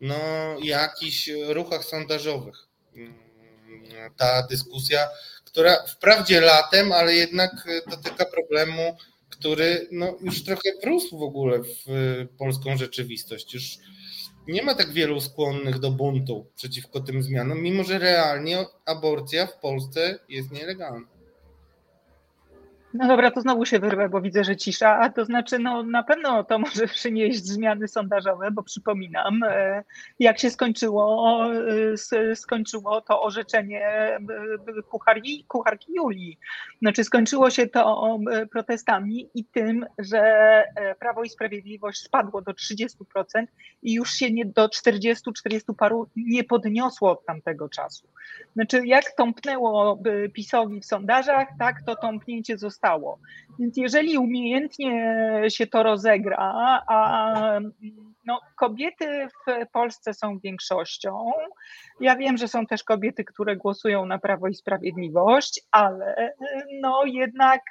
no, 0.00 0.16
jakichś 0.62 1.30
ruchach 1.48 1.84
sondażowych. 1.84 2.56
Mm, 2.96 3.14
ta 4.16 4.42
dyskusja, 4.42 5.08
która 5.54 5.86
wprawdzie 5.86 6.40
latem, 6.40 6.92
ale 6.92 7.14
jednak 7.14 7.50
dotyka 7.90 8.24
problemu, 8.24 8.96
który 9.30 9.88
no, 9.92 10.18
już 10.20 10.44
trochę 10.44 10.70
wrósł 10.82 11.18
w 11.18 11.22
ogóle 11.22 11.58
w 11.62 11.86
polską 12.38 12.76
rzeczywistość. 12.76 13.54
Już 13.54 13.78
nie 14.48 14.62
ma 14.62 14.74
tak 14.74 14.92
wielu 14.92 15.20
skłonnych 15.20 15.78
do 15.78 15.90
buntu 15.90 16.50
przeciwko 16.56 17.00
tym 17.00 17.22
zmianom, 17.22 17.62
mimo 17.62 17.84
że 17.84 17.98
realnie 17.98 18.64
aborcja 18.86 19.46
w 19.46 19.60
Polsce 19.60 20.18
jest 20.28 20.50
nielegalna. 20.50 21.13
No 22.94 23.08
dobra, 23.08 23.30
to 23.30 23.40
znowu 23.40 23.64
się 23.66 23.78
wyrwę, 23.78 24.08
bo 24.08 24.20
widzę, 24.20 24.44
że 24.44 24.56
cisza, 24.56 24.98
a 24.98 25.10
to 25.10 25.24
znaczy, 25.24 25.58
no 25.58 25.82
na 25.82 26.02
pewno 26.02 26.44
to 26.44 26.58
może 26.58 26.86
przynieść 26.98 27.44
zmiany 27.44 27.88
sondażowe, 27.88 28.50
bo 28.50 28.62
przypominam, 28.62 29.42
e, 29.42 29.84
jak 30.18 30.38
się 30.38 30.50
skończyło, 30.50 31.40
e, 32.12 32.36
skończyło 32.36 33.00
to 33.00 33.22
orzeczenie 33.22 33.86
e, 33.86 34.18
kucharki, 34.90 35.44
kucharki 35.48 35.92
Julii. 35.92 36.38
Znaczy 36.82 37.04
skończyło 37.04 37.50
się 37.50 37.66
to 37.66 38.18
protestami 38.52 39.30
i 39.34 39.44
tym, 39.44 39.86
że 39.98 40.64
Prawo 40.98 41.22
i 41.22 41.28
Sprawiedliwość 41.28 42.00
spadło 42.00 42.42
do 42.42 42.52
30% 42.52 43.46
i 43.82 43.92
już 43.92 44.10
się 44.10 44.30
nie 44.30 44.46
do 44.46 44.68
40, 44.68 45.32
40 45.32 45.72
paru 45.78 46.08
nie 46.16 46.44
podniosło 46.44 47.10
od 47.10 47.26
tamtego 47.26 47.68
czasu. 47.68 48.08
Znaczy 48.54 48.86
jak 48.86 49.04
tąpnęło 49.16 50.02
PiSowi 50.32 50.80
w 50.80 50.84
sondażach, 50.84 51.48
tak 51.58 51.82
to 51.86 51.96
tąpnięcie 51.96 52.58
zostało 52.58 52.83
stało. 52.84 53.18
Więc 53.58 53.76
jeżeli 53.76 54.18
umiejętnie 54.18 55.16
się 55.48 55.66
to 55.66 55.82
rozegra, 55.82 56.82
a 56.88 57.60
no, 58.26 58.40
kobiety 58.56 59.28
w 59.28 59.70
Polsce 59.72 60.14
są 60.14 60.38
większością. 60.38 61.30
Ja 62.00 62.16
wiem, 62.16 62.36
że 62.36 62.48
są 62.48 62.66
też 62.66 62.84
kobiety, 62.84 63.24
które 63.24 63.56
głosują 63.56 64.06
na 64.06 64.18
Prawo 64.18 64.48
i 64.48 64.54
Sprawiedliwość, 64.54 65.60
ale 65.70 66.32
no 66.80 67.02
jednak 67.04 67.62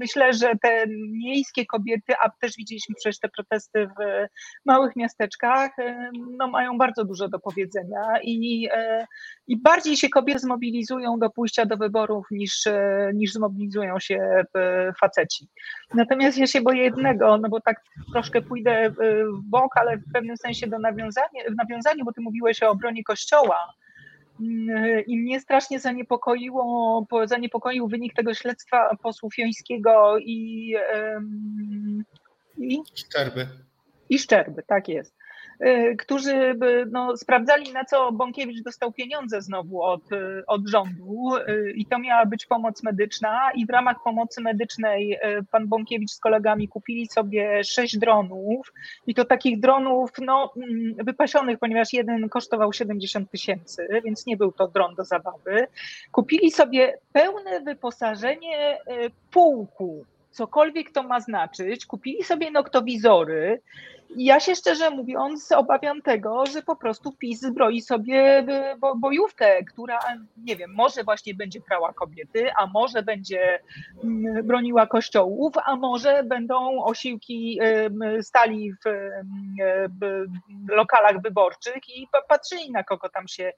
myślę, 0.00 0.32
że 0.32 0.52
te 0.62 0.84
miejskie 1.10 1.66
kobiety, 1.66 2.12
a 2.24 2.30
też 2.40 2.52
widzieliśmy 2.58 2.94
przecież 2.94 3.18
te 3.18 3.28
protesty 3.28 3.86
w 3.86 4.26
małych 4.64 4.96
miasteczkach, 4.96 5.70
no 6.38 6.48
mają 6.48 6.78
bardzo 6.78 7.04
dużo 7.04 7.28
do 7.28 7.38
powiedzenia 7.38 8.02
i, 8.22 8.68
e, 8.72 9.06
i 9.46 9.60
bardziej 9.60 9.96
się 9.96 10.08
kobiety 10.08 10.38
zmobilizują 10.38 11.18
do 11.18 11.30
pójścia 11.30 11.66
do 11.66 11.76
wyborów 11.76 12.26
niż, 12.30 12.64
niż 13.14 13.32
zmobilizują 13.32 13.45
się 13.98 14.44
e, 14.54 14.92
faceci. 15.00 15.48
Natomiast 15.94 16.38
ja 16.38 16.46
się 16.46 16.60
boję 16.60 16.82
jednego, 16.82 17.38
no 17.38 17.48
bo 17.48 17.60
tak 17.60 17.82
troszkę 18.12 18.42
pójdę 18.42 18.90
w 18.90 19.40
bok, 19.50 19.76
ale 19.76 19.96
w 19.96 20.12
pewnym 20.12 20.36
sensie 20.36 20.66
do 20.66 20.78
nawiązania, 20.78 21.42
w 21.50 21.56
nawiązaniu, 21.56 22.04
bo 22.04 22.12
ty 22.12 22.20
mówiłeś 22.20 22.62
o 22.62 22.70
obronie 22.70 23.04
Kościoła. 23.04 23.56
Mm, 24.40 25.04
I 25.06 25.18
mnie 25.18 25.40
strasznie 25.40 25.80
zaniepokoiło, 25.80 27.06
zaniepokoił 27.24 27.88
wynik 27.88 28.14
tego 28.14 28.34
śledztwa 28.34 28.96
posłów 29.02 29.38
Jońskiego 29.38 30.18
i, 30.18 30.74
i 32.58 32.78
Szczerby. 32.94 33.46
I 34.08 34.18
Szczerby, 34.18 34.62
tak 34.66 34.88
jest. 34.88 35.15
Y, 35.60 35.96
którzy 35.96 36.58
no, 36.90 37.16
sprawdzali, 37.16 37.72
na 37.72 37.84
co 37.84 38.12
Bąkiewicz 38.12 38.62
dostał 38.62 38.92
pieniądze 38.92 39.42
znowu 39.42 39.82
od, 39.82 40.12
y, 40.12 40.42
od 40.46 40.68
rządu 40.68 41.36
y, 41.36 41.72
i 41.76 41.86
to 41.86 41.98
miała 41.98 42.26
być 42.26 42.46
pomoc 42.46 42.82
medyczna 42.82 43.50
i 43.54 43.66
w 43.66 43.70
ramach 43.70 43.96
pomocy 44.04 44.40
medycznej 44.40 45.18
pan 45.50 45.66
Bąkiewicz 45.68 46.10
z 46.10 46.20
kolegami 46.20 46.68
kupili 46.68 47.06
sobie 47.06 47.64
sześć 47.64 47.98
dronów 47.98 48.72
i 49.06 49.14
to 49.14 49.24
takich 49.24 49.60
dronów 49.60 50.10
no, 50.18 50.52
mm, 50.56 50.94
wypasionych, 50.94 51.58
ponieważ 51.58 51.92
jeden 51.92 52.28
kosztował 52.28 52.72
70 52.72 53.30
tysięcy, 53.30 53.88
więc 54.04 54.26
nie 54.26 54.36
był 54.36 54.52
to 54.52 54.68
dron 54.68 54.94
do 54.94 55.04
zabawy. 55.04 55.66
Kupili 56.12 56.50
sobie 56.50 56.98
pełne 57.12 57.60
wyposażenie 57.60 58.78
pułku 59.30 60.04
cokolwiek 60.36 60.90
to 60.90 61.02
ma 61.02 61.20
znaczyć, 61.20 61.86
kupili 61.86 62.24
sobie 62.24 62.50
noktowizory, 62.50 63.60
ja 64.16 64.40
się 64.40 64.54
szczerze 64.54 64.90
mówiąc 64.90 65.52
obawiam 65.52 66.02
tego, 66.02 66.46
że 66.46 66.62
po 66.62 66.76
prostu 66.76 67.12
PiS 67.12 67.40
zbroi 67.40 67.80
sobie 67.80 68.46
bojówkę, 68.96 69.64
która, 69.64 69.98
nie 70.36 70.56
wiem, 70.56 70.74
może 70.74 71.04
właśnie 71.04 71.34
będzie 71.34 71.60
prała 71.60 71.92
kobiety, 71.92 72.52
a 72.58 72.66
może 72.66 73.02
będzie 73.02 73.60
mm, 74.04 74.46
broniła 74.46 74.86
kościołów, 74.86 75.54
a 75.64 75.76
może 75.76 76.24
będą 76.24 76.84
osiłki 76.84 77.60
stali 78.20 78.72
w 78.82 80.26
lokalach 80.68 81.22
wyborczych 81.22 81.88
i 81.96 82.08
patrzyli 82.28 82.70
na 82.70 82.84
kogo 82.84 83.08
tam 83.08 83.28
się 83.28 83.52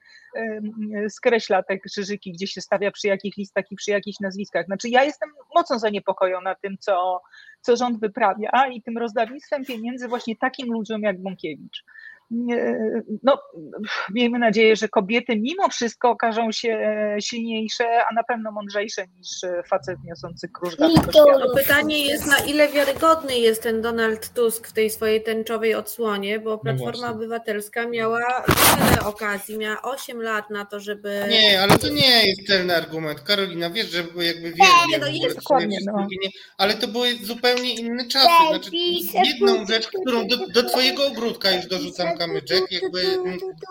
skreśla 1.09 1.63
te 1.63 1.79
krzyżyki, 1.79 2.31
gdzie 2.31 2.47
się 2.47 2.61
stawia 2.61 2.91
przy 2.91 3.07
jakich 3.07 3.37
listach 3.37 3.71
i 3.71 3.75
przy 3.75 3.91
jakich 3.91 4.19
nazwiskach. 4.21 4.65
Znaczy 4.65 4.89
ja 4.89 5.03
jestem 5.03 5.29
mocno 5.55 5.79
zaniepokojona 5.79 6.55
tym, 6.55 6.77
co, 6.79 7.21
co 7.61 7.75
rząd 7.75 7.99
wyprawia 7.99 8.67
i 8.71 8.81
tym 8.81 8.97
rozdawnictwem 8.97 9.65
pieniędzy 9.65 10.07
właśnie 10.07 10.35
takim 10.35 10.73
ludziom 10.73 11.01
jak 11.01 11.21
Bąkiewicz 11.21 11.83
no, 13.23 13.39
miejmy 14.13 14.39
nadzieję, 14.39 14.75
że 14.75 14.87
kobiety 14.87 15.35
mimo 15.35 15.69
wszystko 15.69 16.09
okażą 16.09 16.51
się 16.51 16.95
silniejsze, 17.21 17.85
a 18.11 18.13
na 18.13 18.23
pewno 18.23 18.51
mądrzejsze 18.51 19.07
niż 19.07 19.27
facet 19.69 19.97
niosący 20.03 20.49
krużga. 20.49 20.87
No, 20.87 21.55
pytanie 21.55 22.05
jest, 22.05 22.27
na 22.27 22.37
ile 22.37 22.67
wiarygodny 22.67 23.39
jest 23.39 23.63
ten 23.63 23.81
Donald 23.81 24.33
Tusk 24.33 24.67
w 24.67 24.73
tej 24.73 24.89
swojej 24.89 25.23
tęczowej 25.23 25.75
odsłonie, 25.75 26.39
bo 26.39 26.49
no 26.49 26.57
Platforma 26.57 27.07
no 27.07 27.13
Obywatelska 27.13 27.87
miała 27.87 28.45
wiele 28.79 29.05
okazji, 29.05 29.57
miała 29.57 29.81
8 29.81 30.21
lat 30.21 30.49
na 30.49 30.65
to, 30.65 30.79
żeby... 30.79 31.23
Nie, 31.29 31.61
ale 31.61 31.77
to 31.77 31.89
nie 31.89 32.27
jest 32.27 32.47
ten 32.47 32.71
argument. 32.71 33.21
Karolina, 33.21 33.69
wiesz, 33.69 33.91
że 33.91 33.97
jakby 33.97 34.51
wiesz, 34.51 34.67
nie, 34.91 34.97
no 34.97 35.07
jest 35.07 35.35
dokładnie, 35.35 35.77
no. 35.85 36.07
ale 36.57 36.73
to 36.73 36.87
były 36.87 37.15
zupełnie 37.23 37.73
inne 37.75 38.07
czasy. 38.07 38.27
Znaczy, 38.49 38.71
jedną 39.25 39.65
rzecz, 39.65 39.87
którą 39.87 40.27
do, 40.27 40.47
do 40.47 40.63
twojego 40.63 41.07
ogródka 41.07 41.51
już 41.51 41.65
dorzucam 41.65 42.18
kamyczek 42.19 42.71
jakby 42.71 43.17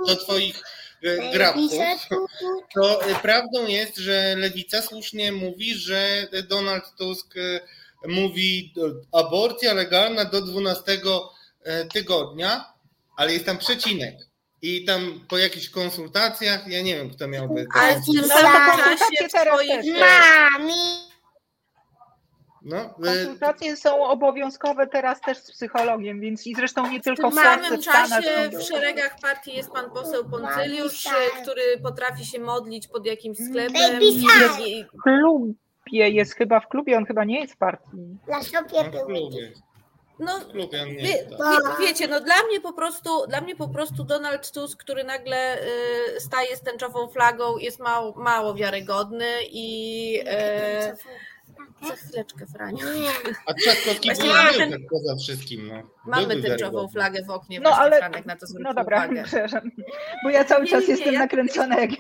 do 0.07 0.17
twoich 0.17 0.63
e, 1.03 1.33
grabków, 1.33 1.73
to 2.75 3.05
e, 3.05 3.15
prawdą 3.15 3.67
jest, 3.67 3.97
że 3.97 4.35
lewica 4.37 4.83
słusznie 4.83 5.33
mówi, 5.33 5.75
że 5.75 6.29
Donald 6.49 6.85
Tusk 6.99 7.35
e, 7.37 7.61
mówi 8.09 8.75
aborcja 9.13 9.75
legalna 9.75 10.25
do 10.25 10.43
12 10.43 11.01
tygodnia, 11.93 12.73
ale 13.17 13.33
jest 13.33 13.47
tam 13.47 13.59
przecinek. 13.59 14.15
I 14.63 14.85
tam 14.85 15.25
po 15.29 15.39
jakichś 15.39 15.69
konsultacjach, 15.69 16.69
ja 16.69 16.83
nie 16.83 16.97
wiem, 16.97 17.11
kto 17.11 17.29
miałby. 17.29 17.67
Ale 17.75 18.01
w 18.01 18.05
tym 18.15 18.29
samym 18.29 18.79
czasie 18.79 19.29
twoich... 19.29 19.99
Mami! 19.99 21.08
No, 22.69 22.95
Konsultacje 23.05 23.77
są 23.77 24.05
obowiązkowe 24.05 24.87
teraz 24.87 25.21
też 25.21 25.39
z 25.39 25.53
psychologiem, 25.53 26.21
więc 26.21 26.47
i 26.47 26.55
zresztą 26.55 26.91
nie 26.91 27.01
tylko 27.01 27.31
w, 27.31 27.33
w 27.33 27.37
samym 27.37 27.83
czasie 27.83 28.51
w 28.59 28.63
szeregach 28.63 29.17
partii 29.23 29.57
jest 29.57 29.71
pan 29.71 29.91
poseł 29.91 30.31
Poncyliusz, 30.31 31.05
który 31.43 31.63
potrafi 31.83 32.25
się 32.25 32.39
modlić 32.39 32.89
pod 32.89 33.07
jakimś 33.07 33.39
sklepem. 33.39 34.01
w 34.95 35.03
klubie 35.03 36.09
jest 36.09 36.35
chyba 36.35 36.61
w 36.61 36.69
klubie, 36.69 36.97
on 36.97 37.07
chyba 37.07 37.25
nie 37.25 37.41
jest 37.41 37.55
w 37.55 37.57
partii. 37.57 38.19
Na 38.29 38.43
sobie 38.43 38.91
był. 38.91 39.31
No, 40.19 40.39
wie, 40.55 40.69
wie, 40.97 41.27
wiecie, 41.81 42.09
no 42.09 42.21
dla 42.21 42.35
mnie 42.49 42.61
po 42.61 42.73
prostu, 42.73 43.27
dla 43.27 43.41
mnie 43.41 43.57
po 43.57 43.69
prostu 43.69 44.05
Donald 44.05 44.53
Tusk, 44.53 44.81
który 44.81 45.05
nagle 45.05 45.59
y, 46.17 46.21
staje 46.21 46.57
z 46.57 46.61
tęczową 46.61 47.09
flagą, 47.09 47.59
jest 47.59 47.79
mało, 47.79 48.15
mało 48.17 48.55
wiarygodny 48.55 49.27
i 49.51 50.21
y, 50.21 50.97
za 51.89 51.97
chwileczkę, 51.97 52.47
Franiu. 52.47 52.79
A 53.47 53.55
Trzaskowski 53.55 54.09
był 54.09 54.59
ten... 54.59 54.71
Tak 54.71 54.81
poza 54.91 55.17
wszystkim. 55.17 55.69
No. 55.69 55.83
Mamy 56.07 56.43
tęczową 56.43 56.89
flagę 56.89 57.25
w 57.25 57.31
oknie, 57.31 57.61
no, 57.61 57.71
ale... 57.71 57.99
Franek 57.99 58.27
na 58.27 58.37
to 58.37 58.47
No 58.61 58.75
dobra, 58.75 59.05
uwagę. 59.05 59.23
przepraszam, 59.25 59.71
bo 60.25 60.31
ja 60.31 60.45
cały 60.45 60.67
czas 60.67 60.81
nie, 60.81 60.87
nie, 60.89 60.95
jestem 60.95 61.15
ja 61.15 61.21
nakręcona. 61.21 61.81
Jak... 61.81 61.91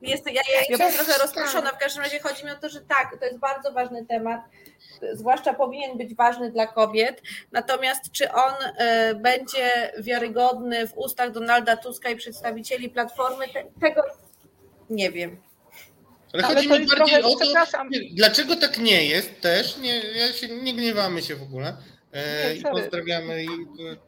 Jest, 0.00 0.26
ja, 0.26 0.42
ja 0.52 0.60
jestem 0.68 0.92
trochę 0.92 1.22
rozproszona, 1.22 1.70
w 1.70 1.78
każdym 1.78 2.02
razie 2.02 2.18
chodzi 2.20 2.44
mi 2.44 2.50
o 2.50 2.54
to, 2.54 2.68
że 2.68 2.80
tak, 2.80 3.16
to 3.20 3.26
jest 3.26 3.38
bardzo 3.38 3.72
ważny 3.72 4.06
temat, 4.06 4.40
zwłaszcza 5.12 5.54
powinien 5.54 5.98
być 5.98 6.14
ważny 6.14 6.50
dla 6.50 6.66
kobiet, 6.66 7.22
natomiast 7.52 8.10
czy 8.12 8.32
on 8.32 8.54
y, 8.54 9.14
będzie 9.14 9.92
wiarygodny 9.98 10.86
w 10.88 10.92
ustach 10.98 11.30
Donalda 11.30 11.76
Tuska 11.76 12.10
i 12.10 12.16
przedstawicieli 12.16 12.90
Platformy, 12.90 13.48
te, 13.48 13.64
tego 13.80 14.02
nie 14.90 15.10
wiem. 15.10 15.36
Ale, 16.34 16.44
Ale 16.44 16.54
chodzi 16.54 16.68
mi 16.68 16.70
bardziej 16.70 16.96
trochę, 16.96 17.22
o 17.22 17.36
to, 17.36 17.44
dlaczego 18.10 18.56
tak 18.56 18.78
nie 18.78 19.06
jest 19.06 19.40
też, 19.40 19.76
nie, 19.76 20.00
ja 20.00 20.32
się, 20.32 20.48
nie 20.48 20.74
gniewamy 20.74 21.22
się 21.22 21.36
w 21.36 21.42
ogóle 21.42 21.76
e, 22.12 22.56
i 22.56 22.62
pozdrawiamy. 22.62 23.44
I, 23.44 23.48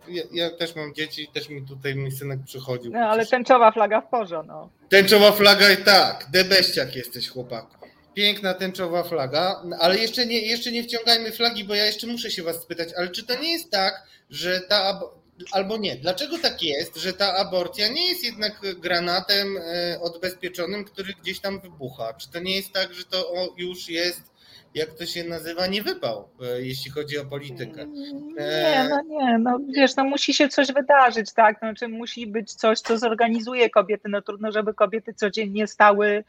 ja, 0.08 0.22
ja, 0.32 0.50
też 0.50 0.76
mam 0.76 0.94
dzieci, 0.94 1.28
też 1.34 1.48
mi 1.48 1.66
tutaj 1.66 1.94
mój 1.94 2.12
synek 2.12 2.38
przychodził. 2.46 2.92
No, 2.92 2.98
ale 2.98 3.26
tęczowa 3.26 3.72
flaga 3.72 4.00
w 4.00 4.08
porze, 4.08 4.42
no. 4.46 4.70
Tęczowa 4.88 5.32
flaga 5.32 5.70
i 5.70 5.76
tak, 5.76 6.26
debeściak 6.30 6.96
jesteś 6.96 7.28
chłopak. 7.28 7.66
Piękna 8.14 8.54
tęczowa 8.54 9.02
flaga, 9.02 9.62
ale 9.80 9.98
jeszcze 9.98 10.26
nie, 10.26 10.40
jeszcze 10.40 10.72
nie 10.72 10.82
wciągajmy 10.82 11.32
flagi, 11.32 11.64
bo 11.64 11.74
ja 11.74 11.84
jeszcze 11.84 12.06
muszę 12.06 12.30
się 12.30 12.42
was 12.42 12.62
spytać, 12.62 12.88
ale 12.96 13.08
czy 13.08 13.26
to 13.26 13.42
nie 13.42 13.52
jest 13.52 13.70
tak, 13.70 14.02
że 14.30 14.60
ta 14.60 15.00
albo 15.52 15.76
nie. 15.76 15.96
Dlaczego 15.96 16.38
tak 16.38 16.62
jest, 16.62 16.96
że 16.96 17.12
ta 17.12 17.34
aborcja 17.34 17.88
nie 17.88 18.08
jest 18.08 18.24
jednak 18.24 18.60
granatem 18.80 19.56
e, 19.56 20.00
odbezpieczonym, 20.00 20.84
który 20.84 21.12
gdzieś 21.22 21.40
tam 21.40 21.60
wybucha? 21.60 22.14
Czy 22.14 22.30
to 22.30 22.40
nie 22.40 22.56
jest 22.56 22.72
tak, 22.72 22.94
że 22.94 23.04
to 23.04 23.54
już 23.58 23.88
jest 23.88 24.36
jak 24.76 24.94
to 24.94 25.06
się 25.06 25.24
nazywa, 25.24 25.66
nie 25.66 25.82
wypał, 25.82 26.28
e, 26.42 26.62
jeśli 26.62 26.90
chodzi 26.90 27.18
o 27.18 27.24
politykę. 27.24 27.86
Nie, 27.86 28.88
no 28.90 29.02
nie, 29.08 29.38
no 29.38 29.58
wiesz, 29.74 29.96
no 29.96 30.04
musi 30.04 30.34
się 30.34 30.48
coś 30.48 30.72
wydarzyć, 30.72 31.32
tak, 31.32 31.58
znaczy 31.58 31.88
musi 31.88 32.26
być 32.26 32.54
coś, 32.54 32.80
co 32.80 32.98
zorganizuje 32.98 33.70
kobiety, 33.70 34.08
no 34.08 34.22
trudno, 34.22 34.52
żeby 34.52 34.74
kobiety 34.74 35.14
codziennie 35.14 35.66
stały 35.66 36.24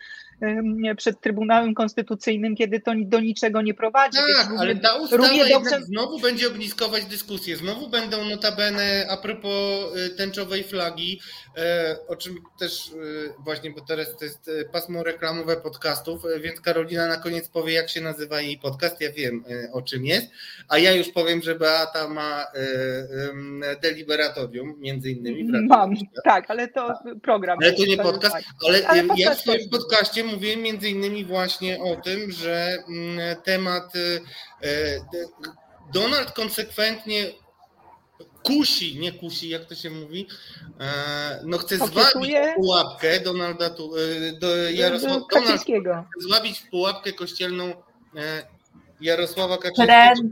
przed 0.97 1.21
Trybunałem 1.21 1.73
Konstytucyjnym, 1.73 2.55
kiedy 2.55 2.79
to 2.79 2.91
do 2.97 3.19
niczego 3.19 3.61
nie 3.61 3.73
prowadzi. 3.73 4.17
Tak, 4.37 4.49
ale 4.59 4.75
ta 4.75 4.95
ustawa 4.95 5.27
dobrze... 5.49 5.81
znowu 5.81 6.19
będzie 6.19 6.47
ogniskować 6.47 7.05
dyskusję, 7.05 7.57
znowu 7.57 7.89
będą 7.89 8.25
notabene 8.25 9.07
a 9.09 9.17
propos 9.17 9.51
y, 9.97 10.09
tęczowej 10.09 10.63
flagi, 10.63 11.21
e, 11.57 11.95
o 12.07 12.15
czym 12.15 12.35
też 12.59 12.87
y, 12.87 13.33
właśnie, 13.39 13.71
bo 13.71 13.81
teraz 13.81 14.17
to 14.17 14.25
jest 14.25 14.47
y, 14.47 14.69
pasmo 14.71 15.03
reklamowe 15.03 15.57
podcastów, 15.57 16.21
więc 16.41 16.61
Karolina 16.61 17.07
na 17.07 17.17
koniec 17.17 17.49
powie, 17.49 17.73
jak 17.73 17.89
się 17.89 18.01
nazywa 18.01 18.41
jej 18.41 18.57
podcast, 18.57 19.01
ja 19.01 19.11
wiem 19.11 19.43
o 19.73 19.81
czym 19.81 20.05
jest, 20.05 20.27
a 20.69 20.77
ja 20.77 20.91
już 20.91 21.09
powiem, 21.09 21.41
że 21.41 21.55
Beata 21.55 22.09
ma 22.09 22.45
deliberatorium, 23.81 24.75
między 24.79 25.11
innymi. 25.11 25.43
Mam, 25.67 25.93
tak, 26.23 26.51
ale 26.51 26.67
to 26.67 26.87
tak. 26.87 27.21
program. 27.21 27.57
Ale 27.61 27.73
to 27.73 27.85
nie 27.85 27.97
podcast, 27.97 28.35
ale, 28.67 28.87
ale 28.87 29.03
ja 29.17 29.35
w 29.35 29.39
swoim 29.39 29.69
podcaście 29.69 30.23
mówiłem 30.27 30.61
między 30.61 30.89
innymi 30.89 31.25
właśnie 31.25 31.83
o 31.83 31.95
tym, 31.95 32.31
że 32.31 32.77
mm, 32.87 33.41
temat 33.43 33.95
y, 33.95 34.21
y, 34.65 35.01
Donald 35.93 36.31
konsekwentnie 36.31 37.31
kusi, 38.47 38.99
nie 38.99 39.11
kusi, 39.11 39.49
jak 39.49 39.65
to 39.65 39.75
się 39.75 39.89
mówi, 39.89 40.27
e, 40.79 41.41
no 41.45 41.57
chce 41.57 41.77
zwabić 41.77 42.35
w 42.35 42.55
pułapkę 42.55 43.19
Donalda, 43.19 43.65
y, 43.65 44.39
do 44.39 44.69
Jarosława, 44.69 45.25
Donald 45.31 45.65
zwabić 46.19 46.59
w 46.59 46.69
pułapkę 46.69 47.13
kościelną 47.13 47.65
e, 48.15 48.47
Jarosława 49.01 49.57
Kaczyńskiego. 49.57 49.87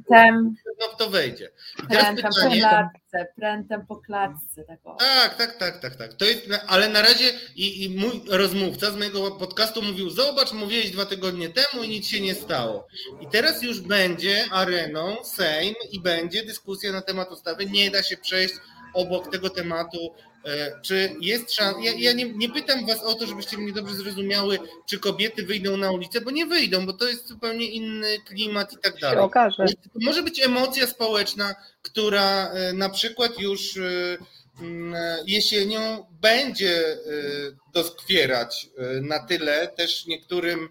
Prętem. 0.10 0.56
No 0.80 0.88
w 0.88 0.98
to 0.98 1.10
wejdzie. 1.10 1.50
Prętem 1.90 2.32
po 2.44 2.50
klatce, 2.50 3.34
prętem 3.36 3.86
po 3.86 3.96
klatce. 3.96 4.64
Tak, 5.00 5.38
tak, 5.38 5.38
tak, 5.38 5.58
tak, 5.58 5.80
tak, 5.82 5.96
tak. 5.96 6.14
To 6.14 6.26
jest, 6.26 6.50
ale 6.68 6.90
na 6.90 7.02
razie 7.02 7.32
i, 7.56 7.84
i 7.84 7.90
mój 7.90 8.22
rozmówca 8.30 8.92
z 8.92 8.96
mojego 8.96 9.32
podcastu 9.32 9.82
mówił, 9.82 10.10
zobacz, 10.10 10.54
mówiłeś 10.54 10.92
dwa 10.92 11.06
tygodnie 11.06 11.50
temu 11.50 11.84
i 11.84 11.90
nic 11.90 12.08
się 12.08 12.22
nie 12.22 12.36
stało. 12.36 12.88
I 13.22 13.28
teraz 13.28 13.64
już 13.64 13.80
będzie 13.82 14.46
areną 14.52 15.16
Sejm 15.24 15.76
i 15.92 16.00
będzie 16.00 16.46
dyskusja 16.46 16.92
na 16.92 17.02
temat 17.02 17.32
ustawy. 17.32 17.66
Nie 17.66 17.92
da 17.92 18.04
się 18.04 18.18
przejść 18.18 18.56
obok 18.94 19.32
tego 19.32 19.50
tematu 19.50 20.16
czy 20.82 21.16
jest 21.22 21.54
szansa, 21.54 21.80
ja, 21.82 21.92
ja 21.98 22.14
nie, 22.14 22.34
nie, 22.34 22.50
pytam 22.50 22.86
was 22.86 23.04
o 23.04 23.14
to, 23.14 23.28
żebyście 23.28 23.58
mnie 23.58 23.74
dobrze 23.74 23.96
zrozumiały, 23.96 24.60
czy 24.86 25.00
kobiety 25.00 25.44
wyjdą 25.44 25.78
na 25.78 25.92
ulicę, 25.92 26.22
bo 26.22 26.32
nie 26.32 26.46
wyjdą, 26.46 26.86
bo 26.86 26.94
to 26.94 27.08
jest 27.08 27.28
zupełnie 27.28 27.66
inny 27.66 28.20
klimat 28.20 28.74
i 28.74 28.78
tak 28.78 29.00
dalej. 29.00 29.20
Okaże. 29.20 29.66
Może 30.02 30.24
być 30.24 30.42
emocja 30.42 30.88
społeczna, 30.88 31.56
która 31.82 32.50
e, 32.50 32.74
na 32.74 32.90
przykład 32.90 33.40
już 33.40 33.78
e, 33.78 34.18
jesienią 35.28 36.06
będzie 36.22 36.98
doskwierać 37.74 38.70
na 39.02 39.20
tyle 39.20 39.68
też 39.68 40.06
niektórym 40.06 40.70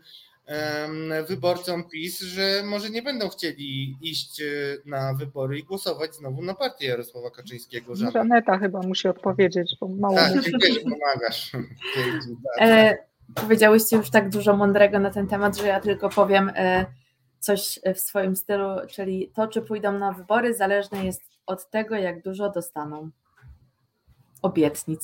wyborcom 1.29 1.85
PiS, 1.85 2.21
że 2.21 2.63
może 2.65 2.91
nie 2.91 3.03
będą 3.03 3.29
chcieli 3.29 3.97
iść 4.01 4.41
e, 4.41 4.45
na 4.85 5.15
wybory 5.15 5.59
i 5.59 5.65
głosować 5.65 6.15
znowu 6.15 6.43
na 6.43 6.55
partię 6.55 6.87
Jarosława 6.87 7.31
Kaczyńskiego. 7.31 7.97
Żaneta 7.97 8.59
chyba 8.59 8.81
musi 8.81 9.09
odpowiedzieć, 9.09 9.77
bo 9.81 9.89
mało 9.89 10.17
tak, 10.17 10.41
dziękuję, 10.41 10.73
że 10.73 10.81
pomagasz. 10.81 11.53
E, 12.61 12.97
powiedziałyście 13.35 13.97
już 13.97 14.11
tak 14.11 14.31
dużo 14.31 14.57
mądrego 14.57 14.99
na 14.99 15.11
ten 15.11 15.27
temat, 15.27 15.57
że 15.57 15.67
ja 15.67 15.81
tylko 15.81 16.09
powiem 16.09 16.51
e, 16.55 16.87
coś 17.39 17.81
w 17.95 18.01
swoim 18.01 18.37
stylu, 18.37 18.67
czyli 18.89 19.33
to, 19.35 19.49
czy 19.49 19.63
pójdą 19.63 19.99
na 19.99 20.13
wybory, 20.13 20.55
zależne 20.55 21.05
jest 21.05 21.23
od 21.47 21.71
tego, 21.71 21.95
jak 21.97 22.23
dużo 22.23 22.51
dostaną 22.51 23.11
obietnic. 24.45 25.03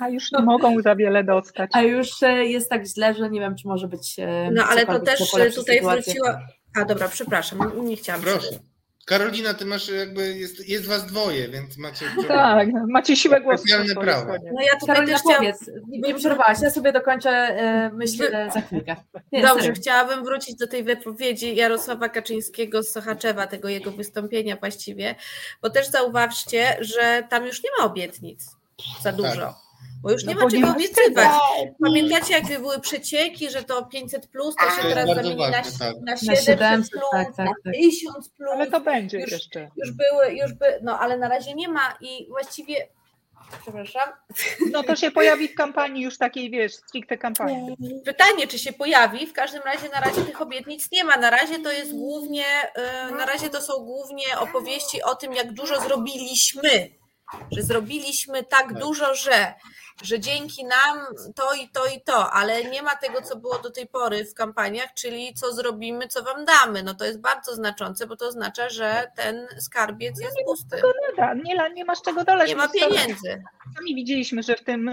A 0.00 0.08
już 0.08 0.32
nie 0.32 0.42
mogą 0.42 0.82
za 0.82 0.96
wiele 0.96 1.24
dostać. 1.24 1.70
A 1.72 1.82
już 1.82 2.22
e, 2.22 2.44
jest 2.44 2.70
tak 2.70 2.86
źle, 2.86 3.14
że 3.14 3.30
nie 3.30 3.40
wiem, 3.40 3.56
czy 3.56 3.68
może 3.68 3.88
być. 3.88 4.18
E, 4.18 4.50
no 4.52 4.64
ale 4.64 4.86
to 4.86 5.00
też 5.00 5.30
tutaj 5.54 5.80
wróciła. 5.80 6.40
A 6.76 6.84
dobra, 6.84 7.08
przepraszam, 7.08 7.86
nie 7.86 7.96
chciałam. 7.96 8.22
Proszę. 8.22 8.48
Karolina, 9.06 9.54
ty 9.54 9.64
masz 9.64 9.88
jakby, 9.88 10.34
jest, 10.34 10.68
jest 10.68 10.86
was 10.86 11.06
dwoje, 11.06 11.48
więc 11.48 11.78
macie... 11.78 12.06
Tak, 12.28 12.68
macie 12.88 13.16
siłę 13.16 13.40
głosu. 13.40 13.58
Specjalne 13.58 13.94
prawo. 13.94 14.32
No 14.32 14.62
ja 14.62 14.80
tutaj 14.80 14.96
Karolina, 14.96 15.12
też 15.12 15.22
chciałam... 15.22 15.38
powiedz, 15.38 15.70
nie, 15.88 16.14
przerwałaś, 16.14 16.58
ja 16.62 16.70
sobie 16.70 16.92
dokończę 16.92 17.30
e, 17.30 17.90
myśl 17.92 18.22
e, 18.22 18.50
za 18.50 18.60
chwilkę. 18.60 18.96
Nie, 19.32 19.42
Dobrze, 19.42 19.64
serio. 19.64 19.80
chciałabym 19.80 20.24
wrócić 20.24 20.56
do 20.56 20.66
tej 20.66 20.84
wypowiedzi 20.84 21.56
Jarosława 21.56 22.08
Kaczyńskiego 22.08 22.82
z 22.82 22.90
Sochaczewa, 22.90 23.46
tego 23.46 23.68
jego 23.68 23.90
wystąpienia 23.92 24.56
właściwie, 24.56 25.14
bo 25.62 25.70
też 25.70 25.88
zauważcie, 25.88 26.76
że 26.80 27.22
tam 27.30 27.46
już 27.46 27.62
nie 27.64 27.70
ma 27.78 27.84
obietnic 27.84 28.59
za 29.02 29.12
dużo. 29.12 29.54
Bo 30.02 30.10
już 30.10 30.24
No 30.24 30.32
nie 30.32 30.38
ma 30.38 30.50
czego 30.50 30.70
obiecywać. 30.70 31.28
wstydu. 31.28 31.74
Pamiętacie, 31.84 32.34
jak 32.34 32.46
były 32.60 32.80
przecieki, 32.80 33.50
że 33.50 33.62
to 33.62 33.84
500 33.84 34.26
plus, 34.26 34.54
to 34.56 34.70
się 34.70 34.82
To 34.82 34.88
teraz 34.88 35.06
zamieni 35.16 35.36
na, 35.36 35.50
ważne, 35.50 35.78
tak. 35.78 35.96
na 35.96 36.12
Na 36.12 36.16
700 36.16 36.44
700, 36.44 36.90
plus, 36.92 37.02
tak, 37.12 37.26
tak, 37.36 37.46
na 37.46 37.52
tak. 37.64 37.72
1000 37.74 38.28
plus. 38.28 38.50
Ale 38.52 38.66
to 38.70 38.80
będzie 38.80 39.18
Już- 39.20 39.30
jeszcze. 39.32 39.70
Już 39.76 39.92
były, 39.92 40.32
już 40.34 40.52
by, 40.52 40.78
no 40.82 40.98
ale 40.98 41.16
na 41.18 41.28
razie 41.28 41.54
nie 41.54 41.68
ma 41.68 41.96
i 42.00 42.26
właściwie, 42.28 42.88
przepraszam, 43.62 44.08
No 44.72 44.82
to 44.82 44.96
się 44.96 45.10
pojawi 45.10 45.48
w 45.48 45.54
kampanii 45.54 46.02
już 46.04 46.18
takiej, 46.18 46.50
wiesz, 46.50 46.74
stricte 46.74 47.18
kampanii. 47.18 47.76
Pytanie, 48.04 48.46
czy 48.46 48.58
się 48.58 48.72
pojawi? 48.72 49.26
W 49.26 49.32
każdym 49.32 49.62
razie 49.62 49.88
na 49.88 50.00
razie 50.00 50.22
tych 50.22 50.40
obietnic 50.42 50.90
nie 50.92 51.04
ma. 51.04 51.16
Na 51.16 51.30
razie 51.30 51.58
to 51.58 51.72
jest 51.72 51.92
głównie, 51.92 52.44
y, 53.08 53.12
na 53.14 53.26
razie 53.26 53.50
to 53.50 53.60
są 53.62 53.72
głównie 53.84 54.24
opowieści 54.38 55.02
o 55.02 55.14
tym, 55.14 55.32
jak 55.34 55.52
dużo 55.52 55.80
zrobiliśmy. 55.80 56.99
Że 57.52 57.62
zrobiliśmy 57.62 58.44
tak 58.44 58.68
Tak. 58.68 58.78
dużo, 58.78 59.14
że, 59.14 59.54
że 60.02 60.20
dzięki 60.20 60.64
nam 60.64 60.98
to 61.34 61.54
i 61.54 61.68
to 61.68 61.86
i 61.96 62.00
to, 62.00 62.32
ale 62.32 62.64
nie 62.64 62.82
ma 62.82 62.96
tego, 62.96 63.22
co 63.22 63.36
było 63.36 63.58
do 63.58 63.70
tej 63.70 63.86
pory 63.86 64.24
w 64.24 64.34
kampaniach, 64.34 64.94
czyli 64.94 65.34
co 65.34 65.52
zrobimy, 65.54 66.08
co 66.08 66.22
wam 66.22 66.44
damy. 66.44 66.82
No 66.82 66.94
to 66.94 67.04
jest 67.04 67.20
bardzo 67.20 67.54
znaczące, 67.54 68.06
bo 68.06 68.16
to 68.16 68.26
oznacza, 68.26 68.68
że 68.68 69.10
ten 69.16 69.46
skarbiec 69.58 70.20
jest 70.20 70.36
pusty. 70.46 70.76
Da, 71.16 71.34
nie, 71.34 71.54
la- 71.54 71.68
nie 71.68 71.84
masz 71.84 72.02
czego 72.02 72.24
doleć. 72.24 72.48
Nie 72.48 72.56
ma 72.56 72.68
pieniędzy. 72.68 73.42
Sami 73.76 73.94
widzieliśmy, 73.94 74.42
że 74.42 74.56
w 74.56 74.64
tym 74.64 74.90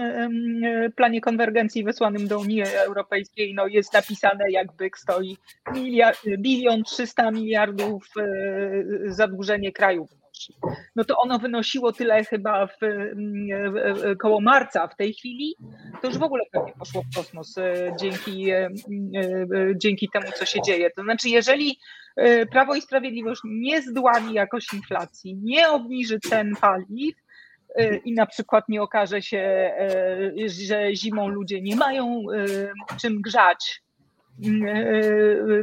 planie 0.96 1.20
konwergencji 1.20 1.84
wysłanym 1.84 2.28
do 2.28 2.38
Unii 2.38 2.62
Europejskiej 2.62 3.54
no, 3.54 3.66
jest 3.66 3.92
napisane, 3.92 4.50
jak 4.50 4.72
byk 4.72 4.98
stoi 4.98 5.36
bilion 6.38 6.84
300 6.84 7.30
miliardów 7.30 8.04
e, 8.20 8.24
zadłużenie 9.12 9.72
kraju 9.72 10.08
No 10.96 11.04
to 11.04 11.16
ono 11.16 11.38
wynosiło 11.38 11.92
tyle 11.92 12.24
chyba 12.24 12.66
w, 12.66 12.82
e, 12.82 14.16
koło 14.16 14.40
marca 14.40 14.88
w 14.88 14.96
tej 14.96 15.14
chwili, 15.14 15.56
to 16.02 16.08
już 16.08 16.18
w 16.18 16.22
ogóle 16.22 16.44
pewnie 16.52 16.72
poszło 16.78 17.02
w 17.02 17.16
kosmos 17.16 17.58
e, 17.58 17.92
dzięki, 18.00 18.50
e, 18.50 18.56
e, 18.56 18.70
dzięki 19.76 20.08
temu, 20.12 20.26
co 20.36 20.44
się 20.44 20.62
dzieje. 20.62 20.90
To 20.90 21.02
znaczy, 21.02 21.28
jeżeli 21.28 21.78
Prawo 22.50 22.74
i 22.74 22.82
Sprawiedliwość 22.82 23.40
nie 23.44 23.82
zdłami 23.82 24.34
jakoś 24.34 24.72
inflacji, 24.72 25.36
nie 25.36 25.68
obniży 25.68 26.20
cen 26.20 26.52
paliw, 26.60 27.16
i 28.04 28.12
na 28.12 28.26
przykład 28.26 28.68
nie 28.68 28.82
okaże 28.82 29.22
się, 29.22 29.72
że 30.46 30.94
zimą 30.94 31.28
ludzie 31.28 31.62
nie 31.62 31.76
mają 31.76 32.22
czym 33.00 33.20
grzać 33.20 33.82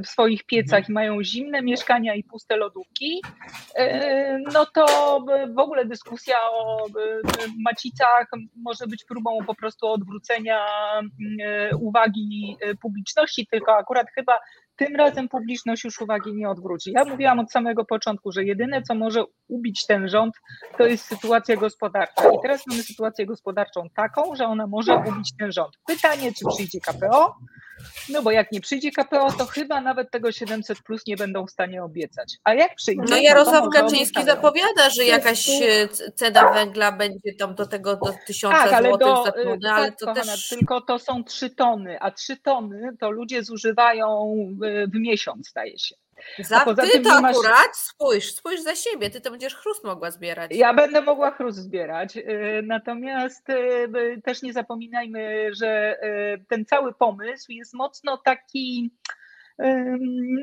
w 0.04 0.08
swoich 0.08 0.44
piecach 0.44 0.90
i 0.90 0.92
mają 0.92 1.24
zimne 1.24 1.62
mieszkania 1.62 2.16
i 2.16 2.24
puste 2.24 2.58
lodówki, 2.58 3.22
e, 3.76 4.40
no 4.54 4.66
to 4.66 4.86
w 5.56 5.60
ogóle 5.60 5.86
dyskusja 5.86 6.36
o 6.52 6.86
e, 6.86 6.90
macicach 7.66 8.28
może 8.56 8.88
być 8.88 9.06
próbą 9.06 9.38
po 9.48 9.56
prostu 9.56 9.88
odwrócenia 9.88 10.66
e, 11.44 11.76
uwagi 11.76 12.58
e, 12.62 12.76
publiczności, 12.76 13.48
tylko 13.52 13.78
akurat 13.78 14.08
chyba 14.16 14.40
tym 14.76 14.96
razem 14.96 15.30
publiczność 15.30 15.84
już 15.84 16.02
uwagi 16.02 16.34
nie 16.34 16.50
odwróci. 16.50 16.92
Ja 16.92 17.06
mówiłam 17.06 17.40
od 17.40 17.52
samego 17.52 17.86
początku, 17.86 18.32
że 18.32 18.44
jedyne, 18.44 18.82
co 18.82 18.96
może 18.96 19.24
ubić 19.48 19.86
ten 19.86 20.08
rząd, 20.10 20.34
to 20.78 20.88
jest 20.88 21.06
sytuacja 21.06 21.56
gospodarcza. 21.56 22.30
I 22.32 22.38
teraz 22.42 22.68
mamy 22.68 22.84
sytuację 22.84 23.26
gospodarczą 23.26 23.88
taką, 23.96 24.36
że 24.36 24.46
ona 24.46 24.68
może 24.68 24.96
ubić 24.96 25.34
ten 25.40 25.52
rząd. 25.52 25.74
Pytanie, 25.88 26.32
czy 26.34 26.46
przyjdzie 26.56 26.80
KPO? 26.80 27.36
No 28.10 28.22
bo 28.22 28.32
jak 28.32 28.52
nie 28.52 28.62
przyjdzie 28.62 28.92
KPO, 28.92 29.32
to 29.32 29.46
chyba 29.46 29.82
nawet 29.82 30.12
tego 30.12 30.32
700 30.32 30.80
plus 30.80 31.08
nie 31.08 31.18
będą 31.18 31.46
w 31.46 31.52
stanie 31.52 31.84
obiecać. 31.84 32.38
A 32.44 32.54
jak 32.54 32.76
przyjdzie? 32.76 33.04
No 33.10 33.18
Jarosław 33.18 33.70
Kaczyński 33.74 34.18
obiecają. 34.18 34.26
zapowiada, 34.26 34.90
że 34.90 35.06
jakaś 35.06 35.50
e, 35.50 35.88
cena 36.16 36.54
węgla 36.54 36.92
będzie 36.92 37.34
tam 37.40 37.56
do 37.56 37.66
tego 37.66 37.96
do 37.96 38.14
1000 38.28 38.56
Tak, 38.56 38.74
ale, 38.74 38.90
złotych 38.90 39.08
do, 39.08 39.24
za 39.24 39.32
tonę, 39.32 39.74
ale 39.74 39.92
tak, 39.92 40.00
to 40.00 40.06
kochana, 40.06 40.32
też 40.32 40.50
tylko 40.50 40.82
to 40.82 41.00
są 41.00 41.24
trzy 41.24 41.50
tony, 41.50 42.00
a 42.00 42.12
trzy 42.12 42.38
tony 42.38 42.98
to 43.00 43.12
ludzie 43.12 43.44
zużywają 43.44 44.36
w, 44.62 44.92
w 44.92 44.96
miesiąc, 45.00 45.50
zdaje 45.50 45.80
się. 45.80 45.96
Za 46.40 46.60
poza 46.60 46.82
ty 46.82 46.90
tym 46.90 47.04
to 47.04 47.22
masz- 47.22 47.38
akurat 47.38 47.78
spójrz, 47.78 48.34
spójrz 48.34 48.62
za 48.62 48.76
siebie, 48.76 49.10
ty 49.10 49.22
to 49.22 49.32
będziesz 49.32 49.56
chrust 49.56 49.84
mogła 49.84 50.12
zbierać. 50.12 50.52
Ja 50.56 50.74
będę 50.74 51.02
mogła 51.02 51.32
chrust 51.32 51.58
zbierać, 51.58 52.18
y, 52.18 52.62
natomiast 52.64 53.50
y, 53.50 54.22
też 54.24 54.42
nie 54.42 54.54
zapominajmy, 54.54 55.50
że 55.54 55.98
y, 56.04 56.46
ten 56.50 56.66
cały 56.66 56.94
pomysł 56.94 57.52
jest 57.52 57.74
mocno 57.74 58.18
taki, 58.18 58.92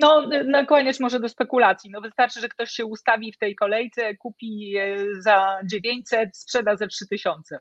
no 0.00 0.28
nakłaniać 0.44 1.00
może 1.00 1.20
do 1.20 1.28
spekulacji. 1.28 1.90
No 1.90 2.00
wystarczy, 2.00 2.40
że 2.40 2.48
ktoś 2.48 2.70
się 2.70 2.86
ustawi 2.86 3.32
w 3.32 3.38
tej 3.38 3.54
kolejce, 3.54 4.16
kupi 4.16 4.74
za 5.18 5.60
900, 5.64 6.36
sprzeda 6.36 6.76
za 6.76 6.86
3000. 6.86 7.58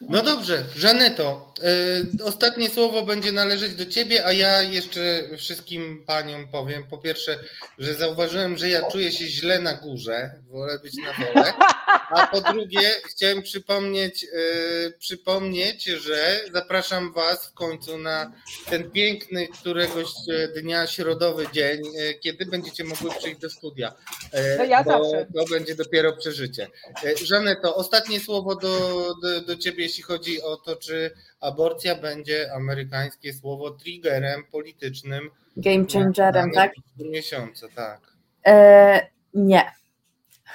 No 0.00 0.22
dobrze, 0.22 0.64
Żaneto, 0.76 1.54
y, 2.20 2.24
ostatnie 2.24 2.70
słowo 2.70 3.02
będzie 3.02 3.32
należeć 3.32 3.74
do 3.74 3.86
ciebie, 3.86 4.26
a 4.26 4.32
ja 4.32 4.62
jeszcze 4.62 5.00
wszystkim 5.38 6.04
paniom 6.06 6.48
powiem. 6.48 6.84
Po 6.84 6.98
pierwsze, 6.98 7.38
że 7.78 7.94
zauważyłem, 7.94 8.56
że 8.58 8.68
ja 8.68 8.90
czuję 8.90 9.12
się 9.12 9.26
źle 9.26 9.58
na 9.58 9.74
górze, 9.74 10.30
wolę 10.48 10.78
być 10.78 10.94
na 10.96 11.26
dole. 11.26 11.52
A 12.10 12.26
po 12.26 12.40
drugie, 12.40 12.80
chciałem 13.08 13.42
przypomnieć, 13.42 14.24
y, 14.24 14.92
przypomnieć, 14.98 15.84
że 15.84 16.40
zapraszam 16.52 17.12
was 17.12 17.46
w 17.46 17.54
końcu 17.54 17.98
na 17.98 18.32
ten 18.70 18.90
piękny 18.90 19.48
któregoś 19.48 20.06
dnia, 20.56 20.86
środowy 20.86 21.46
dzień, 21.52 21.80
y, 21.86 22.14
kiedy 22.14 22.46
będziecie 22.46 22.84
mogły 22.84 23.10
przyjść 23.10 23.40
do 23.40 23.50
studia. 23.50 23.94
Y, 24.54 24.56
To 24.56 24.64
ja 24.64 24.84
bo 24.84 24.90
zawsze. 24.90 25.26
To 25.34 25.44
będzie 25.44 25.74
dopiero 25.74 26.16
przeżycie. 26.16 26.68
Żaneto, 27.24 27.76
ostatnie 27.76 28.20
słowo 28.20 28.54
do, 28.54 29.04
do, 29.22 29.40
do 29.40 29.56
ciebie, 29.56 29.82
jeśli 29.82 30.02
chodzi 30.02 30.42
o 30.42 30.56
to, 30.56 30.76
czy 30.76 31.10
aborcja 31.40 31.94
będzie 31.94 32.52
amerykańskie 32.52 33.32
słowo 33.32 33.70
triggerem 33.70 34.44
politycznym. 34.44 35.30
Game 35.56 35.84
changerem, 35.92 36.52
tak? 36.52 36.72
miesiące, 36.98 37.68
tak. 37.74 38.00
E, 38.46 39.06
nie. 39.34 39.72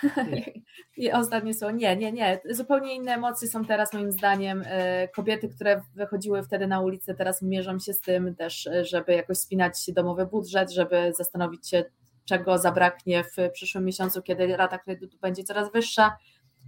I 0.97 1.11
ostatnie 1.11 1.53
słowo. 1.53 1.75
Nie, 1.75 1.95
nie, 1.95 2.11
nie. 2.11 2.39
Zupełnie 2.49 2.95
inne 2.95 3.13
emocje 3.13 3.47
są 3.47 3.65
teraz, 3.65 3.93
moim 3.93 4.11
zdaniem. 4.11 4.63
E, 4.65 5.07
Kobiety, 5.07 5.49
które 5.49 5.81
wychodziły 5.95 6.43
wtedy 6.43 6.67
na 6.67 6.81
ulicę, 6.81 7.15
teraz 7.15 7.41
mierzą 7.41 7.79
się 7.79 7.93
z 7.93 8.01
tym 8.01 8.35
też, 8.35 8.67
e, 8.67 8.85
żeby 8.85 9.13
jakoś 9.13 9.37
spinać 9.37 9.73
domowy 9.87 10.25
budżet, 10.25 10.71
żeby 10.71 11.13
zastanowić 11.17 11.69
się, 11.69 11.83
czego 12.25 12.57
zabraknie 12.57 13.23
w 13.23 13.51
przyszłym 13.53 13.85
miesiącu, 13.85 14.21
kiedy 14.21 14.57
rata 14.57 14.77
kredytu 14.77 15.17
będzie 15.21 15.43
coraz 15.43 15.71
wyższa, 15.71 16.17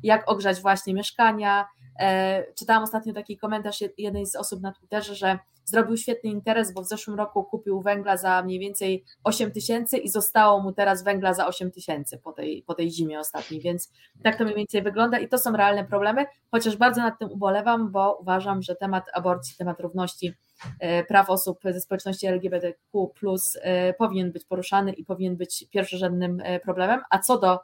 jak 0.04 0.32
ogrzać 0.32 0.62
właśnie 0.62 0.94
mieszkania. 0.94 1.68
E, 2.00 2.44
Czytałam 2.54 2.84
ostatnio 2.84 3.14
taki 3.14 3.38
komentarz 3.38 3.82
jed- 3.82 3.94
jednej 3.98 4.26
z 4.26 4.36
osób 4.36 4.62
na 4.62 4.74
Twitterze, 4.74 5.16
że 5.16 5.40
zrobił 5.68 5.98
świetny 5.98 6.30
interes, 6.30 6.74
bo 6.74 6.82
w 6.82 6.88
zeszłym 6.88 7.18
roku 7.18 7.44
kupił 7.44 7.82
węgla 7.82 8.18
za 8.18 8.42
mniej 8.42 8.60
więcej 8.60 9.04
8 9.24 9.52
tysięcy 9.52 9.98
i 9.98 10.10
zostało 10.10 10.60
mu 10.62 10.72
teraz 10.72 11.04
węgla 11.04 11.34
za 11.34 11.48
8 11.48 11.72
tysięcy 11.72 12.18
po 12.18 12.32
tej, 12.32 12.64
po 12.64 12.74
tej 12.74 12.92
zimie 12.92 13.20
ostatniej, 13.20 13.62
więc 13.62 13.92
tak 14.24 14.38
to 14.38 14.44
mniej 14.44 14.56
więcej 14.56 14.82
wygląda 14.82 15.20
i 15.20 15.28
to 15.28 15.38
są 15.38 15.58
realne 15.58 15.86
problemy, 15.86 16.26
chociaż 16.52 16.76
bardzo 16.76 17.02
nad 17.02 17.20
tym 17.20 17.32
ubolewam, 17.32 17.92
bo 17.92 18.18
uważam, 18.22 18.62
że 18.62 18.76
temat 18.76 19.06
aborcji, 19.14 19.58
temat 19.58 19.80
równości 19.80 20.34
e, 20.80 21.04
praw 21.04 21.30
osób 21.30 21.60
ze 21.64 21.82
społeczności 21.82 22.28
LGBTQ 22.28 23.14
e, 23.62 23.94
powinien 23.94 24.32
być 24.32 24.46
poruszany 24.46 24.94
i 24.94 25.06
powinien 25.06 25.38
być 25.38 25.66
pierwszorzędnym 25.70 26.42
problemem, 26.64 27.02
a 27.10 27.20
co 27.20 27.40
do, 27.40 27.60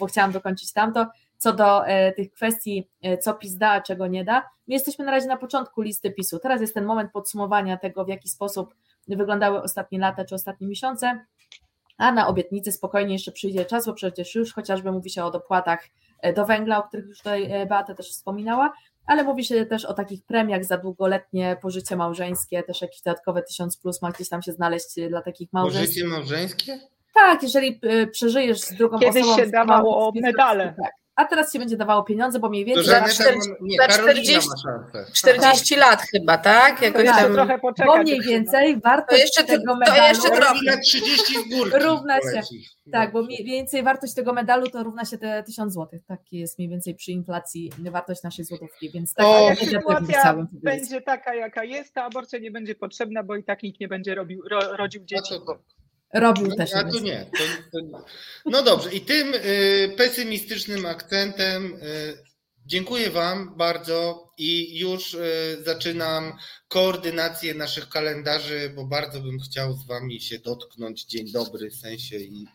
bo 0.00 0.06
chciałam 0.06 0.32
dokończyć 0.32 0.72
tamto, 0.72 1.06
co 1.40 1.52
do 1.52 1.86
e, 1.86 2.12
tych 2.12 2.32
kwestii, 2.32 2.90
e, 3.02 3.18
co 3.18 3.34
PiS 3.34 3.56
da, 3.56 3.70
a 3.70 3.80
czego 3.80 4.06
nie 4.06 4.24
da, 4.24 4.40
my 4.68 4.74
jesteśmy 4.74 5.04
na 5.04 5.10
razie 5.10 5.26
na 5.26 5.36
początku 5.36 5.82
listy 5.82 6.10
PiSu. 6.10 6.38
Teraz 6.38 6.60
jest 6.60 6.74
ten 6.74 6.84
moment 6.84 7.12
podsumowania 7.12 7.76
tego, 7.76 8.04
w 8.04 8.08
jaki 8.08 8.28
sposób 8.28 8.74
wyglądały 9.08 9.62
ostatnie 9.62 9.98
lata 9.98 10.24
czy 10.24 10.34
ostatnie 10.34 10.66
miesiące, 10.66 11.24
a 11.98 12.12
na 12.12 12.28
obietnicy 12.28 12.72
spokojnie 12.72 13.12
jeszcze 13.12 13.32
przyjdzie 13.32 13.64
czas, 13.64 13.86
bo 13.86 13.92
przecież 13.92 14.34
już 14.34 14.52
chociażby 14.52 14.92
mówi 14.92 15.10
się 15.10 15.24
o 15.24 15.30
dopłatach 15.30 15.88
e, 16.22 16.32
do 16.32 16.46
węgla, 16.46 16.78
o 16.78 16.88
których 16.88 17.06
już 17.06 17.18
tutaj 17.18 17.66
Beata 17.68 17.94
też 17.94 18.10
wspominała, 18.10 18.72
ale 19.06 19.24
mówi 19.24 19.44
się 19.44 19.66
też 19.66 19.84
o 19.84 19.94
takich 19.94 20.24
premiach 20.24 20.64
za 20.64 20.78
długoletnie 20.78 21.56
pożycie 21.62 21.96
małżeńskie, 21.96 22.62
też 22.62 22.82
jakieś 22.82 23.02
dodatkowe 23.02 23.42
1000 23.42 23.76
plus 23.76 24.02
ma 24.02 24.10
gdzieś 24.10 24.28
tam 24.28 24.42
się 24.42 24.52
znaleźć 24.52 24.94
dla 25.08 25.22
takich 25.22 25.52
małżeństw. 25.52 25.94
Życie 25.94 26.06
małżeńskie? 26.06 26.78
Tak, 27.14 27.42
jeżeli 27.42 27.80
przeżyjesz 28.12 28.60
z 28.60 28.74
drugą 28.74 28.98
Kiedyś 28.98 29.22
osobą. 29.22 29.36
się 29.36 29.46
z 29.46 29.50
dawało 29.50 30.00
małżeństwie, 30.00 30.32
medale. 30.32 30.74
Tak. 30.82 30.99
A 31.20 31.24
teraz 31.24 31.52
się 31.52 31.58
będzie 31.58 31.76
dawało 31.76 32.02
pieniądze, 32.02 32.38
bo 32.38 32.48
mniej 32.48 32.74
To 32.74 32.82
więcej... 32.82 33.34
Nie, 33.60 33.76
za 33.76 33.86
Karolina 33.86 34.12
40 34.22 34.48
ma 34.48 34.56
szansę. 34.56 35.12
40 35.12 35.76
lat 35.76 36.02
chyba, 36.02 36.38
tak? 36.38 36.82
Jakoś 36.82 37.04
Tak. 37.06 37.16
tam. 37.22 37.32
trochę 37.32 37.58
poczekać. 37.58 37.86
Bo 37.86 38.02
mniej 38.02 38.20
więcej 38.20 38.80
wartość 38.80 39.22
jeszcze 39.22 39.44
tego 39.44 39.72
to 39.72 39.78
medalu... 39.78 40.02
jeszcze 40.08 40.30
trochę. 40.30 40.40
Karolina 40.40 40.76
30 40.76 41.34
z 41.34 41.56
górki. 41.56 41.78
Równa 41.78 42.16
się. 42.16 42.40
Tak, 42.92 43.12
bo 43.12 43.22
mniej 43.22 43.44
więcej 43.44 43.82
wartość 43.82 44.14
tego 44.14 44.32
medalu 44.32 44.70
to 44.70 44.82
równa 44.82 45.04
się 45.04 45.18
te 45.18 45.42
1000 45.42 45.74
zł. 45.74 46.00
Taki 46.06 46.38
jest 46.38 46.58
mniej 46.58 46.68
więcej 46.68 46.94
przy 46.94 47.12
inflacji 47.12 47.72
wartość 47.90 48.22
naszej 48.22 48.44
złotówki, 48.44 48.90
więc 48.90 49.14
tak 49.14 49.26
O, 49.26 49.50
sytuacja 49.64 50.46
będzie 50.52 51.00
taka, 51.00 51.34
jaka 51.34 51.64
jest, 51.64 51.94
ta 51.94 52.04
aborcja 52.04 52.38
nie 52.38 52.50
będzie 52.50 52.74
potrzebna, 52.74 53.22
bo 53.22 53.36
i 53.36 53.44
tak 53.44 53.62
nikt 53.62 53.80
nie 53.80 53.88
będzie 53.88 54.14
robił, 54.14 54.42
ro, 54.50 54.76
rodził 54.76 55.04
dzieci. 55.04 55.34
Robił 56.14 56.46
no, 56.46 56.56
też. 56.56 56.74
a 56.74 56.84
to 56.84 57.00
nie. 57.00 57.26
To, 57.38 57.44
to 57.72 57.80
nie. 57.80 57.98
No 58.46 58.62
dobrze, 58.62 58.92
i 58.92 59.00
tym 59.00 59.34
y, 59.34 59.94
pesymistycznym 59.96 60.86
akcentem 60.86 61.74
y, 61.74 61.78
dziękuję 62.66 63.10
Wam 63.10 63.54
bardzo 63.56 64.30
i 64.38 64.78
już 64.78 65.14
y, 65.14 65.58
zaczynam 65.64 66.32
koordynację 66.68 67.54
naszych 67.54 67.88
kalendarzy, 67.88 68.72
bo 68.76 68.84
bardzo 68.84 69.20
bym 69.20 69.40
chciał 69.40 69.72
z 69.72 69.86
Wami 69.86 70.20
się 70.20 70.38
dotknąć. 70.38 71.04
Dzień 71.04 71.32
dobry 71.32 71.70
w 71.70 71.74
sensie 71.74 72.16
i 72.16 72.46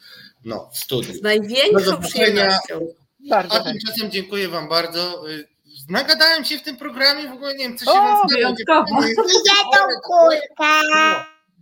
no, 0.46 0.70
w 0.74 0.78
studiu. 0.78 1.14
Z 1.14 1.22
największą 1.22 2.02
przyjemnością. 2.02 2.88
Bardzo 3.30 3.54
A 3.56 3.64
tymczasem 3.64 4.12
dziękuję 4.12 4.48
Wam 4.48 4.70
bardzo. 4.70 5.30
Y, 5.30 5.56
Nagadałem 5.90 6.46
się 6.46 6.58
w 6.58 6.62
tym 6.62 6.78
programie, 6.78 7.30
w 7.30 7.32
ogóle 7.32 7.56
nie 7.56 7.68
wiem, 7.70 7.78
co 7.78 7.86
się 7.86 7.92
O, 7.92 7.94
wam 7.94 8.16
stało. 8.16 8.28
wyjątkowo. 8.30 9.02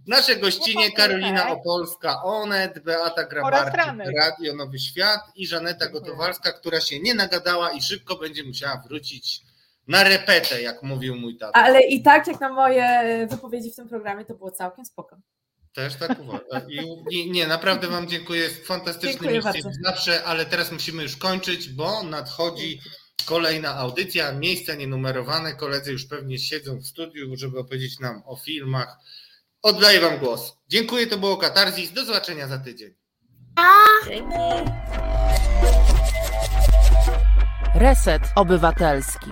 Nasze 0.08 0.36
gościnie 0.36 0.92
Karolina 0.92 1.42
tak. 1.42 1.52
Opolska, 1.52 2.24
Onet, 2.24 2.84
Beata 2.84 3.24
Grabarczyk. 3.24 4.16
Radio 4.18 4.56
Nowy 4.56 4.80
Świat 4.80 5.22
i 5.36 5.48
Żaneta 5.48 5.90
Gotowalska, 5.90 6.52
która 6.52 6.82
się 6.82 7.00
nie 7.00 7.14
nagadała 7.14 7.72
i 7.72 7.82
szybko 7.82 8.16
będzie 8.16 8.44
musiała 8.44 8.84
wrócić 8.88 9.42
na 9.88 10.04
repetę, 10.04 10.62
jak 10.62 10.84
mówił 10.84 11.16
mój 11.16 11.38
tata. 11.38 11.54
Ale 11.54 11.82
i 11.82 12.04
tak 12.04 12.28
jak 12.28 12.40
na 12.40 12.50
moje 12.50 13.28
wypowiedzi 13.32 13.72
w 13.72 13.76
tym 13.76 13.90
programie 13.90 14.26
to 14.26 14.34
było 14.34 14.52
całkiem 14.52 14.86
spoko. 14.86 15.18
Też 15.74 15.96
tak 15.96 16.20
uważam. 16.20 16.72
I, 17.12 17.32
nie, 17.32 17.48
naprawdę 17.48 17.88
Wam 17.88 18.08
dziękuję. 18.08 18.50
Fantastyczny 18.50 19.32
miejsce 19.32 19.72
zawsze, 19.84 20.24
ale 20.24 20.46
teraz 20.46 20.72
musimy 20.72 21.04
już 21.04 21.18
kończyć, 21.18 21.70
bo 21.70 22.04
nadchodzi 22.04 22.80
kolejna 23.26 23.76
audycja. 23.76 24.32
Miejsca 24.32 24.76
nienumerowane. 24.76 25.54
Koledzy 25.54 25.92
już 25.92 26.06
pewnie 26.06 26.40
siedzą 26.40 26.78
w 26.78 26.86
studiu, 26.86 27.36
żeby 27.36 27.60
opowiedzieć 27.60 28.00
nam 28.00 28.24
o 28.26 28.36
filmach. 28.36 28.98
Oddaję 29.64 30.00
Wam 30.00 30.18
głos. 30.18 30.58
Dziękuję, 30.68 31.08
to 31.08 31.18
było 31.18 31.38
Katarzis. 31.38 31.92
Do 31.92 32.06
zobaczenia 32.06 32.48
za 32.48 32.58
tydzień. 32.58 32.94
Dzięki. 34.08 34.36
Reset 37.76 38.22
Obywatelski. 38.36 39.30